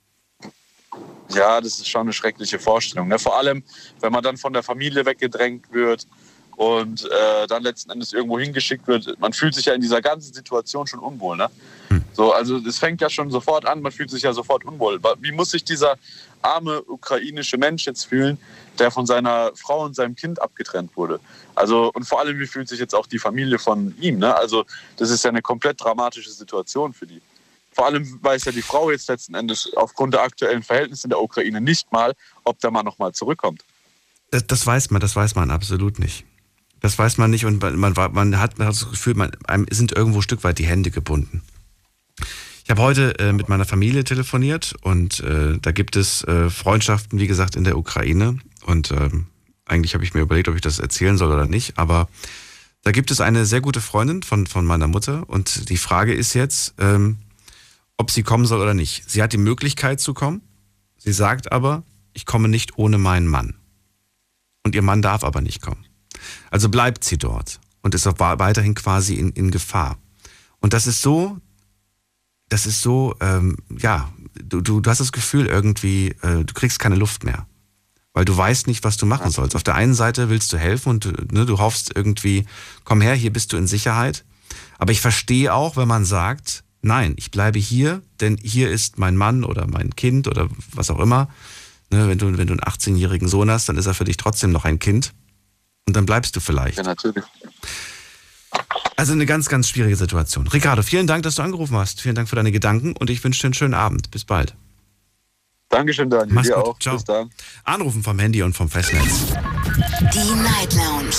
Ja, 1.29 1.59
das 1.59 1.79
ist 1.79 1.89
schon 1.89 2.01
eine 2.01 2.13
schreckliche 2.13 2.59
Vorstellung. 2.59 3.07
Ne? 3.07 3.19
Vor 3.19 3.37
allem, 3.37 3.63
wenn 3.99 4.11
man 4.11 4.23
dann 4.23 4.37
von 4.37 4.53
der 4.53 4.63
Familie 4.63 5.05
weggedrängt 5.05 5.71
wird 5.71 6.07
und 6.55 7.05
äh, 7.05 7.47
dann 7.47 7.63
letzten 7.63 7.91
Endes 7.91 8.13
irgendwo 8.13 8.39
hingeschickt 8.39 8.87
wird. 8.87 9.19
Man 9.19 9.33
fühlt 9.33 9.53
sich 9.53 9.65
ja 9.65 9.73
in 9.73 9.81
dieser 9.81 10.01
ganzen 10.01 10.33
Situation 10.33 10.87
schon 10.87 10.99
unwohl. 10.99 11.37
Ne? 11.37 11.49
Hm. 11.89 12.03
So, 12.13 12.31
also 12.33 12.57
es 12.57 12.79
fängt 12.79 13.01
ja 13.01 13.09
schon 13.09 13.29
sofort 13.29 13.65
an, 13.65 13.81
man 13.81 13.91
fühlt 13.91 14.09
sich 14.09 14.23
ja 14.23 14.33
sofort 14.33 14.63
unwohl. 14.65 14.99
Wie 15.19 15.31
muss 15.31 15.51
sich 15.51 15.63
dieser 15.63 15.97
arme 16.41 16.81
ukrainische 16.83 17.57
Mensch 17.57 17.85
jetzt 17.85 18.05
fühlen, 18.05 18.37
der 18.79 18.91
von 18.91 19.05
seiner 19.05 19.51
Frau 19.55 19.83
und 19.83 19.95
seinem 19.95 20.15
Kind 20.15 20.41
abgetrennt 20.41 20.95
wurde? 20.95 21.19
Also 21.55 21.91
und 21.93 22.05
vor 22.05 22.19
allem, 22.19 22.39
wie 22.39 22.47
fühlt 22.47 22.69
sich 22.69 22.79
jetzt 22.79 22.95
auch 22.95 23.07
die 23.07 23.19
Familie 23.19 23.59
von 23.59 23.93
ihm? 23.99 24.19
Ne? 24.19 24.35
Also 24.35 24.65
das 24.97 25.09
ist 25.09 25.23
ja 25.23 25.29
eine 25.29 25.41
komplett 25.41 25.83
dramatische 25.83 26.31
Situation 26.31 26.93
für 26.93 27.05
die. 27.05 27.21
Vor 27.73 27.87
allem 27.87 28.19
weiß 28.23 28.45
ja 28.45 28.53
die 28.53 28.61
Frau 28.61 28.89
jetzt 28.89 29.09
letzten 29.09 29.35
Endes 29.35 29.69
aufgrund 29.75 30.13
der 30.13 30.21
aktuellen 30.21 30.63
Verhältnisse 30.63 31.07
in 31.07 31.09
der 31.09 31.21
Ukraine 31.21 31.59
nicht 31.59 31.91
mal, 31.91 32.13
ob 32.45 32.57
der 32.61 32.71
Mann 32.71 32.85
noch 32.85 32.97
mal 32.99 33.11
zurückkommt. 33.11 33.65
Das, 34.31 34.47
das 34.47 34.65
weiß 34.65 34.91
man, 34.91 35.01
das 35.01 35.15
weiß 35.15 35.35
man 35.35 35.51
absolut 35.51 35.99
nicht. 35.99 36.25
Das 36.85 36.99
weiß 36.99 37.17
man 37.17 37.31
nicht 37.31 37.45
und 37.45 37.63
man, 37.63 37.79
man, 37.79 37.93
man, 38.13 38.39
hat, 38.39 38.59
man 38.59 38.67
hat 38.67 38.75
das 38.75 38.87
Gefühl, 38.87 39.15
man, 39.15 39.31
einem 39.47 39.65
sind 39.71 39.93
irgendwo 39.93 40.19
ein 40.19 40.21
Stück 40.21 40.43
weit 40.43 40.59
die 40.59 40.67
Hände 40.67 40.91
gebunden. 40.91 41.41
Ich 42.63 42.69
habe 42.69 42.79
heute 42.79 43.17
äh, 43.17 43.33
mit 43.33 43.49
meiner 43.49 43.65
Familie 43.65 44.03
telefoniert 44.03 44.75
und 44.83 45.19
äh, 45.21 45.57
da 45.59 45.71
gibt 45.71 45.95
es 45.95 46.23
äh, 46.25 46.51
Freundschaften, 46.51 47.17
wie 47.17 47.25
gesagt, 47.25 47.55
in 47.55 47.63
der 47.63 47.79
Ukraine. 47.79 48.37
Und 48.67 48.91
ähm, 48.91 49.25
eigentlich 49.65 49.95
habe 49.95 50.03
ich 50.03 50.13
mir 50.13 50.21
überlegt, 50.21 50.47
ob 50.47 50.53
ich 50.53 50.61
das 50.61 50.77
erzählen 50.77 51.17
soll 51.17 51.31
oder 51.31 51.47
nicht. 51.47 51.79
Aber 51.79 52.07
da 52.83 52.91
gibt 52.91 53.09
es 53.09 53.19
eine 53.19 53.47
sehr 53.47 53.61
gute 53.61 53.81
Freundin 53.81 54.21
von, 54.21 54.45
von 54.45 54.63
meiner 54.63 54.85
Mutter 54.85 55.27
und 55.27 55.71
die 55.71 55.77
Frage 55.77 56.13
ist 56.13 56.35
jetzt, 56.35 56.75
ähm, 56.77 57.17
ob 57.97 58.11
sie 58.11 58.21
kommen 58.21 58.45
soll 58.45 58.61
oder 58.61 58.75
nicht. 58.75 59.09
Sie 59.09 59.23
hat 59.23 59.33
die 59.33 59.39
Möglichkeit 59.39 59.99
zu 59.99 60.13
kommen. 60.13 60.43
Sie 60.99 61.13
sagt 61.13 61.51
aber, 61.51 61.81
ich 62.13 62.27
komme 62.27 62.47
nicht 62.47 62.77
ohne 62.77 62.99
meinen 62.99 63.25
Mann. 63.25 63.55
Und 64.63 64.75
ihr 64.75 64.83
Mann 64.83 65.01
darf 65.01 65.23
aber 65.23 65.41
nicht 65.41 65.63
kommen. 65.63 65.83
Also 66.51 66.69
bleibt 66.69 67.03
sie 67.03 67.17
dort 67.17 67.59
und 67.81 67.95
ist 67.95 68.07
auch 68.07 68.19
weiterhin 68.19 68.75
quasi 68.75 69.15
in, 69.15 69.31
in 69.31 69.51
Gefahr. 69.51 69.97
Und 70.59 70.73
das 70.73 70.87
ist 70.87 71.01
so, 71.01 71.37
das 72.49 72.65
ist 72.65 72.81
so, 72.81 73.15
ähm, 73.21 73.57
ja, 73.77 74.11
du, 74.33 74.61
du, 74.61 74.81
du 74.81 74.89
hast 74.89 74.99
das 74.99 75.11
Gefühl 75.11 75.47
irgendwie, 75.47 76.15
äh, 76.21 76.43
du 76.43 76.53
kriegst 76.53 76.79
keine 76.79 76.95
Luft 76.95 77.23
mehr. 77.23 77.47
Weil 78.13 78.25
du 78.25 78.35
weißt 78.35 78.67
nicht, 78.67 78.83
was 78.85 78.95
du 78.95 79.05
machen 79.05 79.29
sollst. 79.29 79.57
Auf 79.57 79.63
der 79.63 79.75
einen 79.75 79.93
Seite 79.93 80.29
willst 80.29 80.53
du 80.53 80.57
helfen 80.57 80.89
und 80.89 81.33
ne, 81.33 81.45
du 81.45 81.59
hoffst 81.59 81.91
irgendwie, 81.93 82.45
komm 82.85 83.01
her, 83.01 83.13
hier 83.13 83.33
bist 83.33 83.51
du 83.51 83.57
in 83.57 83.67
Sicherheit. 83.67 84.23
Aber 84.77 84.93
ich 84.93 85.01
verstehe 85.01 85.53
auch, 85.53 85.75
wenn 85.75 85.87
man 85.87 86.05
sagt, 86.05 86.63
nein, 86.81 87.13
ich 87.17 87.29
bleibe 87.31 87.59
hier, 87.59 88.01
denn 88.21 88.37
hier 88.41 88.69
ist 88.71 88.97
mein 88.97 89.17
Mann 89.17 89.43
oder 89.43 89.67
mein 89.67 89.95
Kind 89.95 90.27
oder 90.27 90.47
was 90.71 90.89
auch 90.89 90.99
immer. 90.99 91.27
Ne, 91.91 92.07
wenn, 92.07 92.17
du, 92.17 92.37
wenn 92.37 92.47
du 92.47 92.53
einen 92.53 92.61
18-jährigen 92.61 93.27
Sohn 93.27 93.51
hast, 93.51 93.67
dann 93.69 93.77
ist 93.77 93.85
er 93.85 93.93
für 93.93 94.05
dich 94.05 94.17
trotzdem 94.17 94.51
noch 94.51 94.65
ein 94.65 94.79
Kind. 94.79 95.13
Und 95.87 95.95
dann 95.95 96.05
bleibst 96.05 96.35
du 96.35 96.39
vielleicht. 96.39 96.77
Ja, 96.77 96.83
natürlich. 96.83 97.23
Also 98.95 99.13
eine 99.13 99.25
ganz, 99.25 99.49
ganz 99.49 99.69
schwierige 99.69 99.95
Situation. 99.95 100.47
Ricardo, 100.47 100.81
vielen 100.81 101.07
Dank, 101.07 101.23
dass 101.23 101.35
du 101.35 101.41
angerufen 101.41 101.75
hast. 101.77 102.01
Vielen 102.01 102.15
Dank 102.15 102.29
für 102.29 102.35
deine 102.35 102.51
Gedanken 102.51 102.93
und 102.93 103.09
ich 103.09 103.23
wünsche 103.23 103.41
dir 103.41 103.47
einen 103.47 103.53
schönen 103.53 103.73
Abend. 103.73 104.09
Bis 104.11 104.25
bald. 104.25 104.55
Dankeschön, 105.69 106.09
Daniel. 106.09 106.33
Mach's 106.33 106.47
Dir 106.47 106.55
gut. 106.55 106.63
auch. 106.63 106.79
Ciao. 106.79 106.95
Bis 106.95 107.03
dann. 107.03 107.29
Anrufen 107.65 108.03
vom 108.03 108.17
Handy 108.19 108.41
und 108.41 108.55
vom 108.55 108.69
Festnetz. 108.69 109.33
Die 110.13 110.33
Night 110.41 110.73
Lounge 110.73 111.15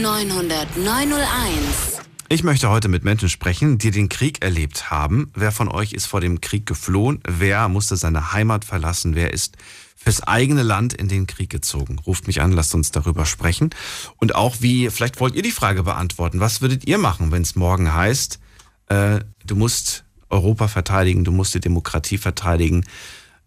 0890901. 0.00 2.00
Ich 2.28 2.44
möchte 2.44 2.70
heute 2.70 2.88
mit 2.88 3.04
Menschen 3.04 3.28
sprechen, 3.28 3.76
die 3.76 3.90
den 3.90 4.08
Krieg 4.08 4.42
erlebt 4.42 4.90
haben. 4.90 5.30
Wer 5.34 5.52
von 5.52 5.68
euch 5.68 5.92
ist 5.92 6.06
vor 6.06 6.22
dem 6.22 6.40
Krieg 6.40 6.64
geflohen? 6.64 7.20
Wer 7.28 7.68
musste 7.68 7.96
seine 7.96 8.32
Heimat 8.32 8.64
verlassen? 8.64 9.14
Wer 9.14 9.34
ist 9.34 9.56
fürs 10.02 10.22
eigene 10.22 10.62
Land 10.62 10.94
in 10.94 11.08
den 11.08 11.26
Krieg 11.26 11.50
gezogen? 11.50 11.98
Ruft 11.98 12.26
mich 12.26 12.40
an, 12.40 12.52
lasst 12.52 12.74
uns 12.74 12.90
darüber 12.90 13.26
sprechen. 13.26 13.70
Und 14.16 14.34
auch 14.34 14.56
wie, 14.60 14.90
vielleicht 14.90 15.20
wollt 15.20 15.34
ihr 15.34 15.42
die 15.42 15.50
Frage 15.50 15.82
beantworten. 15.82 16.40
Was 16.40 16.60
würdet 16.60 16.86
ihr 16.86 16.98
machen, 16.98 17.30
wenn 17.30 17.42
es 17.42 17.54
morgen 17.54 17.94
heißt, 17.94 18.40
äh, 18.88 19.20
du 19.46 19.56
musst 19.56 20.04
Europa 20.28 20.68
verteidigen, 20.68 21.24
du 21.24 21.32
musst 21.32 21.54
die 21.54 21.60
Demokratie 21.60 22.18
verteidigen? 22.18 22.84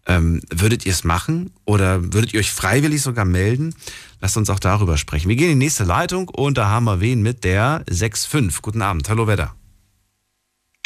Ähm, 0.08 0.40
würdet 0.50 0.86
ihr 0.86 0.92
es 0.92 1.02
machen 1.02 1.50
oder 1.64 2.12
würdet 2.12 2.32
ihr 2.32 2.40
euch 2.40 2.52
freiwillig 2.52 3.02
sogar 3.02 3.24
melden? 3.24 3.74
Lasst 4.20 4.36
uns 4.36 4.48
auch 4.50 4.60
darüber 4.60 4.96
sprechen. 4.96 5.28
Wir 5.28 5.36
gehen 5.36 5.50
in 5.50 5.58
die 5.58 5.66
nächste 5.66 5.84
Leitung 5.84 6.28
und 6.28 6.56
da 6.56 6.68
haben 6.68 6.84
wir 6.84 7.00
wen 7.00 7.22
mit 7.22 7.42
der 7.42 7.84
6.5. 7.86 8.62
Guten 8.62 8.82
Abend. 8.82 9.08
Hallo, 9.08 9.26
da? 9.26 9.54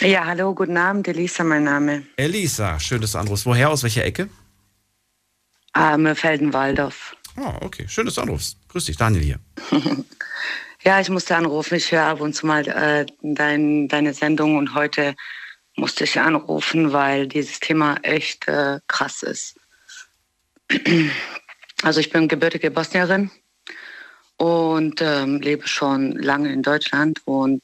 Ja, 0.01 0.25
hallo, 0.25 0.55
guten 0.55 0.79
Abend, 0.79 1.07
Elisa, 1.09 1.45
mein 1.45 1.65
Name. 1.65 2.05
Elisa, 2.17 2.81
schön, 2.81 3.03
dass 3.03 3.13
du 3.13 3.19
anrufst. 3.19 3.45
Woher, 3.45 3.69
aus 3.69 3.83
welcher 3.83 4.03
Ecke? 4.03 4.31
Ähm, 5.77 6.15
Felden-Waldorf. 6.15 7.17
Oh, 7.37 7.53
okay, 7.61 7.87
schön, 7.89 8.07
dass 8.07 8.17
du 8.17 8.23
anrufst. 8.23 8.59
Grüß 8.69 8.85
dich, 8.85 8.97
Daniel 8.97 9.23
hier. 9.23 9.39
Ja, 10.83 10.99
ich 10.99 11.11
musste 11.11 11.37
anrufen. 11.37 11.75
Ich 11.75 11.93
höre 11.93 12.05
ab 12.05 12.23
und 12.23 12.33
zu 12.33 12.47
mal 12.47 12.67
äh, 12.67 13.05
dein, 13.21 13.87
deine 13.89 14.15
Sendung 14.15 14.57
und 14.57 14.75
heute 14.75 15.15
musste 15.77 16.05
ich 16.05 16.19
anrufen, 16.19 16.93
weil 16.93 17.27
dieses 17.27 17.61
Thema 17.61 17.97
echt 18.03 18.49
äh, 18.49 18.81
krass 18.87 19.23
ist. 19.23 19.57
Also 21.83 21.99
ich 22.01 22.11
bin 22.11 22.29
gebürtige 22.29 22.71
Bosnierin 22.71 23.31
und 24.37 25.01
ähm, 25.01 25.41
lebe 25.41 25.67
schon 25.67 26.13
lange 26.13 26.53
in 26.53 26.61
Deutschland 26.61 27.23
und 27.25 27.63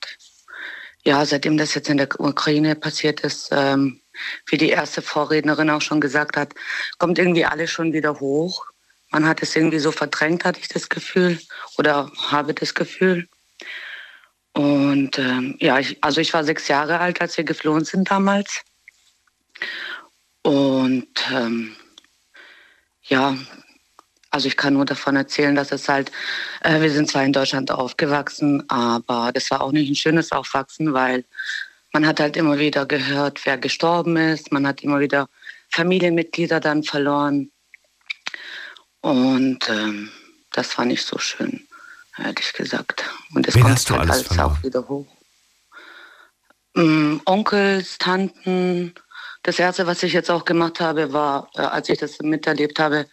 ja, 1.05 1.23
seitdem 1.27 1.59
das 1.59 1.75
jetzt 1.75 1.91
in 1.91 1.99
der 1.99 2.09
Ukraine 2.19 2.77
passiert 2.77 3.21
ist, 3.21 3.51
ähm, 3.53 4.01
wie 4.47 4.57
die 4.57 4.71
erste 4.71 5.03
Vorrednerin 5.03 5.71
auch 5.71 5.83
schon 5.83 6.01
gesagt 6.01 6.37
hat, 6.37 6.55
kommt 6.99 7.19
irgendwie 7.19 7.45
alles 7.45 7.71
schon 7.71 7.93
wieder 7.93 8.21
hoch. 8.21 8.67
Man 9.11 9.27
hat 9.27 9.43
es 9.43 9.55
irgendwie 9.55 9.79
so 9.79 9.93
verdrängt, 9.93 10.45
hatte 10.45 10.61
ich 10.61 10.69
das 10.69 10.89
Gefühl, 10.89 11.41
oder 11.79 12.11
habe 12.31 12.55
das 12.55 12.75
Gefühl. 12.75 13.29
Und 14.53 15.19
ähm, 15.19 15.57
ja, 15.61 15.79
ich, 15.79 16.03
also 16.03 16.21
ich 16.21 16.33
war 16.33 16.43
sechs 16.43 16.67
Jahre 16.69 16.99
alt, 16.99 17.21
als 17.21 17.37
wir 17.37 17.45
geflohen 17.45 17.85
sind 17.85 18.11
damals. 18.11 18.63
Und 20.43 21.09
ähm, 21.31 21.77
ja, 23.03 23.37
also 24.31 24.49
ich 24.49 24.57
kann 24.57 24.75
nur 24.75 24.85
davon 24.85 25.17
erzählen, 25.17 25.55
dass 25.55 25.73
es 25.73 25.89
halt, 25.89 26.13
äh, 26.63 26.81
wir 26.81 26.91
sind 26.91 27.11
zwar 27.11 27.25
in 27.25 27.33
Deutschland 27.33 27.71
aufgewachsen, 27.71 28.69
aber 28.69 29.31
das 29.33 29.51
war 29.51 29.61
auch 29.61 29.73
nicht 29.73 29.91
ein 29.91 29.95
schönes 29.97 30.33
Aufwachsen, 30.33 30.93
weil 30.93 31.25
man 31.97 32.07
hat 32.07 32.21
halt 32.21 32.37
immer 32.37 32.59
wieder 32.59 32.85
gehört, 32.85 33.47
wer 33.47 33.57
gestorben 33.57 34.19
ist. 34.19 34.53
Man 34.53 34.67
hat 34.67 34.83
immer 34.83 35.01
wieder 35.01 35.31
Familienmitglieder 35.71 36.61
dann 36.61 36.83
verloren. 36.83 37.51
Und 39.01 39.67
ähm, 39.71 40.11
das 40.53 40.77
war 40.77 40.85
nicht 40.85 41.07
so 41.07 41.17
schön, 41.17 41.67
ehrlich 42.19 42.53
gesagt. 42.53 43.03
Und 43.35 43.49
es 43.49 43.55
Wen 43.55 43.63
kommt 43.63 43.91
halt 43.91 44.01
alles 44.01 44.31
alles 44.31 44.39
auch 44.39 44.63
wieder 44.63 44.87
hoch. 44.87 45.07
Ähm, 46.77 47.23
Onkels, 47.25 47.97
Tanten. 47.97 48.93
Das 49.43 49.59
erste, 49.59 49.87
was 49.87 50.03
ich 50.03 50.13
jetzt 50.13 50.31
auch 50.31 50.45
gemacht 50.45 50.81
habe, 50.81 51.15
war, 51.15 51.49
äh, 51.55 51.63
als 51.63 51.89
ich 51.89 51.97
das 51.97 52.19
miterlebt 52.19 52.79
habe, 52.79 53.07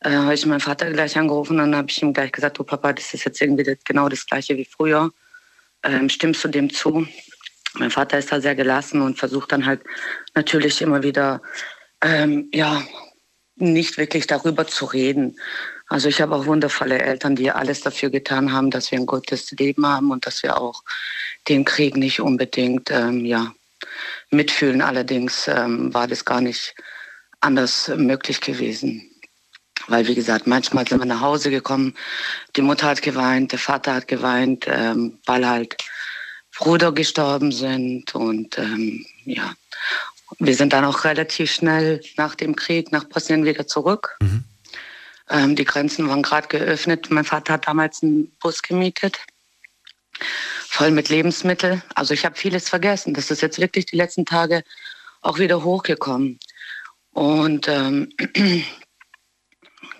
äh, 0.00 0.12
habe 0.12 0.32
ich 0.32 0.46
meinen 0.46 0.60
Vater 0.60 0.90
gleich 0.90 1.18
angerufen 1.18 1.60
und 1.60 1.72
dann 1.72 1.76
habe 1.76 1.90
ich 1.90 2.00
ihm 2.00 2.14
gleich 2.14 2.32
gesagt, 2.32 2.56
du 2.56 2.64
Papa, 2.64 2.94
das 2.94 3.12
ist 3.12 3.26
jetzt 3.26 3.42
irgendwie 3.42 3.76
genau 3.84 4.08
das 4.08 4.24
gleiche 4.24 4.56
wie 4.56 4.64
früher. 4.64 5.10
Ähm, 5.82 6.08
stimmst 6.08 6.42
du 6.42 6.48
dem 6.48 6.70
zu? 6.72 7.06
Mein 7.74 7.90
Vater 7.90 8.18
ist 8.18 8.30
da 8.30 8.40
sehr 8.40 8.54
gelassen 8.54 9.00
und 9.02 9.18
versucht 9.18 9.52
dann 9.52 9.66
halt 9.66 9.82
natürlich 10.34 10.80
immer 10.80 11.02
wieder, 11.02 11.42
ähm, 12.00 12.48
ja, 12.52 12.82
nicht 13.56 13.98
wirklich 13.98 14.26
darüber 14.26 14.66
zu 14.66 14.84
reden. 14.84 15.36
Also 15.88 16.08
ich 16.08 16.20
habe 16.20 16.34
auch 16.34 16.46
wundervolle 16.46 17.00
Eltern, 17.00 17.36
die 17.36 17.50
alles 17.50 17.80
dafür 17.80 18.10
getan 18.10 18.52
haben, 18.52 18.70
dass 18.70 18.90
wir 18.90 18.98
ein 18.98 19.06
gutes 19.06 19.50
Leben 19.52 19.86
haben 19.86 20.10
und 20.10 20.26
dass 20.26 20.42
wir 20.42 20.58
auch 20.58 20.82
den 21.48 21.64
Krieg 21.64 21.96
nicht 21.96 22.20
unbedingt 22.20 22.90
ähm, 22.90 23.24
ja, 23.24 23.52
mitfühlen. 24.30 24.80
Allerdings 24.80 25.46
ähm, 25.48 25.92
war 25.92 26.08
das 26.08 26.24
gar 26.24 26.40
nicht 26.40 26.74
anders 27.40 27.88
möglich 27.96 28.40
gewesen. 28.40 29.10
Weil, 29.86 30.06
wie 30.08 30.14
gesagt, 30.14 30.46
manchmal 30.46 30.88
sind 30.88 31.00
wir 31.00 31.06
nach 31.06 31.20
Hause 31.20 31.50
gekommen, 31.50 31.94
die 32.56 32.62
Mutter 32.62 32.86
hat 32.86 33.02
geweint, 33.02 33.52
der 33.52 33.58
Vater 33.58 33.94
hat 33.94 34.08
geweint, 34.08 34.64
ähm, 34.66 35.18
weil 35.26 35.46
halt 35.46 35.76
Brüder 36.58 36.92
gestorben 36.92 37.52
sind. 37.52 38.14
Und 38.14 38.58
ähm, 38.58 39.06
ja, 39.24 39.54
wir 40.38 40.54
sind 40.54 40.72
dann 40.72 40.84
auch 40.84 41.04
relativ 41.04 41.52
schnell 41.52 42.00
nach 42.16 42.34
dem 42.34 42.56
Krieg 42.56 42.92
nach 42.92 43.04
Bosnien 43.04 43.44
wieder 43.44 43.66
zurück. 43.66 44.16
Ähm, 45.30 45.56
die 45.56 45.64
Grenzen 45.64 46.08
waren 46.08 46.22
gerade 46.22 46.48
geöffnet. 46.48 47.10
Mein 47.10 47.24
Vater 47.24 47.54
hat 47.54 47.66
damals 47.66 48.02
einen 48.02 48.30
Bus 48.40 48.62
gemietet, 48.62 49.18
voll 50.68 50.90
mit 50.90 51.08
Lebensmitteln. 51.08 51.82
Also 51.94 52.14
ich 52.14 52.24
habe 52.24 52.36
vieles 52.36 52.68
vergessen. 52.68 53.14
Das 53.14 53.30
ist 53.30 53.42
jetzt 53.42 53.58
wirklich 53.58 53.86
die 53.86 53.96
letzten 53.96 54.26
Tage 54.26 54.64
auch 55.22 55.38
wieder 55.38 55.64
hochgekommen. 55.64 56.38
Und 57.12 57.68
ähm, 57.68 58.12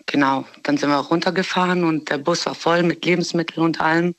genau, 0.07 0.47
dann 0.63 0.77
sind 0.77 0.91
wir 0.91 0.99
auch 0.99 1.11
runtergefahren 1.11 1.85
und 1.85 2.11
der 2.11 2.19
Bus 2.19 2.45
war 2.47 2.55
voll 2.55 2.83
mit 2.83 3.05
Lebensmitteln 3.05 3.65
und 3.65 3.81
allem. 3.81 4.15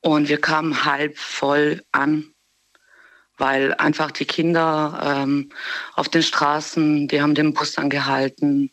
Und 0.00 0.28
wir 0.28 0.40
kamen 0.40 0.84
halb 0.84 1.18
voll 1.18 1.82
an, 1.92 2.32
weil 3.36 3.74
einfach 3.74 4.10
die 4.10 4.24
Kinder 4.24 5.00
ähm, 5.04 5.50
auf 5.94 6.08
den 6.08 6.22
Straßen, 6.22 7.08
die 7.08 7.20
haben 7.20 7.34
den 7.34 7.54
Bus 7.54 7.78
angehalten, 7.78 8.70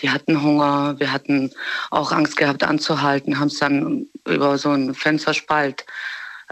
die 0.00 0.10
hatten 0.10 0.42
Hunger, 0.42 0.98
wir 0.98 1.12
hatten 1.12 1.50
auch 1.90 2.12
Angst 2.12 2.36
gehabt 2.36 2.62
anzuhalten, 2.62 3.38
haben 3.38 3.48
es 3.48 3.58
dann 3.58 4.06
über 4.26 4.56
so 4.58 4.70
einen 4.70 4.94
Fensterspalt 4.94 5.84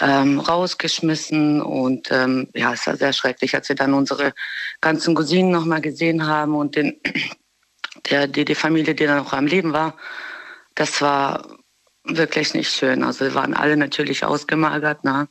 ähm, 0.01 0.41
rausgeschmissen 0.41 1.61
und 1.61 2.11
ähm, 2.11 2.49
ja, 2.55 2.73
es 2.73 2.87
war 2.87 2.97
sehr 2.97 3.13
schrecklich, 3.13 3.55
als 3.55 3.69
wir 3.69 3.77
dann 3.77 3.95
unsere 3.95 4.33
ganzen 4.81 5.15
Cousinen 5.15 5.51
noch 5.51 5.65
mal 5.65 5.81
gesehen 5.81 6.27
haben 6.27 6.55
und 6.55 6.77
den, 6.77 7.01
der, 8.11 8.27
die, 8.27 8.45
die 8.45 8.55
Familie, 8.55 8.95
die 8.95 9.07
dann 9.07 9.19
noch 9.19 9.33
am 9.33 9.47
Leben 9.47 9.73
war, 9.73 9.97
das 10.75 11.01
war 11.03 11.60
wirklich 12.17 12.55
nicht 12.55 12.73
schön. 12.73 13.03
Also 13.03 13.25
wir 13.25 13.35
waren 13.35 13.55
alle 13.55 13.77
natürlich 13.77 14.25
ausgemagert, 14.25 15.05
ne? 15.05 15.29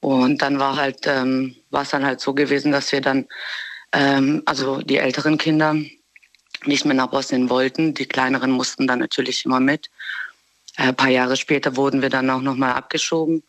Und 0.00 0.42
dann 0.42 0.58
war 0.58 0.76
halt, 0.76 1.06
ähm, 1.06 1.56
war 1.70 1.82
es 1.82 1.90
dann 1.90 2.06
halt 2.06 2.20
so 2.20 2.32
gewesen, 2.34 2.70
dass 2.72 2.92
wir 2.92 3.00
dann, 3.00 3.26
ähm, 3.92 4.42
also 4.46 4.80
die 4.80 4.98
älteren 4.98 5.38
Kinder 5.38 5.74
nicht 6.64 6.84
mehr 6.84 6.94
nach 6.94 7.08
Bosnien 7.08 7.50
wollten. 7.50 7.94
Die 7.94 8.06
kleineren 8.06 8.50
mussten 8.50 8.86
dann 8.86 9.00
natürlich 9.00 9.44
immer 9.44 9.60
mit. 9.60 9.90
Äh, 10.76 10.88
ein 10.88 10.96
paar 10.96 11.10
Jahre 11.10 11.36
später 11.36 11.76
wurden 11.76 12.02
wir 12.02 12.10
dann 12.10 12.30
auch 12.30 12.40
nochmal 12.40 12.72
abgeschoben. 12.72 13.42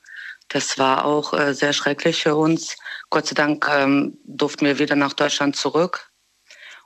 Das 0.47 0.79
war 0.79 1.05
auch 1.05 1.33
äh, 1.33 1.53
sehr 1.53 1.73
schrecklich 1.73 2.23
für 2.23 2.35
uns. 2.35 2.75
Gott 3.11 3.27
sei 3.27 3.35
Dank 3.35 3.67
ähm, 3.69 4.17
durften 4.25 4.65
wir 4.65 4.79
wieder 4.79 4.95
nach 4.95 5.13
Deutschland 5.13 5.55
zurück. 5.55 6.11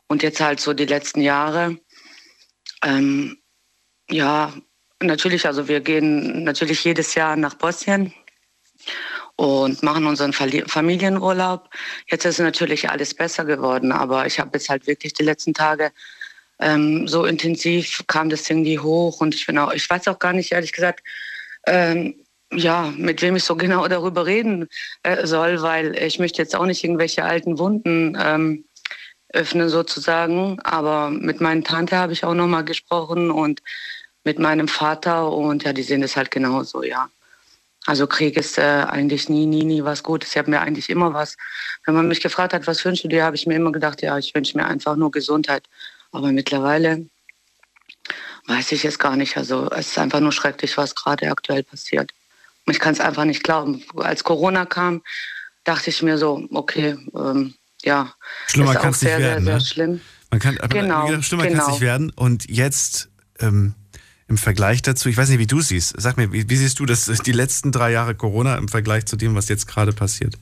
Und 0.07 0.21
jetzt 0.23 0.41
halt 0.41 0.59
so 0.59 0.73
die 0.73 0.85
letzten 0.85 1.21
Jahre. 1.21 1.77
Ähm, 2.83 3.37
ja, 4.09 4.53
natürlich, 5.05 5.45
also 5.45 5.67
wir 5.67 5.81
gehen 5.81 6.43
natürlich 6.43 6.83
jedes 6.83 7.15
Jahr 7.15 7.35
nach 7.35 7.55
Bosnien 7.55 8.13
und 9.35 9.81
machen 9.83 10.05
unseren 10.05 10.33
Familienurlaub. 10.33 11.69
Jetzt 12.09 12.25
ist 12.25 12.39
natürlich 12.39 12.89
alles 12.89 13.13
besser 13.13 13.45
geworden, 13.45 13.91
aber 13.91 14.25
ich 14.25 14.39
habe 14.39 14.51
jetzt 14.53 14.69
halt 14.69 14.87
wirklich 14.87 15.13
die 15.13 15.23
letzten 15.23 15.53
Tage 15.53 15.91
ähm, 16.59 17.07
so 17.07 17.25
intensiv 17.25 18.03
kam 18.07 18.29
das 18.29 18.49
irgendwie 18.49 18.79
hoch 18.79 19.21
und 19.21 19.35
ich 19.35 19.45
bin 19.45 19.57
auch, 19.57 19.73
ich 19.73 19.89
weiß 19.89 20.07
auch 20.07 20.19
gar 20.19 20.33
nicht, 20.33 20.51
ehrlich 20.51 20.71
gesagt, 20.71 21.03
ähm, 21.67 22.15
ja, 22.51 22.93
mit 22.97 23.21
wem 23.21 23.35
ich 23.35 23.43
so 23.43 23.55
genau 23.57 23.87
darüber 23.87 24.25
reden 24.25 24.67
äh, 25.03 25.25
soll, 25.25 25.61
weil 25.61 25.97
ich 25.97 26.19
möchte 26.19 26.41
jetzt 26.41 26.55
auch 26.55 26.65
nicht 26.65 26.83
irgendwelche 26.83 27.23
alten 27.23 27.57
Wunden 27.57 28.17
ähm, 28.19 28.65
öffnen 29.29 29.69
sozusagen. 29.69 30.59
Aber 30.61 31.09
mit 31.09 31.41
meiner 31.41 31.63
Tante 31.63 31.97
habe 31.97 32.13
ich 32.13 32.23
auch 32.23 32.35
noch 32.35 32.47
mal 32.47 32.63
gesprochen 32.63 33.31
und 33.31 33.61
mit 34.23 34.39
meinem 34.39 34.67
Vater 34.67 35.31
und 35.31 35.63
ja, 35.63 35.73
die 35.73 35.83
sehen 35.83 36.01
das 36.01 36.15
halt 36.15 36.31
genauso, 36.31 36.83
ja. 36.83 37.09
Also 37.85 38.07
Krieg 38.07 38.37
ist 38.37 38.57
äh, 38.57 38.85
eigentlich 38.87 39.27
nie, 39.27 39.45
nie, 39.45 39.65
nie 39.65 39.83
was 39.83 40.03
Gutes. 40.03 40.31
Ich 40.31 40.37
habe 40.37 40.49
mir 40.49 40.61
eigentlich 40.61 40.89
immer 40.89 41.13
was, 41.13 41.35
wenn 41.85 41.95
man 41.95 42.07
mich 42.07 42.21
gefragt 42.21 42.53
hat, 42.53 42.65
was 42.65 42.85
wünschst 42.85 43.03
du 43.03 43.09
dir, 43.09 43.25
habe 43.25 43.35
ich 43.35 43.45
mir 43.45 43.55
immer 43.55 43.73
gedacht, 43.73 44.01
ja, 44.01 44.17
ich 44.17 44.33
wünsche 44.33 44.57
mir 44.57 44.65
einfach 44.65 44.95
nur 44.95 45.11
Gesundheit. 45.11 45.67
Aber 46.11 46.31
mittlerweile 46.31 47.05
weiß 48.47 48.71
ich 48.71 48.85
es 48.85 48.99
gar 48.99 49.17
nicht. 49.17 49.35
Also 49.35 49.69
es 49.71 49.87
ist 49.87 49.97
einfach 49.97 50.21
nur 50.21 50.31
schrecklich, 50.31 50.77
was 50.77 50.95
gerade 50.95 51.29
aktuell 51.29 51.63
passiert. 51.63 52.11
Ich 52.67 52.79
kann 52.79 52.93
es 52.93 53.01
einfach 53.01 53.25
nicht 53.25 53.43
glauben. 53.43 53.83
Als 53.97 54.23
Corona 54.23 54.65
kam, 54.65 55.01
dachte 55.65 55.89
ich 55.89 56.01
mir 56.01 56.17
so, 56.17 56.47
okay, 56.51 56.97
ähm, 57.13 57.53
ja, 57.83 58.13
schlimmer 58.47 58.75
kann 58.75 58.91
es 58.91 59.01
nicht 59.01 59.17
werden. 59.17 59.43
Sehr, 59.43 59.43
sehr 59.43 59.53
ne? 59.55 59.61
schlimm. 59.61 60.01
Man 60.31 60.39
kann, 60.39 60.55
genau, 60.69 61.21
schlimmer 61.21 61.47
genau. 61.47 61.57
kann 61.57 61.65
es 61.65 61.67
nicht 61.67 61.81
werden. 61.81 62.11
Und 62.11 62.49
jetzt 62.49 63.09
ähm, 63.39 63.75
im 64.33 64.37
Vergleich 64.37 64.81
dazu, 64.81 65.09
ich 65.09 65.17
weiß 65.17 65.29
nicht, 65.29 65.37
wie 65.37 65.45
du 65.45 65.61
siehst. 65.61 65.93
Sag 65.95 66.17
mir, 66.17 66.33
wie, 66.33 66.49
wie 66.49 66.55
siehst 66.55 66.79
du 66.79 66.87
das 66.87 67.05
die 67.05 67.31
letzten 67.31 67.71
drei 67.71 67.91
Jahre 67.91 68.15
Corona 68.15 68.55
im 68.55 68.67
Vergleich 68.67 69.05
zu 69.05 69.15
dem, 69.15 69.35
was 69.35 69.47
jetzt 69.47 69.67
gerade 69.67 69.93
passiert? 69.93 70.33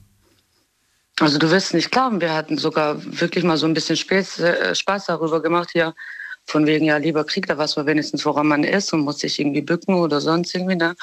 Also 1.19 1.37
du 1.37 1.51
wirst 1.51 1.73
nicht 1.73 1.91
glauben, 1.91 2.21
wir 2.21 2.33
hatten 2.33 2.57
sogar 2.57 2.95
wirklich 3.03 3.43
mal 3.43 3.57
so 3.57 3.65
ein 3.65 3.73
bisschen 3.73 3.97
Spaß, 3.97 4.39
äh, 4.39 4.73
Spaß 4.73 5.07
darüber 5.07 5.41
gemacht 5.41 5.71
hier, 5.73 5.93
von 6.45 6.65
wegen, 6.65 6.85
ja, 6.85 6.95
lieber 6.97 7.25
Krieg, 7.25 7.47
da 7.47 7.57
weiß 7.57 7.75
man 7.75 7.85
wenigstens, 7.85 8.25
woran 8.25 8.47
man 8.47 8.63
ist 8.63 8.93
und 8.93 9.01
muss 9.01 9.19
sich 9.19 9.37
irgendwie 9.39 9.61
bücken 9.61 9.95
oder 9.95 10.21
sonst 10.21 10.55
irgendwie. 10.55 10.77
Ne? 10.77 10.95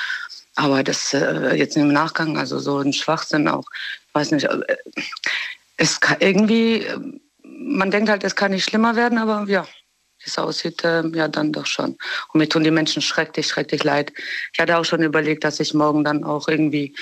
Aber 0.57 0.83
das 0.83 1.13
äh, 1.13 1.55
jetzt 1.57 1.77
im 1.77 1.93
Nachgang, 1.93 2.39
also 2.39 2.59
so 2.59 2.79
ein 2.79 2.95
Schwachsinn 2.95 3.49
auch, 3.49 3.67
weiß 4.15 4.31
nicht, 4.31 4.45
äh, 4.45 4.77
es 5.77 6.01
kann 6.01 6.17
irgendwie, 6.21 6.87
man 7.43 7.91
denkt 7.91 8.09
halt, 8.09 8.25
es 8.25 8.35
kann 8.35 8.53
nicht 8.53 8.65
schlimmer 8.65 8.97
werden, 8.97 9.19
aber 9.19 9.45
ja, 9.47 9.67
es 10.29 10.39
aussieht, 10.39 10.85
äh, 10.85 11.03
ja 11.09 11.29
dann 11.29 11.53
doch 11.53 11.67
schon. 11.67 11.97
Und 12.33 12.39
mir 12.39 12.49
tun 12.49 12.65
die 12.65 12.71
Menschen 12.71 13.03
schrecklich, 13.03 13.49
schrecklich 13.49 13.85
leid. 13.85 14.13
Ich 14.53 14.61
hatte 14.61 14.79
auch 14.79 14.85
schon 14.85 15.03
überlegt, 15.03 15.45
dass 15.45 15.61
ich 15.61 15.75
morgen 15.75 16.05
dann 16.05 16.25
auch 16.25 16.49
irgendwie 16.49 16.95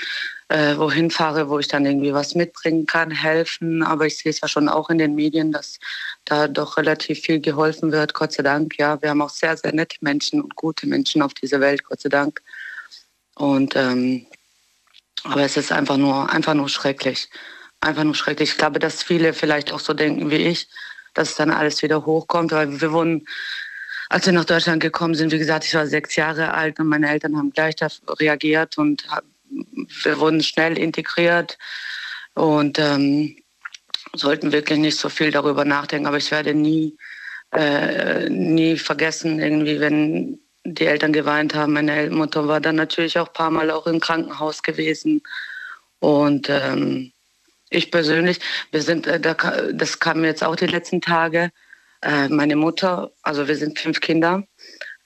äh, 0.49 0.77
wohin 0.77 1.11
fahre, 1.11 1.49
wo 1.49 1.59
ich 1.59 1.67
dann 1.67 1.85
irgendwie 1.85 2.13
was 2.13 2.35
mitbringen 2.35 2.85
kann, 2.85 3.11
helfen. 3.11 3.83
Aber 3.83 4.05
ich 4.05 4.17
sehe 4.17 4.31
es 4.31 4.41
ja 4.41 4.47
schon 4.47 4.69
auch 4.69 4.89
in 4.89 4.97
den 4.97 5.15
Medien, 5.15 5.51
dass 5.51 5.79
da 6.25 6.47
doch 6.47 6.77
relativ 6.77 7.19
viel 7.19 7.39
geholfen 7.39 7.91
wird, 7.91 8.13
Gott 8.13 8.33
sei 8.33 8.43
Dank. 8.43 8.77
Ja, 8.77 9.01
wir 9.01 9.09
haben 9.09 9.21
auch 9.21 9.29
sehr, 9.29 9.55
sehr 9.57 9.73
nette 9.73 9.97
Menschen 10.01 10.41
und 10.41 10.55
gute 10.55 10.87
Menschen 10.87 11.21
auf 11.21 11.33
dieser 11.33 11.59
Welt, 11.59 11.83
Gott 11.83 12.01
sei 12.01 12.09
Dank. 12.09 12.41
Und 13.35 13.75
ähm, 13.75 14.25
aber 15.23 15.41
es 15.41 15.57
ist 15.57 15.71
einfach 15.71 15.97
nur, 15.97 16.29
einfach 16.31 16.53
nur 16.53 16.69
schrecklich. 16.69 17.29
Einfach 17.81 18.03
nur 18.03 18.15
schrecklich. 18.15 18.51
Ich 18.51 18.57
glaube, 18.57 18.79
dass 18.79 19.03
viele 19.03 19.33
vielleicht 19.33 19.71
auch 19.71 19.79
so 19.79 19.93
denken 19.93 20.31
wie 20.31 20.35
ich, 20.37 20.67
dass 21.17 21.35
dann 21.35 21.49
alles 21.49 21.81
wieder 21.81 22.05
hochkommt, 22.05 22.51
weil 22.51 22.79
wir 22.79 22.91
wurden, 22.91 23.27
als 24.09 24.27
wir 24.27 24.33
nach 24.33 24.45
Deutschland 24.45 24.81
gekommen 24.81 25.15
sind, 25.15 25.31
wie 25.31 25.39
gesagt, 25.39 25.65
ich 25.65 25.73
war 25.73 25.87
sechs 25.87 26.15
Jahre 26.15 26.53
alt 26.53 26.79
und 26.79 26.87
meine 26.87 27.09
Eltern 27.09 27.35
haben 27.35 27.51
gleich 27.51 27.75
reagiert 28.19 28.77
und 28.77 29.07
wir 30.03 30.19
wurden 30.19 30.43
schnell 30.43 30.77
integriert 30.77 31.57
und 32.35 32.77
ähm, 32.77 33.35
sollten 34.13 34.51
wirklich 34.51 34.77
nicht 34.77 34.97
so 34.97 35.09
viel 35.09 35.31
darüber 35.31 35.65
nachdenken. 35.65 36.05
Aber 36.05 36.17
ich 36.17 36.29
werde 36.29 36.53
nie, 36.53 36.95
äh, 37.51 38.29
nie 38.29 38.77
vergessen, 38.77 39.39
irgendwie, 39.39 39.79
wenn 39.79 40.39
die 40.65 40.85
Eltern 40.85 41.13
geweint 41.13 41.55
haben. 41.55 41.73
Meine 41.73 42.09
Mutter 42.11 42.47
war 42.47 42.61
dann 42.61 42.75
natürlich 42.75 43.17
auch 43.17 43.27
ein 43.27 43.33
paar 43.33 43.51
Mal 43.51 43.71
auch 43.71 43.87
im 43.87 43.99
Krankenhaus 43.99 44.61
gewesen. 44.61 45.23
Und 45.99 46.47
ähm, 46.49 47.11
ich 47.69 47.91
persönlich, 47.91 48.39
wir 48.71 48.81
sind, 48.81 49.07
äh, 49.07 49.19
das 49.19 49.99
kam 49.99 50.23
jetzt 50.23 50.43
auch 50.43 50.55
die 50.55 50.67
letzten 50.67 51.01
Tage. 51.01 51.51
Äh, 52.01 52.29
meine 52.29 52.55
Mutter, 52.55 53.11
also 53.21 53.47
wir 53.47 53.55
sind 53.55 53.79
fünf 53.79 53.99
Kinder. 53.99 54.43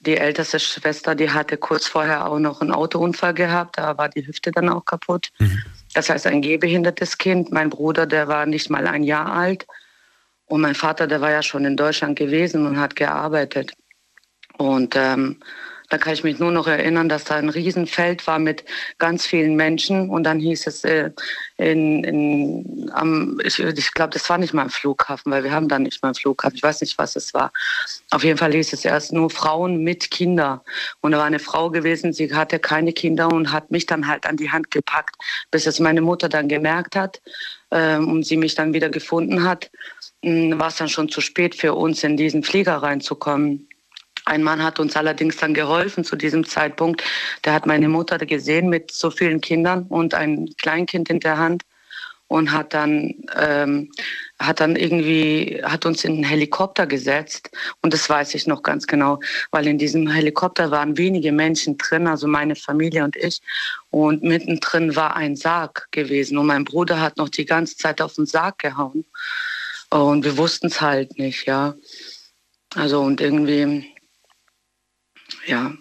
Die 0.00 0.16
älteste 0.16 0.58
Schwester, 0.58 1.14
die 1.14 1.30
hatte 1.30 1.56
kurz 1.56 1.86
vorher 1.86 2.26
auch 2.26 2.38
noch 2.38 2.60
einen 2.60 2.72
Autounfall 2.72 3.34
gehabt. 3.34 3.78
Da 3.78 3.96
war 3.96 4.08
die 4.08 4.26
Hüfte 4.26 4.50
dann 4.50 4.68
auch 4.68 4.84
kaputt. 4.84 5.30
Mhm. 5.38 5.62
Das 5.94 6.10
heißt, 6.10 6.26
ein 6.26 6.42
gehbehindertes 6.42 7.18
Kind. 7.18 7.52
Mein 7.52 7.70
Bruder, 7.70 8.06
der 8.06 8.26
war 8.26 8.46
nicht 8.46 8.68
mal 8.68 8.86
ein 8.86 9.04
Jahr 9.04 9.32
alt. 9.32 9.66
Und 10.46 10.60
mein 10.60 10.74
Vater, 10.74 11.06
der 11.06 11.20
war 11.20 11.30
ja 11.30 11.42
schon 11.42 11.64
in 11.64 11.76
Deutschland 11.76 12.18
gewesen 12.18 12.66
und 12.66 12.80
hat 12.80 12.96
gearbeitet. 12.96 13.72
Und 14.58 14.94
ähm, 14.96 15.40
da 15.92 15.98
kann 15.98 16.14
ich 16.14 16.24
mich 16.24 16.38
nur 16.38 16.52
noch 16.52 16.66
erinnern, 16.66 17.10
dass 17.10 17.24
da 17.24 17.36
ein 17.36 17.50
Riesenfeld 17.50 18.26
war 18.26 18.38
mit 18.38 18.64
ganz 18.96 19.26
vielen 19.26 19.56
Menschen. 19.56 20.08
Und 20.08 20.24
dann 20.24 20.40
hieß 20.40 20.66
es 20.66 20.84
äh, 20.84 21.10
in, 21.58 22.02
in, 22.02 22.90
am, 22.94 23.38
ich, 23.44 23.58
ich 23.58 23.92
glaube, 23.92 24.14
das 24.14 24.30
war 24.30 24.38
nicht 24.38 24.54
mal 24.54 24.62
ein 24.62 24.70
Flughafen, 24.70 25.30
weil 25.30 25.44
wir 25.44 25.52
haben 25.52 25.68
da 25.68 25.78
nicht 25.78 26.02
mal 26.02 26.08
einen 26.08 26.14
Flughafen. 26.14 26.56
Ich 26.56 26.62
weiß 26.62 26.80
nicht, 26.80 26.96
was 26.96 27.14
es 27.14 27.34
war. 27.34 27.52
Auf 28.10 28.24
jeden 28.24 28.38
Fall 28.38 28.52
hieß 28.52 28.72
es 28.72 28.86
erst 28.86 29.12
nur 29.12 29.28
Frauen 29.28 29.84
mit 29.84 30.10
Kindern. 30.10 30.60
Und 31.02 31.12
da 31.12 31.18
war 31.18 31.26
eine 31.26 31.38
Frau 31.38 31.68
gewesen, 31.68 32.14
sie 32.14 32.34
hatte 32.34 32.58
keine 32.58 32.94
Kinder 32.94 33.28
und 33.28 33.52
hat 33.52 33.70
mich 33.70 33.84
dann 33.84 34.06
halt 34.08 34.24
an 34.24 34.38
die 34.38 34.50
Hand 34.50 34.70
gepackt, 34.70 35.16
bis 35.50 35.66
es 35.66 35.78
meine 35.78 36.00
Mutter 36.00 36.30
dann 36.30 36.48
gemerkt 36.48 36.96
hat 36.96 37.20
äh, 37.68 37.98
und 37.98 38.24
sie 38.24 38.38
mich 38.38 38.54
dann 38.54 38.72
wieder 38.72 38.88
gefunden 38.88 39.44
hat. 39.44 39.70
Hm, 40.22 40.58
war 40.58 40.68
es 40.68 40.76
dann 40.76 40.88
schon 40.88 41.10
zu 41.10 41.20
spät 41.20 41.54
für 41.54 41.74
uns, 41.74 42.02
in 42.02 42.16
diesen 42.16 42.42
Flieger 42.44 42.76
reinzukommen. 42.76 43.68
Ein 44.24 44.42
Mann 44.42 44.62
hat 44.62 44.78
uns 44.78 44.96
allerdings 44.96 45.36
dann 45.36 45.54
geholfen 45.54 46.04
zu 46.04 46.16
diesem 46.16 46.46
Zeitpunkt. 46.46 47.02
Der 47.44 47.54
hat 47.54 47.66
meine 47.66 47.88
Mutter 47.88 48.18
gesehen 48.18 48.68
mit 48.68 48.92
so 48.92 49.10
vielen 49.10 49.40
Kindern 49.40 49.86
und 49.88 50.14
ein 50.14 50.48
Kleinkind 50.58 51.10
in 51.10 51.20
der 51.20 51.38
Hand 51.38 51.62
und 52.32 52.50
hat 52.50 52.72
dann 52.72 53.14
ähm, 53.36 53.90
hat 54.38 54.60
dann 54.60 54.74
irgendwie 54.74 55.60
hat 55.62 55.84
uns 55.84 56.02
in 56.04 56.14
einen 56.14 56.24
Helikopter 56.24 56.86
gesetzt 56.86 57.50
und 57.82 57.92
das 57.92 58.08
weiß 58.08 58.34
ich 58.34 58.46
noch 58.46 58.62
ganz 58.62 58.86
genau, 58.86 59.20
weil 59.50 59.66
in 59.66 59.76
diesem 59.76 60.08
Helikopter 60.08 60.70
waren 60.70 60.96
wenige 60.96 61.30
Menschen 61.30 61.76
drin, 61.76 62.06
also 62.06 62.26
meine 62.26 62.56
Familie 62.56 63.04
und 63.04 63.16
ich 63.16 63.42
und 63.90 64.22
mittendrin 64.22 64.96
war 64.96 65.14
ein 65.14 65.36
Sarg 65.36 65.88
gewesen 65.90 66.38
und 66.38 66.46
mein 66.46 66.64
Bruder 66.64 67.00
hat 67.00 67.18
noch 67.18 67.28
die 67.28 67.44
ganze 67.44 67.76
Zeit 67.76 68.00
auf 68.00 68.14
den 68.14 68.26
Sarg 68.26 68.58
gehauen 68.58 69.04
und 69.90 70.24
wir 70.24 70.38
wussten 70.38 70.68
es 70.68 70.80
halt 70.80 71.18
nicht, 71.18 71.46
ja. 71.46 71.74
Also 72.74 73.02
und 73.02 73.20
irgendwie 73.20 73.91
ja, 75.46 75.72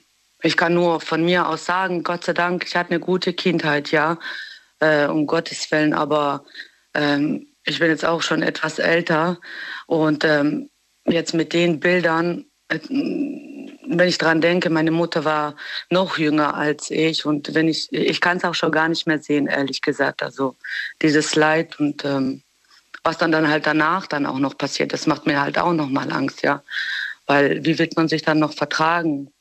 ich 0.42 0.58
kann 0.58 0.74
nur 0.74 1.00
von 1.02 1.24
mir 1.24 1.48
aus 1.48 1.66
sagen, 1.66 2.04
Gott 2.04 2.24
sei 2.24 2.34
Dank, 2.34 2.66
ich 2.66 2.76
hatte 2.76 2.92
eine 2.92 3.00
gute 3.00 3.34
Kindheit, 3.34 3.92
ja, 3.92 4.18
äh, 4.80 5.06
um 5.06 5.28
Gottes 5.28 5.70
Willen, 5.72 5.94
aber 5.94 6.46
ähm, 6.94 7.48
ich 7.64 7.80
bin 7.80 7.90
jetzt 7.90 8.06
auch 8.06 8.22
schon 8.22 8.42
etwas 8.42 8.80
älter 8.80 9.40
und 9.86 10.24
ähm, 10.26 10.70
jetzt 11.06 11.34
mit 11.34 11.54
den 11.54 11.80
Bildern, 11.80 12.46
äh, 12.70 12.80
wenn 12.90 14.08
ich 14.08 14.18
dran 14.18 14.42
denke, 14.42 14.70
meine 14.70 14.92
Mutter 14.92 15.26
war 15.26 15.56
noch 15.90 16.18
jünger 16.18 16.56
als 16.56 16.90
ich 16.90 17.26
und 17.26 17.54
wenn 17.54 17.68
ich, 17.68 17.92
ich 17.92 18.22
kann 18.22 18.38
es 18.38 18.44
auch 18.44 18.56
schon 18.56 18.72
gar 18.72 18.90
nicht 18.90 19.06
mehr 19.06 19.20
sehen, 19.20 19.48
ehrlich 19.48 19.82
gesagt, 19.82 20.24
also 20.24 20.56
dieses 21.02 21.36
Leid 21.36 21.80
und 21.80 22.04
ähm, 22.04 22.42
was 23.04 23.18
dann 23.18 23.32
dann 23.32 23.50
halt 23.50 23.66
danach 23.66 24.08
dann 24.08 24.26
auch 24.26 24.40
noch 24.40 24.58
passiert, 24.58 24.94
das 24.94 25.08
macht 25.08 25.26
mir 25.26 25.42
halt 25.42 25.58
auch 25.58 25.74
noch 25.74 25.90
mal 25.90 26.12
Angst, 26.12 26.42
ja, 26.42 26.64
weil 27.28 27.64
wie 27.66 27.78
wird 27.78 27.96
man 27.96 28.08
sich 28.08 28.22
dann 28.22 28.40
noch 28.40 28.54
vertragen? 28.54 29.32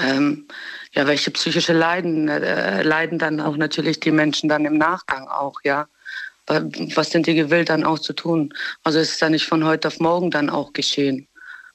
Ähm, 0.00 0.46
ja, 0.92 1.06
welche 1.06 1.30
psychische 1.30 1.72
Leiden 1.72 2.28
äh, 2.28 2.82
leiden 2.82 3.18
dann 3.18 3.40
auch 3.40 3.56
natürlich 3.56 4.00
die 4.00 4.10
Menschen 4.10 4.48
dann 4.48 4.64
im 4.64 4.78
Nachgang 4.78 5.28
auch, 5.28 5.60
ja. 5.64 5.86
Was 6.46 7.10
sind 7.10 7.26
die 7.28 7.36
gewillt 7.36 7.70
dann 7.70 7.84
auch 7.84 8.00
zu 8.00 8.12
tun? 8.12 8.52
Also 8.82 8.98
es 8.98 9.10
ist 9.12 9.20
ja 9.20 9.30
nicht 9.30 9.46
von 9.46 9.64
heute 9.64 9.88
auf 9.88 10.00
morgen 10.00 10.30
dann 10.30 10.50
auch 10.50 10.72
geschehen. 10.72 11.28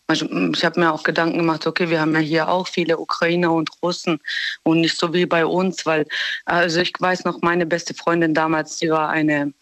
Ich 0.09 0.22
habe 0.65 0.80
mir 0.80 0.93
auch 0.93 1.03
Gedanken 1.03 1.38
gemacht, 1.38 1.65
okay, 1.68 1.89
wir 1.89 1.99
haben 1.99 2.13
ja 2.13 2.20
hier 2.20 2.49
auch 2.49 2.68
viele 2.68 2.97
Ukrainer 2.97 3.51
und 3.51 3.70
Russen 3.82 4.20
und 4.63 4.82
nicht 4.82 4.97
so 4.97 5.13
wie 5.13 5.26
bei 5.26 5.45
uns, 5.45 5.86
weil, 5.86 6.05
also 6.45 6.80
ich 6.80 6.93
weiß 6.97 7.26
noch, 7.26 7.41
meine 7.41 7.65
beste 7.65 7.93
Freundin 7.93 8.34
damals, 8.34 8.78
sie 8.80 8.89
war 8.89 9.09
eine 9.09 9.53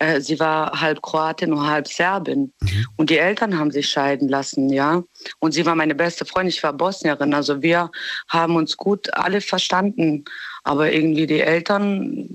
äh, 0.00 0.20
sie 0.20 0.40
war 0.40 0.80
halb 0.80 1.02
Kroatin 1.02 1.52
und 1.52 1.66
halb 1.66 1.86
Serbin. 1.86 2.52
Mhm. 2.60 2.86
Und 2.96 3.10
die 3.10 3.18
Eltern 3.18 3.58
haben 3.58 3.70
sich 3.70 3.88
scheiden 3.90 4.28
lassen, 4.28 4.70
ja. 4.70 5.02
Und 5.40 5.52
sie 5.52 5.66
war 5.66 5.74
meine 5.74 5.94
beste 5.94 6.24
Freundin, 6.24 6.48
ich 6.48 6.62
war 6.62 6.72
Bosnierin. 6.72 7.34
Also 7.34 7.60
wir 7.60 7.90
haben 8.28 8.56
uns 8.56 8.78
gut 8.78 9.12
alle 9.12 9.42
verstanden. 9.42 10.24
Aber 10.64 10.90
irgendwie 10.90 11.26
die 11.26 11.40
Eltern, 11.40 12.26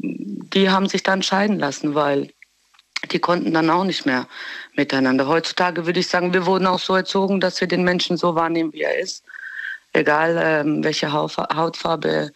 die 0.53 0.70
haben 0.70 0.88
sich 0.88 1.01
dann 1.01 1.24
scheiden 1.24 1.57
lassen, 1.57 1.95
weil 1.95 2.30
die 3.11 3.20
konnten 3.20 3.53
dann 3.53 3.72
auch 3.72 3.84
nicht 3.84 4.05
mehr 4.05 4.28
miteinander. 4.76 5.28
Heutzutage 5.28 5.88
würde 5.88 5.99
ich 5.99 6.07
sagen, 6.07 6.34
wir 6.34 6.45
wurden 6.45 6.68
auch 6.68 6.80
so 6.80 6.95
erzogen, 6.95 7.39
dass 7.39 7.59
wir 7.61 7.68
den 7.68 7.84
Menschen 7.84 8.16
so 8.16 8.36
wahrnehmen, 8.36 8.74
wie 8.74 8.82
er 8.82 8.99
ist. 8.99 9.24
Egal 9.93 10.38
ähm, 10.39 10.84
welche 10.84 11.11
Hautfarbe 11.11 12.32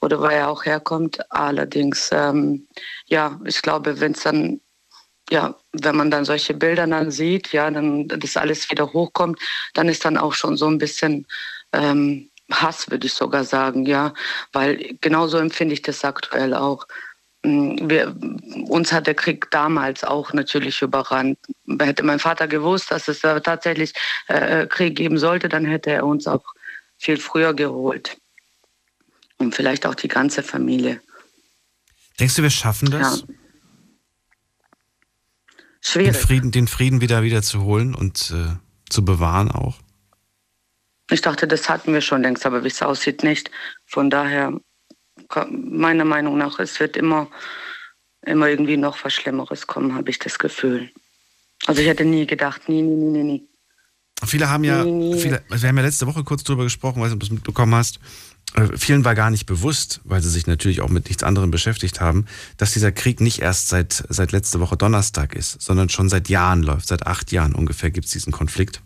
oder 0.00 0.20
wo 0.20 0.24
er 0.24 0.48
auch 0.48 0.64
herkommt. 0.64 1.20
Allerdings, 1.30 2.10
ähm, 2.12 2.66
ja, 3.06 3.38
ich 3.44 3.62
glaube, 3.62 4.00
wenn 4.00 4.12
es 4.12 4.22
dann 4.22 4.60
ja, 5.32 5.54
wenn 5.72 5.96
man 5.96 6.10
dann 6.10 6.26
solche 6.26 6.52
Bilder 6.52 6.86
dann 6.86 7.10
sieht, 7.10 7.52
ja, 7.52 7.70
dann 7.70 8.06
das 8.06 8.36
alles 8.36 8.70
wieder 8.70 8.92
hochkommt, 8.92 9.40
dann 9.72 9.88
ist 9.88 10.04
dann 10.04 10.18
auch 10.18 10.34
schon 10.34 10.58
so 10.58 10.66
ein 10.66 10.76
bisschen 10.76 11.26
ähm, 11.72 12.28
Hass, 12.50 12.90
würde 12.90 13.06
ich 13.06 13.14
sogar 13.14 13.44
sagen, 13.44 13.86
ja, 13.86 14.12
weil 14.52 14.94
genauso 15.00 15.38
empfinde 15.38 15.72
ich 15.72 15.80
das 15.80 16.04
aktuell 16.04 16.52
auch. 16.52 16.86
Mm, 17.44 17.88
wir, 17.88 18.14
uns 18.68 18.92
hat 18.92 19.06
der 19.06 19.14
Krieg 19.14 19.50
damals 19.50 20.04
auch 20.04 20.34
natürlich 20.34 20.82
überrannt. 20.82 21.38
Hätte 21.80 22.02
mein 22.02 22.18
Vater 22.18 22.46
gewusst, 22.46 22.90
dass 22.90 23.08
es 23.08 23.20
da 23.20 23.40
tatsächlich 23.40 23.94
äh, 24.28 24.66
Krieg 24.66 24.96
geben 24.96 25.16
sollte, 25.16 25.48
dann 25.48 25.64
hätte 25.64 25.92
er 25.92 26.04
uns 26.04 26.26
auch 26.26 26.44
viel 26.98 27.16
früher 27.16 27.54
geholt. 27.54 28.18
Und 29.38 29.54
vielleicht 29.54 29.86
auch 29.86 29.94
die 29.94 30.08
ganze 30.08 30.42
Familie. 30.42 31.00
Denkst 32.20 32.34
du, 32.34 32.42
wir 32.42 32.50
schaffen 32.50 32.90
das? 32.90 33.20
Ja. 33.20 33.34
Schwierig. 35.82 36.12
Den 36.12 36.20
Frieden, 36.20 36.50
den 36.52 36.66
Frieden 36.68 37.00
wieder, 37.00 37.22
wieder 37.22 37.42
zu 37.42 37.62
holen 37.64 37.94
und 37.94 38.32
äh, 38.34 38.56
zu 38.88 39.04
bewahren 39.04 39.50
auch? 39.50 39.78
Ich 41.10 41.20
dachte, 41.20 41.46
das 41.46 41.68
hatten 41.68 41.92
wir 41.92 42.00
schon 42.00 42.22
längst, 42.22 42.46
aber 42.46 42.64
wie 42.64 42.68
es 42.68 42.80
aussieht, 42.80 43.22
nicht. 43.24 43.50
Von 43.84 44.08
daher, 44.08 44.58
meiner 45.50 46.04
Meinung 46.04 46.38
nach, 46.38 46.58
es 46.58 46.78
wird 46.80 46.96
immer, 46.96 47.28
immer 48.24 48.48
irgendwie 48.48 48.76
noch 48.76 49.04
was 49.04 49.12
Schlimmeres 49.12 49.66
kommen, 49.66 49.94
habe 49.94 50.08
ich 50.08 50.18
das 50.18 50.38
Gefühl. 50.38 50.90
Also 51.66 51.82
ich 51.82 51.88
hätte 51.88 52.04
nie 52.04 52.26
gedacht, 52.26 52.68
nie, 52.68 52.80
nie, 52.80 53.10
nie, 53.10 53.22
nie. 53.24 53.48
Viele 54.24 54.48
haben 54.48 54.64
ja, 54.64 54.84
nie, 54.84 54.92
nie. 54.92 55.20
Viele, 55.20 55.42
wir 55.48 55.68
haben 55.68 55.76
ja 55.76 55.82
letzte 55.82 56.06
Woche 56.06 56.22
kurz 56.22 56.44
drüber 56.44 56.62
gesprochen, 56.62 57.02
weiß 57.02 57.08
nicht, 57.08 57.14
ob 57.14 57.20
du 57.20 57.26
es 57.26 57.32
mitbekommen 57.32 57.74
hast. 57.74 57.98
Äh, 58.54 58.76
vielen 58.76 59.04
war 59.04 59.14
gar 59.14 59.30
nicht 59.30 59.46
bewusst, 59.46 60.00
weil 60.04 60.22
sie 60.22 60.30
sich 60.30 60.46
natürlich 60.46 60.80
auch 60.80 60.88
mit 60.88 61.08
nichts 61.08 61.22
anderem 61.22 61.50
beschäftigt 61.50 62.00
haben, 62.00 62.26
dass 62.56 62.72
dieser 62.72 62.92
Krieg 62.92 63.20
nicht 63.20 63.40
erst 63.40 63.68
seit, 63.68 64.04
seit 64.08 64.32
letzte 64.32 64.60
Woche 64.60 64.76
Donnerstag 64.76 65.34
ist, 65.34 65.60
sondern 65.60 65.88
schon 65.88 66.08
seit 66.08 66.28
Jahren 66.28 66.62
läuft. 66.62 66.88
Seit 66.88 67.06
acht 67.06 67.32
Jahren 67.32 67.54
ungefähr 67.54 67.90
gibt 67.90 68.06
es 68.06 68.12
diesen 68.12 68.32
Konflikt. 68.32 68.82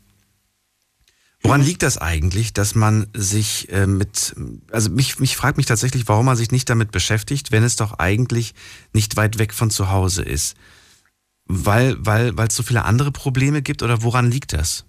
Woran 1.42 1.60
liegt 1.60 1.82
das 1.82 1.98
eigentlich, 1.98 2.54
dass 2.54 2.74
man 2.74 3.06
sich 3.12 3.70
äh, 3.70 3.86
mit, 3.86 4.34
also 4.72 4.90
mich, 4.90 5.20
mich 5.20 5.36
fragt 5.36 5.58
mich 5.58 5.66
tatsächlich, 5.66 6.08
warum 6.08 6.26
man 6.26 6.36
sich 6.36 6.50
nicht 6.50 6.68
damit 6.68 6.90
beschäftigt, 6.90 7.52
wenn 7.52 7.62
es 7.62 7.76
doch 7.76 7.98
eigentlich 7.98 8.54
nicht 8.92 9.16
weit 9.16 9.38
weg 9.38 9.52
von 9.52 9.70
zu 9.70 9.90
Hause 9.90 10.22
ist? 10.22 10.56
Weil, 11.44 11.96
weil, 12.00 12.36
weil 12.36 12.48
es 12.48 12.56
so 12.56 12.64
viele 12.64 12.84
andere 12.84 13.12
Probleme 13.12 13.62
gibt 13.62 13.82
oder 13.82 14.02
woran 14.02 14.30
liegt 14.30 14.54
das? 14.54 14.86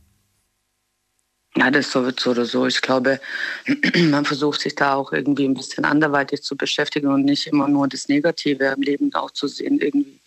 Ja, 1.58 1.72
das 1.72 1.88
ist 1.88 1.92
so 1.92 2.30
oder 2.30 2.46
so. 2.46 2.68
Ich 2.68 2.82
glaube, 2.82 3.20
man 4.10 4.26
versucht 4.26 4.62
sich 4.62 4.76
da 4.76 4.94
auch 4.94 5.12
irgendwie 5.12 5.46
ein 5.46 5.56
bisschen 5.56 5.86
anderweitig 5.86 6.44
zu 6.44 6.56
beschäftigen 6.56 7.08
und 7.08 7.26
nicht 7.26 7.48
immer 7.48 7.68
nur 7.68 7.88
das 7.88 8.08
Negative 8.08 8.66
im 8.66 8.82
Leben 8.82 9.14
auch 9.16 9.32
zu 9.32 9.48
sehen 9.48 9.80
irgendwie. 9.80 10.20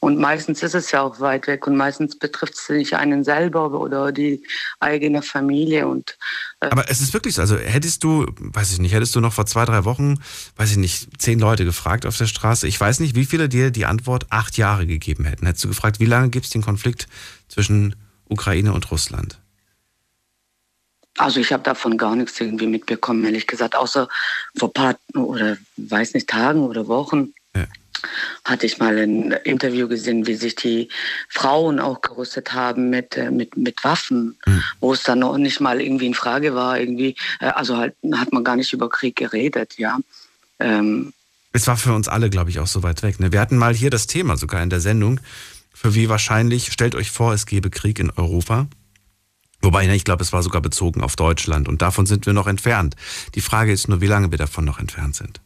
Und 0.00 0.18
meistens 0.18 0.62
ist 0.62 0.76
es 0.76 0.92
ja 0.92 1.02
auch 1.02 1.18
weit 1.18 1.48
weg 1.48 1.66
und 1.66 1.76
meistens 1.76 2.16
betrifft 2.16 2.54
es 2.54 2.68
nicht 2.68 2.94
einen 2.94 3.24
selber 3.24 3.72
oder 3.72 4.12
die 4.12 4.40
eigene 4.78 5.22
Familie. 5.22 5.88
Und, 5.88 6.16
äh 6.60 6.68
Aber 6.70 6.88
es 6.88 7.00
ist 7.00 7.12
wirklich 7.12 7.34
so. 7.34 7.40
Also 7.40 7.56
hättest 7.56 8.04
du, 8.04 8.26
weiß 8.38 8.72
ich 8.72 8.78
nicht, 8.78 8.92
hättest 8.94 9.16
du 9.16 9.20
noch 9.20 9.32
vor 9.32 9.46
zwei, 9.46 9.64
drei 9.64 9.84
Wochen, 9.84 10.20
weiß 10.56 10.70
ich 10.70 10.76
nicht, 10.76 11.20
zehn 11.20 11.40
Leute 11.40 11.64
gefragt 11.64 12.06
auf 12.06 12.16
der 12.16 12.26
Straße. 12.26 12.68
Ich 12.68 12.80
weiß 12.80 13.00
nicht, 13.00 13.16
wie 13.16 13.24
viele 13.24 13.48
dir 13.48 13.72
die 13.72 13.86
Antwort 13.86 14.26
acht 14.30 14.56
Jahre 14.56 14.86
gegeben 14.86 15.24
hätten. 15.24 15.46
Hättest 15.46 15.64
du 15.64 15.68
gefragt, 15.68 15.98
wie 15.98 16.06
lange 16.06 16.28
gibt 16.28 16.46
es 16.46 16.52
den 16.52 16.62
Konflikt 16.62 17.08
zwischen 17.48 17.96
Ukraine 18.28 18.72
und 18.72 18.88
Russland? 18.92 19.40
Also 21.18 21.40
ich 21.40 21.52
habe 21.52 21.62
davon 21.62 21.98
gar 21.98 22.16
nichts 22.16 22.40
irgendwie 22.40 22.66
mitbekommen, 22.66 23.24
ehrlich 23.24 23.46
gesagt, 23.46 23.74
außer 23.76 24.08
vor 24.56 24.68
ein 24.68 24.72
paar 24.72 24.96
oder 25.14 25.56
weiß 25.76 26.14
nicht 26.14 26.28
Tagen 26.28 26.60
oder 26.62 26.86
Wochen 26.88 27.34
ja. 27.56 27.66
hatte 28.44 28.66
ich 28.66 28.78
mal 28.78 28.96
ein 28.96 29.32
Interview 29.44 29.88
gesehen, 29.88 30.26
wie 30.26 30.34
sich 30.34 30.54
die 30.54 30.88
Frauen 31.28 31.80
auch 31.80 32.00
gerüstet 32.00 32.52
haben 32.52 32.90
mit 32.90 33.16
äh, 33.16 33.30
mit 33.30 33.56
mit 33.56 33.82
Waffen, 33.84 34.38
mhm. 34.46 34.62
wo 34.80 34.92
es 34.92 35.02
dann 35.02 35.18
noch 35.18 35.36
nicht 35.38 35.60
mal 35.60 35.80
irgendwie 35.80 36.06
in 36.06 36.14
Frage 36.14 36.54
war, 36.54 36.78
irgendwie 36.78 37.16
äh, 37.40 37.46
also 37.46 37.76
halt 37.76 37.94
hat 38.14 38.32
man 38.32 38.44
gar 38.44 38.56
nicht 38.56 38.72
über 38.72 38.88
Krieg 38.88 39.16
geredet, 39.16 39.74
ja. 39.78 39.98
Ähm, 40.60 41.12
es 41.52 41.66
war 41.66 41.76
für 41.76 41.94
uns 41.94 42.08
alle, 42.08 42.30
glaube 42.30 42.50
ich, 42.50 42.58
auch 42.60 42.66
so 42.66 42.82
weit 42.82 43.02
weg. 43.02 43.20
Ne? 43.20 43.32
Wir 43.32 43.40
hatten 43.40 43.56
mal 43.56 43.74
hier 43.74 43.90
das 43.90 44.06
Thema 44.06 44.36
sogar 44.36 44.62
in 44.62 44.70
der 44.70 44.80
Sendung, 44.80 45.18
für 45.72 45.94
wie 45.94 46.08
wahrscheinlich, 46.08 46.72
stellt 46.72 46.94
euch 46.94 47.10
vor, 47.10 47.32
es 47.32 47.46
gäbe 47.46 47.70
Krieg 47.70 47.98
in 47.98 48.10
Europa. 48.10 48.66
Wobei, 49.60 49.86
ne, 49.86 49.96
ich 49.96 50.04
glaube, 50.04 50.22
es 50.22 50.32
war 50.32 50.42
sogar 50.42 50.62
bezogen 50.62 51.02
auf 51.02 51.16
Deutschland 51.16 51.68
und 51.68 51.82
davon 51.82 52.06
sind 52.06 52.26
wir 52.26 52.32
noch 52.32 52.46
entfernt. 52.46 52.94
Die 53.34 53.40
Frage 53.40 53.72
ist 53.72 53.88
nur, 53.88 54.00
wie 54.00 54.06
lange 54.06 54.30
wir 54.30 54.38
davon 54.38 54.64
noch 54.64 54.78
entfernt 54.78 55.16
sind. 55.16 55.40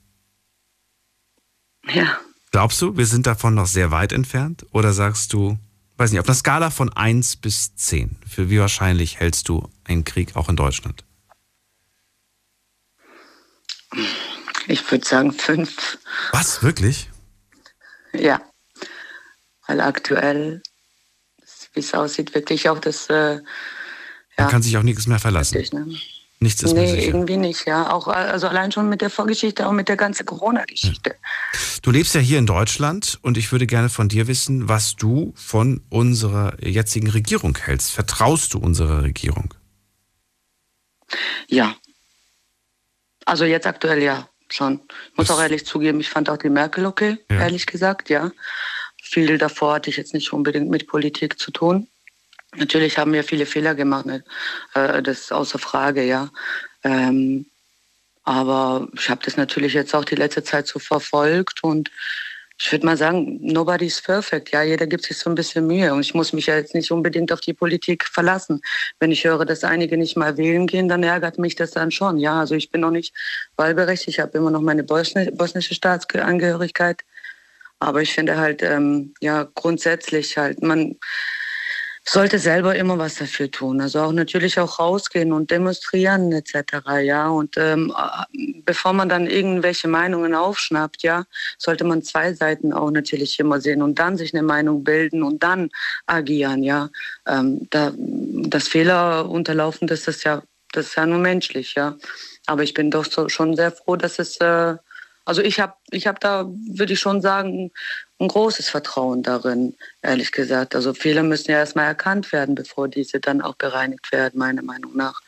Ja. 1.88 2.18
Glaubst 2.50 2.80
du, 2.82 2.96
wir 2.96 3.06
sind 3.06 3.26
davon 3.26 3.54
noch 3.54 3.66
sehr 3.66 3.90
weit 3.90 4.12
entfernt? 4.12 4.66
Oder 4.72 4.92
sagst 4.92 5.32
du, 5.32 5.58
weiß 5.96 6.10
nicht, 6.10 6.20
auf 6.20 6.26
einer 6.26 6.34
Skala 6.34 6.70
von 6.70 6.92
1 6.92 7.36
bis 7.36 7.74
10, 7.74 8.18
für 8.28 8.50
wie 8.50 8.60
wahrscheinlich 8.60 9.18
hältst 9.18 9.48
du 9.48 9.70
einen 9.84 10.04
Krieg 10.04 10.36
auch 10.36 10.50
in 10.50 10.56
Deutschland? 10.56 11.04
Ich 14.68 14.90
würde 14.90 15.06
sagen 15.06 15.32
5. 15.32 15.98
Was, 16.32 16.62
wirklich? 16.62 17.10
Ja. 18.12 18.40
Weil 19.66 19.80
aktuell, 19.80 20.62
wie 21.72 21.80
es 21.80 21.94
aussieht, 21.94 22.34
wirklich 22.34 22.68
auch 22.68 22.78
das. 22.78 23.08
Äh, 23.08 23.40
man 24.36 24.48
kann 24.48 24.62
sich 24.62 24.76
auch 24.76 24.82
nichts 24.82 25.06
mehr 25.06 25.18
verlassen. 25.18 25.58
Richtig, 25.58 25.72
ne? 25.72 25.94
Nichts 26.42 26.62
ist 26.62 26.72
nee, 26.72 26.80
mehr 26.80 26.90
sicher. 26.90 27.06
irgendwie 27.06 27.36
nicht, 27.36 27.66
ja. 27.66 27.92
Auch 27.92 28.08
also 28.08 28.48
allein 28.48 28.72
schon 28.72 28.88
mit 28.88 29.00
der 29.00 29.10
Vorgeschichte, 29.10 29.66
auch 29.68 29.72
mit 29.72 29.88
der 29.88 29.96
ganzen 29.96 30.26
Corona-Geschichte. 30.26 31.14
Du 31.82 31.92
lebst 31.92 32.16
ja 32.16 32.20
hier 32.20 32.38
in 32.38 32.46
Deutschland 32.46 33.20
und 33.22 33.38
ich 33.38 33.52
würde 33.52 33.68
gerne 33.68 33.88
von 33.88 34.08
dir 34.08 34.26
wissen, 34.26 34.68
was 34.68 34.96
du 34.96 35.32
von 35.36 35.82
unserer 35.88 36.56
jetzigen 36.60 37.08
Regierung 37.08 37.56
hältst. 37.56 37.92
Vertraust 37.92 38.54
du 38.54 38.58
unserer 38.58 39.04
Regierung? 39.04 39.54
Ja. 41.46 41.76
Also 43.24 43.44
jetzt 43.44 43.68
aktuell 43.68 44.02
ja, 44.02 44.28
schon. 44.48 44.80
Ich 45.12 45.18
muss 45.18 45.28
das 45.28 45.36
auch 45.36 45.42
ehrlich 45.42 45.64
zugeben, 45.64 46.00
ich 46.00 46.10
fand 46.10 46.28
auch 46.28 46.38
die 46.38 46.50
Merkel 46.50 46.86
okay, 46.86 47.18
ja. 47.30 47.38
ehrlich 47.38 47.66
gesagt, 47.66 48.10
ja. 48.10 48.32
Viel 49.00 49.38
davor 49.38 49.74
hatte 49.74 49.90
ich 49.90 49.96
jetzt 49.96 50.14
nicht 50.14 50.32
unbedingt 50.32 50.70
mit 50.70 50.88
Politik 50.88 51.38
zu 51.38 51.52
tun. 51.52 51.86
Natürlich 52.56 52.98
haben 52.98 53.12
wir 53.12 53.24
viele 53.24 53.46
Fehler 53.46 53.74
gemacht, 53.74 54.06
ne? 54.06 54.24
äh, 54.74 55.02
das 55.02 55.20
ist 55.20 55.32
außer 55.32 55.58
Frage, 55.58 56.04
ja. 56.04 56.30
Ähm, 56.84 57.46
aber 58.24 58.88
ich 58.94 59.08
habe 59.10 59.22
das 59.24 59.36
natürlich 59.36 59.74
jetzt 59.74 59.94
auch 59.94 60.04
die 60.04 60.14
letzte 60.14 60.44
Zeit 60.44 60.66
so 60.66 60.78
verfolgt 60.78 61.64
und 61.64 61.90
ich 62.58 62.70
würde 62.70 62.86
mal 62.86 62.96
sagen, 62.96 63.40
nobody's 63.42 64.00
perfect. 64.00 64.52
Ja, 64.52 64.62
jeder 64.62 64.86
gibt 64.86 65.04
sich 65.04 65.18
so 65.18 65.28
ein 65.28 65.34
bisschen 65.34 65.66
Mühe 65.66 65.92
und 65.92 66.00
ich 66.00 66.14
muss 66.14 66.32
mich 66.32 66.46
ja 66.46 66.54
jetzt 66.54 66.74
nicht 66.76 66.92
unbedingt 66.92 67.32
auf 67.32 67.40
die 67.40 67.54
Politik 67.54 68.04
verlassen. 68.04 68.60
Wenn 69.00 69.10
ich 69.10 69.24
höre, 69.24 69.44
dass 69.44 69.64
einige 69.64 69.96
nicht 69.96 70.16
mal 70.16 70.36
wählen 70.36 70.68
gehen, 70.68 70.88
dann 70.88 71.02
ärgert 71.02 71.38
mich 71.38 71.56
das 71.56 71.72
dann 71.72 71.90
schon. 71.90 72.18
Ja, 72.18 72.38
also 72.38 72.54
ich 72.54 72.70
bin 72.70 72.82
noch 72.82 72.92
nicht 72.92 73.14
wahlberechtigt. 73.56 74.10
Ich 74.10 74.20
habe 74.20 74.38
immer 74.38 74.52
noch 74.52 74.60
meine 74.60 74.84
bosnische 74.84 75.74
Staatsangehörigkeit. 75.74 77.02
Aber 77.80 78.00
ich 78.00 78.12
finde 78.12 78.36
halt, 78.36 78.62
ähm, 78.62 79.14
ja, 79.20 79.48
grundsätzlich 79.54 80.38
halt, 80.38 80.62
man, 80.62 80.96
sollte 82.04 82.38
selber 82.38 82.74
immer 82.74 82.98
was 82.98 83.16
dafür 83.16 83.50
tun. 83.50 83.80
Also 83.80 84.00
auch 84.00 84.12
natürlich 84.12 84.58
auch 84.58 84.78
rausgehen 84.78 85.32
und 85.32 85.50
demonstrieren 85.50 86.32
etc. 86.32 86.54
Ja 87.02 87.28
und 87.28 87.56
ähm, 87.56 87.92
bevor 88.64 88.92
man 88.92 89.08
dann 89.08 89.26
irgendwelche 89.26 89.88
Meinungen 89.88 90.34
aufschnappt, 90.34 91.02
ja, 91.02 91.24
sollte 91.58 91.84
man 91.84 92.02
zwei 92.02 92.34
Seiten 92.34 92.72
auch 92.72 92.90
natürlich 92.90 93.38
immer 93.38 93.60
sehen 93.60 93.82
und 93.82 93.98
dann 93.98 94.16
sich 94.16 94.34
eine 94.34 94.42
Meinung 94.42 94.84
bilden 94.84 95.22
und 95.22 95.42
dann 95.42 95.70
agieren. 96.06 96.62
Ja, 96.62 96.90
ähm, 97.26 97.66
da, 97.70 97.92
das 97.96 98.68
Fehler 98.68 99.28
unterlaufen, 99.28 99.86
das 99.86 100.08
ist 100.08 100.24
ja 100.24 100.42
das 100.72 100.86
ist 100.86 100.96
ja 100.96 101.06
nur 101.06 101.18
menschlich. 101.18 101.74
Ja, 101.74 101.96
aber 102.46 102.62
ich 102.62 102.74
bin 102.74 102.90
doch 102.90 103.04
so, 103.04 103.28
schon 103.28 103.54
sehr 103.54 103.70
froh, 103.70 103.96
dass 103.96 104.18
es 104.18 104.38
äh, 104.38 104.74
also 105.24 105.42
ich 105.42 105.60
habe 105.60 105.74
ich 105.90 106.06
hab 106.06 106.20
da, 106.20 106.46
würde 106.46 106.92
ich 106.92 107.00
schon 107.00 107.20
sagen, 107.20 107.70
ein 108.18 108.28
großes 108.28 108.68
Vertrauen 108.68 109.22
darin, 109.22 109.74
ehrlich 110.02 110.32
gesagt. 110.32 110.74
Also 110.74 110.94
Fehler 110.94 111.22
müssen 111.22 111.50
ja 111.50 111.58
erstmal 111.58 111.86
erkannt 111.86 112.32
werden, 112.32 112.54
bevor 112.54 112.88
diese 112.88 113.20
dann 113.20 113.40
auch 113.40 113.54
bereinigt 113.54 114.10
werden, 114.12 114.38
meiner 114.38 114.62
Meinung 114.62 114.96
nach. 114.96 115.20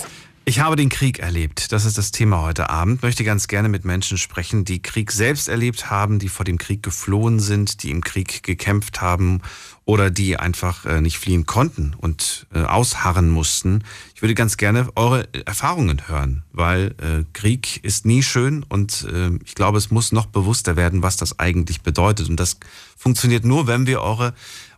Ich 0.47 0.61
habe 0.61 0.76
den 0.76 0.90
Krieg 0.90 1.20
erlebt. 1.20 1.72
Das 1.72 1.86
ist 1.86 1.97
das 1.97 2.11
Thema 2.11 2.42
heute 2.42 2.68
Abend. 2.68 3.03
Möchte 3.03 3.24
ganz 3.24 3.49
gerne 3.49 3.70
mit 3.70 3.86
Menschen 3.86 4.18
sprechen, 4.18 4.66
die 4.66 4.82
Krieg 4.82 5.11
selbst 5.11 5.49
erlebt 5.49 5.88
haben, 5.88 6.18
die 6.18 6.28
vor 6.28 6.45
dem 6.45 6.59
Krieg 6.59 6.82
geflohen 6.82 7.40
sind, 7.40 7.82
die 7.82 7.90
im 7.90 8.05
Krieg 8.05 8.42
gekämpft 8.42 9.01
haben 9.01 9.40
oder 9.86 10.11
die 10.11 10.36
einfach 10.36 10.84
äh, 10.84 11.01
nicht 11.01 11.16
fliehen 11.16 11.47
konnten 11.47 11.95
und 11.97 12.47
äh, 12.53 12.61
ausharren 12.61 13.30
mussten. 13.30 13.84
Ich 14.14 14.20
würde 14.20 14.34
ganz 14.34 14.59
gerne 14.59 14.88
eure 14.97 15.26
Erfahrungen 15.47 16.09
hören, 16.09 16.42
weil 16.53 16.95
äh, 17.01 17.24
Krieg 17.32 17.82
ist 17.82 18.05
nie 18.05 18.22
schön 18.22 18.64
und 18.68 19.07
ich 19.45 19.55
glaube, 19.55 19.78
es 19.78 19.90
muss 19.90 20.12
noch 20.12 20.26
bewusster 20.26 20.76
werden, 20.76 21.03
was 21.03 21.16
das 21.16 21.38
eigentlich 21.38 21.80
bedeutet. 21.80 22.28
Und 22.28 22.38
das 22.38 22.59
funktioniert 22.97 23.45
nur, 23.45 23.66
wenn 23.66 23.86
wir 23.86 24.03
eure 24.03 24.34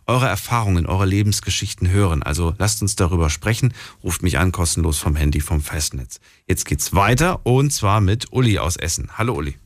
eure 0.07 0.27
Erfahrungen, 0.27 0.85
eure 0.85 1.05
Lebensgeschichten 1.05 1.89
hören. 1.89 2.23
Also 2.23 2.53
lasst 2.57 2.81
uns 2.81 2.95
darüber 2.95 3.29
sprechen. 3.29 3.73
Ruft 4.03 4.23
mich 4.23 4.37
an, 4.37 4.51
kostenlos 4.51 4.97
vom 4.97 5.15
Handy, 5.15 5.41
vom 5.41 5.61
Festnetz. 5.61 6.19
Jetzt 6.47 6.65
geht's 6.65 6.95
weiter 6.95 7.41
und 7.45 7.71
zwar 7.71 8.01
mit 8.01 8.31
Uli 8.31 8.57
aus 8.57 8.77
Essen. 8.77 9.17
Hallo 9.17 9.35
Uli. 9.35 9.57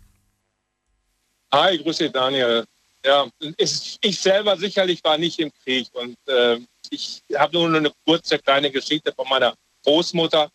Hi, 1.53 1.77
grüße 1.77 2.09
Daniel. 2.09 2.65
Ja, 3.05 3.27
ich 3.57 4.19
selber 4.19 4.57
sicherlich 4.57 5.03
war 5.03 5.17
nicht 5.17 5.39
im 5.39 5.51
Krieg 5.63 5.87
und 5.93 6.15
äh, 6.27 6.59
ich 6.91 7.23
habe 7.35 7.57
nur 7.57 7.75
eine 7.75 7.91
kurze 8.05 8.37
kleine 8.37 8.69
Geschichte 8.69 9.11
von 9.11 9.27
meiner 9.27 9.55
Großmutter. 9.83 10.49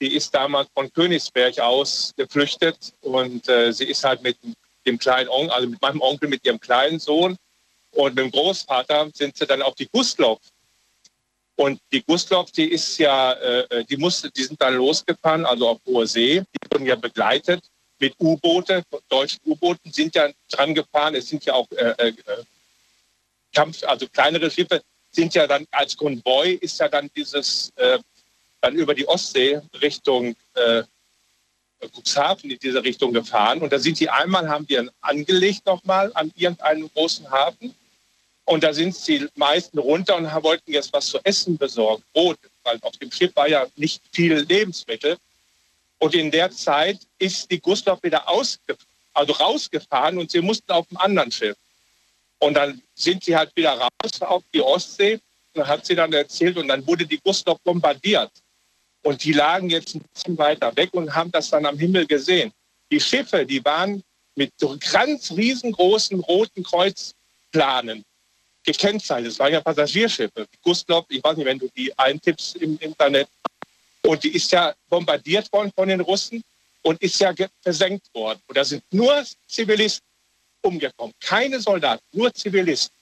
Die 0.00 0.14
ist 0.14 0.34
damals 0.34 0.68
von 0.74 0.92
Königsberg 0.92 1.58
aus 1.58 2.12
geflüchtet 2.16 2.92
und 3.00 3.48
äh, 3.48 3.72
sie 3.72 3.84
ist 3.84 4.04
halt 4.04 4.22
mit 4.22 4.36
dem 4.86 4.98
kleinen 4.98 5.28
Onkel, 5.30 5.50
also 5.50 5.68
mit 5.68 5.80
meinem 5.80 6.02
Onkel, 6.02 6.28
mit 6.28 6.44
ihrem 6.44 6.60
kleinen 6.60 6.98
Sohn 6.98 7.36
und 7.96 8.14
mit 8.14 8.24
dem 8.24 8.30
Großvater 8.30 9.10
sind 9.14 9.36
sie 9.36 9.46
dann 9.46 9.62
auf 9.62 9.74
die 9.74 9.88
Gustloff. 9.88 10.40
Und 11.56 11.80
die 11.90 12.02
Gustloff, 12.02 12.50
die 12.50 12.70
ist 12.70 12.98
ja, 12.98 13.32
äh, 13.32 13.84
die 13.86 13.96
musste, 13.96 14.30
die 14.30 14.44
sind 14.44 14.60
dann 14.60 14.74
losgefahren, 14.74 15.46
also 15.46 15.68
auf 15.68 15.80
hoher 15.86 16.06
See. 16.06 16.40
Die 16.40 16.70
wurden 16.70 16.86
ja 16.86 16.96
begleitet 16.96 17.64
mit 17.98 18.14
U-Boote, 18.20 18.82
deutschen 19.08 19.40
U-Booten 19.46 19.90
sind 19.90 20.14
ja 20.14 20.28
dran 20.50 20.74
gefahren. 20.74 21.14
Es 21.14 21.28
sind 21.28 21.44
ja 21.46 21.54
auch 21.54 21.66
äh, 21.70 22.08
äh, 22.08 22.12
Kampf, 23.54 23.82
also 23.84 24.06
kleinere 24.08 24.50
Schiffe 24.50 24.82
sind 25.10 25.34
ja 25.34 25.46
dann 25.46 25.66
als 25.70 25.96
Konvoi 25.96 26.58
ist 26.60 26.78
ja 26.78 26.88
dann 26.88 27.10
dieses 27.16 27.72
äh, 27.76 27.98
dann 28.60 28.74
über 28.74 28.94
die 28.94 29.08
Ostsee 29.08 29.62
Richtung 29.80 30.36
äh, 30.54 30.82
Cuxhaven 31.94 32.50
in 32.50 32.58
diese 32.58 32.82
Richtung 32.82 33.12
gefahren. 33.12 33.60
Und 33.60 33.72
da 33.72 33.78
sind 33.78 33.98
die 34.00 34.08
einmal, 34.08 34.48
haben 34.48 34.66
die 34.66 34.78
angelegt 35.00 35.66
nochmal 35.66 36.10
an 36.14 36.32
irgendeinem 36.36 36.90
großen 36.92 37.30
Hafen. 37.30 37.74
Und 38.46 38.62
da 38.62 38.72
sind 38.72 38.94
die 39.08 39.28
meisten 39.34 39.78
runter 39.78 40.16
und 40.16 40.32
wollten 40.42 40.72
jetzt 40.72 40.92
was 40.92 41.06
zu 41.06 41.18
essen 41.24 41.58
besorgen, 41.58 42.02
Brot, 42.12 42.38
weil 42.62 42.78
auf 42.82 42.96
dem 42.96 43.10
Schiff 43.10 43.34
war 43.34 43.48
ja 43.48 43.66
nicht 43.74 44.00
viel 44.12 44.34
Lebensmittel. 44.34 45.16
Und 45.98 46.14
in 46.14 46.30
der 46.30 46.50
Zeit 46.52 47.00
ist 47.18 47.50
die 47.50 47.60
Gustav 47.60 48.02
wieder 48.02 48.28
ausge 48.28 48.76
also 49.14 49.32
rausgefahren 49.32 50.18
und 50.18 50.30
sie 50.30 50.42
mussten 50.42 50.70
auf 50.70 50.86
einem 50.90 50.98
anderen 50.98 51.32
Schiff. 51.32 51.56
Und 52.38 52.54
dann 52.54 52.82
sind 52.94 53.24
sie 53.24 53.34
halt 53.34 53.50
wieder 53.56 53.72
raus 53.72 54.20
auf 54.20 54.44
die 54.52 54.60
Ostsee 54.60 55.18
und 55.54 55.66
hat 55.66 55.86
sie 55.86 55.94
dann 55.94 56.12
erzählt 56.12 56.58
und 56.58 56.68
dann 56.68 56.86
wurde 56.86 57.06
die 57.06 57.18
Gustav 57.18 57.58
bombardiert. 57.64 58.30
Und 59.02 59.24
die 59.24 59.32
lagen 59.32 59.70
jetzt 59.70 59.94
ein 59.94 60.04
bisschen 60.12 60.36
weiter 60.36 60.76
weg 60.76 60.90
und 60.92 61.14
haben 61.14 61.32
das 61.32 61.48
dann 61.48 61.64
am 61.64 61.78
Himmel 61.78 62.06
gesehen. 62.06 62.52
Die 62.90 63.00
Schiffe, 63.00 63.46
die 63.46 63.64
waren 63.64 64.02
mit 64.34 64.52
so 64.58 64.76
ganz 64.92 65.32
riesengroßen 65.32 66.20
roten 66.20 66.62
Kreuzplanen 66.62 68.04
gekennzeichnet. 68.66 69.32
Es 69.32 69.38
waren 69.38 69.52
ja 69.52 69.60
Passagierschiffe. 69.60 70.46
Gustav, 70.62 71.06
ich 71.08 71.22
weiß 71.22 71.36
nicht, 71.36 71.46
wenn 71.46 71.58
du 71.58 71.68
die 71.74 71.96
eintippst 71.98 72.56
im 72.56 72.76
Internet. 72.78 73.28
Und 74.02 74.22
die 74.22 74.34
ist 74.34 74.52
ja 74.52 74.74
bombardiert 74.88 75.50
worden 75.52 75.72
von 75.74 75.88
den 75.88 76.00
Russen 76.00 76.42
und 76.82 77.00
ist 77.02 77.18
ja 77.20 77.32
versenkt 77.62 78.12
worden. 78.12 78.40
Und 78.46 78.56
da 78.56 78.64
sind 78.64 78.82
nur 78.92 79.24
Zivilisten 79.48 80.06
umgekommen. 80.60 81.14
Keine 81.20 81.60
Soldaten, 81.60 82.04
nur 82.12 82.32
Zivilisten. 82.34 82.94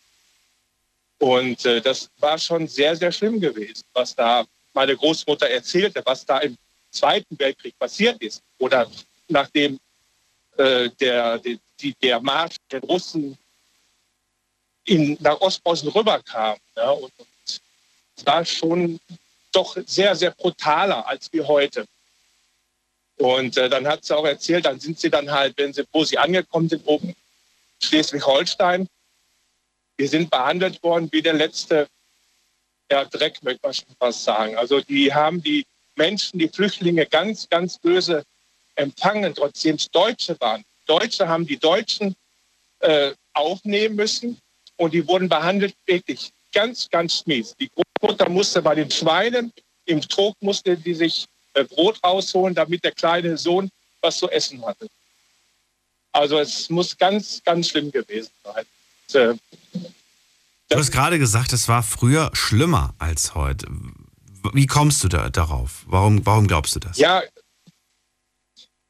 Und 1.19 1.65
äh, 1.65 1.81
das 1.81 2.11
war 2.19 2.39
schon 2.39 2.67
sehr, 2.67 2.95
sehr 2.97 3.13
schlimm 3.13 3.41
gewesen, 3.41 3.83
was 3.93 4.15
da 4.15 4.45
meine 4.73 4.97
Großmutter 4.97 5.49
erzählte, 5.49 6.03
was 6.05 6.25
da 6.25 6.39
im 6.39 6.57
Zweiten 6.91 7.39
Weltkrieg 7.39 7.79
passiert 7.79 8.21
ist. 8.23 8.43
Oder 8.59 8.91
nachdem 9.29 9.79
äh, 10.57 10.91
der, 11.01 11.39
die, 11.39 11.95
der 12.03 12.21
Marsch 12.21 12.57
der 12.71 12.81
Russen 12.81 13.37
in, 14.85 15.17
nach 15.21 15.41
Ostpreußen 15.41 15.89
rüberkam. 15.89 16.57
Ja, 16.77 16.91
und, 16.91 17.13
und 17.19 18.27
war 18.27 18.45
schon 18.45 19.01
doch 19.53 19.77
sehr, 19.87 20.15
sehr 20.17 20.31
brutaler 20.31 21.07
als 21.07 21.33
wie 21.33 21.41
heute. 21.41 21.87
Und 23.17 23.57
äh, 23.57 23.69
dann 23.69 23.87
hat 23.87 24.05
sie 24.05 24.17
auch 24.17 24.25
erzählt, 24.25 24.67
dann 24.67 24.81
sind 24.81 24.99
sie 24.99 25.11
dann 25.11 25.31
halt, 25.31 25.57
wenn 25.57 25.73
sie, 25.73 25.85
wo 25.93 26.05
sie 26.05 26.19
angekommen 26.19 26.69
sind, 26.69 26.83
oben 26.87 27.15
Schleswig-Holstein, 27.83 28.89
wir 29.97 30.09
sind 30.09 30.31
behandelt 30.31 30.83
worden 30.83 31.09
wie 31.13 31.23
der 31.23 31.35
letzte 31.35 31.89
ja, 32.91 33.05
Dreck, 33.05 33.43
möchte 33.43 33.61
man 33.63 33.75
schon 33.75 33.97
fast 33.99 34.25
sagen. 34.25 34.57
Also 34.57 34.81
die 34.81 35.15
haben 35.15 35.43
die 35.43 35.65
Menschen, 35.95 36.39
die 36.39 36.49
Flüchtlinge 36.49 37.07
ganz, 37.07 37.49
ganz 37.49 37.79
böse 37.79 38.25
empfangen, 38.75 39.35
trotzdem 39.35 39.77
es 39.77 39.89
Deutsche 39.91 40.37
waren. 40.41 40.65
Deutsche 40.87 41.29
haben 41.29 41.47
die 41.47 41.57
Deutschen 41.57 42.17
äh, 42.81 43.13
aufnehmen 43.33 43.95
müssen 43.95 44.41
und 44.77 44.95
die 44.95 45.07
wurden 45.07 45.29
behandelt 45.29 45.75
wirklich 45.87 46.33
ganz, 46.53 46.89
ganz 46.89 47.27
mies. 47.27 47.55
Die 47.61 47.69
Großmutter 47.69 48.29
musste 48.29 48.63
bei 48.63 48.75
den 48.75 48.91
Schweinen, 48.91 49.53
im 49.87 50.01
Trog 50.01 50.35
musste 50.41 50.77
die 50.77 50.95
sich 50.95 51.27
äh, 51.55 51.65
Brot 51.65 52.03
rausholen, 52.03 52.55
damit 52.55 52.85
der 52.85 52.93
kleine 52.93 53.37
Sohn 53.37 53.71
was 54.01 54.19
zu 54.19 54.29
essen 54.31 54.65
hatte. 54.65 54.87
Also 56.13 56.39
es 56.39 56.71
muss 56.71 56.97
ganz, 56.97 57.43
ganz 57.45 57.69
schlimm 57.69 57.91
gewesen 57.91 58.31
sein. 58.45 58.65
Und, 59.09 59.15
äh, 59.15 59.35
du 60.69 60.79
hast 60.79 60.93
gerade 60.93 61.19
gesagt, 61.19 61.53
es 61.53 61.69
war 61.69 61.83
früher 61.83 62.31
schlimmer 62.35 62.95
als 62.99 63.35
heute. 63.35 63.67
Wie 64.53 64.67
kommst 64.67 65.03
du 65.03 65.09
da 65.09 65.31
darauf? 65.31 65.85
Warum, 65.87 66.25
warum 66.25 66.47
glaubst 66.47 66.77
du 66.77 66.81
das? 66.81 66.99
Ja, 66.99 67.23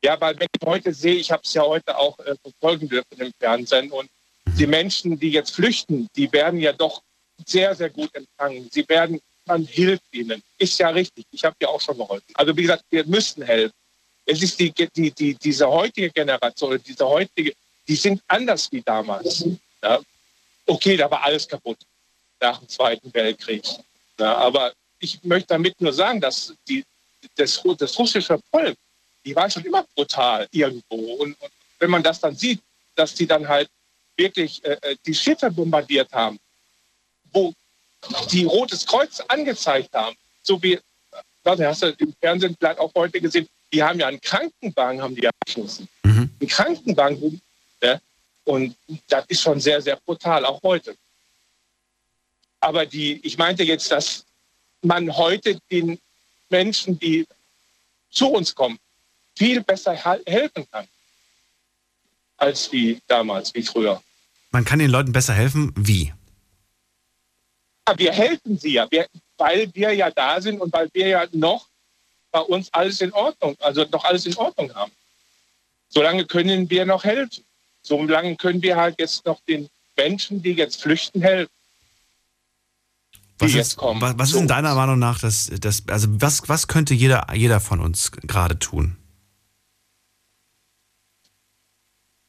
ja, 0.05 0.21
weil 0.21 0.39
wenn 0.39 0.49
ich 0.55 0.67
heute 0.67 0.93
sehe, 0.93 1.15
ich 1.15 1.31
habe 1.31 1.43
es 1.43 1.55
ja 1.55 1.63
heute 1.63 1.97
auch 1.97 2.19
äh, 2.19 2.35
verfolgen 2.43 2.89
dürfen 2.89 3.19
im 3.19 3.33
Fernsehen 3.39 3.91
und 3.91 4.11
die 4.59 4.67
Menschen, 4.67 5.19
die 5.19 5.31
jetzt 5.31 5.55
flüchten, 5.55 6.09
die 6.17 6.33
werden 6.33 6.61
ja 6.61 6.73
doch 6.73 7.03
sehr, 7.45 7.75
sehr 7.75 7.91
gut 7.91 8.15
empfangen. 8.15 8.69
Sie 8.71 8.89
werden, 8.89 9.21
man 9.47 9.65
hilft 9.65 10.05
ihnen. 10.13 10.43
Ist 10.59 10.79
ja 10.79 10.89
richtig. 10.91 11.27
Ich 11.33 11.45
habe 11.45 11.57
ja 11.61 11.69
auch 11.69 11.81
schon 11.81 11.99
geholfen. 11.99 12.33
Also 12.35 12.57
wie 12.57 12.63
gesagt, 12.63 12.85
wir 12.91 13.05
müssen 13.07 13.43
helfen. 13.43 13.75
Es 14.27 14.43
ist 14.43 14.59
die, 14.59 14.73
die, 14.97 15.11
die, 15.11 15.35
diese 15.35 15.69
heutige 15.69 16.11
Generation, 16.11 16.81
diese 16.87 17.07
heutige, 17.07 17.53
die 17.87 17.97
sind 17.97 18.23
anders 18.29 18.71
wie 18.73 18.81
damals. 18.81 19.45
Ja. 19.83 20.01
Okay, 20.67 20.97
da 20.97 21.11
war 21.11 21.23
alles 21.25 21.47
kaputt 21.47 21.79
nach 22.41 22.59
dem 22.59 22.69
Zweiten 22.69 23.13
Weltkrieg. 23.13 23.65
Ja, 24.19 24.37
aber 24.37 24.73
ich 24.99 25.23
möchte 25.25 25.49
damit 25.49 25.79
nur 25.81 25.93
sagen, 25.93 26.21
dass 26.21 26.55
die, 26.67 26.85
das, 27.37 27.63
das 27.77 27.99
russische 27.99 28.39
Volk, 28.51 28.77
die 29.25 29.35
war 29.37 29.51
schon 29.51 29.65
immer 29.65 29.85
brutal 29.95 30.47
irgendwo. 30.53 31.15
Und, 31.15 31.39
und 31.41 31.53
wenn 31.79 31.91
man 31.91 32.03
das 32.03 32.21
dann 32.21 32.35
sieht, 32.35 32.61
dass 32.95 33.15
die 33.15 33.27
dann 33.27 33.47
halt 33.47 33.69
wirklich 34.17 34.65
äh, 34.65 34.77
äh, 34.83 34.97
die 35.07 35.15
Schiffe 35.15 35.51
bombardiert 35.51 36.13
haben, 36.13 36.39
wo 37.33 37.53
die 38.31 38.45
Rotes 38.45 38.87
Kreuz 38.87 39.21
angezeigt 39.29 39.93
haben, 39.95 40.17
so 40.43 40.63
wie, 40.63 40.79
das 41.43 41.61
hast 41.61 41.83
du 41.83 41.89
im 41.99 42.15
Fernsehen 42.21 42.57
vielleicht 42.59 42.79
auch 42.79 42.93
heute 42.95 43.21
gesehen, 43.21 43.49
die 43.73 43.83
haben 43.83 43.99
ja 43.99 44.07
einen 44.07 44.21
Krankenwagen, 44.21 45.03
haben 45.03 45.15
die 45.15 45.27
abgeschossen. 45.27 45.89
Mhm. 46.05 46.31
Einen 46.41 46.49
Krankenwagen. 46.49 47.41
Ja, 47.83 48.01
und 48.45 48.77
das 49.09 49.25
ist 49.29 49.43
schon 49.43 49.61
sehr, 49.61 49.81
sehr 49.81 49.97
brutal, 49.97 50.45
auch 50.45 50.63
heute. 50.63 50.97
Aber 52.61 52.87
die, 52.87 53.21
ich 53.27 53.37
meinte 53.37 53.63
jetzt, 53.63 53.91
dass 53.91 54.25
man 54.83 55.15
heute 55.17 55.59
den 55.71 55.99
Menschen, 56.51 56.99
die 56.99 57.27
zu 58.11 58.29
uns 58.29 58.55
kommen, 58.55 58.79
viel 59.35 59.63
besser 59.63 59.95
helfen 59.95 60.67
kann 60.71 60.87
als 62.37 62.71
wie 62.73 63.01
damals, 63.07 63.55
wie 63.55 63.63
früher. 63.63 64.03
Man 64.51 64.65
kann 64.65 64.79
den 64.79 64.91
Leuten 64.91 65.13
besser 65.13 65.35
helfen. 65.35 65.73
Wie? 65.77 66.13
Ja, 67.89 67.99
wir 67.99 68.13
helfen 68.13 68.59
sie 68.59 68.75
ja, 68.75 68.91
wir, 68.91 69.07
weil 69.37 69.69
wir 69.75 69.93
ja 69.93 70.11
da 70.11 70.41
sind 70.41 70.61
und 70.61 70.73
weil 70.73 70.89
wir 70.93 71.09
ja 71.09 71.27
noch 71.33 71.69
bei 72.31 72.41
uns 72.41 72.73
alles 72.73 73.01
in 73.01 73.13
Ordnung, 73.13 73.57
also 73.61 73.85
noch 73.91 74.05
alles 74.05 74.27
in 74.27 74.37
Ordnung 74.37 74.75
haben. 74.75 74.93
Solange 75.89 76.25
können 76.25 76.69
wir 76.71 76.85
noch 76.85 77.05
helfen. 77.05 77.45
Solange 77.83 78.37
können 78.37 78.63
wir 78.63 78.77
halt 78.77 78.97
jetzt 78.99 79.25
noch 79.27 79.41
den 79.47 79.69
Menschen, 79.97 80.43
die 80.43 80.53
jetzt 80.53 80.83
flüchten, 80.83 81.21
helfen. 81.21 81.53
Was 83.39 83.55
ist, 83.55 83.77
was 83.79 84.31
ist 84.31 84.37
in 84.37 84.49
deiner 84.49 84.75
Meinung 84.75 84.99
nach 84.99 85.19
das, 85.19 85.51
das 85.61 85.83
also 85.89 86.09
was, 86.11 86.49
was 86.49 86.69
könnte 86.69 86.95
jeder, 86.95 87.27
jeder 87.35 87.61
von 87.61 87.81
uns 87.81 88.11
gerade 88.13 88.59
tun? 88.59 88.97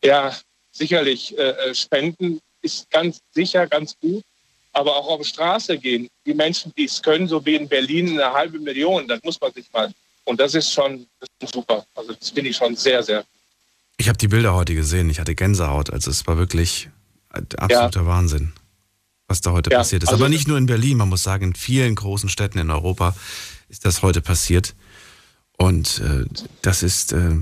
Ja, 0.06 0.36
sicherlich 0.72 1.38
äh, 1.38 1.42
äh, 1.42 1.76
Spenden 1.76 2.40
ist 2.62 2.90
ganz 2.90 3.20
sicher 3.32 3.68
ganz 3.68 3.96
gut, 4.00 4.24
aber 4.74 4.96
auch 4.96 5.08
auf 5.08 5.22
die 5.22 5.28
Straße 5.28 5.78
gehen. 5.78 6.08
Die 6.26 6.34
Menschen, 6.34 6.72
die 6.78 6.86
es 6.86 7.02
können, 7.02 7.28
so 7.28 7.46
wie 7.46 7.56
in 7.56 7.68
Berlin 7.68 8.20
eine 8.20 8.34
halbe 8.34 8.60
Million, 8.60 9.08
das 9.08 9.22
muss 9.24 9.40
man 9.40 9.52
sich 9.54 9.66
mal 9.72 9.92
Und 10.26 10.40
das 10.40 10.54
ist 10.56 10.72
schon, 10.72 11.06
das 11.20 11.30
ist 11.42 11.54
super. 11.54 11.86
Also 11.96 12.14
das 12.14 12.30
finde 12.30 12.50
ich 12.50 12.58
schon 12.58 12.76
sehr, 12.76 13.04
sehr. 13.04 13.24
Ich 13.98 14.10
habe 14.10 14.18
die 14.18 14.28
Bilder 14.28 14.54
heute 14.54 14.76
gesehen. 14.76 15.10
Ich 15.10 15.20
hatte 15.20 15.36
Gänsehaut. 15.36 15.92
Also 15.92 16.12
es 16.12 16.28
war 16.28 16.38
wirklich 16.38 16.90
absoluter 17.30 18.02
ja. 18.02 18.06
Wahnsinn, 18.06 18.54
was 19.28 19.42
da 19.42 19.52
heute 19.52 19.70
ja, 19.72 19.78
passiert 19.78 20.04
ist. 20.04 20.10
Also 20.10 20.24
Aber 20.24 20.30
nicht 20.30 20.48
nur 20.48 20.58
in 20.58 20.66
Berlin, 20.66 20.98
man 20.98 21.10
muss 21.10 21.24
sagen, 21.24 21.46
in 21.46 21.56
vielen 21.56 21.96
großen 21.96 22.30
Städten 22.30 22.58
in 22.58 22.72
Europa 22.72 23.16
ist 23.70 23.86
das 23.86 24.02
heute 24.02 24.22
passiert. 24.22 24.76
Und 25.58 26.00
äh, 26.00 26.26
das 26.62 26.84
ist 26.84 27.14
äh, 27.14 27.36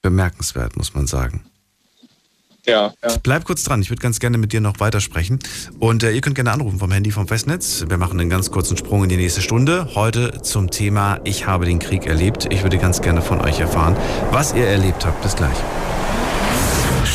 bemerkenswert, 0.00 0.76
muss 0.76 0.94
man 0.94 1.06
sagen. 1.06 1.44
Ja, 2.68 2.92
ja. 3.02 3.16
Bleib 3.22 3.44
kurz 3.46 3.64
dran, 3.64 3.80
ich 3.80 3.88
würde 3.88 4.02
ganz 4.02 4.20
gerne 4.20 4.36
mit 4.36 4.52
dir 4.52 4.60
noch 4.60 4.78
weitersprechen. 4.78 5.38
Und 5.78 6.02
äh, 6.02 6.12
ihr 6.12 6.20
könnt 6.20 6.34
gerne 6.34 6.52
anrufen 6.52 6.78
vom 6.78 6.92
Handy 6.92 7.10
vom 7.10 7.26
Festnetz. 7.26 7.86
Wir 7.88 7.96
machen 7.96 8.20
einen 8.20 8.28
ganz 8.28 8.50
kurzen 8.50 8.76
Sprung 8.76 9.04
in 9.04 9.08
die 9.08 9.16
nächste 9.16 9.40
Stunde. 9.40 9.88
Heute 9.94 10.42
zum 10.42 10.70
Thema 10.70 11.18
Ich 11.24 11.46
habe 11.46 11.64
den 11.64 11.78
Krieg 11.78 12.06
erlebt. 12.06 12.46
Ich 12.52 12.62
würde 12.62 12.76
ganz 12.76 13.00
gerne 13.00 13.22
von 13.22 13.40
euch 13.40 13.58
erfahren, 13.58 13.96
was 14.32 14.52
ihr 14.52 14.66
erlebt 14.66 15.06
habt. 15.06 15.22
Bis 15.22 15.34
gleich. 15.34 15.56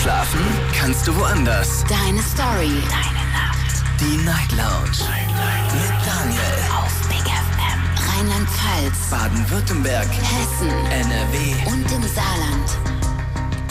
Schlafen 0.02 0.42
kannst 0.76 1.08
du 1.08 1.16
woanders. 1.16 1.84
Deine 1.88 2.22
Story. 2.24 2.74
Deine 2.90 3.24
Nacht. 3.32 3.84
Die 4.00 4.18
Night 4.26 4.52
Lounge. 4.52 4.98
Night, 5.08 5.28
Night. 5.30 5.74
Mit 5.74 5.94
Daniel. 6.04 6.42
Auf 6.76 7.08
Big 7.08 7.28
FM. 7.30 8.18
Rheinland-Pfalz. 8.18 9.10
Baden-Württemberg. 9.12 10.08
Hessen. 10.08 10.70
NRW. 10.90 11.72
Und 11.72 11.92
im 11.92 12.02
Saarland. 12.02 12.93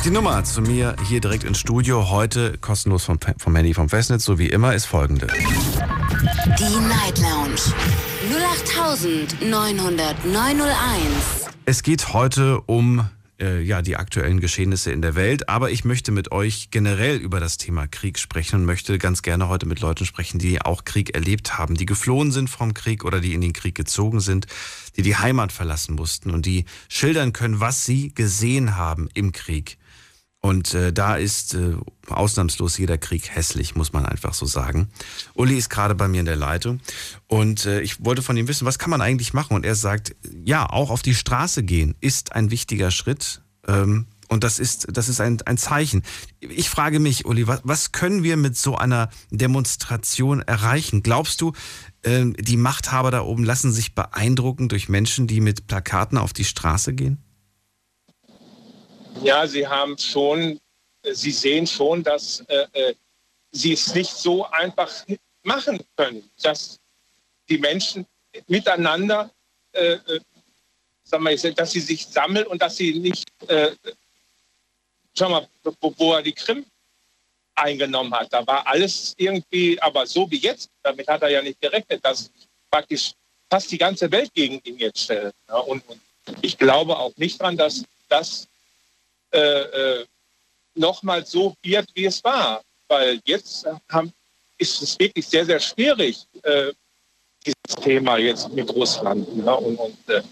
Die 0.05 0.11
Nummer 0.11 0.43
zu 0.43 0.63
mir 0.63 0.97
hier 1.07 1.21
direkt 1.21 1.45
ins 1.45 1.61
Studio, 1.61 2.11
heute 2.11 2.59
kostenlos 2.59 3.05
vom, 3.05 3.21
vom 3.39 3.55
Handy 3.55 3.73
vom 3.73 3.89
Festnetz, 3.89 4.25
so 4.25 4.37
wie 4.37 4.49
immer, 4.49 4.75
ist 4.75 4.87
folgende. 4.87 5.29
Die 5.29 6.81
Night 6.89 7.19
Lounge 7.19 7.61
0890901. 9.49 10.03
Es 11.67 11.85
geht 11.85 12.13
heute 12.13 12.61
um 12.63 13.09
äh, 13.41 13.61
ja, 13.61 13.81
die 13.81 13.97
aktuellen 13.97 14.41
Geschehnisse 14.41 14.91
in 14.91 15.03
der 15.03 15.15
Welt, 15.15 15.49
aber 15.49 15.71
ich 15.71 15.85
möchte 15.85 16.11
mit 16.11 16.33
euch 16.33 16.73
generell 16.73 17.19
über 17.19 17.39
das 17.39 17.57
Thema 17.57 17.87
Krieg 17.87 18.19
sprechen 18.19 18.57
und 18.57 18.65
möchte 18.65 18.99
ganz 18.99 19.23
gerne 19.23 19.49
heute 19.49 19.67
mit 19.67 19.79
Leuten 19.79 20.05
sprechen, 20.05 20.41
die 20.41 20.61
auch 20.61 20.85
Krieg 20.85 21.15
erlebt 21.15 21.59
haben, 21.59 21.77
die 21.77 21.87
geflohen 21.87 22.33
sind 22.33 22.51
vom 22.51 22.75
Krieg 22.75 23.05
oder 23.05 23.21
die 23.21 23.35
in 23.35 23.41
den 23.41 23.53
Krieg 23.53 23.77
gezogen 23.77 24.19
sind, 24.19 24.49
die 24.97 25.03
die 25.03 25.15
Heimat 25.15 25.53
verlassen 25.53 25.95
mussten 25.95 26.31
und 26.31 26.45
die 26.45 26.65
schildern 26.89 27.33
können, 27.33 27.61
was 27.61 27.85
sie 27.85 28.13
gesehen 28.13 28.77
haben 28.77 29.09
im 29.15 29.31
Krieg 29.31 29.79
und 30.43 30.75
äh, 30.75 30.93
da 30.93 31.15
ist 31.15 31.55
äh, 31.55 31.77
ausnahmslos 32.09 32.77
jeder 32.77 32.99
Krieg 32.99 33.31
hässlich, 33.31 33.77
muss 33.77 33.93
man 33.93 34.05
einfach 34.05 34.35
so 34.35 34.45
sagen. 34.45 34.89
Uli 35.35 35.57
ist 35.57 35.71
gerade 35.71 35.95
bei 35.95 36.09
mir 36.09 36.19
in 36.19 36.27
der 36.27 36.37
Leitung 36.37 36.81
und 37.29 37.65
äh, 37.65 37.81
ich 37.81 38.05
wollte 38.05 38.23
von 38.23 38.37
ihm 38.37 38.49
wissen, 38.49 38.67
was 38.67 38.81
kann 38.81 38.91
man 38.91 39.01
eigentlich 39.01 39.33
machen? 39.35 39.55
Und 39.55 39.65
er 39.65 39.77
sagt, 39.77 40.17
ja, 40.45 40.69
auch 40.69 40.91
auf 40.91 41.03
die 41.03 41.15
Straße 41.15 41.63
gehen 41.63 41.95
ist 42.01 42.33
ein 42.33 42.51
wichtiger 42.51 42.91
Schritt. 42.91 43.43
Ähm, 43.69 44.07
und 44.29 44.43
das 44.43 44.59
ist, 44.59 44.89
das 44.91 45.09
ist 45.09 45.21
ein, 45.21 45.41
ein 45.43 45.59
Zeichen. 45.59 46.03
Ich 46.41 46.69
frage 46.69 46.99
mich, 46.99 47.25
Uli, 47.25 47.47
was, 47.47 47.61
was 47.63 47.93
können 47.93 48.25
wir 48.25 48.37
mit 48.37 48.57
so 48.57 48.77
einer 48.77 49.11
Demonstration 49.31 50.41
erreichen? 50.41 51.05
Glaubst 51.05 51.41
du, 51.41 51.53
äh, 52.03 52.25
die 52.37 52.57
Machthaber 52.57 53.13
da 53.13 53.21
oben 53.23 53.45
lassen 53.45 53.71
sich 53.71 53.95
beeindrucken 53.95 54.69
durch 54.69 54.89
Menschen, 54.89 55.29
die 55.29 55.41
mit 55.41 55.69
Plakaten 55.69 56.19
auf 56.19 56.33
die 56.33 56.45
Straße 56.45 56.95
gehen? 56.95 57.23
Ja, 59.23 59.47
Sie 59.47 59.67
haben 59.67 59.97
schon, 59.99 60.61
Sie 61.13 61.31
sehen 61.31 61.67
schon, 61.67 62.03
dass 62.03 62.41
äh, 62.49 62.67
äh, 62.73 62.95
Sie 63.53 63.73
es 63.73 63.95
nicht 63.95 64.11
so 64.11 64.47
einfach 64.47 64.91
machen 65.43 65.79
können, 65.97 66.29
dass 66.43 66.79
die 67.49 67.59
Menschen 67.59 68.07
miteinander, 68.47 69.31
äh, 69.73 69.93
äh 69.93 70.21
sagen 71.05 71.25
wir, 71.25 71.55
dass 71.55 71.73
sie 71.73 71.81
sich 71.81 72.07
sammeln 72.07 72.47
und 72.47 72.63
dass 72.63 72.77
sie 72.77 72.95
nicht, 72.95 73.27
äh, 73.49 73.73
schau 75.17 75.29
mal, 75.29 75.47
wo, 75.81 75.95
wo 75.99 76.13
er 76.15 76.23
die 76.23 76.33
Krim 76.33 76.65
eingenommen 77.55 78.15
hat, 78.15 78.33
da 78.33 78.47
war 78.47 78.67
alles 78.67 79.15
irgendwie, 79.19 79.81
aber 79.83 80.07
so 80.07 80.31
wie 80.31 80.39
jetzt, 80.39 80.71
damit 80.83 81.07
hat 81.09 81.23
er 81.23 81.29
ja 81.29 81.43
nicht 81.43 81.61
gerechnet, 81.61 82.03
dass 82.05 82.31
praktisch 82.71 83.13
fast 83.51 83.71
die 83.71 83.79
ganze 83.79 84.11
Welt 84.11 84.33
gegen 84.33 84.59
ihn 84.65 84.79
jetzt 84.79 85.01
stellt. 85.01 85.35
Ja, 85.49 85.57
und, 85.57 85.87
und 85.87 86.01
ich 86.41 86.57
glaube 86.57 86.97
auch 86.97 87.15
nicht 87.17 87.39
daran, 87.41 87.57
dass 87.57 87.85
das 88.09 88.49
äh, 89.33 89.39
äh, 89.39 90.07
nochmal 90.75 91.25
so 91.27 91.55
wird, 91.63 91.89
wie 91.95 92.07
es 92.07 92.23
war. 92.25 92.63
Weil 92.89 93.21
jetzt 93.25 93.67
haben, 93.89 94.13
ist 94.59 94.83
es 94.83 94.99
wirklich 94.99 95.27
sehr, 95.27 95.45
sehr 95.45 95.61
schwierig, 95.61 96.27
äh, 96.43 96.73
dieses 97.45 97.83
Thema 97.83 98.19
jetzt 98.19 98.51
mit 98.53 98.71
Russland. 98.71 99.27
Ja, 99.45 99.55
und, 99.55 99.77
und 99.77 100.09
äh, 100.09 100.23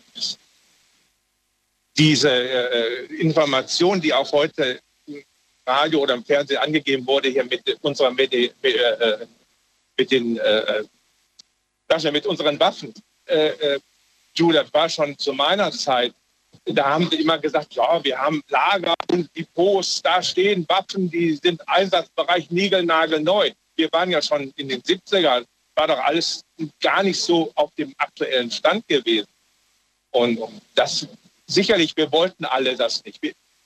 diese 1.97 2.31
äh, 2.31 3.05
Information, 3.17 4.01
die 4.01 4.13
auch 4.13 4.31
heute 4.33 4.81
im 5.07 5.23
Radio 5.67 6.01
oder 6.01 6.15
im 6.15 6.25
Fernsehen 6.25 6.59
angegeben 6.59 7.07
wurde, 7.07 7.29
hier 7.29 7.45
mit 7.45 7.63
unserer 7.83 8.11
mit, 8.11 8.33
äh, 8.33 9.27
mit 9.97 10.11
den 10.11 10.39
äh, 10.39 10.85
mit 12.13 12.27
unseren 12.27 12.59
Waffen. 12.61 12.95
Äh, 13.27 13.49
äh, 13.49 13.81
das 14.35 14.73
war 14.73 14.89
schon 14.89 15.19
zu 15.19 15.33
meiner 15.33 15.71
Zeit 15.73 16.15
da 16.65 16.91
haben 16.91 17.09
sie 17.11 17.21
immer 17.21 17.39
gesagt, 17.39 17.75
ja, 17.75 18.03
wir 18.05 18.19
haben 18.19 18.43
Lager 18.49 18.95
und 19.11 19.29
die 19.35 19.45
Posts, 19.45 20.03
da 20.03 20.23
stehen 20.23 20.67
Waffen, 20.69 21.11
die 21.11 21.35
sind 21.35 21.67
Einsatzbereich 21.69 22.51
niegelnagelneu. 22.51 23.51
Wir 23.77 23.89
waren 23.93 24.11
ja 24.11 24.21
schon 24.21 24.53
in 24.57 24.69
den 24.69 24.83
70ern, 24.83 25.45
war 25.75 25.89
doch 25.89 25.99
alles 25.99 26.43
gar 26.81 27.03
nicht 27.03 27.21
so 27.21 27.51
auf 27.55 27.75
dem 27.77 27.95
aktuellen 27.97 28.51
Stand 28.51 28.87
gewesen. 28.87 29.29
Und 30.11 30.39
das 30.75 31.07
sicherlich, 31.47 31.97
wir 31.97 32.11
wollten 32.13 32.45
alle 32.45 32.77
das 32.77 33.03
nicht. 33.05 33.19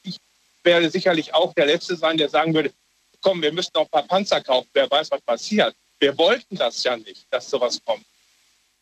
Ich 0.02 0.16
werde 0.62 0.88
sicherlich 0.90 1.34
auch 1.34 1.52
der 1.54 1.66
Letzte 1.66 1.96
sein, 1.96 2.16
der 2.16 2.28
sagen 2.28 2.54
würde, 2.54 2.72
komm, 3.20 3.42
wir 3.42 3.52
müssen 3.52 3.70
noch 3.74 3.82
ein 3.82 3.88
paar 3.88 4.02
Panzer 4.04 4.40
kaufen, 4.40 4.68
wer 4.72 4.90
weiß, 4.90 5.10
was 5.10 5.20
passiert. 5.22 5.74
Wir 5.98 6.16
wollten 6.18 6.56
das 6.56 6.82
ja 6.84 6.96
nicht, 6.96 7.26
dass 7.30 7.48
sowas 7.48 7.80
kommt. 7.84 8.04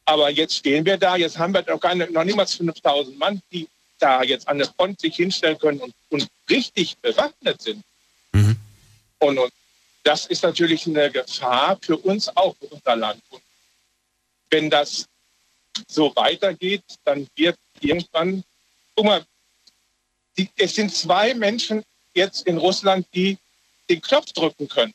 Aber 0.04 0.30
jetzt 0.30 0.56
stehen 0.56 0.84
wir 0.84 0.96
da, 0.96 1.16
jetzt 1.16 1.38
haben 1.38 1.54
wir 1.54 1.64
noch, 1.66 1.80
keine, 1.80 2.10
noch 2.10 2.24
niemals 2.24 2.54
5000 2.54 3.16
Mann, 3.16 3.40
die 3.52 3.68
da 4.02 4.22
jetzt 4.22 4.48
an 4.48 4.58
der 4.58 4.66
Front 4.66 5.00
sich 5.00 5.16
hinstellen 5.16 5.58
können 5.58 5.80
und, 5.80 5.94
und 6.10 6.26
richtig 6.50 6.96
bewaffnet 6.98 7.62
sind. 7.62 7.82
Mhm. 8.32 8.56
Und, 9.18 9.38
und, 9.38 9.52
das 10.04 10.26
ist 10.26 10.42
natürlich 10.42 10.86
eine 10.86 11.12
Gefahr 11.12 11.78
für 11.80 11.96
uns 11.96 12.28
auch, 12.36 12.56
für 12.56 12.66
unser 12.66 12.96
Land. 12.96 13.22
Und 13.30 13.42
wenn 14.50 14.68
das 14.68 15.06
so 15.86 16.14
weitergeht, 16.16 16.82
dann 17.04 17.28
wird 17.36 17.56
irgendwann, 17.80 18.42
guck 18.96 19.04
mal, 19.04 19.24
die, 20.36 20.48
es 20.56 20.74
sind 20.74 20.92
zwei 20.92 21.34
Menschen 21.34 21.84
jetzt 22.14 22.46
in 22.48 22.58
Russland, 22.58 23.06
die 23.14 23.38
den 23.88 24.02
Knopf 24.02 24.32
drücken 24.32 24.68
können. 24.68 24.92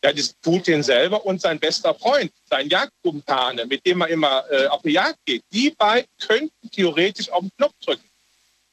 Das 0.00 0.14
ist 0.14 0.40
Putin 0.42 0.84
selber 0.84 1.24
und 1.24 1.40
sein 1.40 1.58
bester 1.58 1.94
Freund, 1.94 2.30
sein 2.48 2.68
Jagdkumpane, 2.68 3.66
mit 3.66 3.84
dem 3.84 4.02
er 4.02 4.08
immer 4.08 4.44
äh, 4.50 4.66
auf 4.66 4.82
die 4.82 4.92
Jagd 4.92 5.18
geht. 5.24 5.42
Die 5.52 5.70
beiden 5.70 6.08
könnten 6.20 6.70
theoretisch 6.70 7.30
auf 7.30 7.40
den 7.40 7.50
Knopf 7.56 7.74
drücken. 7.84 8.08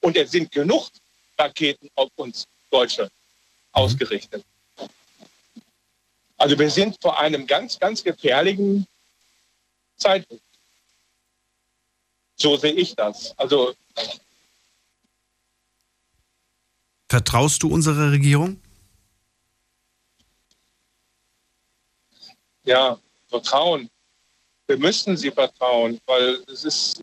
Und 0.03 0.17
es 0.17 0.31
sind 0.31 0.51
genug 0.51 0.89
Raketen 1.37 1.89
auf 1.95 2.09
uns 2.17 2.45
Deutsche 2.69 3.09
ausgerichtet. 3.71 4.43
Also 6.37 6.59
wir 6.59 6.69
sind 6.69 6.97
vor 7.01 7.17
einem 7.17 7.47
ganz, 7.47 7.79
ganz 7.79 8.03
gefährlichen 8.03 8.85
Zeitpunkt. 9.95 10.43
So 12.35 12.57
sehe 12.57 12.73
ich 12.73 12.93
das. 12.95 13.33
Also 13.37 13.73
Vertraust 17.07 17.63
du 17.63 17.69
unserer 17.69 18.11
Regierung? 18.11 18.59
Ja, 22.65 22.99
Vertrauen. 23.29 23.89
Wir 24.67 24.77
müssen 24.77 25.15
sie 25.15 25.31
vertrauen, 25.31 26.01
weil 26.05 26.43
es 26.51 26.65
ist 26.65 27.01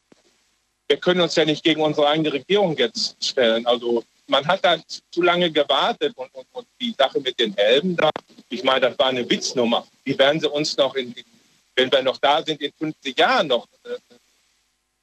wir 0.91 0.97
können 0.97 1.21
uns 1.21 1.37
ja 1.37 1.45
nicht 1.45 1.63
gegen 1.63 1.83
unsere 1.83 2.09
eigene 2.09 2.33
Regierung 2.33 2.77
jetzt 2.77 3.25
stellen. 3.25 3.65
Also 3.65 4.03
man 4.27 4.45
hat 4.45 4.65
da 4.65 4.77
zu 5.13 5.23
lange 5.23 5.49
gewartet 5.49 6.13
und, 6.17 6.35
und, 6.35 6.47
und 6.51 6.67
die 6.81 6.93
Sache 6.99 7.21
mit 7.21 7.39
den 7.39 7.55
Helmen 7.55 7.97
da, 7.97 8.11
ich 8.49 8.65
meine, 8.65 8.81
das 8.81 8.99
war 8.99 9.07
eine 9.07 9.29
Witznummer. 9.31 9.87
Die 10.05 10.19
werden 10.19 10.41
sie 10.41 10.51
uns 10.51 10.77
noch, 10.77 10.97
in, 10.97 11.15
wenn 11.77 11.93
wir 11.93 12.03
noch 12.03 12.19
da 12.19 12.43
sind, 12.43 12.61
in 12.61 12.73
50 12.73 13.17
Jahren 13.17 13.47
noch 13.47 13.69
äh, 13.85 13.99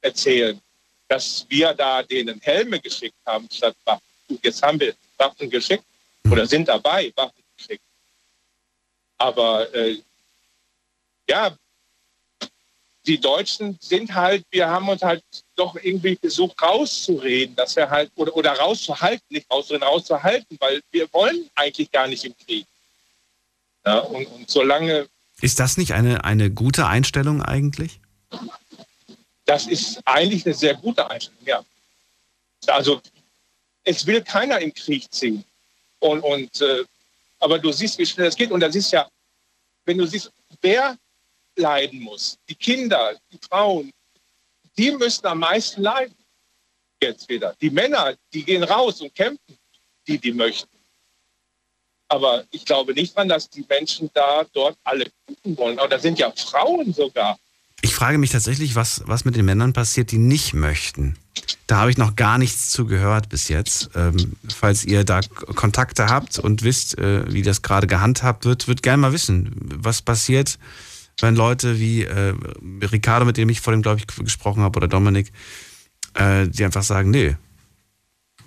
erzählen, 0.02 0.60
dass 1.08 1.46
wir 1.48 1.72
da 1.72 2.02
denen 2.02 2.38
Helme 2.42 2.78
geschickt 2.80 3.16
haben 3.24 3.48
statt 3.50 3.74
Waffen. 3.86 4.04
Jetzt 4.42 4.62
haben 4.62 4.78
wir 4.78 4.94
Waffen 5.16 5.48
geschickt 5.48 5.84
oder 6.30 6.46
sind 6.46 6.68
dabei, 6.68 7.10
Waffen 7.16 7.42
geschickt. 7.56 7.82
Aber 9.16 9.74
äh, 9.74 9.96
ja, 11.30 11.56
die 13.06 13.18
Deutschen 13.18 13.78
sind 13.80 14.14
halt, 14.14 14.44
wir 14.50 14.68
haben 14.68 14.86
uns 14.90 15.00
halt 15.00 15.24
doch 15.58 15.76
irgendwie 15.76 16.16
versucht 16.16 16.60
rauszureden, 16.62 17.56
dass 17.56 17.76
wir 17.76 17.90
halt, 17.90 18.10
oder, 18.14 18.34
oder 18.36 18.52
rauszuhalten, 18.52 19.24
nicht 19.30 19.50
rauszureden, 19.50 19.86
rauszuhalten, 19.86 20.56
weil 20.60 20.80
wir 20.90 21.12
wollen 21.12 21.50
eigentlich 21.54 21.90
gar 21.90 22.06
nicht 22.06 22.24
im 22.24 22.36
Krieg. 22.36 22.66
Ja, 23.84 23.98
und, 23.98 24.26
und 24.26 24.50
solange. 24.50 25.08
Ist 25.40 25.60
das 25.60 25.76
nicht 25.76 25.92
eine, 25.92 26.24
eine 26.24 26.50
gute 26.50 26.86
Einstellung 26.86 27.42
eigentlich? 27.42 28.00
Das 29.44 29.66
ist 29.66 30.00
eigentlich 30.04 30.44
eine 30.44 30.54
sehr 30.54 30.74
gute 30.74 31.08
Einstellung, 31.10 31.40
ja. 31.44 31.64
Also 32.66 33.00
es 33.84 34.06
will 34.06 34.22
keiner 34.22 34.58
in 34.60 34.74
Krieg 34.74 35.12
ziehen. 35.12 35.44
Und, 36.00 36.20
und 36.20 36.60
äh, 36.60 36.84
aber 37.40 37.58
du 37.58 37.72
siehst, 37.72 37.98
wie 37.98 38.06
schnell 38.06 38.26
das 38.26 38.36
geht. 38.36 38.50
Und 38.50 38.60
das 38.60 38.74
ist 38.74 38.92
ja, 38.92 39.08
wenn 39.84 39.98
du 39.98 40.06
siehst, 40.06 40.30
wer 40.60 40.96
leiden 41.56 42.00
muss, 42.00 42.38
die 42.48 42.54
Kinder, 42.54 43.14
die 43.32 43.38
Frauen, 43.48 43.92
die 44.78 44.92
müssen 44.92 45.26
am 45.26 45.40
meisten 45.40 45.82
leiden. 45.82 46.14
Jetzt 47.02 47.28
wieder. 47.28 47.54
Die 47.60 47.70
Männer, 47.70 48.14
die 48.32 48.44
gehen 48.44 48.62
raus 48.62 49.00
und 49.00 49.14
kämpfen, 49.14 49.58
die, 50.06 50.18
die 50.18 50.32
möchten. 50.32 50.78
Aber 52.08 52.44
ich 52.50 52.64
glaube 52.64 52.94
nicht 52.94 53.14
dran, 53.14 53.28
dass 53.28 53.50
die 53.50 53.64
Menschen 53.68 54.10
da 54.14 54.44
dort 54.54 54.78
alle 54.82 55.06
kämpfen 55.26 55.56
wollen. 55.58 55.78
Aber 55.78 55.88
da 55.88 55.98
sind 55.98 56.18
ja 56.18 56.32
Frauen 56.32 56.92
sogar. 56.94 57.38
Ich 57.82 57.94
frage 57.94 58.18
mich 58.18 58.30
tatsächlich, 58.30 58.74
was, 58.74 59.02
was 59.06 59.24
mit 59.24 59.36
den 59.36 59.44
Männern 59.44 59.72
passiert, 59.72 60.10
die 60.10 60.18
nicht 60.18 60.54
möchten. 60.54 61.16
Da 61.66 61.76
habe 61.76 61.90
ich 61.90 61.98
noch 61.98 62.16
gar 62.16 62.38
nichts 62.38 62.70
zu 62.70 62.86
gehört 62.86 63.28
bis 63.28 63.48
jetzt. 63.48 63.90
Ähm, 63.94 64.36
falls 64.48 64.84
ihr 64.84 65.04
da 65.04 65.20
Kontakte 65.20 66.06
habt 66.06 66.38
und 66.38 66.62
wisst, 66.62 66.98
äh, 66.98 67.30
wie 67.32 67.42
das 67.42 67.62
gerade 67.62 67.86
gehandhabt 67.86 68.46
wird, 68.46 68.66
würde 68.66 68.82
gerne 68.82 69.02
mal 69.02 69.12
wissen, 69.12 69.54
was 69.60 70.02
passiert, 70.02 70.58
wenn 71.20 71.36
Leute 71.36 71.78
wie 71.78 72.04
äh, 72.04 72.34
Ricardo, 72.82 73.26
mit 73.26 73.36
dem 73.36 73.48
ich 73.48 73.60
vorhin, 73.60 73.82
glaube 73.82 74.00
ich, 74.00 74.06
gesprochen 74.06 74.62
habe, 74.62 74.76
oder 74.76 74.88
Dominik, 74.88 75.32
äh, 76.14 76.48
die 76.48 76.64
einfach 76.64 76.82
sagen, 76.82 77.10
nee, 77.10 77.36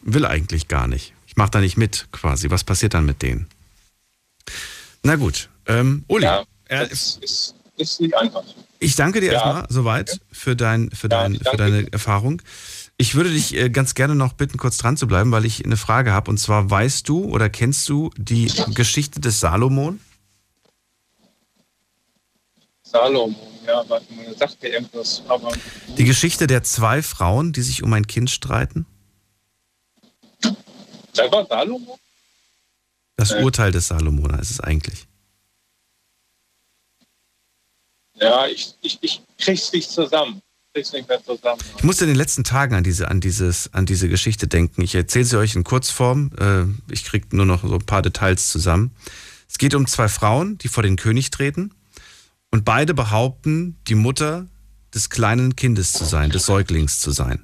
will 0.03 0.25
eigentlich 0.25 0.67
gar 0.67 0.87
nicht. 0.87 1.13
Ich 1.27 1.35
mache 1.35 1.51
da 1.51 1.59
nicht 1.59 1.77
mit, 1.77 2.07
quasi. 2.11 2.49
Was 2.49 2.63
passiert 2.63 2.93
dann 2.93 3.05
mit 3.05 3.21
denen? 3.21 3.47
Na 5.03 5.15
gut, 5.15 5.49
ähm, 5.65 6.03
Uli. 6.07 6.25
Ja, 6.25 6.43
das 6.67 7.17
ist, 7.21 7.55
ist 7.77 8.01
nicht 8.01 8.15
einfach. 8.15 8.43
Ich 8.79 8.95
danke 8.95 9.21
dir 9.21 9.27
ja. 9.27 9.33
erstmal 9.33 9.65
soweit 9.69 10.19
für, 10.31 10.55
dein, 10.55 10.89
für, 10.91 11.07
dein, 11.07 11.35
ja, 11.35 11.51
für 11.51 11.57
deine 11.57 11.91
Erfahrung. 11.91 12.41
Ich 12.97 13.15
würde 13.15 13.31
dich 13.31 13.55
äh, 13.55 13.69
ganz 13.69 13.95
gerne 13.95 14.15
noch 14.15 14.33
bitten, 14.33 14.57
kurz 14.57 14.77
dran 14.77 14.97
zu 14.97 15.07
bleiben, 15.07 15.31
weil 15.31 15.45
ich 15.45 15.63
eine 15.63 15.77
Frage 15.77 16.11
habe. 16.11 16.29
Und 16.29 16.37
zwar, 16.37 16.69
weißt 16.69 17.07
du 17.07 17.25
oder 17.25 17.49
kennst 17.49 17.87
du 17.89 18.11
die 18.17 18.51
Geschichte 18.73 19.19
des 19.19 19.39
Salomon? 19.39 19.99
Salomon, 22.91 23.35
ja, 23.65 23.83
warte 23.87 24.13
mal, 24.13 24.35
sagt 24.37 24.61
mir 24.61 24.69
irgendwas. 24.69 25.23
Aber 25.27 25.51
die 25.97 26.03
Geschichte 26.03 26.47
der 26.47 26.63
zwei 26.63 27.01
Frauen, 27.01 27.53
die 27.53 27.61
sich 27.61 27.83
um 27.83 27.93
ein 27.93 28.05
Kind 28.05 28.29
streiten? 28.29 28.85
Selber 31.13 31.45
Salomon? 31.49 31.97
Das 33.15 33.31
äh. 33.31 33.43
Urteil 33.43 33.71
des 33.71 33.87
Salomon 33.87 34.37
ist 34.39 34.51
es 34.51 34.59
eigentlich. 34.59 35.07
Ja, 38.15 38.45
ich, 38.47 38.75
ich, 38.81 38.99
ich 39.01 39.21
krieg's 39.37 39.71
nicht 39.71 39.89
zusammen. 39.89 40.41
Ich 40.73 41.83
musste 41.83 42.05
in 42.05 42.11
den 42.11 42.17
letzten 42.17 42.45
Tagen 42.45 42.75
an 42.75 42.83
diese, 42.85 43.09
an 43.09 43.19
dieses, 43.19 43.73
an 43.73 43.85
diese 43.85 44.07
Geschichte 44.07 44.47
denken. 44.47 44.81
Ich 44.81 44.95
erzähle 44.95 45.25
sie 45.25 45.37
euch 45.37 45.53
in 45.55 45.65
Kurzform. 45.65 46.31
Äh, 46.39 46.93
ich 46.93 47.03
kriege 47.03 47.35
nur 47.35 47.45
noch 47.45 47.63
so 47.63 47.73
ein 47.73 47.85
paar 47.85 48.01
Details 48.01 48.49
zusammen. 48.49 48.95
Es 49.49 49.57
geht 49.57 49.75
um 49.75 49.85
zwei 49.85 50.07
Frauen, 50.07 50.57
die 50.59 50.69
vor 50.69 50.83
den 50.83 50.95
König 50.95 51.29
treten. 51.29 51.73
Und 52.51 52.65
beide 52.65 52.93
behaupten, 52.93 53.77
die 53.87 53.95
Mutter 53.95 54.47
des 54.93 55.09
kleinen 55.09 55.55
Kindes 55.55 55.93
zu 55.93 56.03
sein, 56.03 56.29
des 56.29 56.45
Säuglings 56.45 56.99
zu 56.99 57.11
sein. 57.11 57.41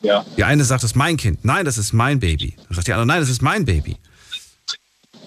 Ja. 0.00 0.24
Die 0.36 0.44
eine 0.44 0.64
sagt, 0.64 0.82
das 0.82 0.92
ist 0.92 0.96
mein 0.96 1.16
Kind. 1.16 1.44
Nein, 1.44 1.64
das 1.64 1.76
ist 1.76 1.92
mein 1.92 2.20
Baby. 2.20 2.56
Dann 2.56 2.74
sagt 2.74 2.86
die 2.86 2.92
andere, 2.92 3.06
nein, 3.06 3.20
das 3.20 3.28
ist 3.28 3.42
mein 3.42 3.64
Baby. 3.64 3.98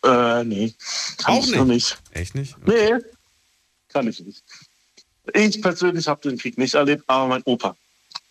Äh, 0.05 0.45
nee. 0.45 0.73
Kann 1.19 1.35
Auch 1.35 1.47
nicht. 1.47 1.65
nicht. 1.65 1.99
Echt 2.13 2.35
nicht? 2.35 2.57
Okay. 2.63 2.95
Nee, 2.95 3.01
kann 3.89 4.07
ich 4.07 4.21
nicht. 4.21 4.43
Ich 5.35 5.61
persönlich 5.61 6.09
habe 6.09 6.27
den 6.29 6.39
Krieg 6.39 6.57
nicht 6.59 6.75
erlebt, 6.75 7.05
aber 7.07 7.27
mein 7.27 7.43
Opa. 7.45 7.77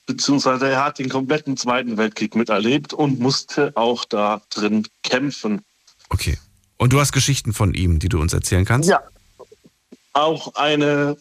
Beziehungsweise 0.06 0.70
er 0.70 0.86
hat 0.86 1.00
den 1.00 1.10
kompletten 1.10 1.58
Zweiten 1.58 1.98
Weltkrieg 1.98 2.36
miterlebt 2.36 2.94
und 2.94 3.20
musste 3.20 3.74
auch 3.76 4.06
da 4.06 4.42
drin 4.50 4.88
kämpfen. 5.04 5.62
Okay. 6.10 6.38
Und 6.78 6.94
du 6.94 7.00
hast 7.00 7.12
Geschichten 7.12 7.54
von 7.54 7.74
ihm, 7.74 8.00
die 8.00 8.10
du 8.10 8.20
uns 8.20 8.34
erzählen 8.34 8.66
kannst? 8.66 8.90
Ja. 8.90 9.02
Auch 10.14 10.56
eine 10.56 11.18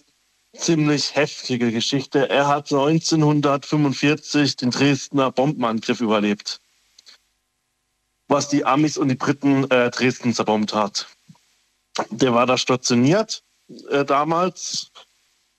ziemlich 0.56 1.14
heftige 1.14 1.70
Geschichte. 1.70 2.28
Er 2.28 2.48
hat 2.48 2.72
1945 2.72 4.56
den 4.56 4.70
Dresdner 4.70 5.30
Bombenangriff 5.30 6.00
überlebt, 6.00 6.60
was 8.28 8.48
die 8.48 8.64
Amis 8.64 8.96
und 8.98 9.08
die 9.08 9.14
Briten 9.14 9.70
äh, 9.70 9.90
Dresden 9.90 10.34
zerbombt 10.34 10.74
hat. 10.74 11.06
Der 12.10 12.34
war 12.34 12.46
da 12.46 12.58
stationiert 12.58 13.42
äh, 13.90 14.04
damals. 14.04 14.90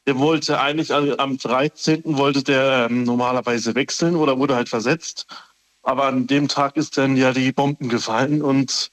Der 0.06 0.18
wollte 0.18 0.60
eigentlich 0.60 0.94
am 0.94 1.38
13. 1.38 2.02
wollte 2.06 2.44
der 2.44 2.88
ähm, 2.90 3.04
normalerweise 3.04 3.76
wechseln 3.76 4.16
oder 4.16 4.38
wurde 4.38 4.56
halt 4.56 4.70
versetzt. 4.70 5.28
Aber 5.84 6.06
an 6.06 6.28
dem 6.28 6.48
Tag 6.48 6.78
ist 6.78 6.98
dann 6.98 7.18
ja 7.18 7.34
die 7.34 7.52
Bomben 7.52 7.90
gefallen 7.90 8.41
und 8.41 8.91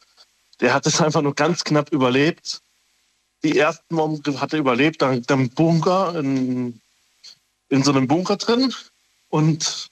der 0.60 0.74
hat 0.74 0.86
es 0.86 1.00
einfach 1.00 1.22
nur 1.22 1.34
ganz 1.34 1.64
knapp 1.64 1.92
überlebt. 1.92 2.62
Die 3.42 3.58
ersten 3.58 3.96
Bomben 3.96 4.40
hat 4.40 4.52
er 4.52 4.58
überlebt, 4.58 5.02
dann 5.02 5.22
im 5.28 5.50
Bunker, 5.50 6.18
in, 6.18 6.80
in 7.68 7.82
so 7.82 7.90
einem 7.90 8.08
Bunker 8.08 8.36
drin. 8.36 8.72
Und 9.28 9.90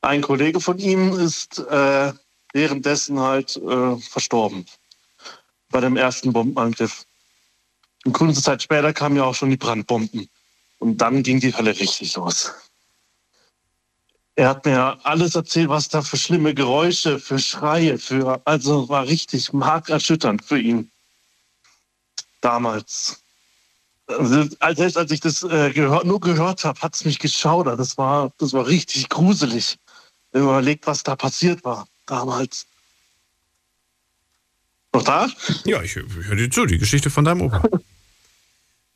ein 0.00 0.22
Kollege 0.22 0.60
von 0.60 0.78
ihm 0.78 1.18
ist 1.18 1.58
äh, 1.58 2.12
währenddessen 2.52 3.18
halt 3.18 3.56
äh, 3.56 3.96
verstorben 3.96 4.66
bei 5.70 5.80
dem 5.80 5.96
ersten 5.96 6.32
Bombenangriff. 6.32 7.04
Und 8.04 8.12
kurze 8.12 8.42
Zeit 8.42 8.62
später 8.62 8.92
kamen 8.92 9.16
ja 9.16 9.24
auch 9.24 9.34
schon 9.34 9.50
die 9.50 9.56
Brandbomben. 9.56 10.28
Und 10.78 10.98
dann 10.98 11.22
ging 11.22 11.40
die 11.40 11.54
Hölle 11.54 11.70
richtig 11.70 12.14
los. 12.14 12.52
Er 14.38 14.50
hat 14.50 14.64
mir 14.64 14.96
alles 15.02 15.34
erzählt, 15.34 15.68
was 15.68 15.88
da 15.88 16.00
für 16.00 16.16
schlimme 16.16 16.54
Geräusche, 16.54 17.18
für 17.18 17.40
Schreie, 17.40 17.98
für 17.98 18.40
also 18.44 18.88
war 18.88 19.04
richtig 19.04 19.52
markerschütternd 19.52 20.44
für 20.44 20.60
ihn 20.60 20.92
damals. 22.40 23.20
Also, 24.06 24.48
selbst 24.76 24.96
als 24.96 25.10
ich 25.10 25.18
das 25.18 25.42
äh, 25.42 25.72
gehör, 25.72 26.04
nur 26.04 26.20
gehört 26.20 26.64
habe, 26.64 26.80
hat 26.80 26.94
es 26.94 27.04
mich 27.04 27.18
geschaudert. 27.18 27.80
Das 27.80 27.98
war, 27.98 28.30
das 28.38 28.52
war 28.52 28.68
richtig 28.68 29.08
gruselig. 29.08 29.76
Wenn 30.30 30.42
man 30.42 30.50
überlegt, 30.50 30.86
was 30.86 31.02
da 31.02 31.16
passiert 31.16 31.64
war 31.64 31.88
damals. 32.06 32.68
Noch 34.94 35.02
da? 35.02 35.28
Ja, 35.64 35.82
ich, 35.82 35.96
ich 35.96 36.04
höre 36.14 36.36
dir 36.36 36.48
zu, 36.48 36.64
die 36.64 36.78
Geschichte 36.78 37.10
von 37.10 37.24
deinem 37.24 37.40
Opa. 37.40 37.60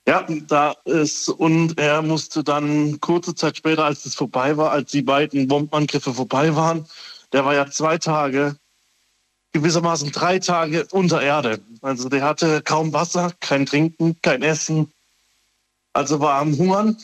Ja, 0.07 0.27
da 0.49 0.75
ist, 0.85 1.29
und 1.29 1.79
er 1.79 2.03
musste 2.03 2.43
dann 2.43 3.01
kurze 3.01 3.35
Zeit 3.37 3.57
später, 3.57 3.85
als 3.85 4.05
es 4.05 4.17
vorbei 4.17 4.57
war, 4.57 4.73
als 4.73 4.91
die 4.91 5.03
beiden 5.03 5.47
Bombenangriffe 5.47 6.13
vorbei 6.13 6.57
waren, 6.57 6.87
der 7.33 7.45
war 7.45 7.55
ja 7.55 7.71
zwei 7.71 7.99
Tage, 7.99 8.57
gewissermaßen 9.53 10.11
drei 10.11 10.39
Tage 10.39 10.87
unter 10.91 11.23
Erde. 11.23 11.61
Also 11.83 12.09
der 12.09 12.25
hatte 12.25 12.63
kaum 12.63 12.93
Wasser, 12.93 13.33
kein 13.41 13.65
Trinken, 13.65 14.21
kein 14.23 14.43
Essen. 14.43 14.93
Also 15.93 16.21
war 16.21 16.41
am 16.41 16.57
Hungern 16.57 16.97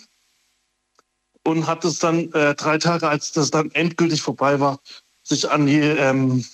und 1.45 1.67
hat 1.67 1.85
es 1.85 1.99
dann 1.99 2.33
äh, 2.33 2.55
drei 2.55 2.79
Tage, 2.79 3.09
als 3.09 3.33
das 3.33 3.51
dann 3.51 3.71
endgültig 3.73 4.23
vorbei 4.23 4.59
war, 4.61 4.81
sich 5.23 5.51
an 5.51 5.67
die 5.67 5.79
ähm, 5.79 6.45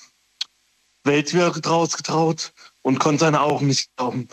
Welt 1.05 1.33
wieder 1.33 1.57
rausgetraut 1.57 2.53
und 2.83 2.99
konnte 2.99 3.25
seine 3.25 3.41
Augen 3.41 3.69
nicht 3.69 3.95
glauben. 3.97 4.29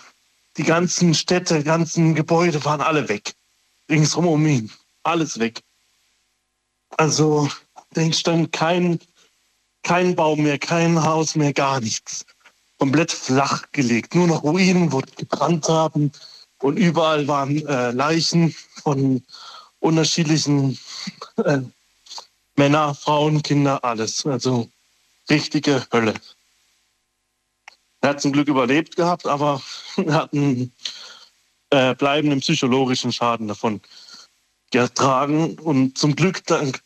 Die 0.62 0.68
ganzen 0.68 1.16
Städte, 1.16 1.58
die 1.58 1.64
ganzen 1.64 2.14
Gebäude 2.14 2.64
waren 2.64 2.82
alle 2.82 3.10
weg. 3.10 3.34
Ringsrum 3.90 4.28
um 4.28 4.46
ihn. 4.46 4.72
Alles 5.02 5.40
weg. 5.40 5.60
Also, 6.98 7.50
da 7.94 8.14
stand 8.14 8.52
kein, 8.52 9.00
kein 9.82 10.16
Baum 10.16 10.44
mehr, 10.44 10.60
kein 10.60 11.04
Haus 11.04 11.34
mehr, 11.34 11.52
gar 11.52 11.80
nichts. 11.80 12.28
Komplett 12.78 13.12
flach 13.12 13.64
gelegt. 13.72 14.14
Nur 14.14 14.28
noch 14.28 14.44
Ruinen, 14.44 14.92
wo 14.92 15.02
gebrannt 15.18 15.68
haben. 15.68 16.12
Und 16.60 16.78
überall 16.78 17.28
waren 17.28 17.66
äh, 17.66 17.90
Leichen 17.90 18.54
von 18.84 19.24
unterschiedlichen 19.80 20.78
äh, 21.44 21.62
Männer, 22.56 22.94
Frauen, 22.94 23.42
Kinder, 23.42 23.84
alles. 23.84 24.28
Also 24.28 24.70
richtige 25.28 25.84
Hölle. 25.92 26.14
Er 28.02 28.10
hat 28.10 28.22
zum 28.22 28.32
Glück 28.32 28.48
überlebt 28.48 28.96
gehabt, 28.96 29.28
aber 29.28 29.62
er 29.98 30.14
hat 30.14 30.34
einen 30.34 30.72
äh, 31.70 31.96
bleibenden 31.96 32.40
psychologischen 32.40 33.12
Schaden 33.12 33.48
davon 33.48 33.82
getragen. 34.72 35.60
Und 35.60 35.98
zum 35.98 36.16
Glück, 36.16 36.42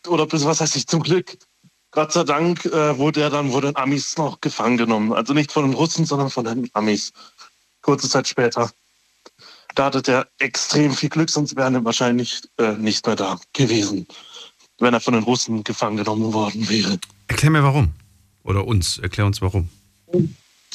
oder 0.07 0.31
was 0.31 0.61
heißt 0.61 0.75
nicht 0.75 0.89
zum 0.89 1.03
Glück, 1.03 1.37
Gott 1.91 2.11
sei 2.11 2.25
Dank 2.25 2.65
äh, 2.65 2.97
wurde 2.97 3.21
er 3.21 3.29
dann 3.29 3.51
von 3.51 3.61
den 3.61 3.75
Amis 3.77 4.17
noch 4.17 4.41
gefangen 4.41 4.75
genommen. 4.75 5.13
Also 5.13 5.33
nicht 5.33 5.51
von 5.51 5.63
den 5.63 5.73
Russen, 5.73 6.05
sondern 6.05 6.29
von 6.29 6.43
den 6.43 6.69
Amis. 6.73 7.13
Kurze 7.81 8.09
Zeit 8.09 8.27
später. 8.27 8.69
Da 9.75 9.85
hatte 9.85 10.11
er 10.11 10.27
extrem 10.39 10.91
viel 10.93 11.09
Glück, 11.09 11.29
sonst 11.29 11.55
wäre 11.55 11.73
er 11.73 11.85
wahrscheinlich 11.85 12.41
äh, 12.57 12.73
nicht 12.73 13.05
mehr 13.05 13.15
da 13.15 13.39
gewesen, 13.53 14.07
wenn 14.79 14.93
er 14.93 14.99
von 14.99 15.13
den 15.13 15.23
Russen 15.23 15.63
gefangen 15.63 15.97
genommen 15.97 16.33
worden 16.33 16.67
wäre. 16.67 16.97
Erklär 17.27 17.51
mir 17.51 17.63
warum. 17.63 17.93
Oder 18.43 18.67
uns, 18.67 18.97
erklär 18.97 19.25
uns 19.25 19.41
warum. 19.41 19.69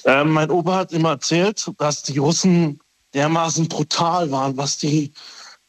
Ähm, 0.04 0.30
mein 0.30 0.50
Opa 0.50 0.76
hat 0.76 0.92
immer 0.92 1.10
erzählt, 1.10 1.70
dass 1.78 2.02
die 2.02 2.18
Russen 2.18 2.80
dermaßen 3.14 3.68
brutal 3.68 4.30
waren, 4.30 4.56
was 4.56 4.78
die 4.78 5.12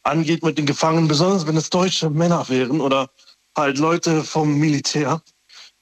angeht 0.02 0.42
mit 0.42 0.58
den 0.58 0.66
Gefangenen, 0.66 1.08
besonders 1.08 1.46
wenn 1.46 1.56
es 1.56 1.70
deutsche 1.70 2.10
Männer 2.10 2.48
wären 2.48 2.80
oder 2.80 3.10
halt 3.56 3.78
Leute 3.78 4.24
vom 4.24 4.58
Militär, 4.58 5.22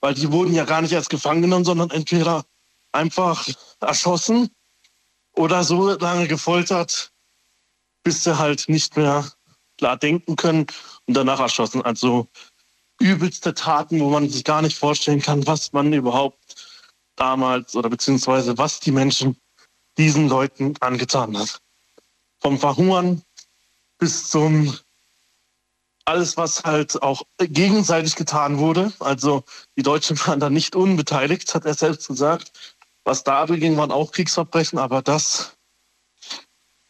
weil 0.01 0.15
die 0.15 0.31
wurden 0.33 0.55
ja 0.55 0.65
gar 0.65 0.83
nicht 0.83 0.95
als 0.95 1.09
gefangen 1.09 1.43
genommen, 1.43 1.65
sondern 1.65 1.91
entweder 1.91 2.45
einfach 2.93 3.47
erschossen 3.81 4.51
oder 5.35 5.65
so 5.65 5.91
lange 5.91 6.27
gefoltert, 6.27 7.13
bis 8.03 8.25
sie 8.25 8.39
halt 8.39 8.69
nicht 8.69 8.97
mehr 8.97 9.31
klar 9.79 9.97
denken 9.97 10.37
können 10.37 10.67
und 11.07 11.15
danach 11.15 11.41
erschossen. 11.41 11.83
Also 11.83 12.29
übelste 12.99 13.55
Taten, 13.55 14.01
wo 14.01 14.11
man 14.11 14.29
sich 14.29 14.45
gar 14.45 14.61
nicht 14.61 14.77
vorstellen 14.77 15.23
kann, 15.23 15.47
was 15.47 15.73
man 15.73 15.93
überhaupt 15.93 16.70
damals 17.21 17.77
oder 17.77 17.91
beziehungsweise 17.91 18.59
was 18.59 18.81
die 18.81 18.93
Menschen 18.93 19.37
diesen 19.99 20.29
Leuten 20.29 20.75
angetan 20.81 21.37
hat. 21.39 21.61
Vom 22.41 22.59
Verhungern 22.59 23.23
bis 23.99 24.29
zum 24.31 24.75
alles, 26.07 26.37
was 26.37 26.65
halt 26.65 27.03
auch 27.03 27.23
gegenseitig 27.39 28.17
getan 28.17 28.59
wurde. 28.59 28.93
Also 28.99 29.45
die 29.77 29.83
Deutschen 29.83 30.19
waren 30.27 30.41
da 30.41 30.51
nicht 30.51 30.75
unbeteiligt, 30.75 31.55
hat 31.55 31.67
er 31.67 31.75
selbst 31.75 32.09
gesagt. 32.09 32.51
Was 33.05 33.23
da 33.23 33.45
beging, 33.47 33.77
waren 33.77 33.93
auch 33.93 34.13
Kriegsverbrechen, 34.13 34.79
aber 34.79 35.03
das 35.03 35.57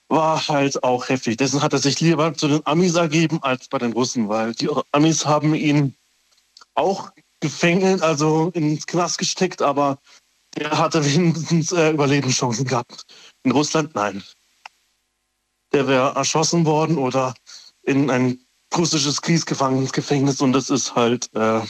war 0.09 0.48
halt 0.48 0.82
auch 0.82 1.09
heftig. 1.09 1.36
Dessen 1.36 1.62
hat 1.62 1.73
er 1.73 1.78
sich 1.78 2.01
lieber 2.01 2.35
zu 2.35 2.48
den 2.48 2.66
Amis 2.66 2.94
ergeben 2.94 3.43
als 3.43 3.69
bei 3.69 3.78
den 3.78 3.93
Russen, 3.93 4.28
weil 4.28 4.55
die 4.55 4.69
Amis 4.93 5.27
haben 5.27 5.55
ihn 5.55 5.94
auch 6.74 7.11
gefängelt, 7.40 8.02
also 8.02 8.51
ins 8.55 8.86
Knast 8.86 9.19
gesteckt, 9.19 9.62
aber 9.62 9.98
der 10.56 10.77
hatte 10.77 11.05
wenigstens 11.05 11.72
äh, 11.72 11.90
Überlebenschancen 11.90 12.64
gehabt. 12.64 13.05
In 13.44 13.52
Russland 13.52 13.94
nein. 13.94 14.22
Der 15.72 15.86
wäre 15.86 16.14
erschossen 16.14 16.64
worden 16.64 16.98
oder 16.98 17.35
in 17.82 18.10
ein 18.10 18.40
russisches 18.77 19.22
Kriegsgefängnis 19.22 20.40
und 20.40 20.52
das 20.52 20.70
ist 20.70 20.94
halt 20.94 21.32
äh, 21.35 21.60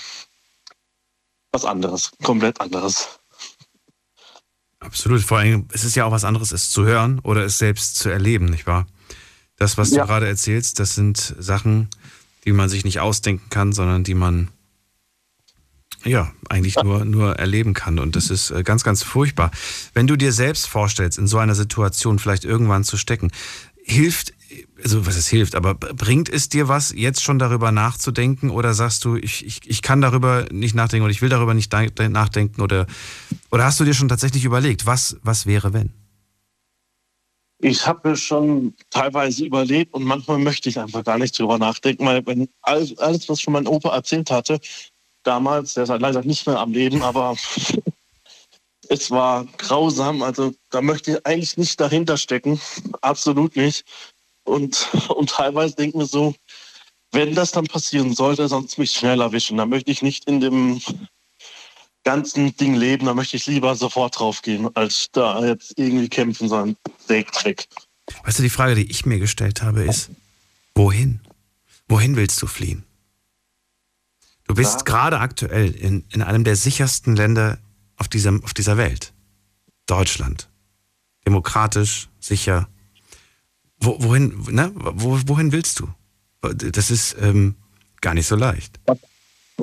was 1.52 1.64
anderes, 1.64 2.10
komplett 2.22 2.60
anderes. 2.60 3.20
Absolut. 4.78 5.20
Vor 5.20 5.38
allem, 5.38 5.68
es 5.72 5.84
ist 5.84 5.94
ja 5.94 6.06
auch 6.06 6.10
was 6.10 6.24
anderes, 6.24 6.52
es 6.52 6.70
zu 6.70 6.84
hören 6.84 7.18
oder 7.20 7.44
es 7.44 7.58
selbst 7.58 7.96
zu 7.96 8.08
erleben, 8.08 8.46
nicht 8.46 8.66
wahr? 8.66 8.86
Das, 9.56 9.76
was 9.76 9.90
ja. 9.90 10.02
du 10.02 10.08
gerade 10.08 10.26
erzählst, 10.26 10.78
das 10.78 10.94
sind 10.94 11.34
Sachen, 11.38 11.88
die 12.44 12.52
man 12.52 12.70
sich 12.70 12.84
nicht 12.84 13.00
ausdenken 13.00 13.50
kann, 13.50 13.72
sondern 13.72 14.04
die 14.04 14.14
man 14.14 14.48
ja, 16.04 16.32
eigentlich 16.48 16.76
nur, 16.76 17.04
nur 17.04 17.36
erleben 17.36 17.74
kann. 17.74 17.98
Und 17.98 18.16
das 18.16 18.30
ist 18.30 18.50
äh, 18.50 18.62
ganz, 18.62 18.84
ganz 18.84 19.02
furchtbar. 19.02 19.50
Wenn 19.92 20.06
du 20.06 20.16
dir 20.16 20.32
selbst 20.32 20.66
vorstellst, 20.66 21.18
in 21.18 21.26
so 21.26 21.38
einer 21.38 21.54
Situation 21.54 22.18
vielleicht 22.18 22.44
irgendwann 22.44 22.84
zu 22.84 22.96
stecken, 22.96 23.30
hilft, 23.82 24.32
also 24.82 25.06
was 25.06 25.16
es 25.16 25.28
hilft, 25.28 25.54
aber 25.54 25.74
bringt 25.74 26.28
es 26.28 26.48
dir 26.48 26.68
was, 26.68 26.92
jetzt 26.94 27.22
schon 27.22 27.38
darüber 27.38 27.72
nachzudenken 27.72 28.50
oder 28.50 28.74
sagst 28.74 29.04
du, 29.04 29.16
ich, 29.16 29.44
ich, 29.44 29.60
ich 29.64 29.82
kann 29.82 30.00
darüber 30.00 30.46
nicht 30.50 30.74
nachdenken 30.74 31.04
oder 31.04 31.12
ich 31.12 31.22
will 31.22 31.28
darüber 31.28 31.54
nicht 31.54 31.72
nachdenken 31.72 32.60
oder, 32.60 32.86
oder 33.50 33.64
hast 33.64 33.80
du 33.80 33.84
dir 33.84 33.94
schon 33.94 34.08
tatsächlich 34.08 34.44
überlegt, 34.44 34.86
was, 34.86 35.16
was 35.22 35.46
wäre, 35.46 35.72
wenn? 35.72 35.90
Ich 37.62 37.86
habe 37.86 38.08
mir 38.08 38.16
schon 38.16 38.74
teilweise 38.88 39.44
überlegt 39.44 39.92
und 39.92 40.04
manchmal 40.04 40.38
möchte 40.38 40.70
ich 40.70 40.80
einfach 40.80 41.04
gar 41.04 41.18
nicht 41.18 41.38
drüber 41.38 41.58
nachdenken, 41.58 42.06
weil 42.06 42.24
wenn 42.26 42.48
alles, 42.62 42.96
alles 42.98 43.28
was 43.28 43.42
schon 43.42 43.52
mein 43.52 43.66
Opa 43.66 43.94
erzählt 43.94 44.30
hatte, 44.30 44.58
damals, 45.22 45.74
der 45.74 45.84
ist 45.84 45.90
halt 45.90 46.02
leider 46.02 46.22
nicht 46.22 46.46
mehr 46.46 46.58
am 46.58 46.72
Leben, 46.72 47.02
aber 47.02 47.36
es 48.88 49.10
war 49.10 49.44
grausam. 49.58 50.22
Also 50.22 50.52
da 50.70 50.82
möchte 50.82 51.12
ich 51.12 51.26
eigentlich 51.26 51.56
nicht 51.56 51.80
dahinter 51.80 52.16
stecken. 52.16 52.60
Absolut 53.00 53.56
nicht. 53.56 53.84
Und, 54.44 54.88
und 55.08 55.30
teilweise 55.30 55.76
denke 55.76 55.90
ich 55.90 56.02
mir 56.02 56.06
so, 56.06 56.34
wenn 57.12 57.34
das 57.34 57.52
dann 57.52 57.66
passieren 57.66 58.14
sollte, 58.14 58.48
sonst 58.48 58.78
mich 58.78 58.92
schnell 58.92 59.20
erwischen. 59.20 59.56
Da 59.56 59.66
möchte 59.66 59.90
ich 59.90 60.02
nicht 60.02 60.26
in 60.26 60.40
dem 60.40 60.80
ganzen 62.04 62.56
Ding 62.56 62.74
leben. 62.74 63.06
Da 63.06 63.14
möchte 63.14 63.36
ich 63.36 63.46
lieber 63.46 63.74
sofort 63.74 64.18
draufgehen, 64.18 64.74
als 64.74 65.08
da 65.12 65.44
jetzt 65.44 65.78
irgendwie 65.78 66.08
kämpfen, 66.08 66.48
sondern 66.48 66.76
direkt 67.08 67.44
weg. 67.44 67.68
Weißt 68.24 68.38
du, 68.38 68.42
die 68.42 68.50
Frage, 68.50 68.74
die 68.74 68.90
ich 68.90 69.06
mir 69.06 69.18
gestellt 69.18 69.62
habe, 69.62 69.84
ist, 69.84 70.10
wohin? 70.74 71.20
Wohin 71.88 72.16
willst 72.16 72.40
du 72.42 72.46
fliehen? 72.46 72.84
Du 74.50 74.56
bist 74.56 74.78
ja. 74.78 74.82
gerade 74.84 75.20
aktuell 75.20 75.70
in, 75.70 76.04
in 76.10 76.22
einem 76.22 76.42
der 76.42 76.56
sichersten 76.56 77.14
Länder 77.14 77.58
auf, 77.96 78.08
diesem, 78.08 78.42
auf 78.42 78.52
dieser 78.52 78.76
Welt. 78.76 79.12
Deutschland. 79.86 80.48
Demokratisch, 81.24 82.08
sicher. 82.18 82.68
Wo, 83.78 84.02
wohin, 84.02 84.34
ne? 84.50 84.72
Wo, 84.74 85.20
wohin 85.26 85.52
willst 85.52 85.78
du? 85.78 85.88
Das 86.40 86.90
ist 86.90 87.14
ähm, 87.20 87.54
gar 88.00 88.14
nicht 88.14 88.26
so 88.26 88.34
leicht. 88.34 88.80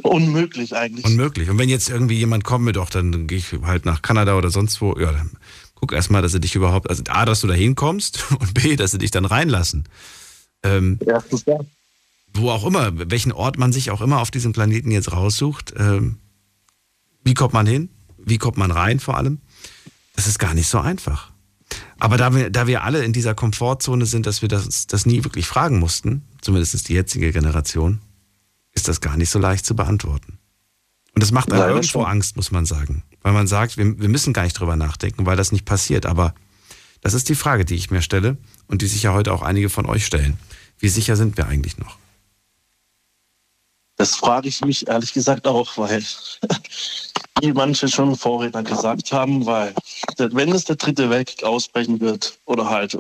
Unmöglich 0.04 0.74
eigentlich. 0.74 1.04
Unmöglich. 1.04 1.50
Und 1.50 1.58
wenn 1.58 1.68
jetzt 1.68 1.90
irgendwie 1.90 2.18
jemand 2.18 2.46
kommt 2.46 2.64
mit, 2.64 2.78
doch, 2.78 2.90
dann 2.90 3.28
gehe 3.28 3.40
ich 3.40 3.52
halt 3.64 3.84
nach 3.84 4.02
Kanada 4.02 4.38
oder 4.38 4.52
sonst 4.52 4.80
wo, 4.80 4.98
ja, 4.98 5.12
dann 5.12 5.32
guck 5.76 5.92
erstmal, 5.92 6.22
dass 6.22 6.32
sie 6.32 6.40
dich 6.40 6.56
überhaupt, 6.56 6.90
also 6.90 7.04
A, 7.10 7.26
dass 7.26 7.42
du 7.42 7.48
da 7.48 7.54
hinkommst 7.54 8.32
und 8.40 8.54
B, 8.54 8.78
dass 8.78 8.92
sie 8.92 9.00
dich 9.00 9.12
dann 9.12 9.26
reinlassen. 9.26 9.84
Ähm, 10.64 10.98
ja, 11.06 11.16
das 11.16 11.34
ist 11.34 11.48
ja 11.48 11.60
wo 12.34 12.49
auch 12.52 12.66
immer, 12.66 12.91
welchen 13.10 13.32
Ort 13.32 13.58
man 13.58 13.74
sich 13.74 13.91
auch 13.91 14.02
immer 14.02 14.20
auf 14.20 14.32
diesem 14.32 14.54
Planeten 14.54 14.91
jetzt 14.91 15.12
raussucht, 15.12 15.74
ähm, 15.78 16.18
wie 17.24 17.34
kommt 17.34 17.54
man 17.54 17.66
hin? 17.66 17.90
Wie 18.18 18.38
kommt 18.38 18.58
man 18.58 18.72
rein 18.72 18.99
vor 18.99 19.18
allem? 19.18 19.40
Das 20.16 20.28
ist 20.28 20.40
gar 20.40 20.54
nicht 20.54 20.68
so 20.68 20.80
einfach. 20.80 21.32
Aber 21.99 22.18
da 22.18 22.34
wir, 22.34 22.49
da 22.49 22.68
wir 22.68 22.84
alle 22.84 23.04
in 23.04 23.14
dieser 23.14 23.36
Komfortzone 23.36 24.06
sind, 24.06 24.26
dass 24.26 24.41
wir 24.41 24.49
das, 24.49 24.88
das 24.88 25.06
nie 25.06 25.24
wirklich 25.24 25.48
fragen 25.48 25.80
mussten, 25.80 26.24
zumindest 26.41 26.88
die 26.88 26.94
jetzige 26.94 27.32
Generation, 27.32 27.99
ist 28.74 28.88
das 28.88 29.02
gar 29.02 29.18
nicht 29.18 29.30
so 29.30 29.40
leicht 29.40 29.66
zu 29.66 29.76
beantworten. 29.76 30.38
Und 31.14 31.24
das 31.24 31.32
macht 31.32 31.52
einem 31.52 31.76
irgendwo 31.76 32.04
Angst, 32.04 32.36
muss 32.36 32.52
man 32.52 32.66
sagen. 32.66 33.04
Weil 33.24 33.34
man 33.34 33.48
sagt, 33.48 33.78
wir, 33.78 33.99
wir 33.99 34.10
müssen 34.10 34.34
gar 34.34 34.44
nicht 34.44 34.54
drüber 34.54 34.76
nachdenken, 34.76 35.26
weil 35.26 35.36
das 35.36 35.52
nicht 35.52 35.66
passiert. 35.66 36.06
Aber 36.06 36.36
das 37.02 37.16
ist 37.16 37.28
die 37.30 37.36
Frage, 37.36 37.66
die 37.66 37.76
ich 37.76 37.90
mir 37.90 38.04
stelle 38.04 38.38
und 38.68 38.84
die 38.84 38.88
sich 38.88 39.04
ja 39.04 39.14
heute 39.14 39.34
auch 39.34 39.41
einige 39.41 39.70
von 39.70 39.88
euch 39.88 40.06
stellen. 40.06 40.38
Wie 40.78 40.90
sicher 40.90 41.16
sind 41.16 41.36
wir 41.38 41.48
eigentlich 41.48 41.80
noch? 41.80 41.98
Das 44.08 44.16
frage 44.16 44.48
ich 44.48 44.62
mich 44.62 44.88
ehrlich 44.88 45.12
gesagt 45.12 45.46
auch, 45.48 45.78
weil 45.78 46.02
wie 47.42 47.52
manche 47.52 47.90
schon 47.90 48.16
Vorredner 48.16 48.64
gesagt 48.64 49.12
haben, 49.12 49.46
weil 49.46 49.76
wenn 50.18 50.54
es 50.54 50.64
der 50.64 50.78
dritte 50.78 51.10
Weltkrieg 51.10 51.44
ausbrechen 51.44 52.00
wird 52.00 52.40
oder 52.46 52.70
halt 52.70 52.98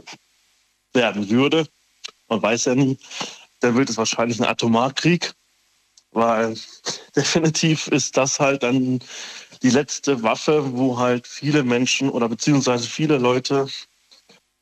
werden 0.91 1.29
würde, 1.29 1.65
man 2.27 2.41
weiß 2.41 2.65
ja 2.65 2.75
nie, 2.75 2.97
dann 3.61 3.75
wird 3.75 3.89
es 3.89 3.95
wahrscheinlich 3.95 4.41
ein 4.41 4.47
Atomarkrieg, 4.47 5.31
weil 6.11 6.57
definitiv 7.15 7.87
ist 7.87 8.17
das 8.17 8.41
halt 8.41 8.63
dann 8.63 8.99
die 9.63 9.69
letzte 9.69 10.23
Waffe, 10.23 10.73
wo 10.73 10.99
halt 10.99 11.25
viele 11.25 11.63
Menschen 11.63 12.09
oder 12.09 12.27
beziehungsweise 12.27 12.85
viele 12.85 13.17
Leute 13.17 13.69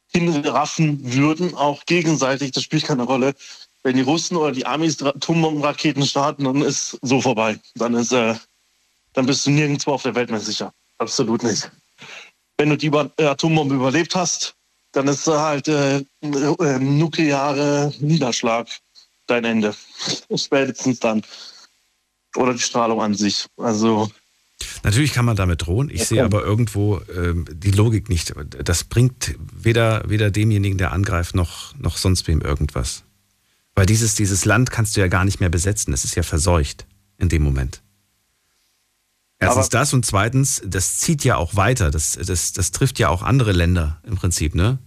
hinraffen 0.09 1.11
würden, 1.11 1.55
auch 1.55 1.87
gegenseitig. 1.87 2.51
Das 2.51 2.61
spielt 2.61 2.85
keine 2.85 3.03
Rolle. 3.03 3.33
Wenn 3.85 3.97
die 3.97 4.01
Russen 4.01 4.35
oder 4.35 4.51
die 4.51 4.65
Amis 4.65 4.99
Atombombenraketen 4.99 6.03
starten, 6.07 6.45
dann 6.45 6.63
ist 6.63 6.97
so 7.03 7.21
vorbei. 7.21 7.59
Dann 7.75 7.93
ist, 7.93 8.11
äh, 8.11 8.33
dann 9.13 9.27
bist 9.27 9.45
du 9.45 9.51
nirgendwo 9.51 9.91
auf 9.91 10.01
der 10.01 10.15
Welt 10.15 10.31
mehr 10.31 10.39
sicher. 10.39 10.73
Absolut 10.97 11.43
nicht. 11.43 11.69
Wenn 12.57 12.69
du 12.69 12.77
die 12.77 12.87
äh, 12.87 13.25
Atombombe 13.25 13.75
überlebt 13.75 14.15
hast, 14.15 14.55
dann 14.93 15.07
ist 15.07 15.27
halt 15.27 15.67
äh, 15.67 15.97
äh, 16.21 16.79
nukleare 16.79 17.93
Niederschlag 17.99 18.67
dein 19.27 19.45
Ende. 19.45 19.75
Spätestens 20.35 20.99
dann. 20.99 21.21
Oder 22.37 22.53
die 22.53 22.59
Strahlung 22.61 23.03
an 23.03 23.13
sich. 23.13 23.45
Also 23.55 24.09
Natürlich 24.81 25.13
kann 25.13 25.25
man 25.25 25.35
damit 25.35 25.67
drohen. 25.67 25.91
Ich 25.91 26.05
sehe 26.05 26.23
aber 26.23 26.43
irgendwo 26.43 27.01
ähm, 27.15 27.45
die 27.51 27.69
Logik 27.69 28.09
nicht. 28.09 28.33
Das 28.63 28.83
bringt 28.83 29.35
weder, 29.37 30.09
weder 30.09 30.31
demjenigen, 30.31 30.79
der 30.79 30.91
angreift, 30.91 31.35
noch, 31.35 31.77
noch 31.77 31.97
sonst 31.97 32.27
wem 32.27 32.41
irgendwas. 32.41 33.03
Weil 33.75 33.85
dieses, 33.85 34.15
dieses 34.15 34.45
Land 34.45 34.71
kannst 34.71 34.95
du 34.95 35.01
ja 35.01 35.07
gar 35.07 35.25
nicht 35.25 35.39
mehr 35.39 35.49
besetzen. 35.49 35.93
Es 35.93 36.05
ist 36.05 36.15
ja 36.15 36.23
verseucht 36.23 36.85
in 37.17 37.29
dem 37.29 37.43
Moment. 37.43 37.81
Erstens 39.37 39.65
aber 39.65 39.79
das 39.79 39.93
und 39.93 40.05
zweitens, 40.05 40.61
das 40.65 40.97
zieht 40.97 41.23
ja 41.25 41.35
auch 41.35 41.55
weiter. 41.55 41.91
Das, 41.91 42.13
das, 42.13 42.53
das 42.53 42.71
trifft 42.71 42.99
ja 42.99 43.09
auch 43.09 43.21
andere 43.21 43.51
Länder 43.51 44.01
im 44.03 44.15
Prinzip, 44.15 44.55
ne? 44.55 44.79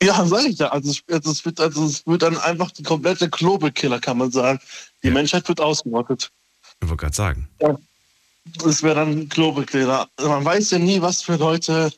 Ja, 0.00 0.24
sag 0.26 0.44
ich 0.44 0.58
ja. 0.58 0.68
Also 0.68 0.90
es, 0.90 1.02
also 1.12 1.30
es, 1.32 1.44
wird, 1.44 1.60
also 1.60 1.86
es 1.86 2.06
wird 2.06 2.22
dann 2.22 2.38
einfach 2.38 2.70
die 2.70 2.82
komplette 2.82 3.28
Global-Killer, 3.28 4.00
kann 4.00 4.18
man 4.18 4.30
sagen. 4.30 4.60
Die 5.02 5.08
ja. 5.08 5.12
Menschheit 5.12 5.48
wird 5.48 5.60
ausgerottet. 5.60 6.30
Ich 6.80 6.88
wollte 6.88 7.00
gerade 7.02 7.16
sagen. 7.16 7.48
Ja 7.60 7.76
das 8.44 8.82
wäre 8.82 8.96
dann 8.96 9.28
Klobekleider. 9.28 10.08
Man 10.20 10.44
weiß 10.44 10.70
ja 10.72 10.78
nie, 10.78 11.00
was 11.00 11.22
für 11.22 11.36
Leute. 11.36 11.92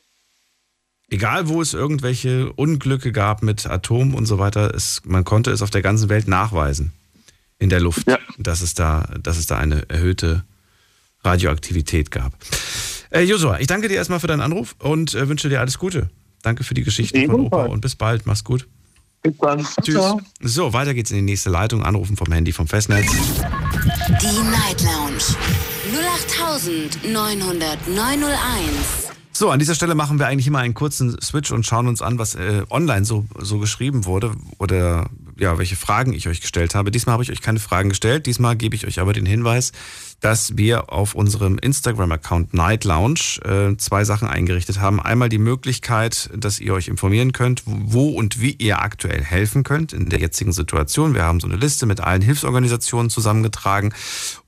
Egal, 1.09 1.47
wo 1.47 1.61
es 1.61 1.73
irgendwelche 1.73 2.51
Unglücke 2.53 3.13
gab 3.13 3.41
mit 3.41 3.65
Atom 3.65 4.13
und 4.13 4.25
so 4.25 4.39
weiter, 4.39 4.75
es, 4.75 5.01
man 5.05 5.23
konnte 5.23 5.51
es 5.51 5.61
auf 5.61 5.69
der 5.69 5.81
ganzen 5.81 6.09
Welt 6.09 6.27
nachweisen 6.27 6.91
in 7.59 7.69
der 7.69 7.79
Luft, 7.79 8.07
ja. 8.07 8.19
dass, 8.37 8.61
es 8.61 8.73
da, 8.73 9.07
dass 9.21 9.37
es 9.37 9.45
da 9.45 9.57
eine 9.57 9.89
erhöhte 9.89 10.43
Radioaktivität 11.23 12.11
gab. 12.11 12.33
Äh, 13.09 13.21
Josua, 13.21 13.59
ich 13.59 13.67
danke 13.67 13.87
dir 13.87 13.95
erstmal 13.95 14.19
für 14.19 14.27
deinen 14.27 14.41
Anruf 14.41 14.75
und 14.79 15.15
äh, 15.15 15.29
wünsche 15.29 15.47
dir 15.49 15.61
alles 15.61 15.79
Gute. 15.79 16.09
Danke 16.41 16.63
für 16.63 16.73
die 16.73 16.83
Geschichte 16.83 17.23
von 17.25 17.41
Opa 17.41 17.65
und 17.65 17.81
bis 17.81 17.95
bald. 17.95 18.25
Mach's 18.25 18.43
gut. 18.43 18.67
Bis 19.21 19.37
dann. 19.37 19.65
Tschüss. 19.81 19.95
Ciao. 19.95 20.19
So, 20.41 20.73
weiter 20.73 20.93
geht's 20.93 21.11
in 21.11 21.17
die 21.17 21.23
nächste 21.23 21.49
Leitung. 21.49 21.83
Anrufen 21.83 22.17
vom 22.17 22.31
Handy 22.31 22.51
vom 22.51 22.67
Festnetz. 22.67 23.09
Die 23.09 24.41
Night 24.51 24.83
Lounge 24.83 25.23
0890901. 27.03 29.06
So, 29.37 29.51
an 29.51 29.59
dieser 29.59 29.75
Stelle 29.75 29.93
machen 29.93 30.17
wir 30.17 30.25
eigentlich 30.25 30.47
immer 30.47 30.57
einen 30.57 30.73
kurzen 30.73 31.15
Switch 31.21 31.51
und 31.51 31.63
schauen 31.63 31.87
uns 31.87 32.01
an, 32.01 32.17
was 32.17 32.33
äh, 32.33 32.63
online 32.71 33.05
so, 33.05 33.25
so 33.37 33.59
geschrieben 33.59 34.05
wurde 34.05 34.31
oder 34.57 35.11
ja, 35.37 35.59
welche 35.59 35.75
Fragen 35.75 36.11
ich 36.11 36.27
euch 36.27 36.41
gestellt 36.41 36.73
habe. 36.73 36.89
Diesmal 36.89 37.13
habe 37.13 37.21
ich 37.21 37.31
euch 37.31 37.41
keine 37.41 37.59
Fragen 37.59 37.89
gestellt. 37.89 38.25
Diesmal 38.25 38.55
gebe 38.55 38.75
ich 38.75 38.87
euch 38.87 38.99
aber 38.99 39.13
den 39.13 39.27
Hinweis, 39.27 39.73
dass 40.19 40.57
wir 40.57 40.91
auf 40.91 41.13
unserem 41.13 41.59
Instagram-Account 41.59 42.53
Night 42.53 42.85
Lounge 42.85 43.39
äh, 43.43 43.77
zwei 43.77 44.03
Sachen 44.03 44.27
eingerichtet 44.27 44.79
haben. 44.79 44.99
Einmal 44.99 45.29
die 45.29 45.37
Möglichkeit, 45.37 46.29
dass 46.35 46.59
ihr 46.59 46.73
euch 46.73 46.87
informieren 46.87 47.33
könnt, 47.33 47.61
wo 47.65 48.09
und 48.09 48.41
wie 48.41 48.51
ihr 48.51 48.81
aktuell 48.81 49.23
helfen 49.23 49.63
könnt 49.63 49.93
in 49.93 50.09
der 50.09 50.19
jetzigen 50.19 50.51
Situation. 50.51 51.13
Wir 51.13 51.23
haben 51.23 51.39
so 51.39 51.47
eine 51.47 51.57
Liste 51.57 51.85
mit 51.85 52.01
allen 52.01 52.21
Hilfsorganisationen 52.21 53.09
zusammengetragen. 53.09 53.93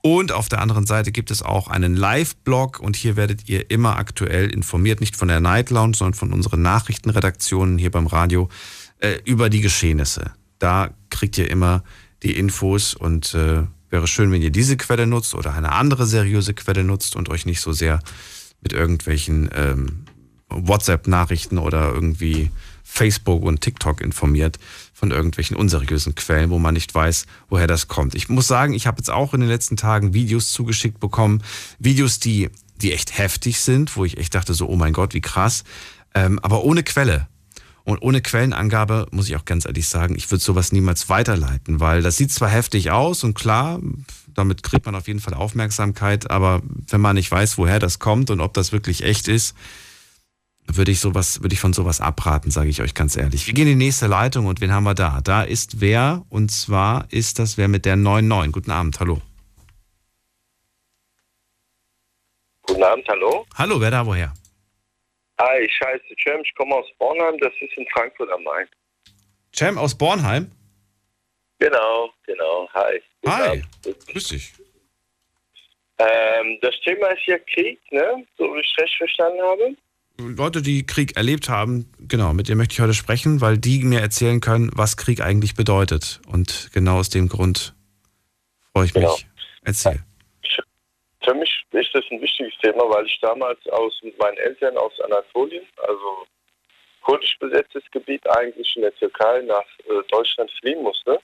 Und 0.02 0.32
auf 0.32 0.48
der 0.48 0.60
anderen 0.60 0.86
Seite 0.86 1.12
gibt 1.12 1.30
es 1.30 1.42
auch 1.42 1.68
einen 1.68 1.94
Live-Blog 1.94 2.80
und 2.80 2.96
hier 2.96 3.16
werdet 3.16 3.48
ihr 3.48 3.70
immer 3.70 3.96
aktuell 3.96 4.52
informiert, 4.52 5.00
nicht 5.00 5.16
von 5.16 5.28
der 5.28 5.40
Night 5.40 5.70
Lounge, 5.70 5.94
sondern 5.96 6.14
von 6.14 6.32
unseren 6.32 6.62
Nachrichtenredaktionen 6.62 7.78
hier 7.78 7.90
beim 7.90 8.08
Radio 8.08 8.48
äh, 8.98 9.18
über 9.24 9.50
die 9.50 9.60
Geschehnisse. 9.60 10.32
Da 10.58 10.90
kriegt 11.10 11.38
ihr 11.38 11.50
immer 11.50 11.84
die 12.22 12.36
Infos 12.36 12.94
und 12.94 13.34
äh, 13.34 13.62
wäre 13.90 14.06
schön, 14.06 14.32
wenn 14.32 14.42
ihr 14.42 14.50
diese 14.50 14.76
Quelle 14.76 15.06
nutzt 15.06 15.34
oder 15.34 15.52
eine 15.52 15.72
andere 15.72 16.06
seriöse 16.06 16.54
Quelle 16.54 16.84
nutzt 16.84 17.16
und 17.16 17.28
euch 17.28 17.46
nicht 17.46 17.60
so 17.60 17.72
sehr 17.72 18.00
mit 18.62 18.72
irgendwelchen 18.72 19.50
ähm, 19.54 20.04
WhatsApp-Nachrichten 20.48 21.58
oder 21.58 21.92
irgendwie 21.92 22.50
Facebook 22.82 23.44
und 23.44 23.60
TikTok 23.60 24.00
informiert 24.00 24.58
von 24.92 25.10
irgendwelchen 25.10 25.56
unseriösen 25.56 26.14
Quellen, 26.14 26.50
wo 26.50 26.58
man 26.58 26.74
nicht 26.74 26.94
weiß, 26.94 27.26
woher 27.48 27.66
das 27.66 27.88
kommt. 27.88 28.14
Ich 28.14 28.28
muss 28.28 28.46
sagen, 28.46 28.74
ich 28.74 28.86
habe 28.86 28.98
jetzt 28.98 29.10
auch 29.10 29.32
in 29.32 29.40
den 29.40 29.48
letzten 29.48 29.76
Tagen 29.76 30.12
Videos 30.12 30.52
zugeschickt 30.52 30.98
bekommen, 30.98 31.42
Videos, 31.78 32.18
die, 32.18 32.50
die 32.76 32.92
echt 32.92 33.16
heftig 33.16 33.60
sind, 33.60 33.96
wo 33.96 34.04
ich 34.04 34.18
echt 34.18 34.34
dachte 34.34 34.54
so, 34.54 34.68
oh 34.68 34.76
mein 34.76 34.92
Gott, 34.92 35.14
wie 35.14 35.20
krass, 35.20 35.64
ähm, 36.14 36.38
aber 36.40 36.64
ohne 36.64 36.82
Quelle. 36.82 37.28
Und 37.90 38.02
ohne 38.02 38.20
Quellenangabe 38.20 39.08
muss 39.10 39.28
ich 39.28 39.34
auch 39.34 39.44
ganz 39.44 39.66
ehrlich 39.66 39.88
sagen, 39.88 40.14
ich 40.14 40.30
würde 40.30 40.44
sowas 40.44 40.70
niemals 40.70 41.08
weiterleiten, 41.08 41.80
weil 41.80 42.02
das 42.02 42.16
sieht 42.16 42.30
zwar 42.30 42.48
heftig 42.48 42.92
aus 42.92 43.24
und 43.24 43.34
klar, 43.34 43.80
damit 44.28 44.62
kriegt 44.62 44.86
man 44.86 44.94
auf 44.94 45.08
jeden 45.08 45.18
Fall 45.18 45.34
Aufmerksamkeit, 45.34 46.30
aber 46.30 46.62
wenn 46.88 47.00
man 47.00 47.16
nicht 47.16 47.28
weiß, 47.32 47.58
woher 47.58 47.80
das 47.80 47.98
kommt 47.98 48.30
und 48.30 48.40
ob 48.40 48.54
das 48.54 48.70
wirklich 48.70 49.02
echt 49.02 49.26
ist, 49.26 49.56
würde 50.68 50.92
ich 50.92 51.00
sowas, 51.00 51.42
würde 51.42 51.52
ich 51.52 51.58
von 51.58 51.72
sowas 51.72 52.00
abraten, 52.00 52.52
sage 52.52 52.68
ich 52.68 52.80
euch 52.80 52.94
ganz 52.94 53.16
ehrlich. 53.16 53.48
Wir 53.48 53.54
gehen 53.54 53.66
in 53.66 53.76
die 53.76 53.86
nächste 53.86 54.06
Leitung 54.06 54.46
und 54.46 54.60
wen 54.60 54.70
haben 54.70 54.84
wir 54.84 54.94
da? 54.94 55.20
Da 55.20 55.42
ist 55.42 55.80
wer 55.80 56.24
und 56.28 56.52
zwar 56.52 57.06
ist 57.10 57.40
das 57.40 57.56
wer 57.56 57.66
mit 57.66 57.86
der 57.86 57.96
99. 57.96 58.52
Guten 58.52 58.70
Abend, 58.70 59.00
hallo. 59.00 59.20
Guten 62.68 62.84
Abend, 62.84 63.08
hallo. 63.08 63.46
Hallo, 63.56 63.80
wer 63.80 63.90
da 63.90 64.06
woher? 64.06 64.32
Hi, 65.40 65.64
ich 65.64 65.80
heiße 65.80 66.04
Cem, 66.22 66.42
ich 66.44 66.54
komme 66.54 66.74
aus 66.74 66.86
Bornheim, 66.98 67.38
das 67.38 67.52
ist 67.62 67.72
in 67.78 67.86
Frankfurt 67.94 68.30
am 68.30 68.42
Main. 68.44 68.66
Cem 69.56 69.78
aus 69.78 69.96
Bornheim? 69.96 70.50
Genau, 71.58 72.10
genau. 72.26 72.68
Hi. 72.74 73.00
Hi, 73.26 73.62
grüß 74.12 74.28
dich. 74.28 74.52
Ähm, 75.96 76.58
das 76.60 76.74
Thema 76.84 77.08
ist 77.08 77.24
ja 77.26 77.38
Krieg, 77.38 77.80
ne? 77.90 78.26
So 78.36 78.54
wie 78.54 78.60
ich 78.60 78.74
recht 78.78 78.94
verstanden 78.96 79.40
habe. 79.40 79.76
Leute, 80.18 80.60
die 80.60 80.84
Krieg 80.84 81.16
erlebt 81.16 81.48
haben, 81.48 81.90
genau, 81.98 82.34
mit 82.34 82.48
denen 82.48 82.58
möchte 82.58 82.74
ich 82.74 82.80
heute 82.80 82.92
sprechen, 82.92 83.40
weil 83.40 83.56
die 83.56 83.82
mir 83.82 84.00
erzählen 84.00 84.40
können, 84.40 84.70
was 84.74 84.98
Krieg 84.98 85.22
eigentlich 85.22 85.54
bedeutet. 85.54 86.20
Und 86.26 86.68
genau 86.74 86.98
aus 86.98 87.08
dem 87.08 87.28
Grund 87.28 87.74
freue 88.72 88.84
ich 88.84 88.92
genau. 88.92 89.12
mich. 89.12 89.26
Erzähl. 89.62 90.04
Für 91.30 91.36
mich 91.36 91.64
ist 91.70 91.94
das 91.94 92.04
ein 92.10 92.20
wichtiges 92.20 92.58
Thema, 92.60 92.90
weil 92.90 93.06
ich 93.06 93.16
damals 93.20 93.64
aus 93.68 93.96
mit 94.02 94.18
meinen 94.18 94.36
Eltern 94.38 94.76
aus 94.76 94.98
Anatolien, 94.98 95.64
also 95.76 96.26
kurdisch 97.02 97.38
besetztes 97.38 97.84
Gebiet 97.92 98.28
eigentlich 98.30 98.74
in 98.74 98.82
der 98.82 98.94
Türkei 98.96 99.40
nach 99.42 99.64
äh, 99.84 100.02
Deutschland 100.08 100.50
fliehen 100.58 100.82
musste. 100.82 101.20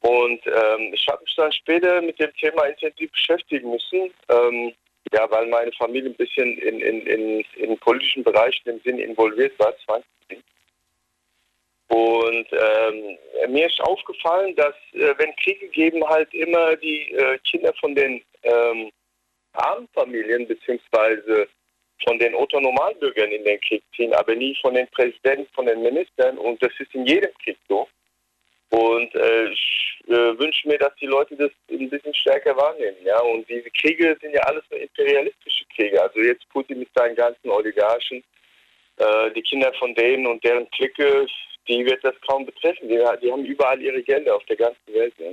Und 0.00 0.40
ähm, 0.46 0.94
ich 0.94 1.06
habe 1.06 1.22
mich 1.22 1.34
dann 1.36 1.52
später 1.52 2.00
mit 2.00 2.18
dem 2.18 2.34
Thema 2.36 2.64
intensiv 2.64 3.12
beschäftigen 3.12 3.70
müssen, 3.70 4.10
ähm, 4.30 4.72
ja, 5.12 5.30
weil 5.30 5.48
meine 5.48 5.72
Familie 5.72 6.08
ein 6.08 6.16
bisschen 6.16 6.56
in, 6.56 6.80
in, 6.80 7.06
in, 7.06 7.44
in 7.56 7.78
politischen 7.80 8.24
Bereichen 8.24 8.70
im 8.70 8.80
Sinne 8.86 9.02
involviert 9.02 9.52
war, 9.58 9.76
zwangsläufig. 9.84 10.42
Und 11.88 12.46
ähm, 12.52 13.18
mir 13.52 13.66
ist 13.66 13.82
aufgefallen, 13.82 14.56
dass 14.56 14.74
äh, 14.94 15.12
wenn 15.18 15.36
Kriege 15.36 15.68
geben, 15.68 16.02
halt 16.08 16.32
immer 16.32 16.74
die 16.76 17.10
äh, 17.10 17.36
Kinder 17.40 17.74
von 17.80 17.94
den 17.94 18.22
ähm, 18.44 18.90
armen 19.52 19.88
Familien 19.94 20.46
beziehungsweise 20.46 21.48
von 22.06 22.18
den 22.18 22.34
Otto-Normalbürgern 22.34 23.30
in 23.30 23.44
den 23.44 23.60
Krieg 23.60 23.82
ziehen, 23.94 24.12
aber 24.14 24.34
nie 24.34 24.56
von 24.60 24.74
den 24.74 24.88
Präsidenten, 24.88 25.46
von 25.54 25.66
den 25.66 25.82
Ministern. 25.82 26.38
Und 26.38 26.62
das 26.62 26.72
ist 26.78 26.94
in 26.94 27.06
jedem 27.06 27.32
Krieg 27.42 27.58
so. 27.68 27.88
Und 28.70 29.14
äh, 29.14 29.48
ich 29.48 30.00
äh, 30.06 30.38
wünsche 30.38 30.68
mir, 30.68 30.78
dass 30.78 30.94
die 30.96 31.06
Leute 31.06 31.36
das 31.36 31.50
ein 31.70 31.90
bisschen 31.90 32.14
stärker 32.14 32.56
wahrnehmen. 32.56 32.96
Ja? 33.04 33.20
Und 33.20 33.48
diese 33.48 33.70
Kriege 33.70 34.16
sind 34.20 34.32
ja 34.32 34.40
alles 34.42 34.62
nur 34.70 34.80
imperialistische 34.80 35.64
Kriege. 35.74 36.00
Also 36.00 36.20
jetzt 36.20 36.48
Putin 36.50 36.78
mit 36.78 36.88
seinen 36.94 37.16
ganzen 37.16 37.50
Oligarchen, 37.50 38.22
äh, 38.98 39.30
die 39.32 39.42
Kinder 39.42 39.72
von 39.74 39.94
denen 39.94 40.26
und 40.26 40.42
deren 40.44 40.70
Clique, 40.70 41.26
die 41.68 41.84
wird 41.84 42.04
das 42.04 42.14
kaum 42.28 42.46
betreffen. 42.46 42.88
Die, 42.88 43.02
die 43.22 43.32
haben 43.32 43.44
überall 43.44 43.82
ihre 43.82 44.02
Gelder 44.02 44.36
auf 44.36 44.44
der 44.44 44.56
ganzen 44.56 44.94
Welt. 44.94 45.14
Ja? 45.18 45.32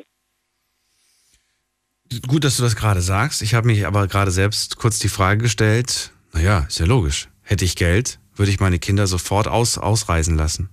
Gut, 2.27 2.43
dass 2.43 2.57
du 2.57 2.63
das 2.63 2.75
gerade 2.75 3.01
sagst. 3.01 3.41
Ich 3.41 3.53
habe 3.53 3.67
mich 3.67 3.85
aber 3.85 4.07
gerade 4.07 4.31
selbst 4.31 4.77
kurz 4.77 4.99
die 4.99 5.09
Frage 5.09 5.41
gestellt, 5.41 6.11
naja, 6.34 6.65
ist 6.67 6.79
ja 6.79 6.85
logisch. 6.85 7.27
Hätte 7.41 7.65
ich 7.65 7.75
Geld, 7.75 8.19
würde 8.35 8.51
ich 8.51 8.59
meine 8.59 8.79
Kinder 8.79 9.07
sofort 9.07 9.47
aus, 9.47 9.77
ausreisen 9.77 10.38
lassen. 10.38 10.69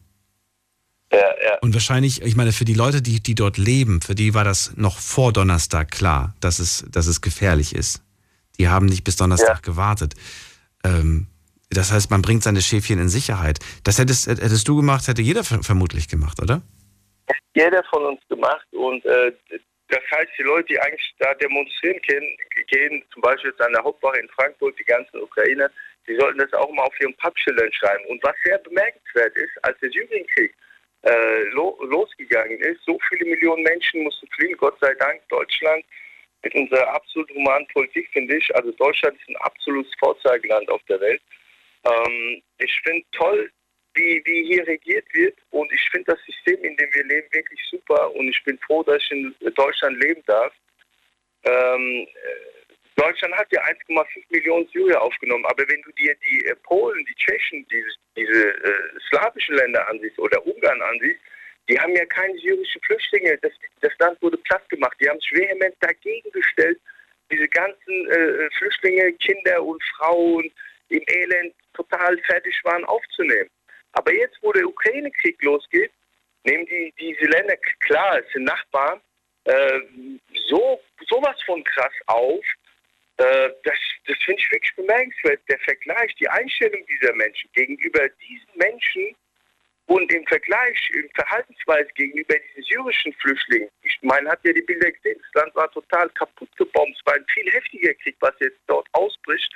Ja, 1.13 1.19
ja. 1.19 1.59
Und 1.61 1.75
wahrscheinlich, 1.75 2.23
ich 2.23 2.37
meine, 2.37 2.53
für 2.53 2.65
die 2.65 2.75
Leute, 2.75 3.03
die, 3.03 3.21
die 3.21 3.35
dort 3.35 3.59
leben, 3.59 4.01
für 4.01 4.15
die 4.15 4.35
war 4.35 4.45
das 4.45 4.73
noch 4.77 4.99
vor 4.99 5.33
Donnerstag 5.33 5.91
klar, 5.91 6.35
dass 6.41 6.59
es, 6.59 6.85
dass 6.91 7.07
es 7.07 7.21
gefährlich 7.21 7.75
ist. 7.75 8.03
Die 8.59 8.69
haben 8.69 8.87
nicht 8.87 9.05
bis 9.05 9.17
Donnerstag 9.17 9.57
ja. 9.57 9.63
gewartet. 9.63 10.15
Ähm, 10.85 11.27
Das 11.71 11.91
heißt, 11.91 12.11
man 12.11 12.23
bringt 12.23 12.45
seine 12.45 12.63
Schäfchen 12.63 13.01
in 13.01 13.09
Sicherheit. 13.09 13.59
Das 13.83 13.99
hättest, 13.99 14.29
hättest 14.29 14.69
du 14.69 14.77
gemacht, 14.77 15.09
hätte 15.09 15.23
jeder 15.23 15.43
vermutlich 15.43 16.07
gemacht, 16.09 16.41
oder? 16.41 16.63
Jeder 17.57 17.83
von 17.91 18.05
uns 18.05 18.21
gemacht 18.29 18.67
und 18.73 19.05
äh, 19.05 19.33
das 19.89 20.03
heißt, 20.11 20.31
die 20.39 20.43
Leute, 20.43 20.69
die 20.69 20.81
eigentlich 20.81 21.15
da 21.19 21.35
demonstrieren 21.35 22.01
gehen, 22.03 22.37
gehen 22.69 23.05
zum 23.13 23.23
Beispiel 23.23 23.51
jetzt 23.51 23.61
an 23.61 23.73
der 23.73 23.85
Hauptwache 23.85 24.19
in 24.19 24.29
Frankfurt, 24.31 24.79
die 24.79 24.85
ganzen 24.85 25.21
Ukrainer, 25.21 25.71
die 26.07 26.17
sollten 26.17 26.39
das 26.39 26.53
auch 26.55 26.71
mal 26.73 26.85
auf 26.85 27.01
ihren 27.01 27.15
Pappschildern 27.17 27.73
schreiben. 27.73 28.05
Und 28.07 28.23
was 28.23 28.35
sehr 28.45 28.59
bemerkenswert 28.59 29.37
ist, 29.37 29.53
als 29.63 29.79
der 29.81 29.91
Syrienkrieg 29.91 30.55
äh, 31.03 31.43
lo 31.53 31.79
losgegangen 31.85 32.59
ist, 32.61 32.83
so 32.85 32.99
viele 33.09 33.27
Millionen 33.27 33.63
Menschen 33.63 34.03
mussten 34.03 34.27
fliehen, 34.29 34.57
Gott 34.57 34.79
sei 34.81 34.95
Dank, 34.95 35.21
Deutschland 35.29 35.85
mit 36.43 36.55
unserer 36.55 36.89
absolut 36.95 37.31
humanen 37.31 37.67
Politik, 37.69 38.09
finde 38.13 38.37
ich. 38.37 38.55
Also 38.55 38.73
Deutschland 38.73 39.19
ist 39.19 39.29
ein 39.29 39.37
absolutes 39.37 39.93
Vorzeigeland 39.99 40.69
auf 40.71 40.83
der 40.89 41.01
Welt. 41.01 41.23
Ähm, 41.85 42.43
ich 42.59 42.81
finde 42.85 43.05
toll, 43.13 43.51
wie, 43.95 44.23
wie 44.25 44.45
hier 44.45 44.67
regiert 44.67 45.07
wird 45.13 45.37
und 45.51 45.73
ich 45.73 45.89
finde 45.91 46.13
das 46.13 46.21
System, 46.25 46.63
in 46.65 46.77
dem 46.77 46.93
wir 46.95 47.05
leben, 47.05 47.29
wirklich 47.33 47.61
super 47.71 48.15
und 48.15 48.29
ich 48.29 48.43
bin 48.45 48.59
froh, 48.59 48.83
dass 48.83 49.03
ich 49.03 49.11
in 49.11 49.35
Deutschland 49.55 50.03
leben 50.03 50.23
darf. 50.27 50.53
Ähm, 51.45 52.07
Deutschland 52.97 53.35
hat 53.35 53.51
ja 53.53 53.61
1,5 53.63 54.07
Millionen 54.31 54.69
Syrier 54.69 55.01
aufgenommen, 55.01 55.45
aber 55.47 55.69
wenn 55.69 55.83
du 55.83 55.91
dir 55.93 56.15
die 56.27 56.45
äh, 56.47 56.55
Polen, 56.63 57.05
die 57.05 57.15
Tschechen, 57.15 57.67
diese, 57.71 57.91
diese 58.17 58.49
äh, 58.65 59.01
slawischen 59.09 59.57
Länder 59.57 59.89
ansiehst 59.89 60.19
oder 60.19 60.45
Ungarn 60.47 60.81
ansiehst, 60.81 61.21
die 61.69 61.79
haben 61.79 61.95
ja 61.97 62.05
keine 62.07 62.37
syrischen 62.39 62.81
Flüchtlinge. 62.83 63.39
Das, 63.39 63.53
das 63.81 63.93
Land 63.99 64.21
wurde 64.23 64.37
platt 64.39 64.69
gemacht. 64.69 64.97
Die 65.01 65.09
haben 65.09 65.19
sich 65.19 65.33
vehement 65.33 65.75
dagegen 65.81 66.31
gestellt, 66.31 66.79
diese 67.31 67.49
ganzen 67.49 68.11
äh, 68.11 68.49
Flüchtlinge, 68.59 69.13
Kinder 69.15 69.63
und 69.63 69.83
Frauen 69.97 70.51
im 70.89 71.03
Elend 71.09 71.55
total 71.73 72.19
fertig 72.27 72.55
waren 72.65 72.85
aufzunehmen. 72.85 73.51
Aber 73.95 74.13
jetzt, 74.13 74.37
wo 74.43 74.53
der 74.53 74.67
Ukraine-Krieg 74.67 75.43
losgeht, 75.43 75.93
nehmen 76.45 76.67
die 76.67 76.93
diese 76.99 77.25
Länder, 77.31 77.57
klar, 77.81 78.19
es 78.19 78.33
sind 78.33 78.45
Nachbarn, 78.45 79.01
äh, 79.45 79.81
so 80.49 80.81
sowas 81.09 81.37
von 81.47 81.63
krass 81.65 81.93
auf, 82.07 82.45
äh, 83.17 83.51
das, 83.63 83.79
das 84.07 84.17
finde 84.25 84.41
ich 84.41 84.51
wirklich 84.51 84.75
bemerkenswert. 84.77 85.41
Der 85.49 85.59
Vergleich, 85.61 86.15
die 86.17 86.29
Einstellung 86.29 86.85
dieser 86.87 87.15
Menschen 87.15 87.49
gegenüber 87.53 88.09
diesen 88.09 88.51
Menschen 88.57 89.17
und 89.87 90.13
im 90.13 90.27
Vergleich, 90.27 90.91
in 90.95 91.09
Verhaltensweise 91.15 91.89
gegenüber 91.95 92.35
diesen 92.39 92.63
syrischen 92.65 93.13
Flüchtlingen. 93.15 93.69
Ich 93.83 93.99
meine, 94.03 94.31
hat 94.31 94.41
ja 94.45 94.53
die 94.53 94.63
Bilder 94.63 94.91
gesehen, 94.91 95.21
das 95.21 95.43
Land 95.43 95.55
war 95.55 95.71
total 95.71 96.09
kaputt 96.11 96.49
gebombt. 96.57 96.97
Es 96.99 97.07
war 97.07 97.15
ein 97.15 97.27
viel 97.33 97.51
heftiger 97.53 97.95
Krieg, 97.95 98.17
was 98.21 98.35
jetzt 98.41 98.61
dort 98.67 98.89
ausbricht. 98.93 99.53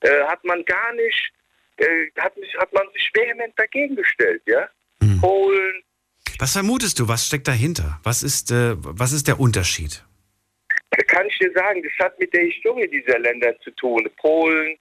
Äh, 0.00 0.24
hat 0.24 0.44
man 0.44 0.64
gar 0.64 0.92
nicht, 0.94 1.32
äh, 1.80 2.10
hat, 2.18 2.34
hat 2.58 2.72
man 2.72 2.84
sich 2.92 3.10
vehement 3.14 3.52
dagegen 3.56 3.96
gestellt, 3.96 4.42
ja. 4.46 4.68
Mhm. 5.02 5.20
Polen. 5.20 5.82
Was 6.38 6.52
vermutest 6.52 6.98
du? 6.98 7.08
Was 7.08 7.26
steckt 7.26 7.48
dahinter? 7.48 8.00
Was 8.02 8.22
ist, 8.22 8.50
äh, 8.50 8.74
was 8.76 9.12
ist 9.12 9.28
der 9.28 9.40
Unterschied? 9.40 10.04
kann 11.06 11.26
ich 11.26 11.38
dir 11.38 11.52
sagen, 11.52 11.82
das 11.82 11.92
hat 12.06 12.18
mit 12.18 12.32
der 12.32 12.44
Historie 12.44 12.88
dieser 12.88 13.18
Länder 13.18 13.58
zu 13.60 13.70
tun. 13.72 14.08
Polen 14.16 14.76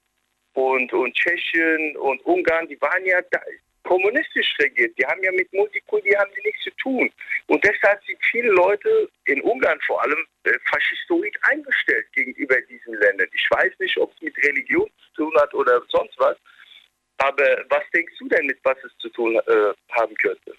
und, 0.54 0.92
und 0.94 1.14
Tschechien 1.16 1.96
und 1.98 2.22
Ungarn, 2.26 2.68
die 2.68 2.80
waren 2.82 3.06
ja 3.06 3.22
da, 3.32 3.40
kommunistisch 3.84 4.54
regiert. 4.60 4.98
Die 4.98 5.06
haben 5.06 5.24
ja 5.24 5.32
mit 5.32 5.52
Multikulti 5.54 6.12
haben 6.12 6.32
die 6.38 6.48
nichts 6.48 6.64
zu 6.64 6.72
tun. 6.82 7.12
Und 7.48 7.64
deshalb 7.64 8.04
sind 8.06 8.20
viele 8.32 8.50
Leute, 8.50 9.10
in 9.26 9.42
Ungarn 9.42 9.80
vor 9.86 10.02
allem, 10.04 10.26
äh, 10.44 10.54
faschistoid 10.70 11.36
eingestellt 11.42 12.06
gegenüber 12.14 12.60
diesen 12.62 12.94
Ländern. 13.00 13.28
Ich 13.34 13.48
weiß 13.50 13.72
nicht, 13.80 13.98
ob 13.98 14.14
es 14.14 14.22
mit 14.22 14.38
Religion 14.46 14.88
zu 15.06 15.24
tun 15.24 15.34
hat 15.38 15.54
oder 15.54 15.82
sonst 15.90 16.14
was. 16.18 16.38
Aber 17.20 17.44
was 17.70 17.84
denkst 17.94 18.14
du 18.20 18.28
denn 18.30 18.46
mit, 18.46 18.58
was 18.64 18.78
es 18.86 18.92
zu 19.00 19.10
tun 19.10 19.36
äh, 19.36 19.74
haben 19.92 20.16
könnte? 20.22 20.54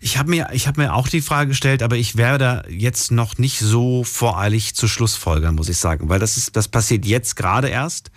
Ich 0.00 0.18
habe 0.18 0.30
mir, 0.30 0.46
hab 0.46 0.76
mir 0.76 0.94
auch 0.94 1.08
die 1.08 1.20
Frage 1.20 1.48
gestellt, 1.48 1.82
aber 1.82 1.96
ich 1.96 2.16
werde 2.16 2.64
jetzt 2.68 3.10
noch 3.10 3.38
nicht 3.38 3.58
so 3.58 4.04
voreilig 4.04 4.74
zu 4.74 4.88
Schlussfolgern, 4.88 5.54
muss 5.54 5.68
ich 5.68 5.78
sagen, 5.78 6.08
weil 6.08 6.18
das, 6.18 6.36
ist, 6.36 6.56
das 6.56 6.68
passiert 6.68 7.04
jetzt 7.04 7.36
gerade 7.36 7.68
erst. 7.68 8.10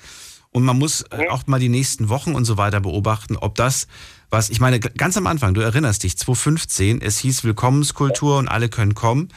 Und 0.51 0.63
man 0.63 0.77
muss 0.77 1.01
äh, 1.09 1.27
auch 1.29 1.47
mal 1.47 1.59
die 1.59 1.69
nächsten 1.69 2.09
Wochen 2.09 2.35
und 2.35 2.45
so 2.45 2.57
weiter 2.57 2.79
beobachten, 2.79 3.35
ob 3.35 3.55
das, 3.55 3.87
was, 4.29 4.49
ich 4.49 4.59
meine, 4.59 4.79
ganz 4.79 5.17
am 5.17 5.25
Anfang, 5.25 5.55
du 5.55 5.61
erinnerst 5.61 6.03
dich, 6.03 6.15
2015, 6.15 7.01
es 7.01 7.17
hieß 7.19 7.43
Willkommenskultur 7.43 8.37
und 8.37 8.47
alle 8.47 8.69
können 8.69 8.93
kommen. 8.93 9.29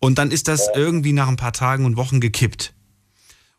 Und 0.00 0.18
dann 0.18 0.30
ist 0.30 0.48
das 0.48 0.68
irgendwie 0.74 1.12
nach 1.12 1.28
ein 1.28 1.36
paar 1.36 1.52
Tagen 1.52 1.84
und 1.84 1.96
Wochen 1.96 2.20
gekippt. 2.20 2.72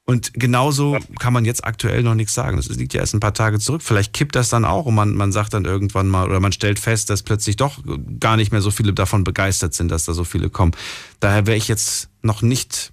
Und 0.05 0.33
genauso 0.33 0.97
kann 1.19 1.31
man 1.31 1.45
jetzt 1.45 1.63
aktuell 1.63 2.03
noch 2.03 2.13
nichts 2.13 2.33
sagen. 2.33 2.57
Das 2.57 2.67
liegt 2.67 2.93
ja 2.93 2.99
erst 2.99 3.13
ein 3.13 3.21
paar 3.21 3.33
Tage 3.33 3.59
zurück. 3.59 3.81
Vielleicht 3.81 4.13
kippt 4.13 4.35
das 4.35 4.49
dann 4.49 4.65
auch 4.65 4.85
und 4.85 4.95
man, 4.95 5.15
man 5.15 5.31
sagt 5.31 5.53
dann 5.53 5.63
irgendwann 5.63 6.09
mal 6.09 6.27
oder 6.27 6.41
man 6.41 6.51
stellt 6.51 6.77
fest, 6.77 7.09
dass 7.09 7.23
plötzlich 7.23 7.55
doch 7.55 7.79
gar 8.19 8.35
nicht 8.35 8.51
mehr 8.51 8.59
so 8.59 8.69
viele 8.69 8.91
davon 8.91 9.23
begeistert 9.23 9.73
sind, 9.73 9.89
dass 9.89 10.03
da 10.05 10.11
so 10.13 10.25
viele 10.25 10.49
kommen. 10.49 10.75
Daher 11.21 11.47
wäre 11.47 11.55
ich 11.55 11.69
jetzt 11.69 12.09
noch 12.21 12.41
nicht 12.41 12.91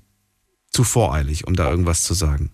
zu 0.70 0.84
voreilig, 0.84 1.48
um 1.48 1.56
da 1.56 1.68
irgendwas 1.68 2.04
zu 2.04 2.14
sagen. 2.14 2.52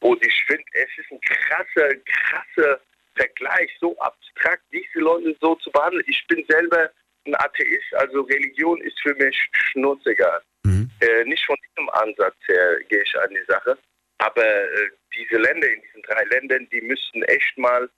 Und 0.00 0.24
ich 0.24 0.44
finde, 0.46 0.64
es 0.72 0.88
ist 0.96 1.12
ein 1.12 1.20
krasser, 1.20 1.94
krasser 2.06 2.80
Vergleich, 3.16 3.70
so 3.80 3.98
abstrakt, 3.98 4.62
diese 4.72 5.00
Leute 5.00 5.36
so 5.42 5.56
zu 5.56 5.70
behandeln. 5.72 6.04
Ich 6.06 6.24
bin 6.28 6.42
selber 6.48 6.90
ein 7.26 7.34
Atheist, 7.34 7.94
also 7.98 8.22
Religion 8.22 8.80
ist 8.80 8.98
für 9.02 9.14
mich 9.14 9.36
schnurzegal. 9.52 10.40
Mhm. 10.64 10.90
Äh, 11.00 11.24
nicht 11.24 11.44
von 11.44 11.56
diesem 11.68 11.88
Ansatz 11.90 12.36
her 12.46 12.78
gehe 12.88 13.02
ich 13.02 13.18
an 13.18 13.30
die 13.30 13.44
Sache. 13.46 13.76
Aber 14.18 14.44
äh, 14.44 14.90
diese 15.14 15.36
Länder, 15.36 15.68
in 15.68 15.82
diesen 15.82 16.02
drei 16.02 16.24
Ländern, 16.24 16.68
die 16.70 16.80
müssten 16.80 17.22
echt 17.24 17.58
mal 17.58 17.88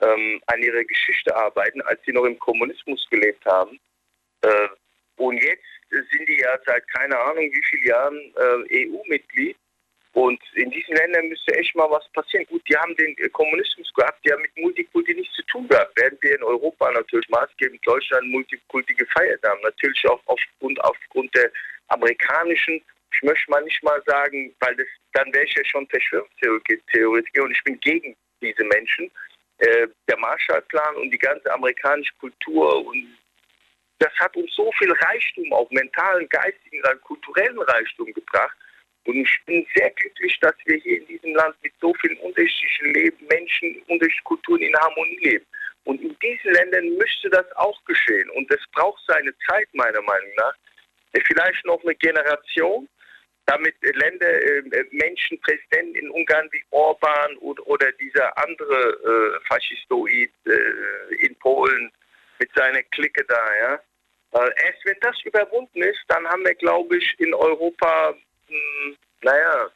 ähm, 0.00 0.40
an 0.46 0.62
ihrer 0.62 0.84
Geschichte 0.84 1.34
arbeiten, 1.34 1.80
als 1.82 2.00
sie 2.04 2.12
noch 2.12 2.24
im 2.24 2.38
Kommunismus 2.38 3.06
gelebt 3.10 3.44
haben. 3.46 3.78
Äh, 4.42 4.68
und 5.16 5.36
jetzt 5.42 5.64
sind 5.90 6.28
die 6.28 6.38
ja 6.40 6.58
seit 6.66 6.86
keine 6.88 7.18
Ahnung 7.18 7.50
wie 7.52 7.64
vielen 7.70 7.86
Jahren 7.86 8.34
äh, 8.36 8.86
EU-Mitglied. 8.86 9.56
Und 10.12 10.40
in 10.54 10.70
diesen 10.70 10.96
Ländern 10.96 11.28
müsste 11.28 11.54
echt 11.54 11.74
mal 11.76 11.90
was 11.90 12.08
passieren. 12.12 12.46
Gut, 12.46 12.62
die 12.68 12.76
haben 12.76 12.96
den 12.96 13.14
Kommunismus 13.32 13.92
gehabt, 13.94 14.18
die 14.24 14.32
haben 14.32 14.42
mit 14.42 14.56
Multikulti 14.56 15.14
nichts 15.14 15.34
zu 15.36 15.42
tun 15.42 15.68
gehabt. 15.68 15.92
Während 15.96 16.20
wir 16.22 16.34
in 16.34 16.42
Europa 16.42 16.90
natürlich 16.90 17.28
maßgebend 17.28 17.80
Deutschland 17.86 18.26
Multikulti 18.28 18.94
gefeiert 18.94 19.42
haben. 19.44 19.60
Natürlich 19.62 20.08
auch 20.08 20.20
aufgrund, 20.26 20.80
aufgrund 20.82 21.32
der 21.36 21.50
amerikanischen, 21.88 22.82
ich 23.12 23.22
möchte 23.22 23.50
mal 23.50 23.62
nicht 23.62 23.82
mal 23.82 24.02
sagen, 24.06 24.54
weil 24.60 24.76
das, 24.76 24.86
dann 25.14 25.32
wäre 25.32 25.44
ich 25.44 25.54
ja 25.54 25.64
schon 25.64 25.86
Verschwörungstheoretiker 25.88 27.42
und 27.42 27.50
ich 27.50 27.64
bin 27.64 27.80
gegen 27.80 28.16
diese 28.40 28.64
Menschen. 28.64 29.10
Äh, 29.58 29.88
der 30.08 30.16
Marshallplan 30.18 30.96
und 30.96 31.10
die 31.10 31.18
ganze 31.18 31.52
amerikanische 31.52 32.14
Kultur 32.20 32.86
und 32.86 33.18
das 33.98 34.12
hat 34.20 34.36
uns 34.36 34.54
so 34.54 34.70
viel 34.78 34.92
Reichtum, 34.92 35.52
auch 35.52 35.68
mentalen, 35.70 36.28
geistigen, 36.28 36.80
kulturellen 37.02 37.58
Reichtum 37.58 38.12
gebracht. 38.12 38.56
Und 39.04 39.16
ich 39.16 39.40
bin 39.46 39.66
sehr 39.74 39.90
glücklich, 39.90 40.38
dass 40.40 40.54
wir 40.66 40.76
hier 40.76 40.98
in 40.98 41.06
diesem 41.06 41.34
Land 41.34 41.56
mit 41.62 41.72
so 41.80 41.92
vielen 41.94 42.18
unterschiedlichen 42.18 42.94
Leben, 42.94 43.26
Menschen, 43.26 43.74
unterschiedlichen 43.88 44.24
Kulturen 44.24 44.60
in 44.60 44.76
Harmonie 44.76 45.18
leben. 45.22 45.46
Und 45.84 46.00
in 46.00 46.16
diesen 46.20 46.52
Ländern 46.52 46.96
müsste 46.96 47.30
das 47.30 47.50
auch 47.56 47.82
geschehen. 47.86 48.28
Und 48.30 48.50
das 48.52 48.60
braucht 48.72 49.02
seine 49.08 49.32
Zeit, 49.48 49.68
meiner 49.72 50.02
Meinung 50.02 50.30
nach 50.36 50.54
vielleicht 51.12 51.64
noch 51.64 51.82
eine 51.82 51.94
Generation, 51.94 52.88
damit 53.46 53.74
Länder, 53.80 54.28
äh, 54.28 54.62
Menschen, 54.90 55.40
Präsidenten 55.40 55.94
in 55.96 56.10
Ungarn 56.10 56.48
wie 56.52 56.62
Orban 56.70 57.36
oder, 57.38 57.90
dieser 57.92 58.36
andere 58.36 59.40
äh, 59.40 59.46
Faschistoid 59.48 60.30
äh, 60.46 61.14
in 61.26 61.34
Polen 61.36 61.90
mit 62.38 62.50
seiner 62.54 62.82
Clique 62.84 63.24
da, 63.26 63.56
ja. 63.60 63.80
Erst 64.32 64.84
wenn 64.84 65.00
das 65.00 65.16
überwunden 65.24 65.82
ist, 65.82 66.04
dann 66.08 66.26
haben 66.28 66.44
wir, 66.44 66.54
glaube 66.54 66.98
ich, 66.98 67.18
in 67.18 67.32
Europa, 67.32 68.14
hm, 68.46 68.96
naja, 69.22 69.70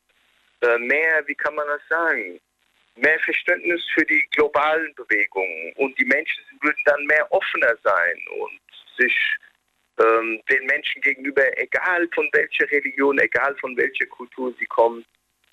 mehr, 0.78 1.22
wie 1.26 1.34
kann 1.34 1.54
man 1.54 1.66
das 1.66 1.80
sagen, 1.88 2.38
mehr 2.96 3.18
Verständnis 3.20 3.82
für 3.94 4.04
die 4.04 4.22
globalen 4.32 4.94
Bewegungen 4.94 5.72
und 5.76 5.98
die 5.98 6.04
Menschen 6.04 6.44
würden 6.60 6.82
dann 6.84 7.06
mehr 7.06 7.26
offener 7.32 7.74
sein 7.82 8.18
und 8.38 8.60
sich 8.98 9.16
ähm, 10.02 10.40
den 10.50 10.66
Menschen 10.66 11.00
gegenüber, 11.02 11.42
egal 11.58 12.08
von 12.14 12.28
welcher 12.32 12.70
Religion, 12.70 13.18
egal 13.18 13.54
von 13.56 13.76
welcher 13.76 14.06
Kultur 14.06 14.54
sie 14.58 14.66
kommen, 14.66 15.04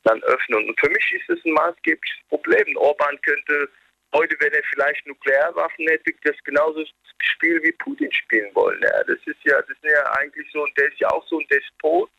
dann 0.04 0.22
öffnen. 0.24 0.70
Und 0.70 0.80
für 0.80 0.90
mich 0.90 1.14
ist 1.14 1.30
es 1.30 1.44
ein 1.46 1.54
maßgebliches 1.54 2.20
Problem. 2.30 2.78
Orban 2.78 3.20
könnte 3.22 3.70
heute, 4.14 4.36
wenn 4.40 4.54
er 4.54 4.64
vielleicht 4.74 5.06
Nuklearwaffen 5.06 5.88
hätte, 5.88 6.14
das 6.24 6.36
genauso 6.44 6.84
Spiel 7.22 7.62
wie 7.64 7.72
Putin 7.74 8.12
spielen 8.12 8.50
wollen. 8.56 8.82
Ja, 8.82 9.04
das 9.04 9.20
ist 9.26 9.44
ja, 9.44 9.62
das 9.62 9.70
ist 9.70 9.84
ja 9.84 10.04
eigentlich 10.20 10.48
so, 10.52 10.64
und 10.64 10.78
der 10.78 10.88
ist 10.88 11.00
ja 11.00 11.10
auch 11.10 11.26
so 11.28 11.40
ein 11.40 11.48
Despot. 11.48 12.10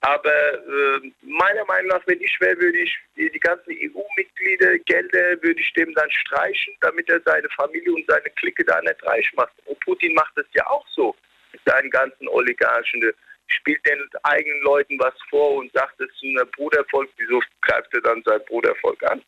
Aber 0.00 0.30
äh, 0.30 1.10
meiner 1.22 1.64
Meinung 1.64 1.88
nach, 1.88 2.06
wenn 2.06 2.20
ich 2.20 2.36
wäre, 2.38 2.58
würde 2.60 2.78
ich 2.78 2.94
die, 3.16 3.30
die 3.30 3.40
ganzen 3.40 3.70
EU-Mitglieder, 3.70 4.78
Gelder, 4.80 5.42
würde 5.42 5.58
ich 5.58 5.72
dem 5.72 5.94
dann 5.94 6.10
streichen, 6.10 6.74
damit 6.82 7.08
er 7.08 7.22
seine 7.24 7.48
Familie 7.56 7.94
und 7.94 8.04
seine 8.06 8.28
Clique 8.36 8.64
da 8.64 8.82
nicht 8.82 9.02
reich 9.06 9.32
macht. 9.34 9.54
Und 9.64 9.80
Putin 9.80 10.12
macht 10.12 10.36
das 10.36 10.44
ja 10.52 10.66
auch 10.66 10.86
so 10.88 11.16
seinen 11.64 11.90
ganzen 11.90 12.28
Oligarchen, 12.28 13.12
spielt 13.46 13.84
den 13.86 14.00
eigenen 14.22 14.60
Leuten 14.62 14.98
was 14.98 15.14
vor 15.28 15.56
und 15.56 15.72
sagt 15.72 16.00
es 16.00 16.14
zu 16.16 16.26
einem 16.26 16.48
Brudervolk, 16.52 17.10
wieso 17.16 17.40
greift 17.62 17.92
er 17.94 18.00
dann 18.00 18.22
sein 18.24 18.40
Brudervolk 18.46 19.02
an? 19.04 19.22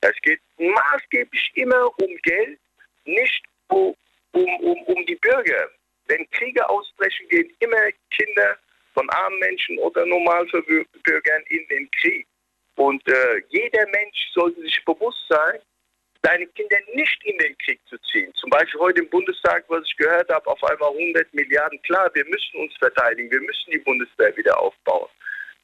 Es 0.00 0.14
geht 0.22 0.40
maßgeblich 0.58 1.52
immer 1.54 1.86
um 1.98 2.16
Geld, 2.22 2.58
nicht 3.04 3.44
um, 3.68 3.94
um, 4.32 4.82
um, 4.82 5.06
die 5.06 5.16
Bürger. 5.16 5.68
Wenn 6.06 6.28
Kriege 6.30 6.68
ausbrechen, 6.68 7.28
gehen 7.28 7.52
immer 7.60 7.90
Kinder 8.10 8.58
von 8.94 9.08
armen 9.10 9.38
Menschen 9.38 9.78
oder 9.78 10.04
Normalbürgern 10.06 11.42
in 11.48 11.66
den 11.68 11.90
Krieg. 11.92 12.26
Und 12.76 13.06
äh, 13.06 13.42
jeder 13.50 13.86
Mensch 13.88 14.30
sollte 14.34 14.60
sich 14.62 14.84
bewusst 14.84 15.24
sein, 15.28 15.60
seine 16.22 16.46
Kinder 16.48 16.76
nicht 16.94 17.24
in 17.24 17.36
den 17.38 17.56
Krieg 17.58 17.80
zu 17.88 17.98
ziehen. 18.10 18.32
Zum 18.34 18.50
Beispiel 18.50 18.80
heute 18.80 19.02
im 19.02 19.10
Bundestag, 19.10 19.64
was 19.68 19.84
ich 19.86 19.96
gehört 19.96 20.28
habe, 20.30 20.46
auf 20.46 20.62
einmal 20.64 20.90
100 20.90 21.32
Milliarden. 21.34 21.80
Klar, 21.82 22.10
wir 22.14 22.24
müssen 22.26 22.60
uns 22.60 22.76
verteidigen, 22.78 23.30
wir 23.30 23.40
müssen 23.40 23.70
die 23.70 23.78
Bundeswehr 23.78 24.36
wieder 24.36 24.58
aufbauen. 24.58 25.08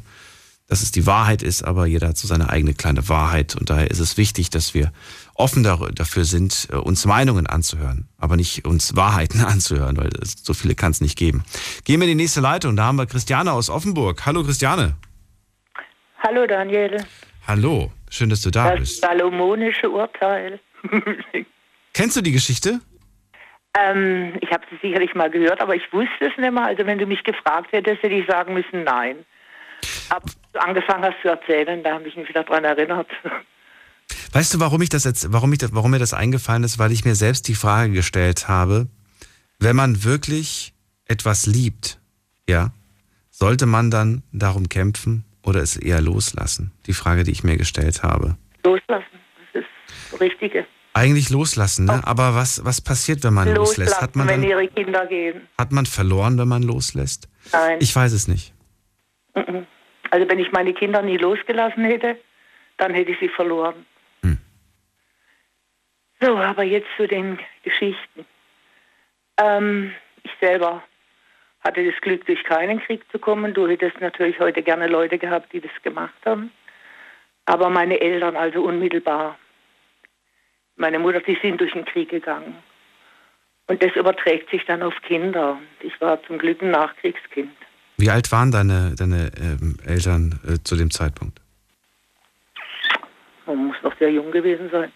dass 0.67 0.83
es 0.83 0.93
die 0.93 1.05
Wahrheit 1.07 1.43
ist, 1.43 1.65
aber 1.65 1.87
jeder 1.87 2.09
hat 2.09 2.17
so 2.17 2.29
seine 2.29 2.49
eigene 2.49 2.75
kleine 2.75 3.09
Wahrheit. 3.09 3.57
Und 3.57 3.71
daher 3.71 3.91
ist 3.91 3.99
es 3.99 4.17
wichtig, 4.17 4.51
dass 4.51 4.73
wir 4.73 4.93
offen 5.35 5.63
dafür 5.65 6.25
sind, 6.25 6.69
äh, 6.71 6.77
uns 6.77 7.05
Meinungen 7.07 7.47
anzuhören, 7.47 8.09
aber 8.19 8.37
nicht 8.37 8.65
uns 8.67 8.95
Wahrheiten 8.97 9.41
anzuhören, 9.45 9.97
weil 9.97 10.11
so 10.25 10.55
viele 10.55 10.75
kann 10.75 10.93
es 10.93 11.01
nicht 11.01 11.19
geben. 11.19 11.43
Gehen 11.85 12.01
wir 12.01 12.07
in 12.09 12.17
die 12.17 12.23
nächste 12.23 12.41
Leitung. 12.41 12.77
Da 12.77 12.85
haben 12.85 12.97
wir 12.97 13.07
Christiane 13.07 13.53
aus 13.53 13.69
Offenburg. 13.69 14.25
Hallo 14.27 14.45
Christiane. 14.45 14.95
Hallo 16.23 16.47
Daniel. 16.47 17.05
Hallo, 17.47 17.91
schön, 18.11 18.29
dass 18.31 18.43
du 18.43 18.51
da 18.51 18.71
Das 18.71 18.81
bist. 18.81 19.01
salomonische 19.01 19.89
Urteil. 19.91 20.61
Kennst 21.95 22.17
du 22.17 22.21
die 22.21 22.31
Geschichte? 22.33 22.81
Ähm, 23.79 24.35
ich 24.41 24.51
habe 24.51 24.65
es 24.71 24.81
sicherlich 24.81 25.15
mal 25.15 25.31
gehört, 25.31 25.61
aber 25.61 25.75
ich 25.75 25.93
wusste 25.93 26.27
es 26.27 26.37
nicht 26.37 26.53
mehr. 26.53 26.65
Also 26.65 26.85
wenn 26.87 26.99
du 26.99 27.07
mich 27.07 27.23
gefragt 27.23 27.73
hättest, 27.73 28.03
hätte 28.03 28.15
ich 28.15 28.27
sagen 28.27 28.55
müssen, 28.55 28.85
nein. 28.85 29.25
Aber 30.09 30.29
du 30.53 30.61
angefangen 30.61 31.05
hast 31.05 31.21
zu 31.23 31.29
erzählen, 31.29 31.83
da 31.83 31.95
habe 31.95 32.09
ich 32.09 32.17
mich 32.17 32.29
wieder 32.29 32.45
dran 32.45 32.65
erinnert. 32.65 33.09
Weißt 34.33 34.55
du, 34.55 34.61
warum 34.61 34.83
ich 34.83 34.89
das 34.89 35.05
jetzt, 35.05 35.33
warum 35.33 35.53
ich 35.53 35.59
das, 35.59 35.75
warum 35.75 35.93
mir 35.93 35.99
das 35.99 36.15
eingefallen 36.15 36.65
ist? 36.65 36.79
Weil 36.79 36.93
ich 36.93 37.05
mir 37.05 37.15
selbst 37.15 37.49
die 37.49 37.55
Frage 37.55 37.93
gestellt 37.93 38.49
habe, 38.49 38.89
wenn 39.59 39.77
man 39.77 40.05
wirklich 40.05 40.73
etwas 41.07 41.47
liebt, 41.47 42.01
ja, 42.49 42.73
sollte 43.31 43.67
man 43.67 43.91
dann 43.91 44.23
darum 44.33 44.69
kämpfen 44.69 45.25
oder 45.43 45.61
es 45.61 45.77
eher 45.77 46.01
loslassen? 46.01 46.73
Die 46.87 46.93
Frage, 46.93 47.25
die 47.25 47.31
ich 47.31 47.45
mir 47.45 47.57
gestellt 47.57 48.03
habe. 48.03 48.37
Loslassen, 48.65 49.19
das 49.53 49.63
ist 49.63 49.69
das 50.13 50.21
Richtige. 50.21 50.67
Eigentlich 50.93 51.31
loslassen, 51.31 51.85
ne? 51.85 52.01
Aber 52.05 52.35
was, 52.35 52.65
was 52.65 52.81
passiert, 52.81 53.23
wenn 53.23 53.35
man 53.35 53.49
loslässt? 53.55 53.79
Loslassen, 53.79 54.03
Hat 54.03 54.17
man, 54.17 54.29
wenn 54.29 54.41
dann, 54.43 54.51
ihre 54.51 54.69
Kinder 54.69 55.07
gehen. 55.07 55.47
hat 55.57 55.71
man 55.73 55.87
verloren, 55.87 56.37
wenn 56.39 56.49
man 56.49 56.63
loslässt? 56.63 57.29
Nein. 57.53 57.79
Ich 57.81 57.95
weiß 57.95 58.13
es 58.13 58.27
nicht. 58.27 58.53
Also 60.11 60.29
wenn 60.29 60.41
ich 60.41 60.51
meine 60.51 60.75
Kinder 60.75 61.03
nie 61.03 61.17
losgelassen 61.17 61.85
hätte, 61.85 62.19
dann 62.79 62.93
hätte 62.95 63.13
ich 63.13 63.21
sie 63.21 63.29
verloren. 63.29 63.87
Hm. 64.23 64.39
So, 66.21 66.37
aber 66.37 66.65
jetzt 66.65 66.89
zu 66.97 67.07
den 67.07 67.39
Geschichten. 67.63 68.27
Ähm, 69.37 69.93
ich 70.25 70.33
selber 70.41 70.83
hatte 71.61 71.85
das 71.85 72.01
Glück, 72.01 72.27
durch 72.27 72.43
keinen 72.45 72.81
Krieg 72.81 73.05
zu 73.13 73.19
kommen. 73.19 73.55
Du 73.55 73.69
hättest 73.69 74.01
natürlich 74.01 74.41
heute 74.41 74.63
gerne 74.63 74.89
Leute 74.89 75.19
gehabt, 75.19 75.53
die 75.53 75.61
das 75.61 75.71
gemacht 75.83 76.15
haben. 76.25 76.51
Aber 77.45 77.71
meine 77.71 78.01
Eltern, 78.01 78.37
also 78.37 78.63
unmittelbar, 78.63 79.39
meine 80.81 80.99
Mutter, 80.99 81.21
die 81.21 81.39
sind 81.41 81.61
durch 81.61 81.73
den 81.73 81.85
Krieg 81.85 82.09
gegangen. 82.09 82.57
Und 83.69 83.83
das 83.83 83.95
überträgt 83.95 84.51
sich 84.51 84.65
dann 84.67 84.83
auf 84.83 84.95
Kinder. 85.03 85.59
Ich 85.81 86.01
war 86.01 86.21
zum 86.25 86.39
Glück 86.39 86.61
ein 86.63 86.73
Nachkriegskind. 86.73 87.53
Wie 87.99 88.11
alt 88.11 88.33
waren 88.33 88.51
deine, 88.51 88.95
deine 88.97 89.31
ähm, 89.39 89.77
Eltern 89.87 90.41
äh, 90.45 90.59
zu 90.65 90.75
dem 90.75 90.91
Zeitpunkt? 90.91 91.39
Man 93.47 93.67
muss 93.67 93.77
noch 93.83 93.97
sehr 93.99 94.11
jung 94.11 94.33
gewesen 94.33 94.71
sein. 94.71 94.91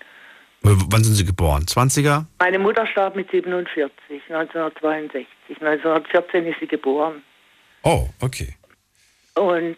Wann 0.62 1.05
sind 1.05 1.15
sie 1.15 1.27
geboren? 1.27 1.65
20er? 1.65 2.24
Meine 2.39 2.59
Mutter 2.59 2.86
starb 2.86 3.15
mit 3.15 3.31
47, 3.31 3.93
1962. 4.31 5.27
1914 5.61 6.47
ist 6.47 6.59
sie 6.61 6.66
geboren 6.66 7.23
Oh, 7.82 8.09
okay. 8.20 8.55
und 9.35 9.77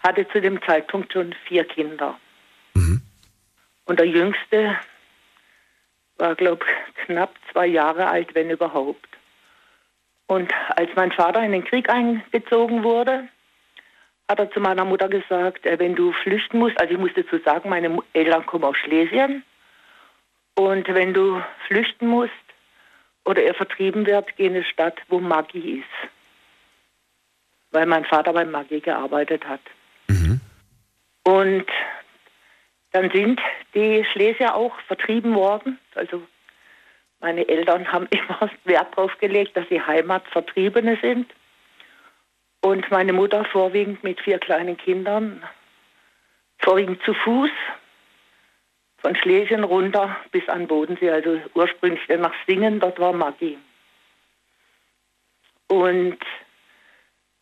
hatte 0.00 0.28
zu 0.28 0.40
dem 0.40 0.60
Zeitpunkt 0.62 1.14
schon 1.14 1.34
vier 1.46 1.64
Kinder. 1.64 2.18
Mhm. 2.74 3.00
Und 3.86 3.98
der 3.98 4.06
jüngste 4.06 4.76
war, 6.18 6.34
glaube 6.34 6.64
ich, 6.66 7.04
knapp 7.06 7.34
zwei 7.52 7.66
Jahre 7.66 8.08
alt, 8.08 8.34
wenn 8.34 8.50
überhaupt. 8.50 9.08
Und 10.26 10.52
als 10.76 10.90
mein 10.94 11.12
Vater 11.12 11.42
in 11.42 11.52
den 11.52 11.64
Krieg 11.64 11.88
eingezogen 11.88 12.84
wurde, 12.84 13.28
hat 14.28 14.38
er 14.38 14.50
zu 14.50 14.60
meiner 14.60 14.84
Mutter 14.84 15.08
gesagt, 15.08 15.64
äh, 15.64 15.78
wenn 15.78 15.94
du 15.94 16.12
flüchten 16.12 16.58
musst, 16.58 16.78
also 16.80 16.92
ich 16.92 17.00
musste 17.00 17.26
zu 17.26 17.38
sagen, 17.38 17.70
meine 17.70 17.98
Eltern 18.12 18.44
kommen 18.44 18.64
aus 18.64 18.76
Schlesien, 18.76 19.42
und 20.58 20.88
wenn 20.88 21.14
du 21.14 21.40
flüchten 21.68 22.08
musst 22.08 22.32
oder 23.24 23.44
er 23.44 23.54
vertrieben 23.54 24.06
wird, 24.06 24.36
geh 24.36 24.46
in 24.46 24.56
eine 24.56 24.64
Stadt, 24.64 24.98
wo 25.06 25.20
Maggi 25.20 25.78
ist. 25.78 26.10
Weil 27.70 27.86
mein 27.86 28.04
Vater 28.04 28.32
beim 28.32 28.50
Maggi 28.50 28.80
gearbeitet 28.80 29.46
hat. 29.46 29.60
Und 31.22 31.66
dann 32.92 33.10
sind 33.10 33.40
die 33.74 34.04
Schlesier 34.12 34.54
auch 34.54 34.78
vertrieben 34.86 35.34
worden. 35.34 35.78
Also 35.94 36.22
meine 37.20 37.48
Eltern 37.48 37.90
haben 37.92 38.06
immer 38.10 38.50
Wert 38.64 38.96
darauf 38.96 39.16
gelegt, 39.18 39.56
dass 39.56 39.68
sie 39.68 39.80
Heimatvertriebene 39.80 40.98
sind. 41.00 41.32
Und 42.60 42.90
meine 42.90 43.12
Mutter 43.12 43.44
vorwiegend 43.44 44.02
mit 44.02 44.20
vier 44.20 44.38
kleinen 44.38 44.76
Kindern, 44.76 45.44
vorwiegend 46.58 47.00
zu 47.04 47.14
Fuß, 47.14 47.50
von 49.00 49.14
Schlesien 49.14 49.62
runter 49.62 50.16
bis 50.32 50.48
an 50.48 50.66
Bodensee, 50.66 51.10
also 51.10 51.40
ursprünglich 51.54 52.08
nach 52.08 52.34
Singen, 52.48 52.80
dort 52.80 52.98
war 52.98 53.12
Maggi. 53.12 53.56
Und 55.68 56.18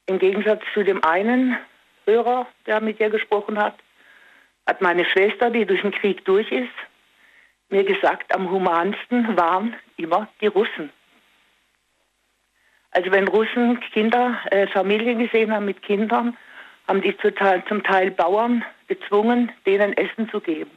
im 0.06 0.18
Gegensatz 0.18 0.62
zu 0.74 0.84
dem 0.84 1.02
einen 1.02 1.56
Hörer, 2.04 2.46
der 2.66 2.80
mit 2.82 3.00
ihr 3.00 3.08
gesprochen 3.08 3.58
hat, 3.58 3.78
hat 4.66 4.80
meine 4.80 5.04
Schwester, 5.04 5.50
die 5.50 5.64
durch 5.64 5.82
den 5.82 5.92
Krieg 5.92 6.24
durch 6.24 6.50
ist, 6.50 6.68
mir 7.68 7.84
gesagt, 7.84 8.34
am 8.34 8.50
humansten 8.50 9.36
waren 9.36 9.76
immer 9.96 10.28
die 10.40 10.46
Russen. 10.46 10.90
Also 12.90 13.10
wenn 13.10 13.28
Russen 13.28 13.80
Kinder, 13.92 14.38
äh, 14.50 14.66
Familien 14.68 15.18
gesehen 15.18 15.52
haben 15.52 15.66
mit 15.66 15.82
Kindern, 15.82 16.36
haben 16.88 17.02
die 17.02 17.16
zum 17.18 17.34
Teil, 17.34 17.64
zum 17.68 17.82
Teil 17.82 18.10
Bauern 18.10 18.64
gezwungen, 18.88 19.52
denen 19.66 19.92
Essen 19.96 20.30
zu 20.30 20.40
geben. 20.40 20.70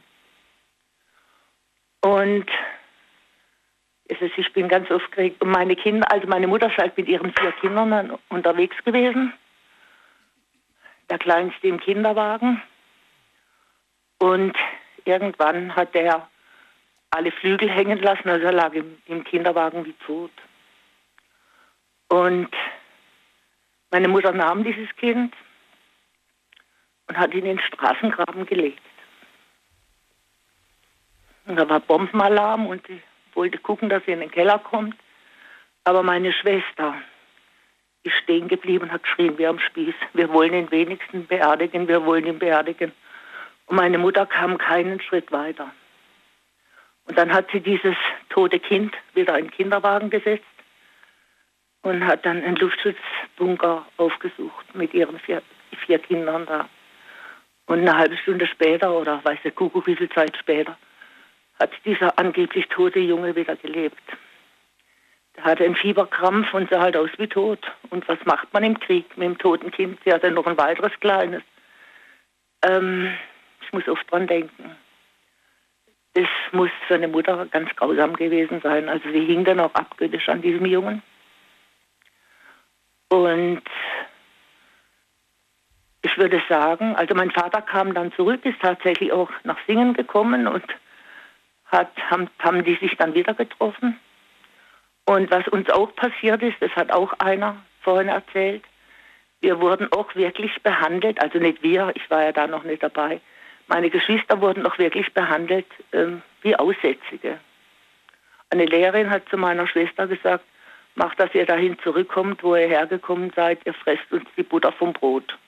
Und 2.02 2.46
es 4.08 4.20
ist, 4.20 4.36
ich 4.36 4.52
bin 4.52 4.68
ganz 4.68 4.90
aufgeregt. 4.90 5.40
Und 5.40 5.50
meine 5.50 5.76
Kinder, 5.76 6.10
also 6.10 6.26
meine 6.26 6.46
Mutter 6.46 6.66
ist 6.66 6.78
halt 6.78 6.96
mit 6.96 7.08
ihren 7.08 7.32
vier 7.32 7.52
Kindern 7.52 7.90
dann 7.90 8.18
unterwegs 8.28 8.76
gewesen. 8.84 9.32
Der 11.08 11.18
Kleinste 11.18 11.68
im 11.68 11.78
Kinderwagen. 11.78 12.60
Und 14.20 14.54
irgendwann 15.04 15.74
hat 15.74 15.94
er 15.94 16.28
alle 17.10 17.32
Flügel 17.32 17.70
hängen 17.70 17.98
lassen, 18.00 18.28
also 18.28 18.46
er 18.46 18.52
lag 18.52 18.72
im, 18.74 18.98
im 19.06 19.24
Kinderwagen 19.24 19.84
wie 19.84 19.94
tot. 20.04 20.30
Und 22.08 22.50
meine 23.90 24.08
Mutter 24.08 24.32
nahm 24.32 24.62
dieses 24.62 24.94
Kind 24.96 25.34
und 27.08 27.18
hat 27.18 27.32
ihn 27.32 27.46
in 27.46 27.56
den 27.56 27.60
Straßengraben 27.60 28.46
gelegt. 28.46 28.80
Und 31.46 31.56
da 31.56 31.68
war 31.68 31.80
Bombenalarm 31.80 32.66
und 32.66 32.86
sie 32.86 33.02
wollte 33.34 33.58
gucken, 33.58 33.88
dass 33.88 34.04
sie 34.04 34.12
in 34.12 34.20
den 34.20 34.30
Keller 34.30 34.58
kommt. 34.58 34.94
Aber 35.84 36.02
meine 36.02 36.32
Schwester 36.32 36.94
ist 38.02 38.14
stehen 38.22 38.48
geblieben 38.48 38.84
und 38.84 38.92
hat 38.92 39.02
geschrien 39.02 39.36
wie 39.38 39.46
am 39.46 39.58
Spieß. 39.58 39.94
Wir 40.12 40.32
wollen 40.32 40.52
ihn 40.52 40.70
wenigstens 40.70 41.26
beerdigen, 41.26 41.88
wir 41.88 42.04
wollen 42.04 42.26
ihn 42.26 42.38
beerdigen. 42.38 42.92
Und 43.70 43.76
meine 43.76 43.98
Mutter 43.98 44.26
kam 44.26 44.58
keinen 44.58 45.00
Schritt 45.00 45.30
weiter. 45.30 45.70
Und 47.04 47.16
dann 47.16 47.32
hat 47.32 47.46
sie 47.52 47.60
dieses 47.60 47.94
tote 48.28 48.58
Kind 48.58 48.92
wieder 49.14 49.38
in 49.38 49.44
den 49.44 49.52
Kinderwagen 49.52 50.10
gesetzt 50.10 50.44
und 51.82 52.04
hat 52.04 52.26
dann 52.26 52.42
einen 52.42 52.56
Luftschutzbunker 52.56 53.86
aufgesucht 53.96 54.74
mit 54.74 54.92
ihren 54.92 55.20
vier, 55.20 55.40
vier 55.86 56.00
Kindern 56.00 56.46
da. 56.46 56.68
Und 57.66 57.78
eine 57.78 57.96
halbe 57.96 58.16
Stunde 58.16 58.48
später, 58.48 58.92
oder 58.92 59.24
weiß 59.24 59.38
der 59.44 59.52
Kuckuck 59.52 59.86
wie 59.86 59.94
viel 59.94 60.10
Zeit 60.10 60.36
später, 60.36 60.76
hat 61.60 61.70
dieser 61.84 62.18
angeblich 62.18 62.66
tote 62.66 62.98
Junge 62.98 63.36
wieder 63.36 63.54
gelebt. 63.54 64.02
Der 65.36 65.44
hatte 65.44 65.64
einen 65.64 65.76
Fieberkrampf 65.76 66.52
und 66.54 66.68
sah 66.70 66.80
halt 66.80 66.96
aus 66.96 67.10
wie 67.18 67.28
tot. 67.28 67.70
Und 67.90 68.08
was 68.08 68.18
macht 68.24 68.52
man 68.52 68.64
im 68.64 68.80
Krieg 68.80 69.16
mit 69.16 69.28
dem 69.28 69.38
toten 69.38 69.70
Kind? 69.70 70.00
Sie 70.04 70.12
hatte 70.12 70.32
noch 70.32 70.46
ein 70.46 70.58
weiteres 70.58 70.98
kleines. 70.98 71.42
Ähm, 72.62 73.14
ich 73.70 73.72
muss 73.72 73.88
oft 73.88 74.10
dran 74.10 74.26
denken. 74.26 74.76
Es 76.14 76.26
muss 76.50 76.70
für 76.88 76.96
eine 76.96 77.06
Mutter 77.06 77.46
ganz 77.46 77.70
grausam 77.76 78.16
gewesen 78.16 78.60
sein. 78.62 78.88
Also 78.88 79.08
sie 79.12 79.24
hing 79.24 79.44
dann 79.44 79.60
auch 79.60 79.72
abgöttisch 79.74 80.28
an 80.28 80.42
diesem 80.42 80.66
Jungen. 80.66 81.02
Und 83.10 83.62
ich 86.02 86.18
würde 86.18 86.42
sagen, 86.48 86.96
also 86.96 87.14
mein 87.14 87.30
Vater 87.30 87.62
kam 87.62 87.94
dann 87.94 88.12
zurück, 88.12 88.44
ist 88.44 88.60
tatsächlich 88.60 89.12
auch 89.12 89.30
nach 89.44 89.58
Singen 89.68 89.94
gekommen 89.94 90.48
und 90.48 90.64
hat, 91.66 91.92
haben, 92.10 92.28
haben 92.40 92.64
die 92.64 92.74
sich 92.74 92.96
dann 92.96 93.14
wieder 93.14 93.34
getroffen. 93.34 94.00
Und 95.06 95.30
was 95.30 95.46
uns 95.46 95.70
auch 95.70 95.94
passiert 95.94 96.42
ist, 96.42 96.56
das 96.58 96.74
hat 96.74 96.90
auch 96.90 97.12
einer 97.20 97.56
vorhin 97.82 98.08
erzählt, 98.08 98.64
wir 99.40 99.60
wurden 99.60 99.90
auch 99.92 100.14
wirklich 100.16 100.60
behandelt, 100.62 101.22
also 101.22 101.38
nicht 101.38 101.62
wir, 101.62 101.92
ich 101.94 102.10
war 102.10 102.24
ja 102.24 102.32
da 102.32 102.48
noch 102.48 102.64
nicht 102.64 102.82
dabei, 102.82 103.20
meine 103.70 103.88
Geschwister 103.88 104.40
wurden 104.40 104.66
auch 104.66 104.78
wirklich 104.78 105.14
behandelt 105.14 105.66
ähm, 105.92 106.22
wie 106.42 106.56
Aussätzige. 106.56 107.38
Eine 108.50 108.66
Lehrerin 108.66 109.10
hat 109.10 109.28
zu 109.28 109.36
meiner 109.36 109.68
Schwester 109.68 110.08
gesagt, 110.08 110.44
macht, 110.96 111.20
dass 111.20 111.32
ihr 111.34 111.46
dahin 111.46 111.78
zurückkommt, 111.78 112.42
wo 112.42 112.56
ihr 112.56 112.66
hergekommen 112.66 113.32
seid, 113.36 113.60
ihr 113.64 113.74
fresst 113.74 114.10
uns 114.10 114.28
die 114.36 114.42
Butter 114.42 114.72
vom 114.72 114.92
Brot. 114.92 115.38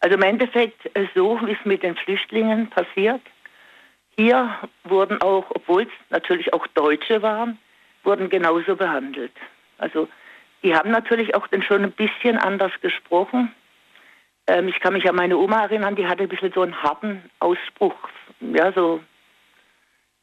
Also 0.00 0.16
im 0.16 0.22
Endeffekt 0.22 0.86
äh, 0.96 1.06
so, 1.14 1.38
wie 1.44 1.52
es 1.52 1.64
mit 1.64 1.82
den 1.82 1.96
Flüchtlingen 1.96 2.70
passiert, 2.70 3.20
hier 4.16 4.58
wurden 4.84 5.20
auch, 5.20 5.44
obwohl 5.50 5.82
es 5.82 5.88
natürlich 6.08 6.54
auch 6.54 6.66
Deutsche 6.68 7.20
waren, 7.20 7.58
wurden 8.04 8.30
genauso 8.30 8.74
behandelt. 8.74 9.36
Also 9.76 10.08
die 10.62 10.74
haben 10.74 10.90
natürlich 10.90 11.34
auch 11.34 11.46
dann 11.48 11.62
schon 11.62 11.82
ein 11.84 11.92
bisschen 11.92 12.38
anders 12.38 12.72
gesprochen. 12.80 13.52
Ähm, 14.46 14.68
ich 14.68 14.80
kann 14.80 14.92
mich 14.92 15.08
an 15.08 15.16
meine 15.16 15.36
Oma 15.36 15.62
erinnern, 15.62 15.96
die 15.96 16.06
hatte 16.06 16.24
ein 16.24 16.28
bisschen 16.28 16.52
so 16.52 16.62
einen 16.62 16.82
harten 16.82 17.28
Ausspruch. 17.40 17.96
Ja, 18.40 18.72
so. 18.72 19.00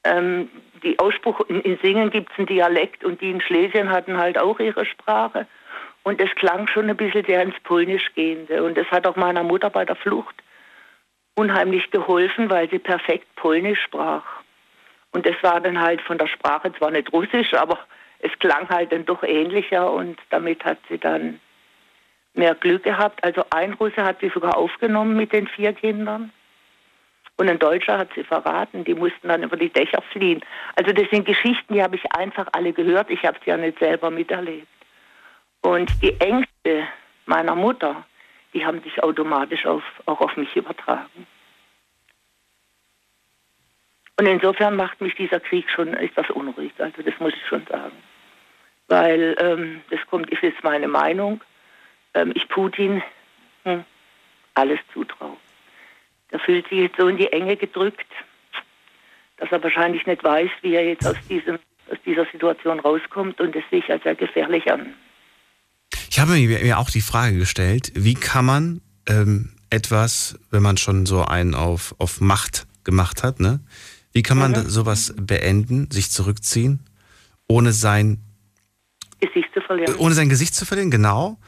Ähm, 0.05 0.49
die 0.83 0.99
Ausspruch 0.99 1.41
in, 1.47 1.61
in 1.61 1.77
Singen 1.81 2.09
gibt 2.09 2.31
es 2.31 2.37
einen 2.37 2.47
Dialekt 2.47 3.03
und 3.03 3.21
die 3.21 3.31
in 3.31 3.41
Schlesien 3.41 3.89
hatten 3.89 4.17
halt 4.17 4.37
auch 4.37 4.59
ihre 4.59 4.85
Sprache. 4.85 5.47
Und 6.03 6.19
es 6.19 6.33
klang 6.35 6.67
schon 6.67 6.89
ein 6.89 6.97
bisschen 6.97 7.25
sehr 7.25 7.41
ins 7.41 7.59
Polnisch 7.63 8.13
gehende. 8.13 8.63
Und 8.63 8.77
das 8.77 8.87
hat 8.91 9.07
auch 9.07 9.15
meiner 9.15 9.43
Mutter 9.43 9.69
bei 9.69 9.85
der 9.85 9.95
Flucht 9.95 10.35
unheimlich 11.35 11.89
geholfen, 11.91 12.49
weil 12.49 12.69
sie 12.69 12.79
perfekt 12.79 13.27
Polnisch 13.35 13.81
sprach. 13.81 14.23
Und 15.11 15.25
das 15.25 15.35
war 15.41 15.61
dann 15.61 15.79
halt 15.79 16.01
von 16.01 16.17
der 16.17 16.27
Sprache 16.27 16.73
zwar 16.73 16.91
nicht 16.91 17.11
Russisch, 17.13 17.53
aber 17.53 17.79
es 18.19 18.31
klang 18.39 18.67
halt 18.69 18.91
dann 18.91 19.05
doch 19.05 19.23
ähnlicher 19.23 19.91
und 19.91 20.17
damit 20.29 20.63
hat 20.65 20.79
sie 20.89 20.97
dann 20.97 21.39
mehr 22.33 22.55
Glück 22.55 22.83
gehabt. 22.83 23.23
Also 23.23 23.43
ein 23.49 23.73
Russe 23.73 24.03
hat 24.03 24.19
sie 24.19 24.29
sogar 24.29 24.57
aufgenommen 24.57 25.15
mit 25.15 25.33
den 25.33 25.47
vier 25.47 25.73
Kindern 25.73 26.31
und 27.37 27.49
ein 27.49 27.59
Deutscher 27.59 27.97
hat 27.97 28.09
sie 28.15 28.23
verraten. 28.23 28.83
Die 28.83 28.93
mussten 28.93 29.27
dann 29.27 29.43
über 29.43 29.57
die 29.57 29.69
Dächer 29.69 30.01
fliehen. 30.11 30.41
Also 30.75 30.91
das 30.93 31.09
sind 31.09 31.25
Geschichten, 31.25 31.73
die 31.73 31.83
habe 31.83 31.95
ich 31.95 32.11
einfach 32.13 32.47
alle 32.51 32.73
gehört. 32.73 33.09
Ich 33.09 33.23
habe 33.25 33.39
sie 33.43 33.49
ja 33.49 33.57
nicht 33.57 33.79
selber 33.79 34.11
miterlebt. 34.11 34.67
Und 35.61 35.89
die 36.01 36.19
Ängste 36.19 36.87
meiner 37.25 37.55
Mutter, 37.55 38.03
die 38.53 38.65
haben 38.65 38.81
sich 38.81 39.01
automatisch 39.01 39.65
auf, 39.65 39.83
auch 40.05 40.19
auf 40.21 40.35
mich 40.37 40.55
übertragen. 40.55 41.27
Und 44.19 44.27
insofern 44.27 44.75
macht 44.75 45.01
mich 45.01 45.15
dieser 45.15 45.39
Krieg 45.39 45.69
schon 45.71 45.93
etwas 45.95 46.29
unruhig, 46.29 46.71
also 46.77 47.01
das 47.01 47.19
muss 47.19 47.33
ich 47.33 47.47
schon 47.47 47.65
sagen. 47.65 47.97
Weil, 48.87 49.35
ähm, 49.39 49.81
das 49.89 49.99
kommt, 50.07 50.29
ist 50.29 50.43
jetzt 50.43 50.63
meine 50.63 50.87
Meinung, 50.87 51.41
ähm, 52.13 52.31
ich 52.35 52.47
Putin 52.49 53.01
hm, 53.63 53.83
alles 54.55 54.79
zutraue. 54.93 55.37
Der 56.31 56.39
fühlt 56.39 56.67
sich 56.69 56.79
jetzt 56.79 56.97
so 56.97 57.07
in 57.07 57.17
die 57.17 57.31
Enge 57.31 57.57
gedrückt, 57.57 58.07
dass 59.37 59.51
er 59.51 59.63
wahrscheinlich 59.63 60.05
nicht 60.05 60.23
weiß, 60.23 60.49
wie 60.61 60.75
er 60.75 60.85
jetzt 60.85 61.05
aus, 61.05 61.15
diesem, 61.29 61.59
aus 61.91 61.97
dieser 62.05 62.25
Situation 62.31 62.79
rauskommt 62.79 63.39
und 63.39 63.55
das 63.55 63.63
sehe 63.69 63.79
ich 63.79 63.89
als 63.89 64.03
sehr 64.03 64.15
gefährlich 64.15 64.71
an. 64.71 64.93
Ich 66.09 66.19
habe 66.19 66.33
mir 66.33 66.77
auch 66.77 66.89
die 66.89 67.01
Frage 67.01 67.37
gestellt, 67.37 67.91
wie 67.95 68.13
kann 68.13 68.45
man 68.45 68.81
ähm, 69.07 69.53
etwas, 69.69 70.39
wenn 70.51 70.61
man 70.61 70.77
schon 70.77 71.05
so 71.05 71.25
einen 71.25 71.55
auf, 71.55 71.95
auf 71.97 72.21
Macht 72.21 72.67
gemacht 72.83 73.23
hat, 73.23 73.39
ne? 73.39 73.59
Wie 74.11 74.21
kann 74.21 74.37
man 74.37 74.51
mhm. 74.51 74.69
sowas 74.69 75.15
beenden, 75.17 75.89
sich 75.89 76.11
zurückziehen, 76.11 76.81
ohne 77.47 77.71
sein 77.71 78.21
Gesicht 79.19 79.51
zu 79.55 79.61
verlieren? 79.61 79.95
Ohne 79.95 80.13
sein 80.13 80.29
Gesicht 80.29 80.53
zu 80.53 80.65
verlieren, 80.65 80.91
genau. 80.91 81.39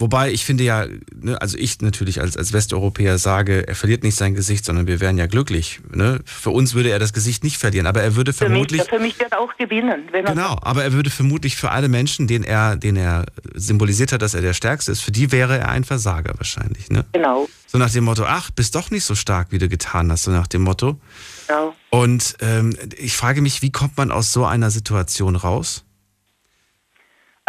Wobei 0.00 0.32
ich 0.32 0.46
finde 0.46 0.64
ja, 0.64 0.86
ne, 1.14 1.40
also 1.42 1.58
ich 1.58 1.82
natürlich 1.82 2.22
als, 2.22 2.34
als 2.34 2.54
Westeuropäer 2.54 3.18
sage, 3.18 3.68
er 3.68 3.74
verliert 3.74 4.02
nicht 4.02 4.16
sein 4.16 4.34
Gesicht, 4.34 4.64
sondern 4.64 4.86
wir 4.86 4.98
wären 4.98 5.18
ja 5.18 5.26
glücklich. 5.26 5.80
Ne? 5.92 6.20
Für 6.24 6.50
uns 6.50 6.72
würde 6.72 6.88
er 6.88 6.98
das 6.98 7.12
Gesicht 7.12 7.44
nicht 7.44 7.58
verlieren, 7.58 7.86
aber 7.86 8.02
er 8.02 8.16
würde 8.16 8.32
vermutlich. 8.32 8.80
Für 8.84 8.98
mich, 8.98 9.16
für 9.16 9.20
mich 9.20 9.20
wird 9.20 9.36
auch 9.36 9.54
gewinnen. 9.58 10.08
genau, 10.10 10.56
aber 10.62 10.84
er 10.84 10.94
würde 10.94 11.10
vermutlich 11.10 11.56
für 11.56 11.70
alle 11.70 11.88
Menschen, 11.88 12.26
denen 12.26 12.44
er, 12.44 12.76
den 12.76 12.96
er 12.96 13.26
symbolisiert 13.54 14.12
hat, 14.12 14.22
dass 14.22 14.32
er 14.32 14.40
der 14.40 14.54
Stärkste 14.54 14.90
ist, 14.90 15.02
für 15.02 15.12
die 15.12 15.32
wäre 15.32 15.58
er 15.58 15.68
ein 15.68 15.84
Versager 15.84 16.32
wahrscheinlich. 16.38 16.88
Ne? 16.88 17.04
Genau. 17.12 17.46
So 17.66 17.76
nach 17.76 17.90
dem 17.90 18.04
Motto, 18.04 18.24
ach, 18.26 18.50
bist 18.50 18.74
doch 18.76 18.90
nicht 18.90 19.04
so 19.04 19.14
stark, 19.14 19.48
wie 19.50 19.58
du 19.58 19.68
getan 19.68 20.10
hast, 20.10 20.22
so 20.22 20.30
nach 20.30 20.46
dem 20.46 20.62
Motto. 20.62 20.98
Genau. 21.46 21.74
Und 21.90 22.36
ähm, 22.40 22.74
ich 22.96 23.16
frage 23.18 23.42
mich, 23.42 23.60
wie 23.60 23.70
kommt 23.70 23.98
man 23.98 24.10
aus 24.10 24.32
so 24.32 24.46
einer 24.46 24.70
Situation 24.70 25.36
raus? 25.36 25.84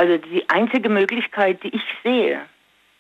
Also 0.01 0.17
die 0.17 0.49
einzige 0.49 0.89
Möglichkeit, 0.89 1.61
die 1.61 1.75
ich 1.75 1.83
sehe, 2.03 2.41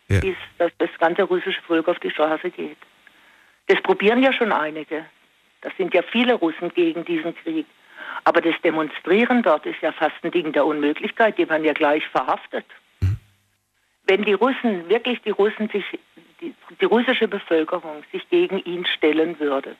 ja. 0.07 0.17
ist, 0.17 0.37
dass 0.59 0.71
das 0.77 0.91
ganze 0.99 1.23
russische 1.23 1.59
Volk 1.63 1.87
auf 1.87 1.97
die 1.97 2.11
Straße 2.11 2.51
geht. 2.51 2.77
Das 3.65 3.81
probieren 3.81 4.21
ja 4.21 4.31
schon 4.31 4.51
einige. 4.51 5.05
Das 5.61 5.73
sind 5.77 5.95
ja 5.95 6.03
viele 6.03 6.35
Russen 6.35 6.69
gegen 6.75 7.03
diesen 7.03 7.35
Krieg. 7.37 7.65
Aber 8.23 8.39
das 8.39 8.53
Demonstrieren 8.63 9.41
dort 9.41 9.65
ist 9.65 9.81
ja 9.81 9.91
fast 9.91 10.13
ein 10.21 10.29
Ding 10.29 10.51
der 10.51 10.63
Unmöglichkeit. 10.63 11.39
Die 11.39 11.49
werden 11.49 11.65
ja 11.65 11.73
gleich 11.73 12.05
verhaftet. 12.09 12.67
Mhm. 12.99 13.17
Wenn 14.05 14.23
die 14.23 14.33
Russen, 14.33 14.87
wirklich 14.87 15.23
die 15.23 15.31
Russen 15.31 15.69
sich, 15.69 15.85
die, 16.39 16.53
die 16.79 16.85
russische 16.85 17.27
Bevölkerung 17.27 18.03
sich 18.11 18.29
gegen 18.29 18.59
ihn 18.59 18.85
stellen 18.85 19.39
würde, 19.39 19.75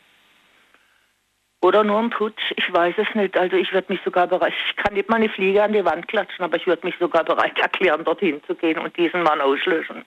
oder 1.61 1.83
nur 1.83 1.99
ein 1.99 2.09
Putsch, 2.09 2.53
ich 2.55 2.73
weiß 2.73 2.95
es 2.97 3.15
nicht. 3.15 3.37
Also 3.37 3.55
ich 3.55 3.71
würde 3.71 3.93
mich 3.93 4.01
sogar 4.03 4.27
bereit, 4.27 4.53
ich 4.67 4.75
kann 4.75 4.95
nicht 4.95 5.09
mal 5.09 5.17
eine 5.17 5.29
Fliege 5.29 5.63
an 5.63 5.73
die 5.73 5.85
Wand 5.85 6.07
klatschen, 6.07 6.43
aber 6.43 6.57
ich 6.57 6.67
würde 6.67 6.85
mich 6.85 6.95
sogar 6.99 7.23
bereit 7.23 7.57
erklären, 7.59 8.03
dorthin 8.03 8.41
zu 8.45 8.55
gehen 8.55 8.79
und 8.79 8.97
diesen 8.97 9.23
Mann 9.23 9.41
auslöschen. 9.41 10.03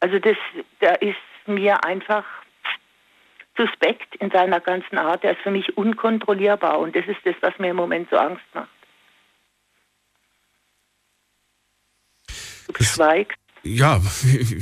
Also 0.00 0.18
das, 0.18 0.36
der 0.80 1.00
ist 1.02 1.16
mir 1.46 1.82
einfach 1.84 2.24
suspekt 3.56 4.16
in 4.16 4.30
seiner 4.30 4.60
ganzen 4.60 4.98
Art. 4.98 5.22
Der 5.22 5.32
ist 5.32 5.42
für 5.42 5.50
mich 5.50 5.76
unkontrollierbar 5.76 6.78
und 6.78 6.96
das 6.96 7.06
ist 7.06 7.20
das, 7.24 7.34
was 7.40 7.58
mir 7.58 7.70
im 7.70 7.76
Moment 7.76 8.08
so 8.10 8.16
Angst 8.16 8.44
macht. 8.54 8.68
Du 12.72 12.84
schweigst. 12.84 13.38
Ja, 13.62 14.00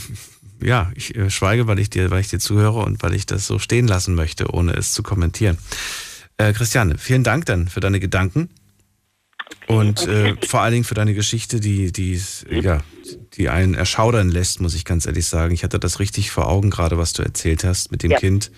ja, 0.62 0.90
ich 0.94 1.14
äh, 1.16 1.30
schweige, 1.30 1.66
weil 1.66 1.78
ich 1.78 1.90
dir, 1.90 2.10
weil 2.10 2.20
ich 2.20 2.28
dir 2.28 2.38
zuhöre 2.38 2.80
und 2.80 3.02
weil 3.02 3.14
ich 3.14 3.26
das 3.26 3.46
so 3.46 3.58
stehen 3.58 3.86
lassen 3.86 4.14
möchte, 4.14 4.52
ohne 4.52 4.72
es 4.72 4.92
zu 4.92 5.02
kommentieren. 5.02 5.58
Äh, 6.36 6.52
Christiane, 6.52 6.98
vielen 6.98 7.24
Dank 7.24 7.46
dann 7.46 7.68
für 7.68 7.80
deine 7.80 8.00
Gedanken. 8.00 8.50
Okay, 9.66 9.74
und 9.74 10.02
okay. 10.02 10.30
Äh, 10.30 10.46
vor 10.46 10.60
allen 10.60 10.72
Dingen 10.72 10.84
für 10.84 10.94
deine 10.94 11.14
Geschichte, 11.14 11.60
die, 11.60 11.92
die, 11.92 12.20
ja, 12.50 12.82
die 13.34 13.48
einen 13.48 13.74
erschaudern 13.74 14.30
lässt, 14.30 14.60
muss 14.60 14.74
ich 14.74 14.84
ganz 14.84 15.06
ehrlich 15.06 15.26
sagen. 15.26 15.54
Ich 15.54 15.64
hatte 15.64 15.78
das 15.78 16.00
richtig 16.00 16.30
vor 16.30 16.48
Augen, 16.48 16.70
gerade 16.70 16.98
was 16.98 17.12
du 17.12 17.22
erzählt 17.22 17.64
hast 17.64 17.90
mit 17.90 18.02
dem 18.02 18.10
ja. 18.10 18.18
Kind. 18.18 18.50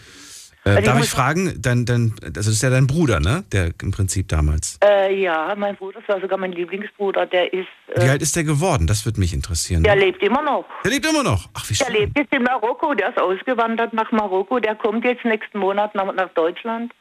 Also 0.63 0.79
ich 0.79 0.85
darf 0.85 0.97
muss- 0.99 1.07
ich 1.07 1.11
fragen, 1.11 1.55
dein, 1.63 1.87
dein, 1.87 2.15
das 2.33 2.47
ist 2.47 2.63
ja 2.63 2.69
dein 2.69 2.87
Bruder, 2.87 3.19
ne? 3.19 3.45
Der 3.51 3.71
im 3.83 3.93
Prinzip 3.93 4.29
damals. 4.29 4.79
Äh, 4.85 5.19
ja, 5.23 5.55
mein 5.57 5.75
Bruder, 5.77 6.01
das 6.01 6.09
war 6.09 6.21
sogar 6.21 6.37
mein 6.39 6.53
Lieblingsbruder, 6.53 7.25
der 7.27 7.53
ist, 7.53 7.67
Wie 7.97 8.03
äh, 8.03 8.11
alt 8.11 8.21
ist 8.23 8.37
der 8.37 8.45
geworden? 8.45 8.87
Das 8.87 9.07
würde 9.07 9.21
mich 9.21 9.33
interessieren. 9.33 9.83
der 9.83 9.97
lebt 9.97 10.23
immer 10.23 10.43
noch. 10.43 10.67
Der 10.85 10.91
lebt 10.91 11.07
immer 11.07 11.23
noch. 11.23 11.49
Ach, 11.55 11.65
wie 11.71 11.75
Der 11.75 11.87
schön. 11.87 11.95
lebt 11.95 12.19
jetzt 12.19 12.33
in 12.35 12.43
Marokko, 12.43 12.93
der 12.95 13.09
ist 13.09 13.19
ausgewandert 13.19 13.95
nach 13.95 14.13
Marokko, 14.13 14.59
der 14.61 14.75
kommt 14.75 15.05
jetzt 15.05 15.25
nächsten 15.25 15.59
Monat 15.59 15.95
nach, 15.95 16.13
nach 16.15 16.29
Deutschland. 16.35 16.93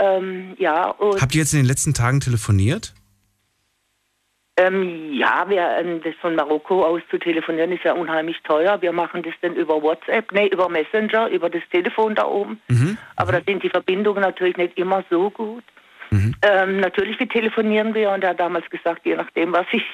Ähm, 0.00 0.54
ja, 0.58 0.94
Habt 1.20 1.34
ihr 1.34 1.40
jetzt 1.40 1.52
in 1.54 1.60
den 1.60 1.66
letzten 1.66 1.94
Tagen 1.94 2.20
telefoniert? 2.20 2.94
Ähm, 4.58 5.12
ja, 5.12 5.44
wir, 5.48 5.78
ähm, 5.78 6.00
das 6.02 6.14
von 6.20 6.34
Marokko 6.34 6.84
aus 6.84 7.00
zu 7.10 7.18
telefonieren 7.18 7.70
ist 7.72 7.84
ja 7.84 7.92
unheimlich 7.92 8.36
teuer. 8.42 8.82
Wir 8.82 8.92
machen 8.92 9.22
das 9.22 9.34
dann 9.40 9.54
über 9.54 9.80
WhatsApp, 9.82 10.32
nee, 10.32 10.48
über 10.48 10.68
Messenger, 10.68 11.28
über 11.28 11.48
das 11.48 11.62
Telefon 11.70 12.16
da 12.16 12.26
oben. 12.26 12.60
Mhm. 12.68 12.98
Aber 13.16 13.32
da 13.32 13.40
sind 13.46 13.62
die 13.62 13.70
Verbindungen 13.70 14.22
natürlich 14.22 14.56
nicht 14.56 14.76
immer 14.76 15.04
so 15.10 15.30
gut. 15.30 15.62
Ähm, 16.42 16.80
natürlich, 16.80 17.18
wir 17.20 17.28
telefonieren 17.28 17.94
wir 17.94 18.10
und 18.10 18.24
er 18.24 18.30
hat 18.30 18.40
damals 18.40 18.68
gesagt, 18.70 19.04
je 19.04 19.14
nachdem, 19.14 19.52
was 19.52 19.68
sich 19.70 19.84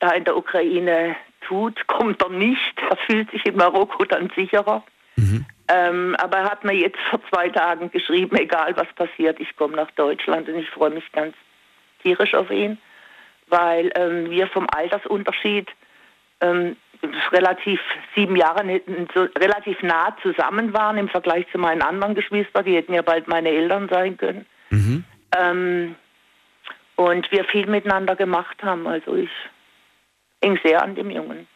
da 0.00 0.10
in 0.10 0.24
der 0.24 0.36
Ukraine 0.36 1.14
tut, 1.46 1.86
kommt 1.86 2.22
er 2.22 2.30
nicht. 2.30 2.74
Er 2.90 2.96
fühlt 3.06 3.30
sich 3.30 3.46
in 3.46 3.56
Marokko 3.56 4.04
dann 4.04 4.30
sicherer. 4.34 4.82
Ähm, 5.68 6.16
aber 6.18 6.38
er 6.38 6.50
hat 6.50 6.64
mir 6.64 6.74
jetzt 6.74 6.98
vor 7.10 7.20
zwei 7.30 7.48
Tagen 7.48 7.90
geschrieben, 7.92 8.36
egal 8.36 8.76
was 8.76 8.88
passiert, 8.94 9.38
ich 9.38 9.54
komme 9.56 9.76
nach 9.76 9.90
Deutschland 9.92 10.48
und 10.48 10.56
ich 10.56 10.68
freue 10.70 10.90
mich 10.90 11.12
ganz 11.12 11.34
tierisch 12.02 12.34
auf 12.34 12.50
ihn, 12.50 12.78
weil 13.50 13.90
ähm, 13.94 14.30
wir 14.30 14.46
vom 14.48 14.66
Altersunterschied 14.70 15.68
ähm, 16.40 16.76
relativ 17.32 17.80
sieben 18.14 18.36
Jahre 18.36 18.80
so 19.14 19.22
relativ 19.38 19.82
nah 19.82 20.16
zusammen 20.22 20.72
waren 20.72 20.98
im 20.98 21.08
Vergleich 21.08 21.46
zu 21.50 21.58
meinen 21.58 21.82
anderen 21.82 22.14
Geschwistern, 22.14 22.64
die 22.64 22.76
hätten 22.76 22.94
ja 22.94 23.02
bald 23.02 23.28
meine 23.28 23.48
Eltern 23.48 23.88
sein 23.88 24.16
können. 24.16 24.46
Ähm, 25.38 25.96
und 26.96 27.30
wir 27.32 27.44
viel 27.44 27.66
miteinander 27.66 28.16
gemacht 28.16 28.62
haben. 28.62 28.86
Also 28.86 29.14
ich 29.14 29.30
hing 30.42 30.58
sehr 30.62 30.82
an 30.82 30.94
dem 30.94 31.10
Jungen. 31.10 31.46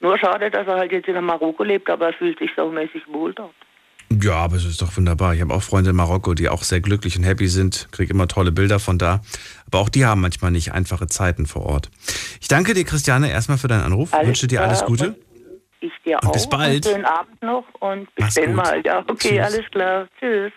Nur 0.00 0.16
schade, 0.16 0.50
dass 0.50 0.66
er 0.66 0.76
halt 0.76 0.92
jetzt 0.92 1.08
in 1.08 1.24
Marokko 1.24 1.64
lebt, 1.64 1.90
aber 1.90 2.06
er 2.06 2.12
fühlt 2.12 2.38
sich 2.38 2.50
saumäßig 2.54 3.02
wohl 3.08 3.34
dort. 3.34 3.54
Ja, 4.10 4.36
aber 4.36 4.56
es 4.56 4.64
ist 4.64 4.80
doch 4.80 4.96
wunderbar. 4.96 5.34
Ich 5.34 5.40
habe 5.42 5.52
auch 5.52 5.62
Freunde 5.62 5.90
in 5.90 5.96
Marokko, 5.96 6.32
die 6.34 6.48
auch 6.48 6.62
sehr 6.62 6.80
glücklich 6.80 7.16
und 7.18 7.24
happy 7.24 7.46
sind. 7.48 7.88
Kriege 7.92 8.12
immer 8.12 8.26
tolle 8.26 8.52
Bilder 8.52 8.78
von 8.80 8.98
da. 8.98 9.20
Aber 9.66 9.80
auch 9.80 9.88
die 9.90 10.06
haben 10.06 10.22
manchmal 10.22 10.50
nicht 10.50 10.72
einfache 10.72 11.06
Zeiten 11.08 11.46
vor 11.46 11.66
Ort. 11.66 11.90
Ich 12.40 12.48
danke 12.48 12.72
dir, 12.72 12.84
Christiane, 12.84 13.30
erstmal 13.30 13.58
für 13.58 13.68
deinen 13.68 13.82
Anruf. 13.82 14.14
Alles 14.14 14.28
Wünsche 14.28 14.46
dir 14.46 14.62
alles 14.62 14.84
Gute. 14.84 15.14
Ich 15.80 15.92
dir 16.04 16.16
Und 16.22 16.28
auch. 16.28 16.32
bis 16.32 16.48
bald. 16.48 16.86
Und 16.86 16.92
schönen 16.92 17.04
Abend 17.04 17.42
noch 17.42 17.64
und 17.80 18.12
bis 18.14 18.34
dann 18.34 18.54
mal. 18.54 18.80
Ja, 18.84 19.04
okay, 19.08 19.36
Tschüss. 19.36 19.46
alles 19.46 19.70
klar. 19.70 20.08
Tschüss. 20.18 20.52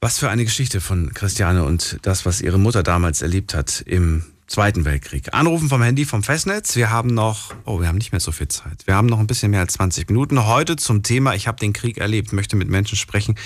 Was 0.00 0.18
für 0.18 0.28
eine 0.30 0.44
Geschichte 0.44 0.80
von 0.80 1.14
Christiane 1.14 1.62
und 1.64 1.98
das, 2.02 2.26
was 2.26 2.40
ihre 2.40 2.58
Mutter 2.58 2.82
damals 2.82 3.22
erlebt 3.22 3.54
hat 3.54 3.80
im 3.86 4.24
Zweiten 4.52 4.84
Weltkrieg. 4.84 5.32
Anrufen 5.32 5.70
vom 5.70 5.80
Handy 5.80 6.04
vom 6.04 6.22
Festnetz. 6.22 6.76
Wir 6.76 6.90
haben 6.90 7.08
noch, 7.14 7.54
oh, 7.64 7.80
wir 7.80 7.88
haben 7.88 7.96
nicht 7.96 8.12
mehr 8.12 8.20
so 8.20 8.32
viel 8.32 8.48
Zeit. 8.48 8.86
Wir 8.86 8.94
haben 8.94 9.06
noch 9.06 9.18
ein 9.18 9.26
bisschen 9.26 9.50
mehr 9.50 9.60
als 9.60 9.72
20 9.72 10.10
Minuten. 10.10 10.46
Heute 10.46 10.76
zum 10.76 11.02
Thema, 11.02 11.34
ich 11.34 11.48
habe 11.48 11.58
den 11.58 11.72
Krieg 11.72 11.96
erlebt, 11.96 12.34
möchte 12.34 12.54
mit 12.56 12.68
Menschen 12.68 12.98
sprechen, 12.98 13.36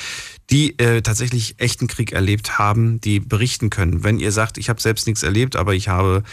die 0.50 0.76
äh, 0.80 1.02
tatsächlich 1.02 1.60
echten 1.60 1.86
Krieg 1.86 2.10
erlebt 2.10 2.58
haben, 2.58 3.00
die 3.00 3.20
berichten 3.20 3.70
können. 3.70 4.02
Wenn 4.02 4.18
ihr 4.18 4.32
sagt, 4.32 4.58
ich 4.58 4.68
habe 4.68 4.80
selbst 4.80 5.06
nichts 5.06 5.22
erlebt, 5.22 5.54
aber 5.54 5.74
ich 5.74 5.86
habe 5.86 6.24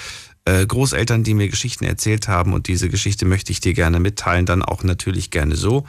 äh, 0.45 0.65
Großeltern, 0.65 1.23
die 1.23 1.35
mir 1.35 1.49
Geschichten 1.49 1.85
erzählt 1.85 2.27
haben 2.27 2.51
und 2.51 2.67
diese 2.67 2.89
Geschichte 2.89 3.25
möchte 3.25 3.51
ich 3.51 3.59
dir 3.59 3.75
gerne 3.75 3.99
mitteilen, 3.99 4.47
dann 4.47 4.63
auch 4.63 4.83
natürlich 4.83 5.29
gerne 5.29 5.55
so. 5.55 5.85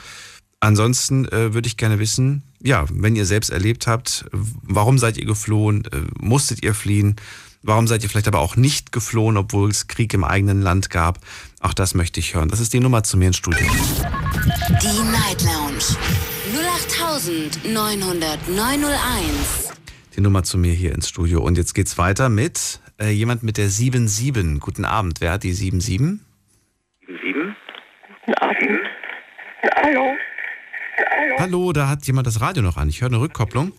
Ansonsten 0.60 1.24
äh, 1.28 1.54
würde 1.54 1.68
ich 1.68 1.78
gerne 1.78 1.98
wissen, 1.98 2.42
ja, 2.62 2.84
wenn 2.90 3.16
ihr 3.16 3.24
selbst 3.24 3.48
erlebt 3.48 3.86
habt, 3.86 4.26
warum 4.30 4.98
seid 4.98 5.16
ihr 5.16 5.24
geflohen? 5.24 5.84
Äh, 5.86 6.02
musstet 6.20 6.62
ihr 6.62 6.74
fliehen? 6.74 7.16
Warum 7.66 7.86
seid 7.86 8.02
ihr 8.02 8.10
vielleicht 8.10 8.28
aber 8.28 8.40
auch 8.40 8.56
nicht 8.56 8.92
geflohen, 8.92 9.38
obwohl 9.38 9.70
es 9.70 9.88
Krieg 9.88 10.12
im 10.12 10.22
eigenen 10.22 10.60
Land 10.60 10.90
gab? 10.90 11.18
Auch 11.60 11.72
das 11.72 11.94
möchte 11.94 12.20
ich 12.20 12.34
hören. 12.34 12.50
Das 12.50 12.60
ist 12.60 12.74
die 12.74 12.80
Nummer 12.80 13.04
zu 13.04 13.16
mir 13.16 13.28
ins 13.28 13.38
Studio. 13.38 13.66
Die 14.82 15.02
Night 15.10 15.42
Lounge 15.42 15.96
0890901. 17.72 19.72
Die 20.14 20.20
Nummer 20.20 20.42
zu 20.42 20.58
mir 20.58 20.74
hier 20.74 20.94
ins 20.94 21.08
Studio. 21.08 21.40
Und 21.40 21.56
jetzt 21.56 21.74
geht's 21.74 21.96
weiter 21.96 22.28
mit 22.28 22.80
äh, 23.00 23.08
jemand 23.08 23.42
mit 23.42 23.56
der 23.56 23.70
77. 23.70 24.60
Guten 24.60 24.84
Abend. 24.84 25.22
Wer 25.22 25.32
hat 25.32 25.42
die 25.42 25.54
77? 25.54 26.20
Sieben? 27.06 27.56
Guten 28.26 28.34
Abend. 28.34 28.58
Hallo. 29.74 30.12
Hallo. 30.98 31.38
Hallo, 31.38 31.72
da 31.72 31.88
hat 31.88 32.06
jemand 32.06 32.26
das 32.26 32.42
Radio 32.42 32.62
noch 32.62 32.76
an. 32.76 32.90
Ich 32.90 33.00
höre 33.00 33.08
eine 33.08 33.20
Rückkopplung. 33.20 33.72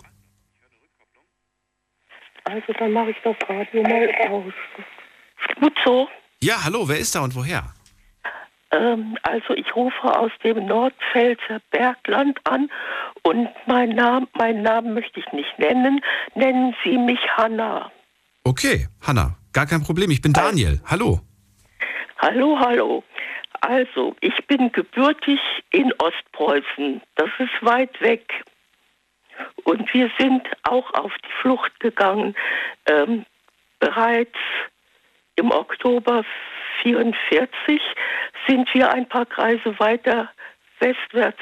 Also 2.46 2.74
dann 2.74 2.92
mache 2.92 3.12
ich 3.12 3.18
das 3.24 3.36
Radio 3.50 3.84
mal 3.84 4.10
aus. 4.30 4.54
Gut 5.60 5.74
so. 5.84 6.08
Ja, 6.42 6.64
hallo, 6.64 6.88
wer 6.88 7.00
ist 7.00 7.16
da 7.16 7.22
und 7.22 7.36
woher? 7.36 7.64
Ähm, 8.72 9.18
also 9.24 9.54
ich 9.56 9.76
rufe 9.76 10.04
aus 10.04 10.32
dem 10.44 10.66
Nordpfälzer 10.66 11.60
Bergland 11.72 12.40
an 12.44 12.70
und 13.24 13.50
mein 13.66 13.90
Name, 13.90 14.28
meinen 14.34 14.62
Namen 14.62 14.94
möchte 14.94 15.20
ich 15.20 15.32
nicht 15.32 15.58
nennen. 15.58 16.02
Nennen 16.36 16.76
Sie 16.84 16.98
mich 16.98 17.20
Hanna. 17.36 17.92
Okay, 18.44 18.88
Hanna, 19.02 19.38
gar 19.54 19.66
kein 19.66 19.82
Problem. 19.82 20.12
Ich 20.12 20.22
bin 20.22 20.34
Daniel. 20.34 20.82
Hallo. 20.86 21.22
Hallo, 22.20 22.60
hallo. 22.60 23.04
Also, 23.62 24.16
ich 24.22 24.36
bin 24.48 24.72
gebürtig 24.72 25.40
in 25.72 25.92
Ostpreußen. 25.94 27.02
Das 27.16 27.30
ist 27.40 27.66
weit 27.66 28.00
weg. 28.02 28.32
Und 29.64 29.94
wir 29.94 30.12
sind 30.18 30.48
auch 30.64 30.94
auf 30.94 31.14
die 31.24 31.42
Flucht 31.42 31.80
gegangen. 31.80 32.36
Ähm, 32.88 33.26
bereits 33.80 34.38
im 35.36 35.52
Oktober 35.52 36.24
44 36.82 37.82
sind 38.48 38.74
wir 38.74 38.92
ein 38.92 39.08
paar 39.08 39.26
Kreise 39.26 39.78
weiter 39.80 40.30
westwärts 40.80 41.42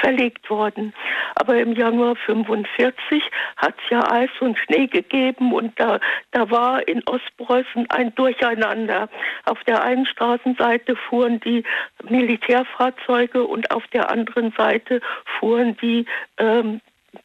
verlegt 0.00 0.48
worden. 0.50 0.92
Aber 1.34 1.56
im 1.56 1.74
Januar 1.74 2.16
45 2.16 3.22
hat 3.56 3.74
es 3.84 3.90
ja 3.90 4.10
Eis 4.10 4.30
und 4.40 4.58
Schnee 4.58 4.86
gegeben 4.86 5.52
und 5.52 5.78
da, 5.78 6.00
da 6.32 6.50
war 6.50 6.86
in 6.88 7.02
Ostpreußen 7.06 7.88
ein 7.90 8.14
Durcheinander. 8.14 9.08
Auf 9.44 9.62
der 9.64 9.82
einen 9.82 10.06
Straßenseite 10.06 10.96
fuhren 10.96 11.40
die 11.40 11.62
Militärfahrzeuge 12.08 13.44
und 13.44 13.70
auf 13.70 13.86
der 13.88 14.10
anderen 14.10 14.52
Seite 14.56 15.00
fuhren 15.38 15.76
die, 15.82 16.06
ähm, 16.38 16.80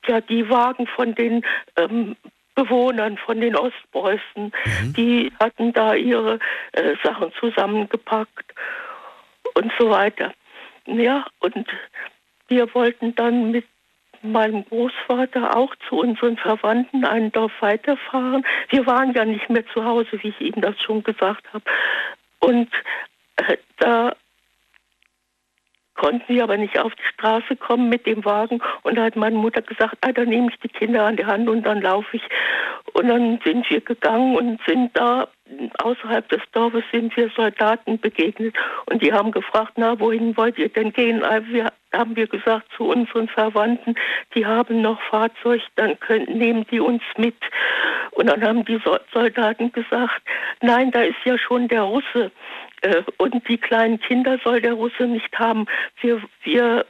ja, 0.07 0.21
die 0.21 0.49
Wagen 0.49 0.87
von 0.87 1.15
den 1.15 1.45
ähm, 1.77 2.15
Bewohnern 2.55 3.17
von 3.17 3.41
den 3.41 3.55
Ostpreußen. 3.55 4.51
Die 4.95 5.31
hatten 5.39 5.73
da 5.73 5.93
ihre 5.93 6.39
äh, 6.71 6.95
Sachen 7.03 7.31
zusammengepackt 7.39 8.53
und 9.55 9.71
so 9.77 9.89
weiter. 9.89 10.33
Ja, 10.85 11.25
und 11.39 11.67
wir 12.47 12.73
wollten 12.73 13.13
dann 13.15 13.51
mit 13.51 13.65
meinem 14.21 14.65
Großvater 14.65 15.55
auch 15.55 15.75
zu 15.87 15.99
unseren 15.99 16.37
Verwandten 16.37 17.05
ein 17.05 17.31
Dorf 17.31 17.51
weiterfahren. 17.59 18.45
Wir 18.69 18.85
waren 18.85 19.13
ja 19.13 19.25
nicht 19.25 19.49
mehr 19.49 19.65
zu 19.67 19.83
Hause, 19.83 20.09
wie 20.21 20.29
ich 20.29 20.41
Ihnen 20.41 20.61
das 20.61 20.81
schon 20.81 21.03
gesagt 21.03 21.45
habe. 21.53 21.65
Und 22.39 22.69
äh, 23.35 23.57
da 23.77 24.15
konnten 25.95 26.33
wir 26.33 26.43
aber 26.43 26.57
nicht 26.57 26.77
auf 26.79 26.93
die 26.95 27.07
Straße 27.13 27.55
kommen 27.55 27.89
mit 27.89 28.05
dem 28.05 28.23
Wagen. 28.25 28.61
Und 28.83 28.95
da 28.95 29.03
hat 29.05 29.15
meine 29.15 29.37
Mutter 29.37 29.61
gesagt, 29.61 29.97
ah, 30.01 30.11
dann 30.11 30.29
nehme 30.29 30.49
ich 30.51 30.59
die 30.59 30.69
Kinder 30.69 31.05
an 31.05 31.17
die 31.17 31.25
Hand 31.25 31.49
und 31.49 31.63
dann 31.63 31.81
laufe 31.81 32.17
ich. 32.17 32.23
Und 32.93 33.07
dann 33.07 33.39
sind 33.43 33.69
wir 33.69 33.81
gegangen 33.81 34.35
und 34.35 34.59
sind 34.67 34.91
da 34.97 35.27
außerhalb 35.83 36.27
des 36.29 36.41
Dorfes 36.53 36.83
sind 36.91 37.15
wir 37.15 37.29
Soldaten 37.35 37.99
begegnet. 37.99 38.55
Und 38.87 39.01
die 39.03 39.13
haben 39.13 39.31
gefragt, 39.31 39.73
na, 39.75 39.99
wohin 39.99 40.35
wollt 40.37 40.57
ihr 40.57 40.69
denn 40.69 40.91
gehen? 40.91 41.23
Also 41.23 41.47
wir, 41.49 41.71
haben 41.93 42.15
wir 42.15 42.27
gesagt 42.27 42.67
zu 42.75 42.85
unseren 42.85 43.27
Verwandten, 43.27 43.95
die 44.33 44.45
haben 44.45 44.81
noch 44.81 44.99
Fahrzeug, 45.09 45.61
dann 45.75 45.99
können, 45.99 46.37
nehmen 46.37 46.65
die 46.71 46.79
uns 46.79 47.03
mit. 47.17 47.35
Und 48.11 48.27
dann 48.27 48.43
haben 48.43 48.65
die 48.65 48.79
So- 48.83 48.97
Soldaten 49.13 49.71
gesagt, 49.71 50.21
nein, 50.61 50.91
da 50.91 51.01
ist 51.01 51.23
ja 51.25 51.37
schon 51.37 51.67
der 51.67 51.83
Russe. 51.83 52.31
Äh, 52.81 53.03
Und 53.17 53.47
die 53.47 53.57
kleinen 53.57 53.99
Kinder 53.99 54.39
soll 54.43 54.61
der 54.61 54.73
Russe 54.73 55.07
nicht 55.07 55.37
haben. 55.37 55.65
Wir, 56.01 56.21
wir, 56.43 56.85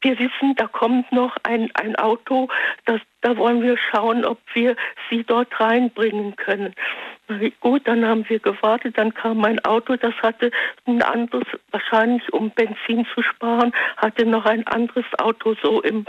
wir 0.00 0.18
wissen, 0.18 0.54
da 0.56 0.66
kommt 0.66 1.10
noch 1.12 1.36
ein, 1.42 1.70
ein 1.74 1.96
Auto, 1.96 2.48
das, 2.84 3.00
da 3.22 3.36
wollen 3.36 3.62
wir 3.62 3.76
schauen, 3.76 4.24
ob 4.24 4.38
wir 4.54 4.76
sie 5.10 5.24
dort 5.24 5.58
reinbringen 5.58 6.36
können. 6.36 6.74
Gut, 7.60 7.88
dann 7.88 8.04
haben 8.04 8.28
wir 8.28 8.38
gewartet, 8.38 8.96
dann 8.98 9.12
kam 9.12 9.44
ein 9.44 9.64
Auto, 9.64 9.96
das 9.96 10.14
hatte 10.22 10.52
ein 10.86 11.02
anderes, 11.02 11.46
wahrscheinlich 11.72 12.32
um 12.32 12.50
Benzin 12.50 13.04
zu 13.14 13.22
sparen, 13.22 13.72
hatte 13.96 14.24
noch 14.24 14.44
ein 14.44 14.64
anderes 14.68 15.06
Auto 15.18 15.56
so 15.60 15.82
im, 15.82 16.06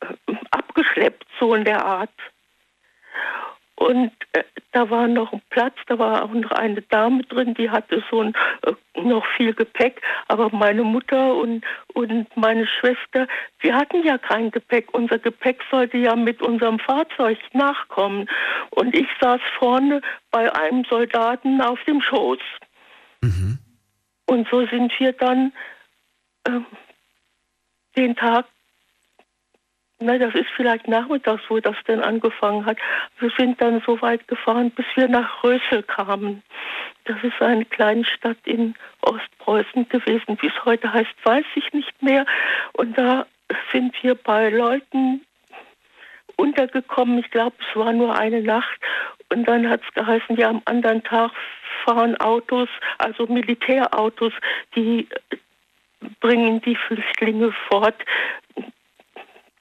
äh, 0.00 0.34
abgeschleppt, 0.52 1.26
so 1.40 1.54
in 1.54 1.64
der 1.64 1.84
Art. 1.84 2.10
Und 3.80 4.12
äh, 4.34 4.44
da 4.72 4.90
war 4.90 5.08
noch 5.08 5.32
ein 5.32 5.40
Platz, 5.48 5.74
da 5.86 5.98
war 5.98 6.22
auch 6.22 6.32
noch 6.32 6.50
eine 6.50 6.82
Dame 6.82 7.22
drin, 7.22 7.54
die 7.54 7.70
hatte 7.70 8.04
so 8.10 8.20
ein, 8.20 8.34
äh, 8.66 9.00
noch 9.00 9.24
viel 9.38 9.54
Gepäck. 9.54 10.02
Aber 10.28 10.50
meine 10.54 10.84
Mutter 10.84 11.34
und, 11.34 11.64
und 11.94 12.26
meine 12.36 12.66
Schwester, 12.66 13.26
wir 13.60 13.74
hatten 13.74 14.04
ja 14.04 14.18
kein 14.18 14.50
Gepäck. 14.50 14.92
Unser 14.92 15.18
Gepäck 15.18 15.62
sollte 15.70 15.96
ja 15.96 16.14
mit 16.14 16.42
unserem 16.42 16.78
Fahrzeug 16.78 17.38
nachkommen. 17.54 18.28
Und 18.68 18.94
ich 18.94 19.08
saß 19.18 19.40
vorne 19.58 20.02
bei 20.30 20.54
einem 20.54 20.84
Soldaten 20.84 21.62
auf 21.62 21.82
dem 21.84 22.02
Schoß. 22.02 22.38
Mhm. 23.22 23.58
Und 24.26 24.46
so 24.50 24.66
sind 24.66 24.92
wir 24.98 25.12
dann 25.14 25.54
äh, 26.44 26.60
den 27.96 28.14
Tag 28.14 28.44
na, 30.00 30.18
das 30.18 30.34
ist 30.34 30.48
vielleicht 30.56 30.88
nachmittags, 30.88 31.42
wo 31.48 31.60
das 31.60 31.76
denn 31.86 32.00
angefangen 32.00 32.64
hat. 32.64 32.78
Wir 33.18 33.30
sind 33.36 33.60
dann 33.60 33.82
so 33.86 34.00
weit 34.00 34.26
gefahren, 34.28 34.70
bis 34.70 34.86
wir 34.94 35.08
nach 35.08 35.44
Rösel 35.44 35.82
kamen. 35.82 36.42
Das 37.04 37.16
ist 37.22 37.40
eine 37.40 37.66
kleine 37.66 38.04
Stadt 38.04 38.38
in 38.44 38.74
Ostpreußen 39.02 39.88
gewesen. 39.88 40.38
Wie 40.40 40.46
es 40.46 40.64
heute 40.64 40.92
heißt, 40.92 41.14
weiß 41.24 41.44
ich 41.54 41.72
nicht 41.72 42.02
mehr. 42.02 42.24
Und 42.72 42.96
da 42.96 43.26
sind 43.72 43.94
wir 44.02 44.14
bei 44.14 44.48
Leuten 44.48 45.20
untergekommen. 46.36 47.18
Ich 47.18 47.30
glaube, 47.30 47.56
es 47.60 47.76
war 47.76 47.92
nur 47.92 48.16
eine 48.16 48.40
Nacht. 48.40 48.80
Und 49.28 49.44
dann 49.46 49.68
hat 49.68 49.82
es 49.86 49.94
geheißen, 49.94 50.36
ja, 50.36 50.48
am 50.48 50.62
anderen 50.64 51.04
Tag 51.04 51.30
fahren 51.84 52.16
Autos, 52.16 52.68
also 52.98 53.26
Militärautos, 53.26 54.32
die 54.74 55.08
bringen 56.20 56.60
die 56.62 56.76
Flüchtlinge 56.76 57.52
fort 57.68 57.96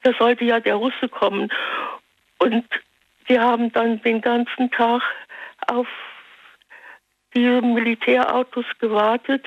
da 0.04 0.14
sollte 0.18 0.46
ja 0.46 0.60
der 0.60 0.76
Russe 0.76 1.10
kommen. 1.10 1.50
Und 2.40 2.66
wir 3.26 3.42
haben 3.42 3.72
dann 3.72 4.02
den 4.02 4.22
ganzen 4.22 4.72
Tag 4.72 5.02
auf 5.68 5.88
diese 7.34 7.62
Militärautos 7.62 8.66
gewartet 8.80 9.46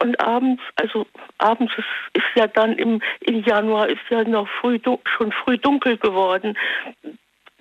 und 0.00 0.18
abends, 0.20 0.62
also 0.76 1.06
abends 1.38 1.72
ist, 1.76 1.86
ist 2.12 2.36
ja 2.36 2.46
dann 2.46 2.78
im, 2.78 3.02
im 3.20 3.42
Januar 3.42 3.88
ist 3.88 4.02
ja 4.08 4.22
noch 4.22 4.48
früh, 4.60 4.78
schon 4.84 5.32
früh 5.32 5.58
dunkel 5.58 5.96
geworden. 5.96 6.56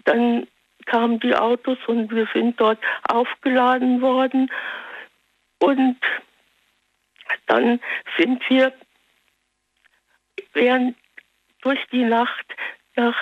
Dann 0.05 0.47
kamen 0.85 1.19
die 1.21 1.35
Autos 1.35 1.77
und 1.87 2.11
wir 2.13 2.27
sind 2.33 2.59
dort 2.59 2.79
aufgeladen 3.09 4.01
worden 4.01 4.51
und 5.59 5.97
dann 7.47 7.79
sind 8.17 8.47
wir 8.49 8.73
während 10.53 10.95
durch 11.63 11.79
die 11.91 12.03
Nacht 12.03 12.45
nach, 12.95 13.15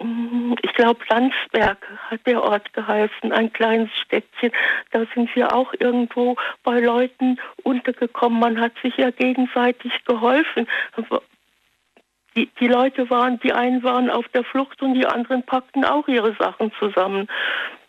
mm, 0.00 0.54
ich 0.62 0.72
glaube, 0.74 1.00
Landsberg 1.08 1.78
hat 2.10 2.26
der 2.26 2.42
Ort 2.42 2.72
geheißen, 2.72 3.32
ein 3.32 3.52
kleines 3.52 3.90
Städtchen. 4.04 4.50
Da 4.90 5.04
sind 5.14 5.34
wir 5.36 5.54
auch 5.54 5.72
irgendwo 5.78 6.36
bei 6.64 6.80
Leuten 6.80 7.38
untergekommen. 7.62 8.40
Man 8.40 8.60
hat 8.60 8.72
sich 8.82 8.96
ja 8.96 9.10
gegenseitig 9.10 9.92
geholfen. 10.04 10.66
Die, 12.34 12.48
die 12.60 12.68
Leute 12.68 13.10
waren, 13.10 13.38
die 13.40 13.52
einen 13.52 13.82
waren 13.82 14.10
auf 14.10 14.26
der 14.28 14.44
Flucht 14.44 14.80
und 14.82 14.94
die 14.94 15.06
anderen 15.06 15.42
packten 15.42 15.84
auch 15.84 16.08
ihre 16.08 16.34
Sachen 16.34 16.72
zusammen. 16.78 17.28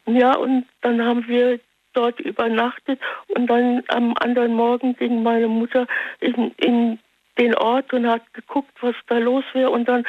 Ja, 0.06 0.36
und 0.36 0.66
dann 0.82 1.04
haben 1.04 1.28
wir 1.28 1.60
dort 1.94 2.20
übernachtet 2.20 3.00
und 3.30 3.48
dann 3.48 3.84
am 3.88 4.14
anderen 4.20 4.54
Morgen 4.54 4.96
ging 4.98 5.24
meine 5.24 5.48
Mutter 5.48 5.88
in, 6.20 6.52
in 6.58 7.00
den 7.38 7.56
Ort 7.56 7.94
und 7.94 8.08
hat 8.08 8.34
geguckt, 8.34 8.74
was 8.82 8.96
da 9.08 9.18
los 9.18 9.44
wäre. 9.54 9.70
Und 9.70 9.88
dann 9.88 10.06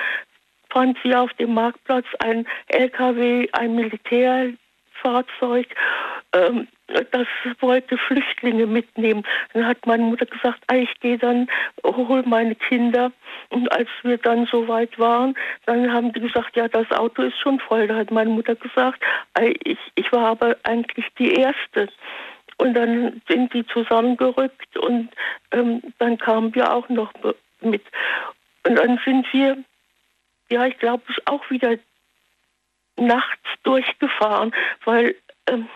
fand 0.70 0.98
sie 1.02 1.14
auf 1.14 1.32
dem 1.34 1.54
Marktplatz 1.54 2.06
ein 2.18 2.46
LKW, 2.68 3.48
ein 3.52 3.74
Militärfahrzeug, 3.74 5.68
ähm, 6.32 6.66
das 6.86 7.26
wollte 7.60 7.96
Flüchtlinge 7.96 8.66
mitnehmen. 8.66 9.24
Dann 9.52 9.66
hat 9.66 9.86
meine 9.86 10.02
Mutter 10.02 10.26
gesagt, 10.26 10.60
ah, 10.66 10.74
ich 10.74 10.92
gehe 11.00 11.16
dann, 11.16 11.48
hol 11.82 12.22
meine 12.26 12.54
Kinder. 12.54 13.10
Und 13.48 13.70
als 13.72 13.88
wir 14.02 14.18
dann 14.18 14.46
so 14.46 14.68
weit 14.68 14.98
waren, 14.98 15.34
dann 15.66 15.92
haben 15.92 16.12
die 16.12 16.20
gesagt, 16.20 16.56
ja, 16.56 16.68
das 16.68 16.90
Auto 16.90 17.22
ist 17.22 17.38
schon 17.38 17.58
voll. 17.60 17.86
Da 17.86 17.96
hat 17.96 18.10
meine 18.10 18.30
Mutter 18.30 18.54
gesagt, 18.54 19.00
ich, 19.64 19.78
ich 19.94 20.12
war 20.12 20.26
aber 20.26 20.56
eigentlich 20.64 21.06
die 21.18 21.32
Erste. 21.32 21.88
Und 22.56 22.74
dann 22.74 23.20
sind 23.28 23.52
die 23.52 23.66
zusammengerückt 23.66 24.76
und 24.76 25.10
ähm, 25.50 25.82
dann 25.98 26.18
kamen 26.18 26.54
wir 26.54 26.72
auch 26.72 26.88
noch 26.88 27.12
mit. 27.60 27.82
Und 28.66 28.76
dann 28.76 29.00
sind 29.04 29.26
wir, 29.32 29.58
ja, 30.50 30.66
ich 30.66 30.78
glaube, 30.78 31.02
auch 31.26 31.48
wieder 31.50 31.76
nachts 32.96 33.48
durchgefahren, 33.64 34.54
weil 34.84 35.16
ähm, 35.48 35.68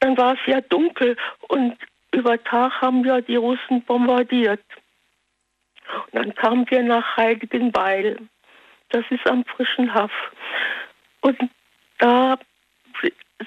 dann 0.00 0.16
war 0.16 0.34
es 0.34 0.40
ja 0.46 0.60
dunkel 0.60 1.16
und 1.48 1.76
über 2.12 2.42
Tag 2.42 2.80
haben 2.80 3.04
wir 3.04 3.22
die 3.22 3.36
Russen 3.36 3.82
bombardiert. 3.82 4.62
Und 6.06 6.14
dann 6.14 6.34
kamen 6.34 6.68
wir 6.70 6.82
nach 6.82 7.16
Heiligenbeil. 7.16 8.18
Das 8.90 9.04
ist 9.10 9.26
am 9.26 9.44
frischen 9.44 9.92
Haff. 9.92 10.12
Und 11.20 11.38
da 11.98 12.38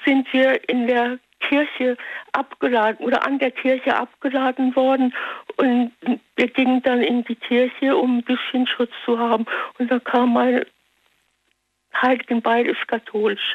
sind 0.04 0.32
wir 0.32 0.68
in 0.68 0.86
der 0.86 1.18
Kirche 1.40 1.96
abgeladen 2.32 3.04
oder 3.04 3.26
an 3.26 3.38
der 3.38 3.50
Kirche 3.50 3.96
abgeladen 3.96 4.74
worden 4.76 5.14
und 5.56 5.92
wir 6.36 6.48
gingen 6.48 6.82
dann 6.82 7.00
in 7.00 7.24
die 7.24 7.36
Kirche, 7.36 7.96
um 7.96 8.18
ein 8.18 8.24
bisschen 8.24 8.66
Schutz 8.66 8.92
zu 9.04 9.18
haben. 9.18 9.46
Und 9.78 9.90
da 9.90 9.98
kam 9.98 10.36
ein 10.36 10.64
Heiligenbeil 12.00 12.66
ist 12.66 12.86
katholisch. 12.88 13.54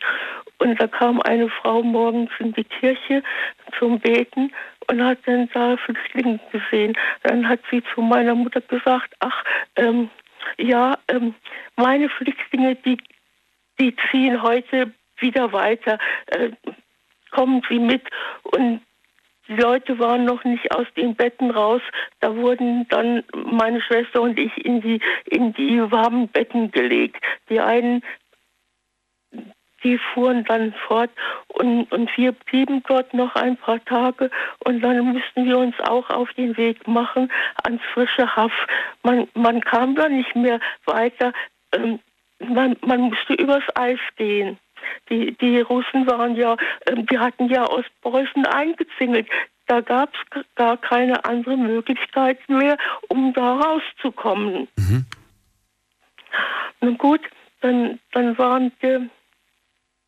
Und 0.60 0.80
da 0.80 0.88
kam 0.88 1.22
eine 1.22 1.50
Frau 1.50 1.82
morgens 1.82 2.32
in 2.40 2.54
die 2.54 2.64
Kirche 2.64 3.24
zum 3.78 4.00
Beten 4.00 4.52
und 4.90 5.04
hat 5.04 5.20
dann 5.26 5.50
da 5.54 5.78
Flüchtlinge 5.78 6.40
gesehen. 6.52 6.94
Dann 7.24 7.48
hat 7.48 7.60
sie 7.72 7.84
zu 7.94 8.02
meiner 8.02 8.36
Mutter 8.36 8.62
gesagt, 8.62 9.14
ach, 9.20 9.44
ähm, 9.76 10.10
ja, 10.58 10.98
ähm, 11.08 11.36
meine 11.76 12.10
Flüchtlinge, 12.10 12.76
die, 12.76 12.98
die 13.80 13.96
ziehen 14.12 14.42
heute 14.42 14.92
wieder 15.18 15.52
weiter. 15.54 15.98
Äh, 16.28 16.52
kommen 17.34 17.62
Sie 17.70 17.80
mit. 17.80 18.04
Und 18.44 18.82
die 19.48 19.56
Leute 19.56 20.00
waren 20.00 20.24
noch 20.24 20.44
nicht 20.44 20.74
aus 20.74 20.88
den 20.96 21.16
Betten 21.16 21.52
raus. 21.52 21.82
Da 22.22 22.36
wurden 22.36 22.88
dann 22.90 23.24
meine 23.34 23.82
Schwester 23.82 24.22
und 24.22 24.40
ich 24.40 24.56
in 24.66 24.82
die, 24.82 25.02
in 25.26 25.54
die 25.54 25.80
warmen 25.92 26.30
Betten 26.30 26.72
gelegt. 26.72 27.18
Die 27.50 27.60
einen, 27.60 28.02
die 29.84 29.98
fuhren 29.98 30.46
dann 30.46 30.74
fort 30.88 31.10
und, 31.50 31.92
und 31.92 32.10
wir 32.16 32.32
blieben 32.32 32.82
dort 32.88 33.14
noch 33.14 33.36
ein 33.36 33.58
paar 33.58 33.84
Tage 33.84 34.32
und 34.64 34.82
dann 34.82 35.14
mussten 35.14 35.46
wir 35.46 35.58
uns 35.58 35.78
auch 35.82 36.10
auf 36.10 36.32
den 36.34 36.56
Weg 36.56 36.88
machen 36.88 37.30
ans 37.64 37.82
frische 37.94 38.34
Haff. 38.34 38.54
Man, 39.04 39.28
man 39.34 39.60
kam 39.60 39.96
da 39.96 40.08
nicht 40.08 40.36
mehr 40.36 40.62
weiter. 40.86 41.34
Ähm, 41.74 42.00
man, 42.40 42.78
man 42.82 43.02
musste 43.02 43.34
übers 43.34 43.64
Eis 43.76 44.00
gehen. 44.16 44.58
Die, 45.10 45.36
die 45.38 45.62
Russen 45.62 46.08
waren 46.08 46.36
ja, 46.36 46.58
ähm, 46.88 47.06
die 47.08 47.20
hatten 47.20 47.50
ja 47.50 47.66
Ostpreußen 47.70 48.46
eingezingelt. 48.46 49.28
Da 49.68 49.82
gab 49.82 50.14
es 50.14 50.46
gar 50.56 50.78
keine 50.78 51.24
andere 51.26 51.56
Möglichkeit 51.56 52.38
mehr, 52.50 52.78
um 53.08 53.34
da 53.34 53.56
rauszukommen. 53.56 54.68
Mhm. 54.76 55.06
Nun 56.82 56.98
gut, 56.98 57.22
dann, 57.62 58.00
dann 58.12 58.38
waren 58.38 58.72
wir, 58.82 59.10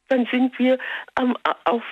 dann 0.10 0.28
sind 0.32 0.60
wir 0.60 0.78
am, 1.16 1.38
auf, 1.64 1.84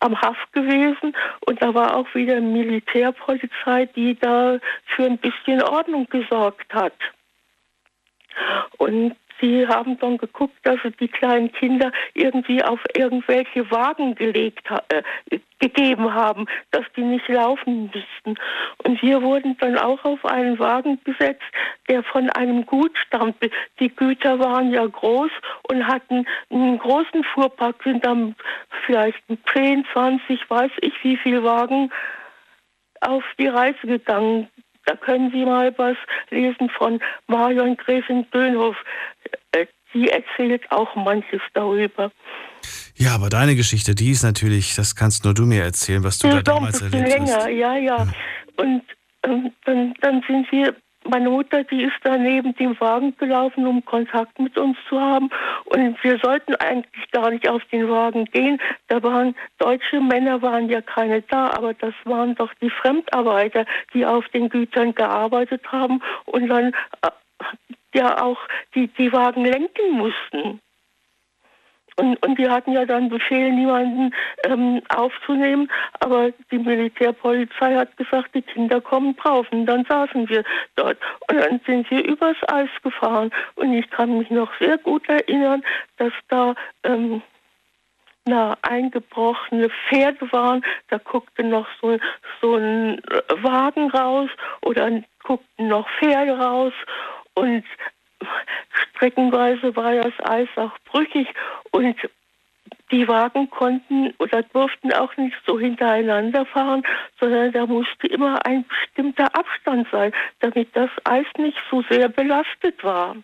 am 0.00 0.20
Haft 0.20 0.52
gewesen 0.52 1.16
und 1.46 1.62
da 1.62 1.72
war 1.72 1.96
auch 1.96 2.14
wieder 2.14 2.40
Militärpolizei, 2.40 3.86
die 3.86 4.14
da 4.18 4.58
für 4.84 5.04
ein 5.04 5.18
bisschen 5.18 5.62
Ordnung 5.62 6.06
gesorgt 6.10 6.72
hat. 6.74 6.92
Und 8.76 9.16
Sie 9.40 9.66
haben 9.66 9.98
dann 9.98 10.18
geguckt, 10.18 10.56
dass 10.62 10.76
sie 10.82 10.90
die 10.92 11.08
kleinen 11.08 11.52
Kinder 11.52 11.92
irgendwie 12.14 12.62
auf 12.62 12.80
irgendwelche 12.96 13.70
Wagen 13.70 14.14
gelegt, 14.14 14.68
äh, 14.88 15.02
gegeben 15.58 16.12
haben, 16.12 16.46
dass 16.70 16.84
die 16.96 17.02
nicht 17.02 17.28
laufen 17.28 17.90
müssten. 17.92 18.38
Und 18.84 19.00
wir 19.02 19.22
wurden 19.22 19.56
dann 19.58 19.78
auch 19.78 20.04
auf 20.04 20.24
einen 20.24 20.58
Wagen 20.58 21.00
gesetzt, 21.04 21.42
der 21.88 22.02
von 22.02 22.28
einem 22.30 22.66
Gut 22.66 22.96
stammte. 23.06 23.50
Die 23.80 23.88
Güter 23.88 24.38
waren 24.38 24.70
ja 24.70 24.84
groß 24.84 25.30
und 25.68 25.86
hatten 25.86 26.26
einen 26.50 26.78
großen 26.78 27.24
Fuhrpark, 27.32 27.82
sind 27.84 28.04
dann 28.04 28.34
vielleicht 28.84 29.18
10, 29.54 29.84
20, 29.92 30.48
weiß 30.48 30.72
ich 30.80 30.92
wie 31.02 31.16
viel 31.16 31.42
Wagen 31.42 31.90
auf 33.00 33.24
die 33.38 33.48
Reise 33.48 33.86
gegangen. 33.86 34.48
Da 34.86 34.96
können 34.96 35.30
Sie 35.30 35.44
mal 35.44 35.74
was 35.76 35.96
lesen 36.30 36.70
von 36.70 37.00
Marion 37.26 37.76
Gräfin 37.76 38.26
Dönhoff. 38.32 38.76
Äh, 39.52 39.66
die 39.94 40.08
erzählt 40.08 40.62
auch 40.70 40.94
manches 40.94 41.40
darüber. 41.54 42.10
Ja, 42.96 43.14
aber 43.14 43.28
deine 43.28 43.56
Geschichte, 43.56 43.94
die 43.94 44.10
ist 44.10 44.22
natürlich, 44.22 44.74
das 44.74 44.94
kannst 44.94 45.24
nur 45.24 45.34
du 45.34 45.44
mir 45.44 45.62
erzählen, 45.62 46.02
was 46.02 46.18
du 46.18 46.28
ja, 46.28 46.36
da 46.36 46.42
damals 46.42 46.80
erlebt 46.80 47.08
länger, 47.08 47.36
hast. 47.36 47.48
Ja, 47.48 47.76
ja. 47.76 48.02
Hm. 48.02 48.12
Und 48.56 48.82
ähm, 49.22 49.52
dann, 49.64 49.94
dann 50.00 50.22
sind 50.26 50.50
wir 50.50 50.74
meine 51.08 51.30
Mutter, 51.30 51.64
die 51.64 51.82
ist 51.82 51.96
da 52.02 52.16
neben 52.16 52.54
dem 52.56 52.78
Wagen 52.80 53.16
gelaufen, 53.16 53.66
um 53.66 53.84
Kontakt 53.84 54.38
mit 54.38 54.56
uns 54.58 54.76
zu 54.88 55.00
haben. 55.00 55.30
Und 55.66 56.02
wir 56.02 56.18
sollten 56.18 56.54
eigentlich 56.56 57.10
gar 57.10 57.30
nicht 57.30 57.48
auf 57.48 57.64
den 57.66 57.88
Wagen 57.88 58.24
gehen. 58.26 58.60
Da 58.88 59.02
waren 59.02 59.34
deutsche 59.58 60.00
Männer, 60.00 60.42
waren 60.42 60.68
ja 60.68 60.80
keine 60.80 61.22
da, 61.22 61.50
aber 61.50 61.74
das 61.74 61.94
waren 62.04 62.34
doch 62.34 62.52
die 62.60 62.70
Fremdarbeiter, 62.70 63.64
die 63.94 64.04
auf 64.04 64.28
den 64.28 64.48
Gütern 64.48 64.94
gearbeitet 64.94 65.62
haben 65.70 66.02
und 66.26 66.48
dann 66.48 66.72
äh, 67.02 67.10
ja 67.94 68.22
auch 68.22 68.38
die, 68.74 68.88
die 68.88 69.12
Wagen 69.12 69.44
lenken 69.44 69.92
mussten. 69.92 70.60
Und, 71.98 72.22
und 72.24 72.38
die 72.38 72.48
hatten 72.48 72.72
ja 72.72 72.84
dann 72.84 73.08
Befehl, 73.08 73.50
niemanden 73.52 74.14
ähm, 74.44 74.82
aufzunehmen. 74.90 75.70
Aber 76.00 76.30
die 76.50 76.58
Militärpolizei 76.58 77.74
hat 77.74 77.96
gesagt, 77.96 78.34
die 78.34 78.42
Kinder 78.42 78.80
kommen 78.80 79.16
drauf. 79.16 79.46
Und 79.50 79.66
dann 79.66 79.84
saßen 79.86 80.28
wir 80.28 80.44
dort. 80.76 80.98
Und 81.30 81.38
dann 81.38 81.60
sind 81.66 81.90
wir 81.90 82.04
übers 82.04 82.36
Eis 82.48 82.68
gefahren. 82.82 83.30
Und 83.54 83.72
ich 83.72 83.88
kann 83.90 84.18
mich 84.18 84.30
noch 84.30 84.50
sehr 84.60 84.76
gut 84.78 85.08
erinnern, 85.08 85.62
dass 85.96 86.12
da 86.28 86.54
ähm, 86.84 87.22
na, 88.26 88.56
eingebrochene 88.62 89.70
Pferde 89.88 90.30
waren. 90.32 90.62
Da 90.88 90.98
guckte 90.98 91.44
noch 91.44 91.66
so, 91.80 91.98
so 92.42 92.56
ein 92.56 93.00
Wagen 93.42 93.90
raus 93.90 94.28
oder 94.62 94.90
guckten 95.22 95.68
noch 95.68 95.88
Pferde 95.98 96.38
raus. 96.38 96.72
Und 97.34 97.64
streckenweise 98.90 99.74
war 99.76 99.94
das 99.94 100.12
Eis 100.24 100.48
auch 100.56 100.76
brüchig 100.84 101.28
und 101.70 101.96
die 102.90 103.08
Wagen 103.08 103.50
konnten 103.50 104.12
oder 104.18 104.42
durften 104.42 104.92
auch 104.92 105.16
nicht 105.16 105.36
so 105.46 105.58
hintereinander 105.58 106.46
fahren, 106.46 106.82
sondern 107.18 107.52
da 107.52 107.66
musste 107.66 108.06
immer 108.06 108.44
ein 108.46 108.64
bestimmter 108.68 109.34
Abstand 109.34 109.88
sein, 109.90 110.12
damit 110.40 110.68
das 110.74 110.90
Eis 111.04 111.26
nicht 111.38 111.58
so 111.70 111.82
sehr 111.90 112.08
belastet 112.08 112.82
war. 112.84 113.16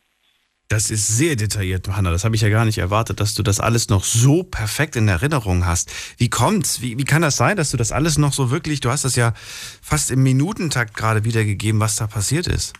Das 0.68 0.90
ist 0.90 1.06
sehr 1.06 1.36
detailliert, 1.36 1.86
Hanna. 1.88 2.10
Das 2.10 2.24
habe 2.24 2.34
ich 2.34 2.40
ja 2.40 2.48
gar 2.48 2.64
nicht 2.64 2.78
erwartet, 2.78 3.20
dass 3.20 3.34
du 3.34 3.42
das 3.42 3.60
alles 3.60 3.90
noch 3.90 4.04
so 4.04 4.42
perfekt 4.42 4.96
in 4.96 5.06
Erinnerung 5.06 5.66
hast. 5.66 5.90
Wie 6.18 6.30
kommt's? 6.30 6.80
Wie, 6.80 6.96
wie 6.96 7.04
kann 7.04 7.20
das 7.20 7.36
sein, 7.36 7.58
dass 7.58 7.70
du 7.70 7.76
das 7.76 7.92
alles 7.92 8.16
noch 8.16 8.32
so 8.32 8.50
wirklich, 8.50 8.80
du 8.80 8.88
hast 8.88 9.04
das 9.04 9.14
ja 9.14 9.34
fast 9.82 10.10
im 10.10 10.22
Minutentakt 10.22 10.96
gerade 10.96 11.24
wiedergegeben, 11.24 11.78
was 11.78 11.96
da 11.96 12.06
passiert 12.06 12.46
ist? 12.46 12.72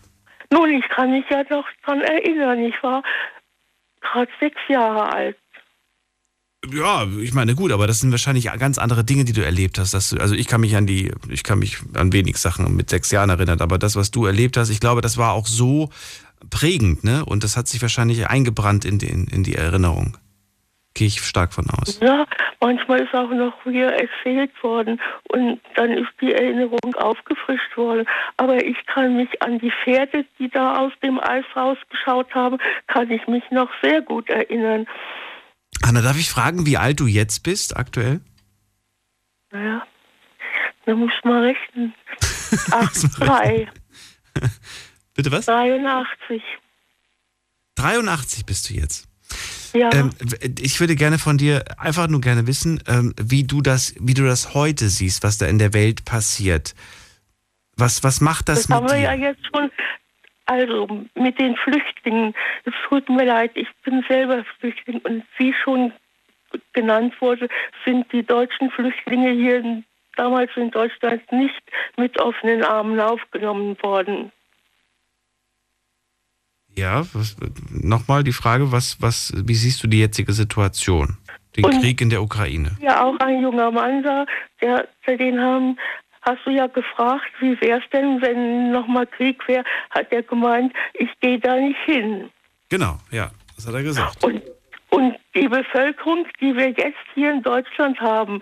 Nun, 0.51 0.69
ich 0.71 0.87
kann 0.89 1.11
mich 1.11 1.25
ja 1.29 1.43
noch 1.49 1.65
daran 1.85 2.01
erinnern. 2.01 2.59
Ich 2.59 2.81
war 2.83 3.03
gerade 4.01 4.31
sechs 4.39 4.59
Jahre 4.67 5.11
alt. 5.11 5.37
Ja, 6.71 7.05
ich 7.19 7.33
meine, 7.33 7.55
gut, 7.55 7.73
aber 7.73 7.87
das 7.87 7.99
sind 7.99 8.11
wahrscheinlich 8.11 8.45
ganz 8.57 8.77
andere 8.77 9.03
Dinge, 9.03 9.25
die 9.25 9.33
du 9.33 9.43
erlebt 9.43 9.77
hast. 9.77 9.93
Du, 10.11 10.17
also 10.17 10.33
ich 10.33 10.47
kann 10.47 10.61
mich 10.61 10.75
an 10.77 10.87
die, 10.87 11.11
ich 11.27 11.43
kann 11.43 11.59
mich 11.59 11.79
an 11.93 12.13
wenig 12.13 12.37
Sachen 12.37 12.73
mit 12.75 12.89
sechs 12.89 13.11
Jahren 13.11 13.29
erinnern, 13.29 13.59
aber 13.59 13.77
das, 13.77 13.97
was 13.97 14.11
du 14.11 14.25
erlebt 14.25 14.55
hast, 14.55 14.69
ich 14.69 14.79
glaube, 14.79 15.01
das 15.01 15.17
war 15.17 15.33
auch 15.33 15.45
so 15.45 15.89
prägend, 16.49 17.03
ne? 17.03 17.25
Und 17.25 17.43
das 17.43 17.57
hat 17.57 17.67
sich 17.67 17.81
wahrscheinlich 17.81 18.27
eingebrannt 18.27 18.85
in, 18.85 18.97
den, 18.97 19.27
in 19.27 19.43
die 19.43 19.55
Erinnerung. 19.55 20.17
Gehe 20.95 21.07
ich 21.07 21.21
stark 21.21 21.53
von 21.53 21.65
aus. 21.71 21.99
Ja, 22.01 22.27
manchmal 22.59 22.99
ist 23.01 23.13
auch 23.15 23.29
noch 23.29 23.65
wieder 23.65 23.93
erzählt 23.93 24.51
worden 24.61 25.01
und 25.29 25.59
dann 25.75 25.91
ist 25.91 26.09
die 26.21 26.33
Erinnerung 26.33 26.93
aufgefrischt 26.95 27.75
worden. 27.75 28.05
Aber 28.37 28.63
ich 28.63 28.77
kann 28.85 29.15
mich 29.17 29.41
an 29.41 29.57
die 29.57 29.71
Pferde, 29.83 30.25
die 30.37 30.49
da 30.49 30.77
aus 30.77 30.91
dem 31.01 31.19
Eis 31.19 31.45
rausgeschaut 31.55 32.35
haben, 32.35 32.59
kann 32.87 33.09
ich 33.09 33.25
mich 33.27 33.43
noch 33.49 33.69
sehr 33.81 34.01
gut 34.01 34.29
erinnern. 34.29 34.85
Anna, 35.81 36.01
darf 36.01 36.17
ich 36.17 36.29
fragen, 36.29 36.67
wie 36.67 36.77
alt 36.77 36.99
du 36.99 37.07
jetzt 37.07 37.41
bist 37.41 37.75
aktuell? 37.75 38.21
Naja, 39.51 39.85
da 40.85 40.95
muss 40.95 41.13
man 41.23 41.41
rechnen. 41.41 41.93
8, 42.71 43.19
3. 43.19 43.67
Bitte 45.15 45.31
was? 45.31 45.45
83. 45.45 46.41
83 47.75 48.45
bist 48.45 48.69
du 48.69 48.75
jetzt. 48.75 49.07
Ja. 49.73 49.89
Ähm, 49.93 50.11
ich 50.59 50.79
würde 50.79 50.95
gerne 50.95 51.17
von 51.17 51.37
dir 51.37 51.63
einfach 51.77 52.07
nur 52.07 52.21
gerne 52.21 52.47
wissen, 52.47 52.81
ähm, 52.87 53.13
wie 53.21 53.43
du 53.43 53.61
das, 53.61 53.95
wie 53.99 54.13
du 54.13 54.23
das 54.23 54.53
heute 54.53 54.87
siehst, 54.89 55.23
was 55.23 55.37
da 55.37 55.47
in 55.47 55.59
der 55.59 55.73
Welt 55.73 56.05
passiert. 56.05 56.75
Was, 57.75 58.03
was 58.03 58.21
macht 58.21 58.49
das, 58.49 58.67
das 58.67 58.69
mit 58.69 58.77
haben 58.77 58.87
wir 58.87 58.95
dir? 58.95 59.01
ja 59.01 59.13
jetzt 59.13 59.45
schon, 59.47 59.71
also 60.45 60.87
mit 61.15 61.39
den 61.39 61.55
Flüchtlingen. 61.55 62.33
Es 62.65 62.73
tut 62.87 63.09
mir 63.09 63.25
leid, 63.25 63.51
ich 63.55 63.67
bin 63.83 64.03
selber 64.07 64.45
Flüchtling 64.59 64.99
und 64.99 65.23
wie 65.37 65.53
schon 65.63 65.91
genannt 66.73 67.15
wurde, 67.19 67.47
sind 67.85 68.11
die 68.11 68.23
deutschen 68.23 68.69
Flüchtlinge 68.71 69.31
hier 69.31 69.83
damals 70.15 70.51
in 70.55 70.69
Deutschland 70.69 71.23
nicht 71.31 71.63
mit 71.97 72.19
offenen 72.19 72.63
Armen 72.63 72.99
aufgenommen 72.99 73.75
worden. 73.81 74.31
Ja, 76.75 77.03
nochmal 77.69 78.23
die 78.23 78.31
Frage, 78.31 78.71
was, 78.71 79.01
was, 79.01 79.31
wie 79.35 79.53
siehst 79.53 79.83
du 79.83 79.87
die 79.87 79.99
jetzige 79.99 80.33
Situation? 80.33 81.17
Den 81.55 81.65
Und- 81.65 81.79
Krieg 81.81 82.01
in 82.01 82.09
der 82.09 82.21
Ukraine. 82.23 82.75
Ja, 82.81 83.03
auch 83.03 83.17
ein 83.19 83.41
junger 83.41 83.69
Mann 83.69 84.01
da, 84.01 84.25
der, 84.61 84.87
den 85.07 85.39
haben, 85.39 85.77
hast 86.23 86.39
du 86.45 86.49
ja 86.49 86.65
gefragt, 86.67 87.29
wie 87.39 87.59
wär's 87.61 87.83
denn, 87.91 88.21
wenn 88.21 88.71
nochmal 88.71 89.05
Krieg 89.05 89.47
wäre, 89.47 89.63
hat 89.91 90.11
er 90.11 90.23
gemeint, 90.23 90.73
ich 90.95 91.09
gehe 91.19 91.39
da 91.39 91.55
nicht 91.55 91.79
hin. 91.85 92.29
Genau, 92.69 92.97
ja, 93.11 93.29
das 93.55 93.67
hat 93.67 93.75
er 93.75 93.83
gesagt. 93.83 94.23
Und, 94.23 94.41
und 94.89 95.15
die 95.35 95.47
Bevölkerung, 95.47 96.25
die 96.41 96.55
wir 96.55 96.69
jetzt 96.69 96.97
hier 97.13 97.31
in 97.33 97.43
Deutschland 97.43 97.99
haben, 98.01 98.41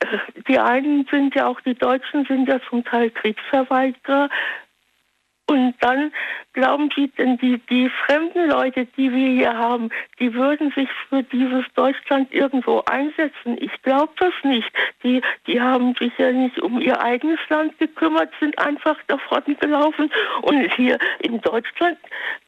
äh, 0.00 0.06
die 0.48 0.58
einen 0.58 1.06
sind 1.10 1.34
ja 1.34 1.48
auch, 1.48 1.60
die 1.60 1.74
Deutschen 1.74 2.24
sind 2.24 2.48
ja 2.48 2.60
zum 2.70 2.82
Teil 2.84 3.10
Kriegsverweigerer. 3.10 4.30
Und 5.50 5.74
dann 5.80 6.12
glauben 6.52 6.90
Sie 6.94 7.08
denn, 7.16 7.38
die, 7.38 7.58
die 7.70 7.90
fremden 8.04 8.50
Leute, 8.50 8.84
die 8.84 9.10
wir 9.10 9.30
hier 9.30 9.56
haben, 9.56 9.88
die 10.20 10.34
würden 10.34 10.70
sich 10.72 10.88
für 11.08 11.22
dieses 11.22 11.64
Deutschland 11.74 12.30
irgendwo 12.34 12.82
einsetzen? 12.84 13.56
Ich 13.58 13.72
glaube 13.82 14.12
das 14.18 14.34
nicht. 14.44 14.70
Die, 15.02 15.22
die 15.46 15.58
haben 15.58 15.94
sich 15.98 16.12
ja 16.18 16.32
nicht 16.32 16.60
um 16.60 16.78
ihr 16.80 17.00
eigenes 17.00 17.38
Land 17.48 17.78
gekümmert, 17.78 18.30
sind 18.40 18.58
einfach 18.58 18.98
davon 19.06 19.42
gelaufen. 19.58 20.10
Und 20.42 20.70
hier 20.74 20.98
in 21.20 21.40
Deutschland, 21.40 21.96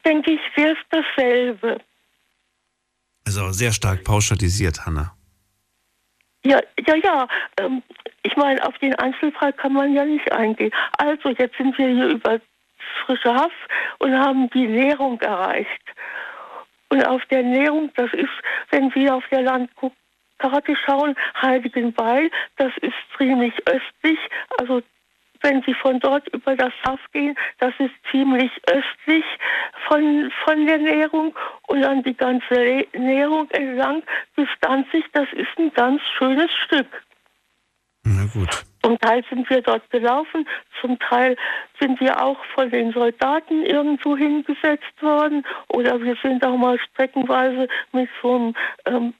denke 0.05 0.32
ich, 0.32 0.40
wäre 0.55 0.72
es 0.72 0.78
dasselbe. 0.90 1.78
Also 3.27 3.51
sehr 3.52 3.72
stark 3.72 4.05
pauschalisiert, 4.05 4.85
Hanna. 4.85 5.16
Ja, 6.44 6.60
ja, 6.86 6.94
ja. 6.97 7.28
Ähm, 7.59 7.82
ich 8.22 8.36
meine, 8.36 8.62
auf 8.66 8.77
den 8.78 8.94
Einzelfall 8.97 9.55
kann 9.55 9.72
man 9.72 9.94
ja 9.94 10.05
nicht 10.05 10.31
eingehen. 10.32 10.72
Also, 10.98 11.31
jetzt 11.31 11.56
sind 11.56 11.77
wir 11.78 11.89
hier 11.89 12.09
über 12.09 12.40
frische 13.05 13.35
Haft 13.35 13.57
und 13.99 14.19
haben 14.19 14.51
die 14.51 14.67
Nährung 14.67 15.21
erreicht. 15.21 15.83
Und 16.89 17.07
auf 17.07 17.25
der 17.27 17.43
Nährung, 17.43 17.91
das 17.97 18.12
ist, 18.12 18.29
wenn 18.71 18.95
wir 18.95 19.15
auf 19.15 19.25
der 19.31 19.43
Landkarte 19.43 20.77
schauen, 20.85 21.15
Heiligenbeil, 21.41 22.31
das 22.57 22.73
ist 22.81 22.95
ziemlich 23.17 23.55
östlich. 23.67 24.19
Also 24.59 24.83
wenn 25.43 25.62
Sie 25.62 25.75
von 25.75 26.01
dort 26.01 26.29
über 26.29 26.57
das 26.57 26.73
Haff 26.85 27.01
gehen, 27.12 27.37
das 27.59 27.73
ist 27.79 27.95
ziemlich 28.11 28.51
östlich 28.69 29.25
von, 29.89 30.31
von 30.45 30.67
der 30.67 30.79
Nährung 30.79 31.35
und 31.69 31.83
dann 31.83 32.03
die 32.03 32.17
ganze 32.17 32.87
Nährung 32.93 33.49
entlang 33.51 34.03
bis 34.37 34.49
Danzig, 34.61 35.05
das 35.12 35.27
ist 35.33 35.59
ein 35.59 35.73
ganz 35.73 36.03
schönes 36.19 36.51
Stück. 36.65 36.89
Na 38.05 38.27
gut. 38.32 38.64
Zum 38.82 38.98
Teil 38.98 39.22
sind 39.28 39.48
wir 39.51 39.60
dort 39.60 39.89
gelaufen, 39.90 40.48
zum 40.81 40.98
Teil 40.98 41.36
sind 41.78 42.01
wir 42.01 42.22
auch 42.22 42.39
von 42.55 42.70
den 42.70 42.93
Soldaten 42.93 43.64
irgendwo 43.64 44.16
hingesetzt 44.16 45.02
worden 45.02 45.44
oder 45.68 46.01
wir 46.02 46.16
sind 46.22 46.44
auch 46.44 46.56
mal 46.56 46.78
streckenweise 46.78 47.68
mit 47.93 48.09
so 48.22 48.35
einem 48.35 48.55
ähm, 48.86 49.14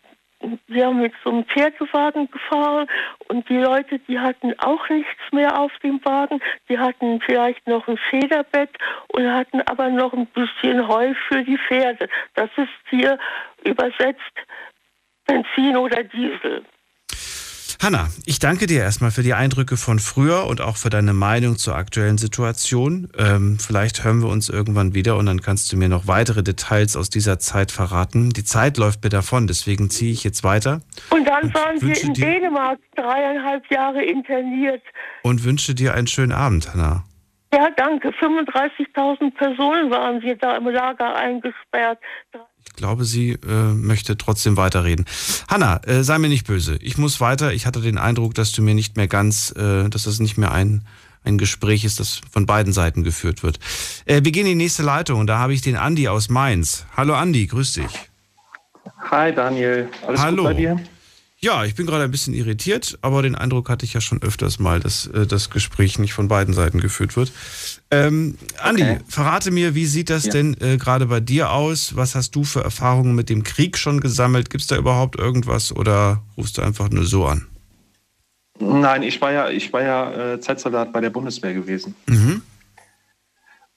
ja, 0.69 0.91
mit 0.91 1.13
so 1.23 1.31
einem 1.31 1.45
Pferdewagen 1.45 2.31
gefahren 2.31 2.89
und 3.29 3.49
die 3.49 3.59
Leute, 3.59 3.99
die 3.99 4.19
hatten 4.19 4.59
auch 4.59 4.89
nichts 4.89 5.21
mehr 5.33 5.59
auf 5.59 5.73
dem 5.83 6.03
Wagen. 6.05 6.41
Die 6.69 6.79
hatten 6.79 7.21
vielleicht 7.21 7.67
noch 7.67 7.87
ein 7.89 7.99
Federbett 8.09 8.71
und 9.09 9.31
hatten 9.31 9.61
aber 9.63 9.91
noch 9.91 10.15
ein 10.15 10.27
bisschen 10.27 10.89
Heu 10.89 11.13
für 11.29 11.45
die 11.45 11.59
Pferde. 11.59 12.09
Das 12.35 12.49
ist 12.57 12.69
hier 12.89 13.19
übersetzt 13.65 14.21
Benzin 15.27 15.77
oder 15.77 16.03
Diesel. 16.05 16.65
Hanna, 17.83 18.09
ich 18.27 18.39
danke 18.39 18.67
dir 18.67 18.83
erstmal 18.83 19.11
für 19.11 19.23
die 19.23 19.33
Eindrücke 19.33 19.79
von 19.79 20.01
früher 20.01 20.47
und 20.47 20.61
auch 20.61 20.77
für 20.77 20.91
deine 20.91 21.15
Meinung 21.15 21.57
zur 21.57 21.77
aktuellen 21.77 22.19
Situation. 22.19 23.09
Ähm, 23.17 23.57
vielleicht 23.59 24.05
hören 24.05 24.21
wir 24.21 24.29
uns 24.29 24.51
irgendwann 24.51 24.93
wieder 24.95 25.17
und 25.17 25.25
dann 25.25 25.41
kannst 25.41 25.73
du 25.73 25.79
mir 25.79 25.89
noch 25.89 26.07
weitere 26.07 26.43
Details 26.43 26.95
aus 26.95 27.09
dieser 27.09 27.39
Zeit 27.39 27.73
verraten. 27.73 28.31
Die 28.35 28.45
Zeit 28.45 28.77
läuft 28.77 29.03
mir 29.03 29.09
davon, 29.09 29.47
deswegen 29.47 29.89
ziehe 29.89 30.13
ich 30.13 30.25
jetzt 30.25 30.45
weiter 30.45 30.83
Und 31.09 31.27
dann 31.27 31.55
waren 31.55 31.81
wir 31.81 31.99
in 32.03 32.13
Dänemark 32.13 32.79
dreieinhalb 32.97 33.65
Jahre 33.71 34.05
interniert. 34.05 34.83
und 35.23 35.45
wünsche 35.45 35.75
dir 35.75 35.95
einen 35.95 36.07
schönen 36.07 36.33
Abend, 36.33 36.75
Hanna. 36.75 37.05
Ja, 37.55 37.71
danke. 37.77 38.11
35.000 38.11 39.35
Personen 39.35 39.91
waren 39.91 40.21
wir 40.21 40.37
da 40.37 40.59
im 40.59 40.69
Lager 40.69 41.17
eingesperrt. 41.17 41.99
Ich 42.65 42.77
glaube, 42.77 43.05
sie 43.05 43.33
äh, 43.33 43.73
möchte 43.75 44.17
trotzdem 44.17 44.57
weiterreden. 44.57 45.05
Hanna, 45.49 45.83
äh, 45.85 46.03
sei 46.03 46.19
mir 46.19 46.29
nicht 46.29 46.47
böse. 46.47 46.77
Ich 46.81 46.97
muss 46.97 47.21
weiter. 47.21 47.53
Ich 47.53 47.67
hatte 47.67 47.81
den 47.81 47.99
Eindruck, 47.99 48.35
dass 48.35 48.53
du 48.53 48.63
mir 48.63 48.75
nicht 48.75 48.97
mehr 48.97 49.09
ganz, 49.09 49.53
äh, 49.57 49.89
dass 49.89 50.05
das 50.05 50.19
nicht 50.21 50.39
mehr 50.39 50.53
ein, 50.53 50.85
ein 51.25 51.37
Gespräch 51.37 51.85
ist, 51.85 52.01
das 52.01 52.21
von 52.31 52.47
beiden 52.47 52.73
Seiten 52.73 53.03
geführt 53.03 53.43
wird. 53.43 53.59
Äh, 54.07 54.23
wir 54.25 54.33
gehen 54.33 54.47
in 54.47 54.59
die 54.59 54.65
nächste 54.65 54.83
Leitung 54.83 55.21
und 55.21 55.27
da 55.27 55.39
habe 55.39 55.53
ich 55.53 55.61
den 55.61 55.77
Andi 55.77 56.09
aus 56.09 56.31
Mainz. 56.31 56.87
Hallo 56.97 57.15
Andi, 57.15 57.47
grüß 57.47 57.75
dich. 57.75 58.11
Hi 59.11 59.35
Daniel, 59.35 59.89
alles 60.07 60.21
Hallo. 60.21 60.45
gut 60.45 60.53
bei 60.53 60.55
dir? 60.55 60.81
Ja, 61.43 61.65
ich 61.65 61.75
bin 61.75 61.87
gerade 61.87 62.05
ein 62.05 62.11
bisschen 62.11 62.35
irritiert, 62.35 62.99
aber 63.01 63.23
den 63.23 63.35
Eindruck 63.35 63.71
hatte 63.71 63.87
ich 63.87 63.95
ja 63.95 64.03
schon 64.03 64.21
öfters 64.23 64.59
mal, 64.59 64.79
dass 64.79 65.07
äh, 65.07 65.27
das 65.27 65.49
Gespräch 65.49 65.99
nicht 65.99 66.13
von 66.13 66.29
beiden 66.29 66.53
Seiten 66.53 66.81
geführt 66.81 67.17
wird. 67.17 67.33
Ähm, 67.91 68.37
Andi, 68.63 68.83
Okay. 68.83 68.99
verrate 69.09 69.51
mir, 69.51 69.75
wie 69.75 69.87
sieht 69.87 70.11
das 70.11 70.27
Ja. 70.27 70.33
denn 70.33 70.55
äh, 70.61 70.77
gerade 70.77 71.07
bei 71.07 71.21
dir 71.21 71.51
aus? 71.51 71.97
Was 71.97 72.15
hast 72.15 72.35
du 72.35 72.45
für 72.45 72.63
Erfahrungen 72.63 73.15
mit 73.15 73.31
dem 73.31 73.43
Krieg 73.43 73.79
schon 73.79 74.01
gesammelt? 74.01 74.51
Gibt 74.51 74.61
es 74.61 74.67
da 74.67 74.77
überhaupt 74.77 75.19
irgendwas 75.19 75.75
oder 75.75 76.23
rufst 76.37 76.59
du 76.59 76.63
einfach 76.63 76.91
nur 76.91 77.07
so 77.07 77.25
an? 77.25 77.47
Nein, 78.59 79.03
ich 79.03 79.19
war 79.23 79.33
ja, 79.33 79.49
ich 79.49 79.73
war 79.73 79.83
ja 79.83 80.35
äh, 80.35 80.41
Zeitsoldat 80.43 80.93
bei 80.93 81.01
der 81.01 81.09
Bundeswehr 81.09 81.55
gewesen. 81.55 81.95
Mhm. 82.07 82.43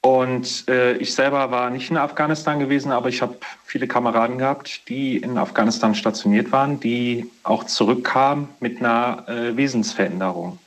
Und 0.05 0.67
äh, 0.67 0.97
ich 0.97 1.15
selber 1.15 1.49
war 1.49 1.69
nicht 1.69 1.89
in 1.89 1.95
Afghanistan 1.95 2.59
gewesen, 2.59 2.91
aber 2.91 3.07
ich 3.07 3.21
habe 3.21 3.37
viele 3.63 3.87
Kameraden 3.87 4.37
gehabt, 4.37 4.89
die 4.89 5.15
in 5.15 5.37
Afghanistan 5.37 5.95
stationiert 5.95 6.51
waren, 6.51 6.77
die 6.81 7.31
auch 7.43 7.63
zurückkamen 7.63 8.49
mit 8.59 8.79
einer 8.79 9.23
äh, 9.29 9.55
Wesensveränderung. 9.55 10.59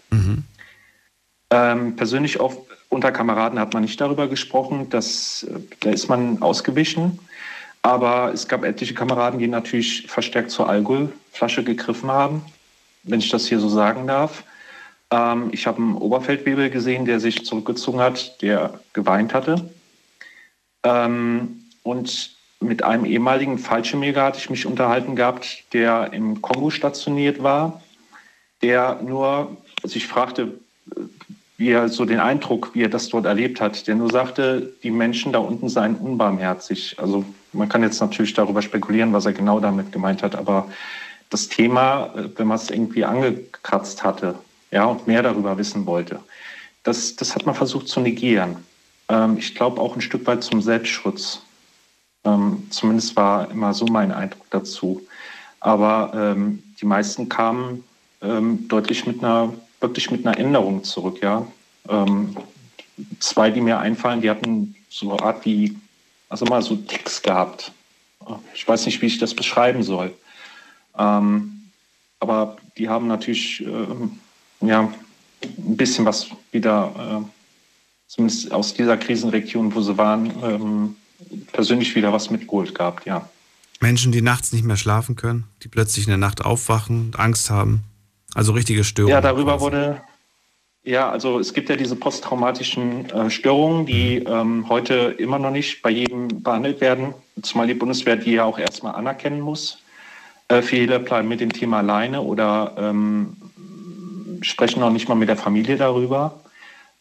Ähm, 1.50 1.96
persönlich 1.96 2.40
oft 2.40 2.58
unter 2.88 3.12
Kameraden 3.12 3.58
hat 3.58 3.74
man 3.74 3.82
nicht 3.82 4.00
darüber 4.00 4.26
gesprochen, 4.26 4.88
dass, 4.88 5.42
äh, 5.42 5.60
da 5.80 5.90
ist 5.90 6.08
man 6.08 6.40
ausgewichen. 6.40 7.18
Aber 7.82 8.32
es 8.32 8.48
gab 8.48 8.64
etliche 8.64 8.94
Kameraden, 8.94 9.38
die 9.38 9.48
natürlich 9.48 10.06
verstärkt 10.08 10.50
zur 10.50 10.68
Alkoholflasche 10.68 11.62
gegriffen 11.62 12.10
haben, 12.10 12.42
wenn 13.02 13.20
ich 13.20 13.28
das 13.28 13.46
hier 13.46 13.60
so 13.60 13.68
sagen 13.68 14.06
darf. 14.06 14.44
Ähm, 15.10 15.50
ich 15.52 15.66
habe 15.66 15.78
einen 15.78 15.96
Oberfeldwebel 15.96 16.70
gesehen, 16.70 17.04
der 17.04 17.20
sich 17.20 17.44
zurückgezogen 17.44 18.00
hat, 18.00 18.42
der 18.42 18.80
geweint 18.92 19.34
hatte. 19.34 19.70
Ähm, 20.82 21.64
und 21.82 22.36
mit 22.60 22.82
einem 22.82 23.04
ehemaligen 23.04 23.58
Fallschirmjäger 23.58 24.24
hatte 24.24 24.38
ich 24.38 24.50
mich 24.50 24.66
unterhalten 24.66 25.14
gehabt, 25.14 25.64
der 25.72 26.12
im 26.12 26.42
Kongo 26.42 26.70
stationiert 26.70 27.42
war, 27.42 27.82
der 28.62 29.00
nur 29.02 29.56
sich 29.84 30.06
fragte, 30.06 30.58
wie 31.58 31.70
er 31.70 31.88
so 31.88 32.04
den 32.04 32.20
Eindruck, 32.20 32.74
wie 32.74 32.82
er 32.82 32.88
das 32.88 33.08
dort 33.08 33.26
erlebt 33.26 33.60
hat, 33.60 33.86
der 33.86 33.94
nur 33.94 34.10
sagte, 34.10 34.72
die 34.82 34.90
Menschen 34.90 35.32
da 35.32 35.38
unten 35.38 35.68
seien 35.68 35.96
unbarmherzig. 35.96 36.96
Also 36.98 37.24
man 37.52 37.68
kann 37.68 37.82
jetzt 37.82 38.00
natürlich 38.00 38.34
darüber 38.34 38.62
spekulieren, 38.62 39.12
was 39.12 39.26
er 39.26 39.32
genau 39.32 39.60
damit 39.60 39.92
gemeint 39.92 40.22
hat, 40.22 40.34
aber 40.34 40.68
das 41.30 41.48
Thema, 41.48 42.12
äh, 42.14 42.28
wenn 42.36 42.46
man 42.46 42.56
es 42.56 42.70
irgendwie 42.70 43.04
angekratzt 43.04 44.04
hatte, 44.04 44.36
ja, 44.76 44.84
und 44.84 45.06
mehr 45.06 45.22
darüber 45.22 45.56
wissen 45.56 45.86
wollte, 45.86 46.20
das, 46.82 47.16
das 47.16 47.34
hat 47.34 47.46
man 47.46 47.54
versucht 47.54 47.88
zu 47.88 47.98
negieren. 47.98 48.58
Ähm, 49.08 49.38
ich 49.38 49.54
glaube 49.54 49.80
auch 49.80 49.94
ein 49.94 50.02
Stück 50.02 50.26
weit 50.26 50.44
zum 50.44 50.60
Selbstschutz. 50.60 51.40
Ähm, 52.24 52.66
zumindest 52.68 53.16
war 53.16 53.50
immer 53.50 53.72
so 53.72 53.86
mein 53.86 54.12
Eindruck 54.12 54.44
dazu. 54.50 55.00
Aber 55.60 56.12
ähm, 56.14 56.62
die 56.78 56.84
meisten 56.84 57.30
kamen 57.30 57.84
ähm, 58.20 58.68
deutlich 58.68 59.06
mit 59.06 59.24
einer, 59.24 59.54
wirklich 59.80 60.10
mit 60.10 60.26
einer 60.26 60.36
Änderung 60.36 60.84
zurück, 60.84 61.22
ja. 61.22 61.46
Ähm, 61.88 62.36
zwei, 63.18 63.50
die 63.50 63.62
mir 63.62 63.78
einfallen, 63.78 64.20
die 64.20 64.28
hatten 64.28 64.74
so 64.90 65.10
eine 65.10 65.22
Art 65.22 65.46
wie, 65.46 65.74
also 66.28 66.44
mal 66.44 66.60
so 66.60 66.76
Ticks 66.76 67.22
gehabt. 67.22 67.72
Ich 68.52 68.68
weiß 68.68 68.84
nicht, 68.84 69.00
wie 69.00 69.06
ich 69.06 69.18
das 69.18 69.32
beschreiben 69.32 69.82
soll. 69.82 70.12
Ähm, 70.98 71.70
aber 72.20 72.58
die 72.76 72.90
haben 72.90 73.06
natürlich 73.06 73.62
ähm, 73.62 74.18
ja, 74.60 74.92
ein 75.42 75.76
bisschen 75.76 76.04
was 76.04 76.28
wieder, 76.52 77.22
äh, 77.24 77.30
zumindest 78.06 78.52
aus 78.52 78.74
dieser 78.74 78.96
Krisenregion, 78.96 79.74
wo 79.74 79.80
sie 79.80 79.96
waren, 79.96 80.32
ähm, 80.42 80.96
persönlich 81.52 81.94
wieder 81.94 82.12
was 82.12 82.30
mitgeholt 82.30 82.74
gehabt, 82.74 83.06
ja. 83.06 83.28
Menschen, 83.80 84.12
die 84.12 84.22
nachts 84.22 84.52
nicht 84.52 84.64
mehr 84.64 84.76
schlafen 84.76 85.16
können, 85.16 85.44
die 85.62 85.68
plötzlich 85.68 86.06
in 86.06 86.10
der 86.10 86.18
Nacht 86.18 86.44
aufwachen, 86.44 87.12
Angst 87.16 87.50
haben. 87.50 87.82
Also 88.34 88.52
richtige 88.52 88.84
Störungen. 88.84 89.12
Ja, 89.12 89.20
darüber 89.20 89.60
wurde, 89.60 90.00
ja, 90.86 91.10
also 91.10 91.40
es 91.40 91.52
gibt 91.52 91.68
ja 91.68 91.74
diese 91.74 91.96
posttraumatischen 91.96 93.10
äh, 93.10 93.28
Störungen, 93.28 93.86
die 93.86 94.18
ähm, 94.18 94.68
heute 94.68 95.16
immer 95.18 95.38
noch 95.38 95.50
nicht 95.50 95.82
bei 95.82 95.90
jedem 95.90 96.42
behandelt 96.44 96.80
werden, 96.80 97.12
zumal 97.42 97.66
die 97.66 97.74
Bundeswehr 97.74 98.16
die 98.16 98.32
ja 98.32 98.44
auch 98.44 98.58
erstmal 98.58 98.94
anerkennen 98.94 99.40
muss. 99.40 99.78
Äh, 100.46 100.62
viele 100.62 101.00
bleiben 101.00 101.26
mit 101.26 101.40
dem 101.40 101.52
Thema 101.52 101.78
alleine 101.78 102.20
oder 102.22 102.74
ähm, 102.78 103.36
sprechen 104.42 104.80
noch 104.80 104.90
nicht 104.90 105.08
mal 105.08 105.14
mit 105.14 105.28
der 105.28 105.36
Familie 105.36 105.76
darüber. 105.76 106.40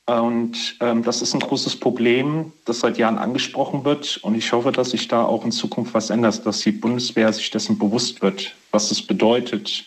Und 0.06 0.78
ähm, 0.82 1.04
das 1.04 1.22
ist 1.24 1.34
ein 1.34 1.40
großes 1.40 1.80
Problem, 1.80 2.54
das 2.66 2.82
seit 2.82 2.98
Jahren 2.98 3.18
angesprochen 3.18 3.86
wird. 3.86 4.18
Und 4.18 4.36
ich 4.36 4.52
hoffe, 4.52 4.72
dass 4.72 4.92
sich 4.92 5.08
da 5.08 5.24
auch 5.24 5.44
in 5.44 5.52
Zukunft 5.52 5.96
was 5.96 6.12
ändert, 6.12 6.46
dass 6.46 6.60
die 6.60 6.72
Bundeswehr 6.72 7.34
sich 7.34 7.50
dessen 7.50 7.80
bewusst 7.80 8.22
wird, 8.22 8.56
was 8.72 8.92
es 8.92 9.02
bedeutet, 9.02 9.86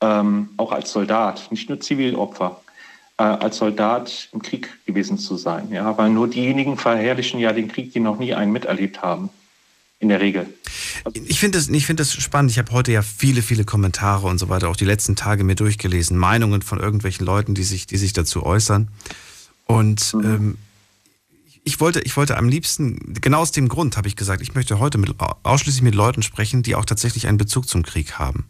ähm, 0.00 0.50
auch 0.56 0.72
als 0.72 0.92
Soldat, 0.92 1.48
nicht 1.50 1.68
nur 1.68 1.78
Zivilopfer, 1.78 2.60
äh, 3.16 3.22
als 3.22 3.58
Soldat 3.58 4.28
im 4.32 4.42
Krieg 4.42 4.84
gewesen 4.86 5.18
zu 5.18 5.36
sein. 5.36 5.70
Ja, 5.70 5.96
weil 5.96 6.10
nur 6.10 6.26
diejenigen 6.26 6.76
verherrlichen 6.76 7.38
ja 7.38 7.52
den 7.52 7.68
Krieg, 7.68 7.92
die 7.92 8.00
noch 8.00 8.18
nie 8.18 8.34
einen 8.34 8.50
miterlebt 8.50 9.02
haben. 9.02 9.30
In 10.00 10.08
der 10.08 10.20
Regel. 10.20 10.46
Ich 11.12 11.40
finde 11.40 11.58
das, 11.58 11.68
ich 11.68 11.86
finde 11.86 12.02
das 12.02 12.12
spannend. 12.12 12.52
Ich 12.52 12.58
habe 12.58 12.70
heute 12.70 12.92
ja 12.92 13.02
viele, 13.02 13.42
viele 13.42 13.64
Kommentare 13.64 14.28
und 14.28 14.38
so 14.38 14.48
weiter, 14.48 14.68
auch 14.68 14.76
die 14.76 14.84
letzten 14.84 15.16
Tage 15.16 15.42
mir 15.42 15.56
durchgelesen, 15.56 16.16
Meinungen 16.16 16.62
von 16.62 16.78
irgendwelchen 16.78 17.26
Leuten, 17.26 17.54
die 17.54 17.64
sich, 17.64 17.86
die 17.86 17.96
sich 17.96 18.12
dazu 18.12 18.44
äußern. 18.44 18.88
Und 19.66 20.14
ähm, 20.22 20.56
ich 21.64 21.80
wollte, 21.80 22.00
ich 22.00 22.16
wollte 22.16 22.38
am 22.38 22.48
liebsten, 22.48 23.14
genau 23.20 23.40
aus 23.40 23.52
dem 23.52 23.68
Grund 23.68 23.96
habe 23.96 24.08
ich 24.08 24.16
gesagt, 24.16 24.40
ich 24.40 24.54
möchte 24.54 24.78
heute 24.78 24.98
mit, 24.98 25.14
ausschließlich 25.42 25.82
mit 25.82 25.94
Leuten 25.94 26.22
sprechen, 26.22 26.62
die 26.62 26.76
auch 26.76 26.84
tatsächlich 26.84 27.26
einen 27.26 27.36
Bezug 27.36 27.68
zum 27.68 27.82
Krieg 27.82 28.18
haben. 28.18 28.46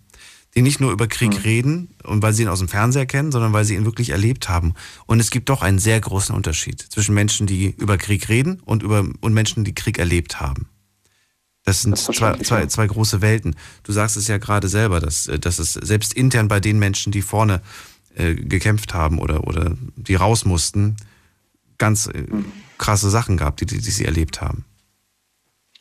Die 0.54 0.62
nicht 0.62 0.80
nur 0.80 0.92
über 0.92 1.08
Krieg 1.08 1.44
reden 1.44 1.88
und 2.04 2.22
weil 2.22 2.32
sie 2.32 2.42
ihn 2.42 2.48
aus 2.48 2.60
dem 2.60 2.68
Fernseher 2.68 3.06
kennen, 3.06 3.32
sondern 3.32 3.52
weil 3.52 3.64
sie 3.64 3.74
ihn 3.74 3.84
wirklich 3.84 4.10
erlebt 4.10 4.48
haben. 4.48 4.74
Und 5.06 5.18
es 5.18 5.30
gibt 5.30 5.48
doch 5.48 5.62
einen 5.62 5.78
sehr 5.78 6.00
großen 6.00 6.34
Unterschied 6.34 6.80
zwischen 6.80 7.14
Menschen, 7.14 7.46
die 7.46 7.74
über 7.76 7.98
Krieg 7.98 8.28
reden 8.28 8.60
und, 8.64 8.82
über, 8.82 9.06
und 9.20 9.34
Menschen, 9.34 9.64
die 9.64 9.74
Krieg 9.74 9.98
erlebt 9.98 10.40
haben. 10.40 10.68
Das 11.68 11.82
sind 11.82 11.98
zwei, 11.98 12.32
zwei, 12.38 12.64
zwei 12.64 12.86
große 12.86 13.20
Welten. 13.20 13.54
Du 13.82 13.92
sagst 13.92 14.16
es 14.16 14.26
ja 14.26 14.38
gerade 14.38 14.68
selber, 14.68 15.00
dass, 15.00 15.26
äh, 15.28 15.38
dass 15.38 15.58
es 15.58 15.74
selbst 15.74 16.14
intern 16.14 16.48
bei 16.48 16.60
den 16.60 16.78
Menschen, 16.78 17.12
die 17.12 17.20
vorne 17.20 17.60
äh, 18.16 18.34
gekämpft 18.34 18.94
haben 18.94 19.18
oder, 19.18 19.46
oder 19.46 19.76
die 19.94 20.14
raus 20.14 20.46
mussten, 20.46 20.96
ganz 21.76 22.06
äh, 22.06 22.24
krasse 22.78 23.10
Sachen 23.10 23.36
gab, 23.36 23.58
die, 23.58 23.66
die, 23.66 23.82
die 23.82 23.90
sie 23.90 24.06
erlebt 24.06 24.40
haben. 24.40 24.64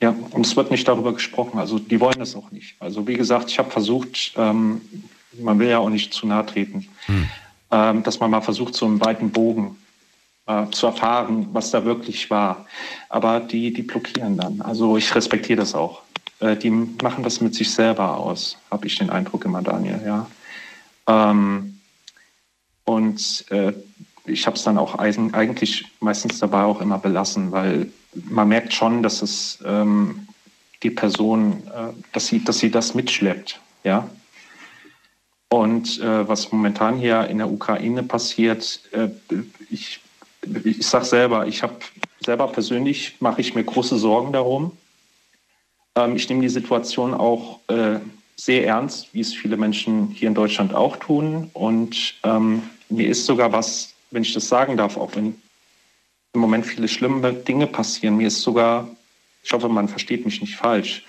Ja, 0.01 0.13
und 0.31 0.45
es 0.45 0.57
wird 0.57 0.71
nicht 0.71 0.85
darüber 0.89 1.13
gesprochen. 1.13 1.57
Also 1.57 1.79
die 1.79 2.01
wollen 2.01 2.19
das 2.19 2.35
auch 2.35 2.51
nicht. 2.51 2.75
Also 2.81 3.07
wie 3.07 3.15
gesagt, 3.15 3.49
ich 3.49 3.57
habe 3.57 3.71
versucht, 3.71 4.33
ähm, 4.35 4.81
man 5.39 5.57
will 5.57 5.69
ja 5.69 5.77
auch 5.77 5.89
nicht 5.89 6.13
zu 6.13 6.27
nahe 6.27 6.45
treten, 6.45 6.85
ähm, 7.71 8.03
dass 8.03 8.19
man 8.19 8.29
mal 8.29 8.41
versucht, 8.41 8.75
so 8.75 8.85
einen 8.85 8.99
weiten 8.99 9.29
Bogen 9.29 9.77
äh, 10.47 10.65
zu 10.71 10.87
erfahren, 10.87 11.49
was 11.53 11.71
da 11.71 11.85
wirklich 11.85 12.29
war. 12.29 12.65
Aber 13.09 13.39
die, 13.39 13.73
die 13.73 13.83
blockieren 13.83 14.37
dann. 14.37 14.61
Also 14.61 14.97
ich 14.97 15.13
respektiere 15.13 15.59
das 15.59 15.75
auch. 15.75 16.01
Äh, 16.39 16.55
die 16.55 16.69
machen 16.69 17.23
das 17.23 17.41
mit 17.41 17.55
sich 17.55 17.71
selber 17.71 18.17
aus, 18.17 18.57
habe 18.71 18.87
ich 18.87 18.97
den 18.97 19.09
Eindruck 19.09 19.45
immer, 19.45 19.61
Daniel. 19.61 20.01
Ja. 20.05 20.27
Ähm, 21.07 21.79
und 22.85 23.45
äh, 23.49 23.73
ich 24.25 24.45
habe 24.45 24.57
es 24.57 24.63
dann 24.63 24.77
auch 24.77 24.95
eigentlich 24.95 25.85
meistens 25.99 26.39
dabei 26.39 26.63
auch 26.63 26.81
immer 26.81 26.97
belassen, 26.97 27.51
weil 27.51 27.91
man 28.13 28.47
merkt 28.49 28.73
schon, 28.73 29.03
dass 29.03 29.21
es 29.21 29.59
ähm, 29.65 30.27
die 30.83 30.91
Person, 30.91 31.63
äh, 31.67 31.93
dass, 32.13 32.27
sie, 32.27 32.43
dass 32.43 32.59
sie 32.59 32.71
das 32.71 32.93
mitschleppt. 32.93 33.59
Ja. 33.83 34.09
Und 35.49 35.99
äh, 36.01 36.27
was 36.27 36.51
momentan 36.51 36.97
hier 36.97 37.27
in 37.27 37.37
der 37.37 37.49
Ukraine 37.49 38.03
passiert, 38.03 38.81
äh, 38.91 39.09
ich, 39.69 40.01
ich 40.63 40.85
sage 40.85 41.05
selber, 41.05 41.47
ich 41.47 41.63
habe 41.63 41.75
selber 42.23 42.47
persönlich 42.47 43.15
mache 43.19 43.41
ich 43.41 43.55
mir 43.55 43.63
große 43.63 43.97
Sorgen 43.97 44.33
darum. 44.33 44.71
Ähm, 45.95 46.15
ich 46.15 46.27
nehme 46.29 46.41
die 46.41 46.49
Situation 46.49 47.13
auch 47.13 47.59
äh, 47.67 47.99
sehr 48.35 48.65
ernst, 48.65 49.13
wie 49.13 49.21
es 49.21 49.33
viele 49.33 49.57
Menschen 49.57 50.09
hier 50.09 50.27
in 50.27 50.35
Deutschland 50.35 50.73
auch 50.73 50.97
tun. 50.97 51.49
Und 51.53 52.15
ähm, 52.23 52.63
mir 52.89 53.09
ist 53.09 53.25
sogar 53.25 53.51
was, 53.51 53.93
wenn 54.11 54.21
ich 54.21 54.33
das 54.33 54.47
sagen 54.47 54.77
darf, 54.77 54.97
auch 54.97 55.15
wenn 55.15 55.35
im 56.33 56.41
Moment 56.41 56.65
viele 56.65 56.87
schlimme 56.87 57.33
Dinge 57.33 57.67
passieren, 57.67 58.17
mir 58.17 58.27
ist 58.27 58.41
sogar, 58.41 58.87
ich 59.43 59.51
hoffe, 59.53 59.69
man 59.69 59.87
versteht 59.87 60.23
mich 60.23 60.39
nicht 60.39 60.55
falsch, 60.55 61.03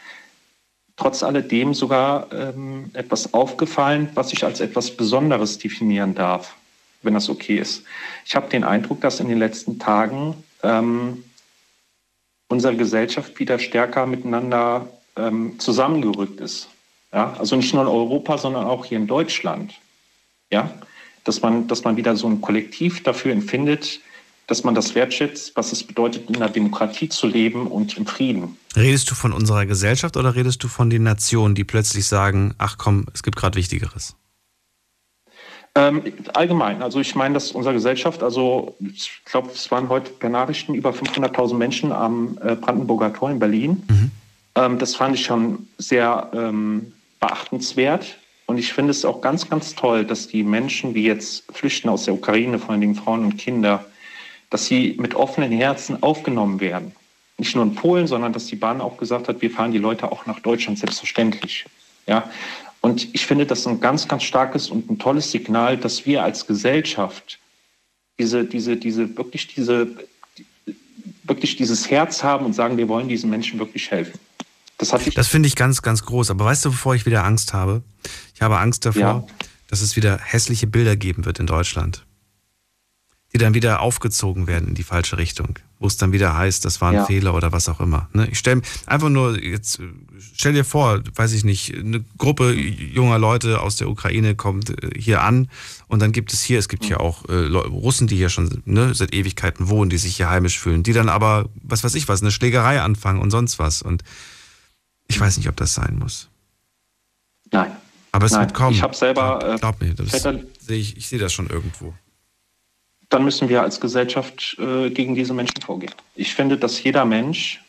trotz 0.96 1.22
alledem 1.22 1.74
sogar 1.74 2.32
ähm, 2.32 2.90
etwas 2.94 3.34
aufgefallen, 3.34 4.08
was 4.14 4.32
ich 4.32 4.44
als 4.44 4.60
etwas 4.60 4.96
Besonderes 4.96 5.58
definieren 5.58 6.14
darf, 6.14 6.56
wenn 7.02 7.14
das 7.14 7.28
okay 7.28 7.58
ist. 7.58 7.84
Ich 8.24 8.34
habe 8.34 8.48
den 8.48 8.64
Eindruck, 8.64 9.00
dass 9.00 9.20
in 9.20 9.28
den 9.28 9.38
letzten 9.38 9.78
Tagen 9.78 10.42
ähm, 10.62 11.24
unsere 12.48 12.76
Gesellschaft 12.76 13.38
wieder 13.38 13.58
stärker 13.58 14.06
miteinander 14.06 14.88
ähm, 15.16 15.58
zusammengerückt 15.58 16.40
ist. 16.40 16.68
Ja? 17.12 17.34
Also 17.38 17.56
nicht 17.56 17.72
nur 17.74 17.82
in 17.82 17.88
Europa, 17.88 18.38
sondern 18.38 18.66
auch 18.66 18.84
hier 18.84 18.98
in 18.98 19.06
Deutschland. 19.06 19.74
Ja? 20.50 20.70
dass 21.28 21.42
man, 21.42 21.68
dass 21.68 21.84
man 21.84 21.96
wieder 21.96 22.16
so 22.16 22.26
ein 22.26 22.40
Kollektiv 22.40 23.02
dafür 23.02 23.32
empfindet, 23.32 24.00
dass 24.46 24.64
man 24.64 24.74
das 24.74 24.94
wertschätzt, 24.94 25.52
was 25.56 25.72
es 25.72 25.84
bedeutet, 25.84 26.30
in 26.30 26.36
einer 26.36 26.48
Demokratie 26.48 27.10
zu 27.10 27.26
leben 27.26 27.66
und 27.66 27.98
im 27.98 28.06
Frieden. 28.06 28.56
Redest 28.74 29.10
du 29.10 29.14
von 29.14 29.34
unserer 29.34 29.66
Gesellschaft 29.66 30.16
oder 30.16 30.34
redest 30.34 30.64
du 30.64 30.68
von 30.68 30.88
den 30.88 31.02
Nationen, 31.02 31.54
die 31.54 31.64
plötzlich 31.64 32.06
sagen, 32.06 32.54
ach 32.56 32.78
komm, 32.78 33.06
es 33.12 33.22
gibt 33.22 33.36
gerade 33.36 33.58
Wichtigeres? 33.58 34.16
Ähm, 35.74 36.02
allgemein, 36.34 36.82
also 36.82 37.00
ich 37.00 37.14
meine, 37.14 37.34
dass 37.34 37.52
unsere 37.52 37.74
Gesellschaft, 37.74 38.22
also 38.22 38.76
ich 38.80 39.10
glaube, 39.24 39.50
es 39.52 39.70
waren 39.70 39.88
heute 39.88 40.10
per 40.10 40.28
Nachrichten 40.28 40.74
über 40.74 40.90
500.000 40.90 41.54
Menschen 41.54 41.92
am 41.92 42.38
äh, 42.42 42.56
Brandenburger 42.56 43.12
Tor 43.12 43.30
in 43.30 43.38
Berlin. 43.38 43.82
Mhm. 43.88 44.10
Ähm, 44.54 44.78
das 44.78 44.96
fand 44.96 45.14
ich 45.14 45.24
schon 45.24 45.68
sehr 45.78 46.30
ähm, 46.32 46.92
beachtenswert. 47.20 48.16
Und 48.46 48.58
ich 48.58 48.72
finde 48.72 48.92
es 48.92 49.04
auch 49.04 49.20
ganz, 49.20 49.48
ganz 49.48 49.74
toll, 49.74 50.04
dass 50.04 50.26
die 50.26 50.42
Menschen, 50.42 50.94
die 50.94 51.02
jetzt 51.02 51.44
flüchten 51.52 51.88
aus 51.88 52.04
der 52.04 52.14
Ukraine, 52.14 52.58
vor 52.58 52.70
allen 52.70 52.80
Dingen 52.80 52.94
Frauen 52.94 53.24
und 53.24 53.36
Kinder, 53.36 53.84
dass 54.50 54.66
sie 54.66 54.96
mit 54.98 55.14
offenen 55.14 55.52
Herzen 55.52 56.02
aufgenommen 56.02 56.58
werden. 56.58 56.92
Nicht 57.36 57.54
nur 57.54 57.64
in 57.64 57.74
Polen, 57.74 58.06
sondern 58.06 58.32
dass 58.32 58.46
die 58.46 58.56
Bahn 58.56 58.80
auch 58.80 58.96
gesagt 58.96 59.28
hat, 59.28 59.42
wir 59.42 59.50
fahren 59.50 59.72
die 59.72 59.78
Leute 59.78 60.10
auch 60.10 60.26
nach 60.26 60.40
Deutschland 60.40 60.78
selbstverständlich. 60.78 61.66
Ja? 62.06 62.28
Und 62.88 63.08
ich 63.14 63.26
finde 63.26 63.46
das 63.46 63.66
ein 63.66 63.80
ganz, 63.80 64.08
ganz 64.08 64.22
starkes 64.22 64.70
und 64.70 64.90
ein 64.90 64.98
tolles 64.98 65.30
Signal, 65.30 65.76
dass 65.76 66.06
wir 66.06 66.22
als 66.22 66.46
Gesellschaft 66.46 67.38
diese, 68.18 68.44
diese, 68.44 68.76
diese, 68.76 69.16
wirklich 69.16 69.46
diese, 69.48 69.88
wirklich 71.24 71.56
dieses 71.56 71.90
Herz 71.90 72.22
haben 72.22 72.46
und 72.46 72.54
sagen, 72.54 72.76
wir 72.76 72.88
wollen 72.88 73.08
diesen 73.08 73.30
Menschen 73.30 73.58
wirklich 73.58 73.90
helfen. 73.90 74.18
Das, 74.78 74.94
das 75.14 75.28
finde 75.28 75.48
ich 75.48 75.56
ganz, 75.56 75.82
ganz 75.82 76.04
groß. 76.04 76.30
Aber 76.30 76.44
weißt 76.44 76.64
du, 76.64 76.70
bevor 76.70 76.94
ich 76.94 77.04
wieder 77.04 77.24
Angst 77.24 77.52
habe? 77.52 77.82
Ich 78.34 78.42
habe 78.42 78.58
Angst 78.58 78.86
davor, 78.86 79.00
ja. 79.02 79.26
dass 79.66 79.80
es 79.80 79.96
wieder 79.96 80.18
hässliche 80.18 80.66
Bilder 80.66 80.96
geben 80.96 81.24
wird 81.24 81.40
in 81.40 81.46
Deutschland 81.46 82.04
die 83.32 83.38
dann 83.38 83.52
wieder 83.52 83.80
aufgezogen 83.80 84.46
werden 84.46 84.68
in 84.68 84.74
die 84.74 84.82
falsche 84.82 85.18
Richtung, 85.18 85.58
wo 85.78 85.86
es 85.86 85.98
dann 85.98 86.12
wieder 86.12 86.36
heißt, 86.36 86.64
das 86.64 86.80
war 86.80 86.90
ein 86.90 86.94
ja. 86.96 87.04
Fehler 87.04 87.34
oder 87.34 87.52
was 87.52 87.68
auch 87.68 87.80
immer. 87.80 88.08
Ne? 88.14 88.26
Ich 88.30 88.38
stelle 88.38 88.62
einfach 88.86 89.10
nur 89.10 89.42
jetzt, 89.42 89.80
stell 90.34 90.54
dir 90.54 90.64
vor, 90.64 91.02
weiß 91.14 91.32
ich 91.34 91.44
nicht, 91.44 91.74
eine 91.74 92.02
Gruppe 92.16 92.52
junger 92.52 93.18
Leute 93.18 93.60
aus 93.60 93.76
der 93.76 93.90
Ukraine 93.90 94.34
kommt 94.34 94.70
äh, 94.70 94.98
hier 94.98 95.22
an 95.22 95.50
und 95.88 96.00
dann 96.00 96.12
gibt 96.12 96.32
es 96.32 96.42
hier, 96.42 96.58
es 96.58 96.70
gibt 96.70 96.86
hier 96.86 97.00
auch 97.00 97.28
äh, 97.28 97.34
Russen, 97.34 98.06
die 98.06 98.16
hier 98.16 98.30
schon 98.30 98.62
ne, 98.64 98.94
seit 98.94 99.12
Ewigkeiten 99.12 99.68
wohnen, 99.68 99.90
die 99.90 99.98
sich 99.98 100.16
hier 100.16 100.30
heimisch 100.30 100.58
fühlen, 100.58 100.82
die 100.82 100.94
dann 100.94 101.10
aber, 101.10 101.50
was 101.62 101.84
weiß 101.84 101.94
ich 101.96 102.08
was, 102.08 102.22
eine 102.22 102.30
Schlägerei 102.30 102.80
anfangen 102.80 103.20
und 103.20 103.30
sonst 103.30 103.58
was. 103.58 103.82
Und 103.82 104.04
ich 105.06 105.20
weiß 105.20 105.36
nicht, 105.36 105.50
ob 105.50 105.56
das 105.56 105.74
sein 105.74 105.98
muss. 105.98 106.30
Nein. 107.50 107.72
Aber 108.12 108.24
es 108.24 108.32
Nein. 108.32 108.40
wird 108.42 108.54
kommen. 108.54 108.74
Ich 108.74 108.82
habe 108.82 108.94
selber. 108.94 109.38
Glaub, 109.38 109.60
glaub 109.60 109.80
mir, 109.82 109.94
das 109.94 110.22
sehe 110.22 110.76
ich, 110.78 110.96
ich 110.96 111.08
sehe 111.08 111.18
das 111.18 111.34
schon 111.34 111.48
irgendwo 111.48 111.94
dann 113.08 113.24
müssen 113.24 113.48
wir 113.48 113.62
als 113.62 113.80
Gesellschaft 113.80 114.56
äh, 114.58 114.90
gegen 114.90 115.14
diese 115.14 115.34
Menschen 115.34 115.62
vorgehen. 115.62 115.92
Ich 116.14 116.34
finde, 116.34 116.56
dass 116.56 116.82
jeder 116.82 117.04
Mensch 117.04 117.62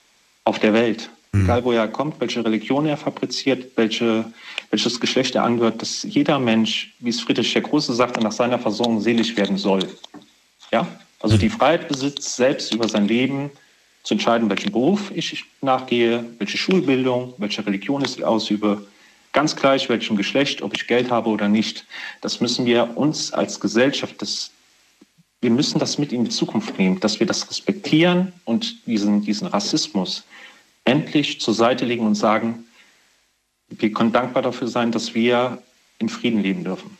auf 0.43 0.59
der 0.59 0.73
Welt, 0.73 1.09
mhm. 1.31 1.43
egal 1.43 1.63
wo 1.63 1.71
er 1.71 1.87
kommt, 1.87 2.19
welche 2.19 2.43
Religion 2.43 2.85
er 2.85 2.97
fabriziert, 2.97 3.77
welche, 3.77 4.25
welches 4.69 4.99
Geschlecht 4.99 5.35
er 5.35 5.43
angehört, 5.43 5.81
dass 5.81 6.03
jeder 6.03 6.39
Mensch, 6.39 6.93
wie 6.99 7.09
es 7.09 7.21
Friedrich 7.21 7.53
der 7.53 7.61
Große 7.61 7.93
sagte, 7.93 8.19
nach 8.19 8.31
seiner 8.31 8.59
Versorgung 8.59 8.99
selig 9.01 9.37
werden 9.37 9.57
soll. 9.57 9.87
Ja? 10.71 10.87
Also 11.21 11.37
die 11.37 11.49
Freiheit 11.49 11.87
besitzt, 11.87 12.35
selbst 12.35 12.73
über 12.73 12.87
sein 12.87 13.07
Leben 13.07 13.51
zu 14.03 14.13
entscheiden, 14.13 14.49
welchen 14.49 14.71
Beruf 14.71 15.11
ich 15.13 15.45
nachgehe, 15.61 16.25
welche 16.37 16.57
Schulbildung, 16.57 17.33
welche 17.37 17.65
Religion 17.65 18.03
ich 18.03 18.23
ausübe, 18.23 18.85
ganz 19.33 19.55
gleich 19.55 19.89
welchem 19.89 20.15
Geschlecht, 20.15 20.61
ob 20.61 20.75
ich 20.75 20.87
Geld 20.87 21.11
habe 21.11 21.29
oder 21.29 21.49
nicht. 21.49 21.85
Das 22.21 22.39
müssen 22.39 22.65
wir 22.65 22.97
uns 22.97 23.33
als 23.33 23.59
Gesellschaft, 23.59 24.21
das 24.21 24.51
wir 25.41 25.49
müssen 25.49 25.79
das 25.79 25.97
mit 25.97 26.11
in 26.11 26.25
die 26.25 26.31
Zukunft 26.31 26.77
nehmen, 26.77 26.99
dass 26.99 27.19
wir 27.19 27.27
das 27.27 27.49
respektieren 27.49 28.33
und 28.45 28.85
diesen, 28.85 29.21
diesen 29.21 29.47
Rassismus 29.47 30.23
endlich 30.83 31.39
zur 31.39 31.53
Seite 31.53 31.85
legen 31.85 32.05
und 32.05 32.15
sagen, 32.15 32.65
wir 33.69 33.91
können 33.91 34.11
dankbar 34.11 34.43
dafür 34.43 34.67
sein, 34.67 34.91
dass 34.91 35.13
wir 35.13 35.61
in 35.99 36.09
Frieden 36.09 36.41
leben 36.41 36.63
dürfen. 36.63 36.97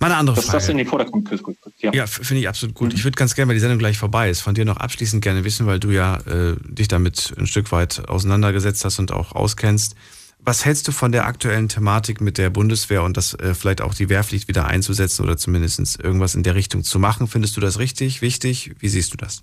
Meine 0.00 0.16
andere 0.16 0.36
dass 0.36 0.44
Frage. 0.44 0.58
Dass 0.58 0.66
das 0.66 0.70
in 0.70 0.78
den 0.78 0.86
Vordergrund 0.86 1.28
gerückt 1.28 1.58
Ja, 1.78 1.92
ja 1.92 2.06
finde 2.06 2.40
ich 2.40 2.48
absolut 2.48 2.74
gut. 2.74 2.90
Mhm. 2.90 2.96
Ich 2.96 3.04
würde 3.04 3.16
ganz 3.16 3.34
gerne, 3.34 3.48
weil 3.48 3.56
die 3.56 3.60
Sendung 3.60 3.78
gleich 3.78 3.98
vorbei 3.98 4.30
ist, 4.30 4.40
von 4.40 4.54
dir 4.54 4.64
noch 4.64 4.76
abschließend 4.76 5.22
gerne 5.22 5.44
wissen, 5.44 5.66
weil 5.66 5.80
du 5.80 5.90
ja 5.90 6.18
äh, 6.18 6.56
dich 6.62 6.88
damit 6.88 7.34
ein 7.36 7.46
Stück 7.46 7.72
weit 7.72 8.08
auseinandergesetzt 8.08 8.84
hast 8.84 8.98
und 9.00 9.10
auch 9.10 9.32
auskennst. 9.32 9.96
Was 10.40 10.64
hältst 10.64 10.88
du 10.88 10.92
von 10.92 11.12
der 11.12 11.26
aktuellen 11.26 11.68
Thematik 11.68 12.20
mit 12.20 12.38
der 12.38 12.48
Bundeswehr 12.50 13.02
und 13.02 13.16
das 13.16 13.34
äh, 13.34 13.54
vielleicht 13.54 13.80
auch 13.80 13.94
die 13.94 14.08
Wehrpflicht 14.08 14.48
wieder 14.48 14.66
einzusetzen 14.66 15.24
oder 15.24 15.36
zumindest 15.36 16.00
irgendwas 16.02 16.34
in 16.34 16.42
der 16.42 16.54
Richtung 16.54 16.84
zu 16.84 16.98
machen? 16.98 17.26
Findest 17.26 17.56
du 17.56 17.60
das 17.60 17.78
richtig, 17.78 18.22
wichtig? 18.22 18.72
Wie 18.78 18.88
siehst 18.88 19.12
du 19.12 19.16
das? 19.16 19.42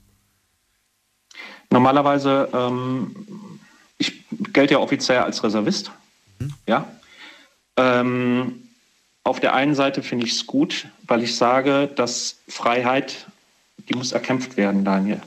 Normalerweise, 1.69 2.49
ähm, 2.53 3.15
ich 3.97 4.23
gelte 4.53 4.75
ja 4.75 4.79
offiziell 4.79 5.19
als 5.19 5.43
Reservist. 5.43 5.91
Mhm. 6.39 6.53
Ja. 6.67 6.87
Ähm, 7.77 8.63
auf 9.23 9.39
der 9.39 9.53
einen 9.53 9.75
Seite 9.75 10.03
finde 10.03 10.25
ich 10.25 10.33
es 10.33 10.45
gut, 10.45 10.87
weil 11.07 11.23
ich 11.23 11.35
sage, 11.35 11.89
dass 11.93 12.37
Freiheit, 12.47 13.27
die 13.89 13.95
muss 13.95 14.11
erkämpft 14.11 14.55
werden, 14.55 14.85
Daniel. 14.85 15.21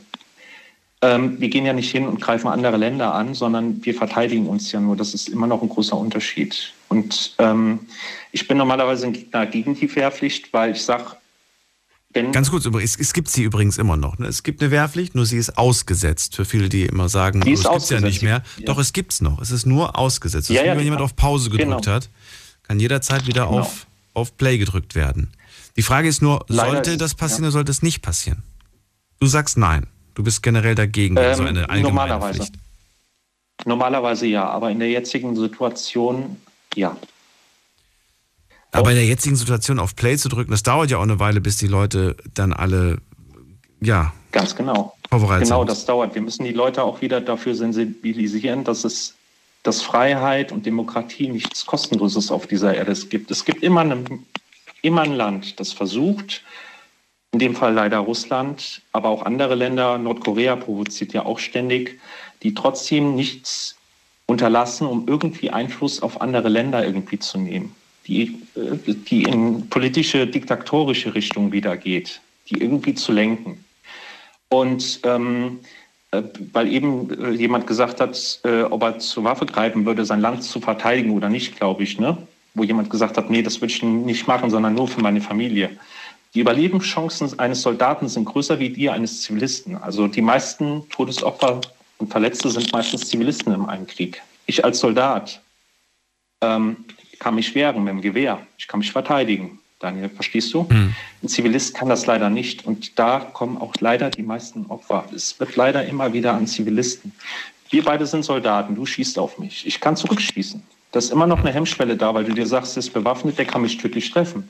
Ähm, 1.01 1.41
wir 1.41 1.49
gehen 1.49 1.65
ja 1.65 1.73
nicht 1.73 1.91
hin 1.91 2.07
und 2.07 2.21
greifen 2.21 2.49
andere 2.49 2.77
Länder 2.77 3.15
an, 3.15 3.35
sondern 3.35 3.85
wir 3.85 3.95
verteidigen 3.95 4.47
uns 4.49 4.73
ja 4.73 4.81
nur. 4.81 4.97
Das 4.97 5.15
ist 5.15 5.29
immer 5.29 5.47
noch 5.47 5.63
ein 5.63 5.69
großer 5.69 5.97
Unterschied. 5.97 6.73
Und 6.89 7.35
ähm, 7.39 7.81
ich 8.33 8.49
bin 8.49 8.59
normalerweise 8.59 9.07
ein 9.07 9.13
Gegner 9.13 9.47
gegen 9.47 9.75
die 9.77 9.95
Wehrpflicht, 9.95 10.53
weil 10.53 10.73
ich 10.73 10.83
sage, 10.83 11.17
wenn. 12.11 12.33
Ganz 12.33 12.51
kurz, 12.51 12.67
es, 12.67 12.97
es 12.99 13.13
gibt 13.13 13.29
sie 13.29 13.45
übrigens 13.45 13.79
immer 13.79 13.97
noch. 13.97 14.19
Ne? 14.19 14.27
Es 14.27 14.43
gibt 14.43 14.61
eine 14.61 14.73
Wehrpflicht, 14.73 15.15
nur 15.15 15.25
sie 15.25 15.37
ist 15.37 15.57
ausgesetzt. 15.57 16.35
Für 16.35 16.45
viele, 16.45 16.69
die 16.69 16.87
immer 16.87 17.09
sagen, 17.09 17.43
die 17.43 17.53
ist 17.53 17.67
oh, 17.67 17.77
es 17.77 17.89
gibt 17.89 18.01
ja 18.01 18.07
nicht 18.07 18.23
mehr. 18.23 18.43
Ja. 18.57 18.65
Doch, 18.65 18.79
es 18.79 18.93
gibt 18.93 19.13
es 19.13 19.21
noch. 19.21 19.41
Es 19.41 19.53
ist 19.53 19.67
nur 19.67 19.97
ausgesetzt. 19.97 20.51
Ja, 20.51 20.65
ja, 20.65 20.77
wenn 20.77 20.85
jemand 20.85 21.03
auf 21.03 21.15
Pause 21.15 21.51
gedrückt 21.51 21.85
genau. 21.85 21.95
hat, 21.95 22.09
kann 22.65 22.81
jederzeit 22.81 23.27
wieder 23.27 23.47
genau. 23.47 23.61
auf, 23.61 23.87
auf 24.15 24.37
Play 24.37 24.59
gedrückt 24.59 24.95
werden. 24.95 25.31
Die 25.77 25.83
Frage 25.83 26.09
ist 26.09 26.23
nur, 26.23 26.45
Leider 26.49 26.73
sollte 26.73 26.91
ist, 26.93 27.01
das 27.01 27.15
passieren 27.15 27.45
oder 27.45 27.53
sollte 27.53 27.71
es 27.71 27.83
nicht 27.83 28.03
passieren? 28.03 28.43
Du 29.21 29.27
sagst 29.27 29.57
nein. 29.57 29.87
Du 30.19 30.25
bist 30.25 30.43
generell 30.43 30.75
dagegen, 30.75 31.17
ähm, 31.17 31.35
so 31.37 31.45
eine 31.45 31.71
allgemeine 31.71 31.83
normalerweise. 31.83 32.39
Pflicht. 32.39 32.55
Normalerweise 33.65 34.27
ja, 34.27 34.49
aber 34.49 34.69
in 34.69 34.81
der 34.81 34.91
jetzigen 34.91 35.37
Situation 35.37 36.39
ja. 36.75 36.97
Aber 38.73 38.91
in 38.91 38.97
der 38.97 39.07
jetzigen 39.07 39.37
Situation 39.37 39.79
auf 39.79 39.95
Play 39.95 40.17
zu 40.17 40.29
drücken, 40.29 40.51
das 40.51 40.65
dauert 40.65 40.91
ja 40.91 40.99
auch 40.99 41.03
eine 41.03 41.21
Weile, 41.21 41.41
bis 41.41 41.59
die 41.59 41.69
Leute 41.69 42.17
dann 42.35 42.53
alle, 42.53 42.99
ja. 43.81 44.13
Ganz 44.33 44.57
genau. 44.57 44.97
Vorbereitet 45.09 45.45
genau, 45.45 45.63
das 45.63 45.87
dauert. 45.87 46.17
Wir 46.17 46.23
müssen 46.23 46.43
die 46.43 46.53
Leute 46.53 46.83
auch 46.83 47.01
wieder 47.01 47.21
dafür 47.21 47.55
sensibilisieren, 47.55 48.65
dass 48.65 48.83
es, 48.83 49.15
dass 49.63 49.83
Freiheit 49.83 50.51
und 50.51 50.67
Demokratie 50.67 51.29
nichts 51.29 51.65
Kostenloses 51.65 52.33
auf 52.33 52.49
dieser 52.49 52.75
Erde 52.75 52.93
gibt. 53.09 53.31
Es 53.31 53.45
gibt 53.45 53.63
immer, 53.63 53.83
eine, 53.83 54.03
immer 54.83 55.03
ein 55.03 55.15
Land, 55.15 55.61
das 55.61 55.73
versucht, 55.73 56.43
in 57.33 57.39
dem 57.39 57.55
Fall 57.55 57.75
leider 57.75 57.99
Russland, 57.99 58.83
aber 58.93 59.09
auch 59.09 59.25
andere 59.25 59.55
Länder, 59.55 59.99
Nordkorea 59.99 60.57
provoziert 60.57 61.13
ja 61.13 61.27
auch 61.27 61.39
ständig, 61.39 62.01
die 62.43 62.55
trotzdem 62.55 63.15
nichts 63.15 63.77
unterlassen, 64.27 64.87
um 64.87 65.07
irgendwie 65.09 65.51
Einfluss 65.51 66.03
auf 66.03 66.21
andere 66.21 66.49
Länder 66.49 66.85
irgendwie 66.85 67.19
zu 67.19 67.39
nehmen, 67.39 67.75
die, 68.07 68.39
äh, 68.55 68.95
die 68.95 69.25
in 69.25 69.69
politische, 69.69 70.27
diktatorische 70.27 71.15
Richtung 71.15 71.53
wieder 71.53 71.77
geht, 71.77 72.21
die 72.49 72.61
irgendwie 72.61 72.95
zu 72.95 73.13
lenken. 73.13 73.65
Und 74.49 75.01
ähm, 75.05 75.61
äh, 76.11 76.23
weil 76.53 76.73
eben 76.73 77.11
äh, 77.23 77.31
jemand 77.31 77.67
gesagt 77.67 78.01
hat, 78.01 78.41
äh, 78.45 78.63
ob 78.63 78.83
er 78.83 78.99
zur 78.99 79.25
Waffe 79.25 79.45
greifen 79.45 79.85
würde, 79.85 80.07
sein 80.07 80.21
Land 80.21 80.43
zu 80.43 80.61
verteidigen 80.61 81.11
oder 81.11 81.29
nicht, 81.29 81.57
glaube 81.57 81.83
ich, 81.83 81.99
ne? 81.99 82.17
wo 82.55 82.65
jemand 82.65 82.89
gesagt 82.89 83.17
hat, 83.19 83.31
nee, 83.31 83.43
das 83.43 83.61
würde 83.61 83.73
ich 83.73 83.83
nicht 83.83 84.27
machen, 84.27 84.51
sondern 84.51 84.75
nur 84.75 84.89
für 84.89 85.01
meine 85.01 85.21
Familie. 85.21 85.71
Die 86.35 86.41
Überlebenschancen 86.41 87.39
eines 87.39 87.63
Soldaten 87.63 88.09
sind 88.09 88.27
größer 88.27 88.59
wie 88.59 88.71
die 88.71 88.91
eines 88.91 89.23
Zivilisten. 89.23 89.77
Also 89.77 90.09
die 90.09 90.21
meisten 90.21 90.89
Todesopfer 90.91 91.61
und 91.99 92.11
Verletzte 92.11 92.51
sind 92.51 92.73
meistens 92.73 93.09
Zivilisten 93.09 93.53
in 93.55 93.65
einem 93.65 93.87
Krieg. 93.87 94.23
Ich 94.47 94.65
als 94.65 94.79
Soldat 94.79 95.41
ähm, 96.43 96.85
kann 97.19 97.35
mich 97.35 97.55
wehren 97.55 97.83
mit 97.85 97.93
dem 97.93 98.01
Gewehr. 98.01 98.47
Ich 98.57 98.69
kann 98.69 98.81
mich 98.81 98.93
verteidigen. 98.93 99.59
Daniel, 99.81 100.09
verstehst 100.09 100.53
du? 100.55 100.67
Mhm. 100.69 100.95
Ein 101.23 101.29
Zivilist 101.29 101.75
kann 101.75 101.89
das 101.89 102.07
leider 102.07 102.31
nicht. 102.31 102.67
Und 102.67 102.99
da 102.99 103.21
kommen 103.21 103.59
auch 103.59 103.75
leider 103.81 104.11
die 104.11 104.23
meisten 104.23 104.67
Opfer. 104.67 105.05
Es 105.15 105.39
wird 105.39 105.57
leider 105.57 105.85
immer 105.87 106.13
wieder 106.13 106.35
an 106.35 106.47
Zivilisten. 106.47 107.13
Wir 107.71 107.85
beide 107.85 108.07
sind 108.07 108.25
Soldaten. 108.25 108.75
Du 108.75 108.87
schießt 108.87 109.19
auf 109.19 109.39
mich. 109.39 109.67
Ich 109.67 109.81
kann 109.81 109.97
zurückschießen. 109.97 110.63
Da 110.91 110.99
ist 110.99 111.13
immer 111.13 111.27
noch 111.27 111.41
eine 111.41 111.53
Hemmschwelle 111.53 111.97
da, 111.97 112.15
weil 112.15 112.25
du 112.25 112.33
dir 112.33 112.47
sagst, 112.47 112.77
er 112.77 112.81
ist 112.81 112.93
bewaffnet, 112.93 113.39
der 113.39 113.45
kann 113.45 113.63
mich 113.63 113.77
tödlich 113.77 114.11
treffen. 114.11 114.49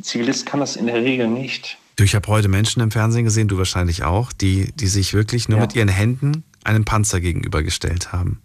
Zivilist 0.00 0.46
kann 0.46 0.60
das 0.60 0.76
in 0.76 0.86
der 0.86 1.02
Regel 1.02 1.28
nicht. 1.28 1.78
Du, 1.96 2.04
ich 2.04 2.14
habe 2.14 2.28
heute 2.28 2.48
Menschen 2.48 2.82
im 2.82 2.90
Fernsehen 2.90 3.24
gesehen, 3.24 3.48
du 3.48 3.56
wahrscheinlich 3.56 4.04
auch, 4.04 4.32
die, 4.32 4.72
die 4.72 4.86
sich 4.86 5.14
wirklich 5.14 5.48
nur 5.48 5.58
ja. 5.58 5.64
mit 5.64 5.74
ihren 5.74 5.88
Händen 5.88 6.44
einem 6.62 6.84
Panzer 6.84 7.20
gegenübergestellt 7.20 8.12
haben. 8.12 8.42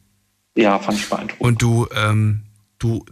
Ja, 0.55 0.79
fand 0.79 0.99
ich 0.99 1.09
beeindruckend. 1.09 1.41
Und 1.41 1.61
du, 1.61 1.87
ähm, 1.95 2.43
du 2.79 3.03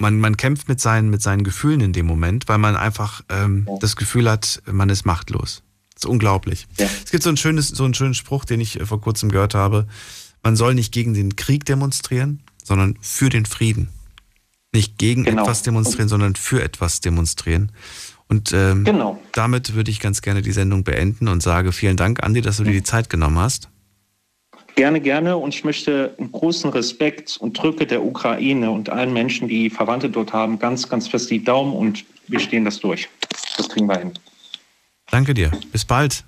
man, 0.00 0.18
man 0.18 0.36
kämpft 0.36 0.68
mit 0.68 0.80
seinen, 0.80 1.10
mit 1.10 1.22
seinen 1.22 1.44
Gefühlen 1.44 1.80
in 1.80 1.92
dem 1.92 2.06
Moment, 2.06 2.48
weil 2.48 2.58
man 2.58 2.76
einfach 2.76 3.22
ähm, 3.28 3.66
ja. 3.68 3.76
das 3.80 3.96
Gefühl 3.96 4.30
hat, 4.30 4.62
man 4.66 4.88
ist 4.88 5.04
machtlos. 5.04 5.62
Das 5.94 6.04
ist 6.04 6.10
unglaublich. 6.10 6.66
Ja. 6.78 6.86
Es 7.04 7.10
gibt 7.10 7.22
so, 7.22 7.30
ein 7.30 7.36
schönes, 7.36 7.68
so 7.68 7.84
einen 7.84 7.94
schönen 7.94 8.14
Spruch, 8.14 8.44
den 8.44 8.60
ich 8.60 8.80
äh, 8.80 8.86
vor 8.86 9.00
kurzem 9.00 9.30
gehört 9.30 9.54
habe. 9.54 9.86
Man 10.42 10.56
soll 10.56 10.74
nicht 10.74 10.92
gegen 10.92 11.14
den 11.14 11.36
Krieg 11.36 11.64
demonstrieren, 11.66 12.42
sondern 12.64 12.96
für 13.00 13.28
den 13.28 13.44
Frieden. 13.44 13.90
Nicht 14.72 14.98
gegen 14.98 15.24
genau. 15.24 15.42
etwas 15.42 15.62
demonstrieren, 15.62 16.08
sondern 16.08 16.36
für 16.36 16.62
etwas 16.62 17.00
demonstrieren. 17.00 17.72
Und 18.28 18.52
ähm, 18.52 18.84
genau. 18.84 19.20
damit 19.32 19.74
würde 19.74 19.90
ich 19.90 19.98
ganz 19.98 20.22
gerne 20.22 20.42
die 20.42 20.52
Sendung 20.52 20.84
beenden 20.84 21.26
und 21.26 21.42
sage 21.42 21.72
vielen 21.72 21.96
Dank, 21.96 22.22
Andi, 22.22 22.40
dass 22.40 22.58
du 22.58 22.64
dir 22.64 22.72
die 22.72 22.84
Zeit 22.84 23.10
genommen 23.10 23.38
hast. 23.38 23.68
Gerne, 24.76 25.00
gerne. 25.00 25.36
Und 25.36 25.54
ich 25.54 25.64
möchte 25.64 26.14
einen 26.18 26.30
großen 26.30 26.70
Respekt 26.70 27.36
und 27.38 27.60
drücke 27.60 27.86
der 27.86 28.04
Ukraine 28.04 28.70
und 28.70 28.88
allen 28.88 29.12
Menschen, 29.12 29.48
die 29.48 29.68
Verwandte 29.68 30.08
dort 30.08 30.32
haben, 30.32 30.58
ganz, 30.60 30.88
ganz 30.88 31.08
fest 31.08 31.30
die 31.30 31.42
Daumen 31.42 31.74
und 31.74 32.04
wir 32.28 32.38
stehen 32.38 32.64
das 32.64 32.78
durch. 32.78 33.08
Das 33.56 33.68
kriegen 33.68 33.86
wir 33.86 33.98
hin. 33.98 34.12
Danke 35.10 35.34
dir. 35.34 35.50
Bis 35.72 35.84
bald. 35.84 36.24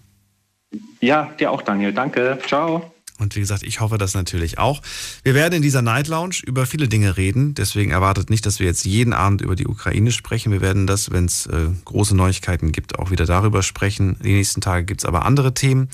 Ja, 1.00 1.32
dir 1.38 1.50
auch, 1.50 1.62
Daniel. 1.62 1.92
Danke. 1.92 2.38
Ciao. 2.46 2.91
Und 3.22 3.36
wie 3.36 3.40
gesagt, 3.40 3.62
ich 3.62 3.80
hoffe 3.80 3.98
das 3.98 4.14
natürlich 4.14 4.58
auch. 4.58 4.82
Wir 5.22 5.34
werden 5.34 5.54
in 5.54 5.62
dieser 5.62 5.80
Night 5.80 6.08
Lounge 6.08 6.36
über 6.44 6.66
viele 6.66 6.88
Dinge 6.88 7.16
reden. 7.16 7.54
Deswegen 7.54 7.92
erwartet 7.92 8.28
nicht, 8.28 8.44
dass 8.44 8.58
wir 8.58 8.66
jetzt 8.66 8.84
jeden 8.84 9.12
Abend 9.12 9.40
über 9.40 9.56
die 9.56 9.66
Ukraine 9.66 10.12
sprechen. 10.12 10.52
Wir 10.52 10.60
werden 10.60 10.86
das, 10.86 11.10
wenn 11.10 11.26
es 11.26 11.46
äh, 11.46 11.68
große 11.84 12.16
Neuigkeiten 12.16 12.72
gibt, 12.72 12.98
auch 12.98 13.10
wieder 13.10 13.24
darüber 13.24 13.62
sprechen. 13.62 14.16
Die 14.22 14.32
nächsten 14.32 14.60
Tage 14.60 14.84
gibt 14.84 15.02
es 15.02 15.04
aber 15.04 15.24
andere 15.24 15.54
Themen. 15.54 15.88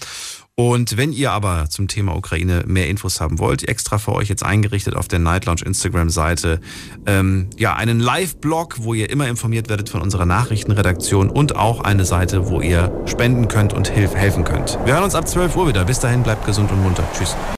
Und 0.60 0.96
wenn 0.96 1.12
ihr 1.12 1.30
aber 1.30 1.70
zum 1.70 1.86
Thema 1.86 2.16
Ukraine 2.16 2.64
mehr 2.66 2.88
Infos 2.88 3.20
haben 3.20 3.38
wollt, 3.38 3.68
extra 3.68 3.98
für 3.98 4.12
euch 4.12 4.28
jetzt 4.28 4.42
eingerichtet 4.42 4.96
auf 4.96 5.06
der 5.06 5.20
Night 5.20 5.44
Lounge 5.44 5.62
Instagram-Seite, 5.64 6.60
ähm, 7.06 7.48
ja, 7.56 7.76
einen 7.76 8.00
Live-Blog, 8.00 8.78
wo 8.80 8.92
ihr 8.92 9.08
immer 9.08 9.28
informiert 9.28 9.68
werdet 9.68 9.88
von 9.88 10.02
unserer 10.02 10.26
Nachrichtenredaktion 10.26 11.30
und 11.30 11.54
auch 11.54 11.82
eine 11.82 12.04
Seite, 12.04 12.48
wo 12.48 12.60
ihr 12.60 12.90
spenden 13.06 13.46
könnt 13.46 13.72
und 13.72 13.94
helfen 13.94 14.42
könnt. 14.42 14.80
Wir 14.84 14.94
hören 14.94 15.04
uns 15.04 15.14
ab 15.14 15.28
12 15.28 15.54
Uhr 15.54 15.68
wieder. 15.68 15.84
Bis 15.84 16.00
dahin, 16.00 16.24
bleibt 16.24 16.44
gesund 16.44 16.72
und 16.72 16.82
munter. 16.82 17.04
Tschüss. 17.16 17.36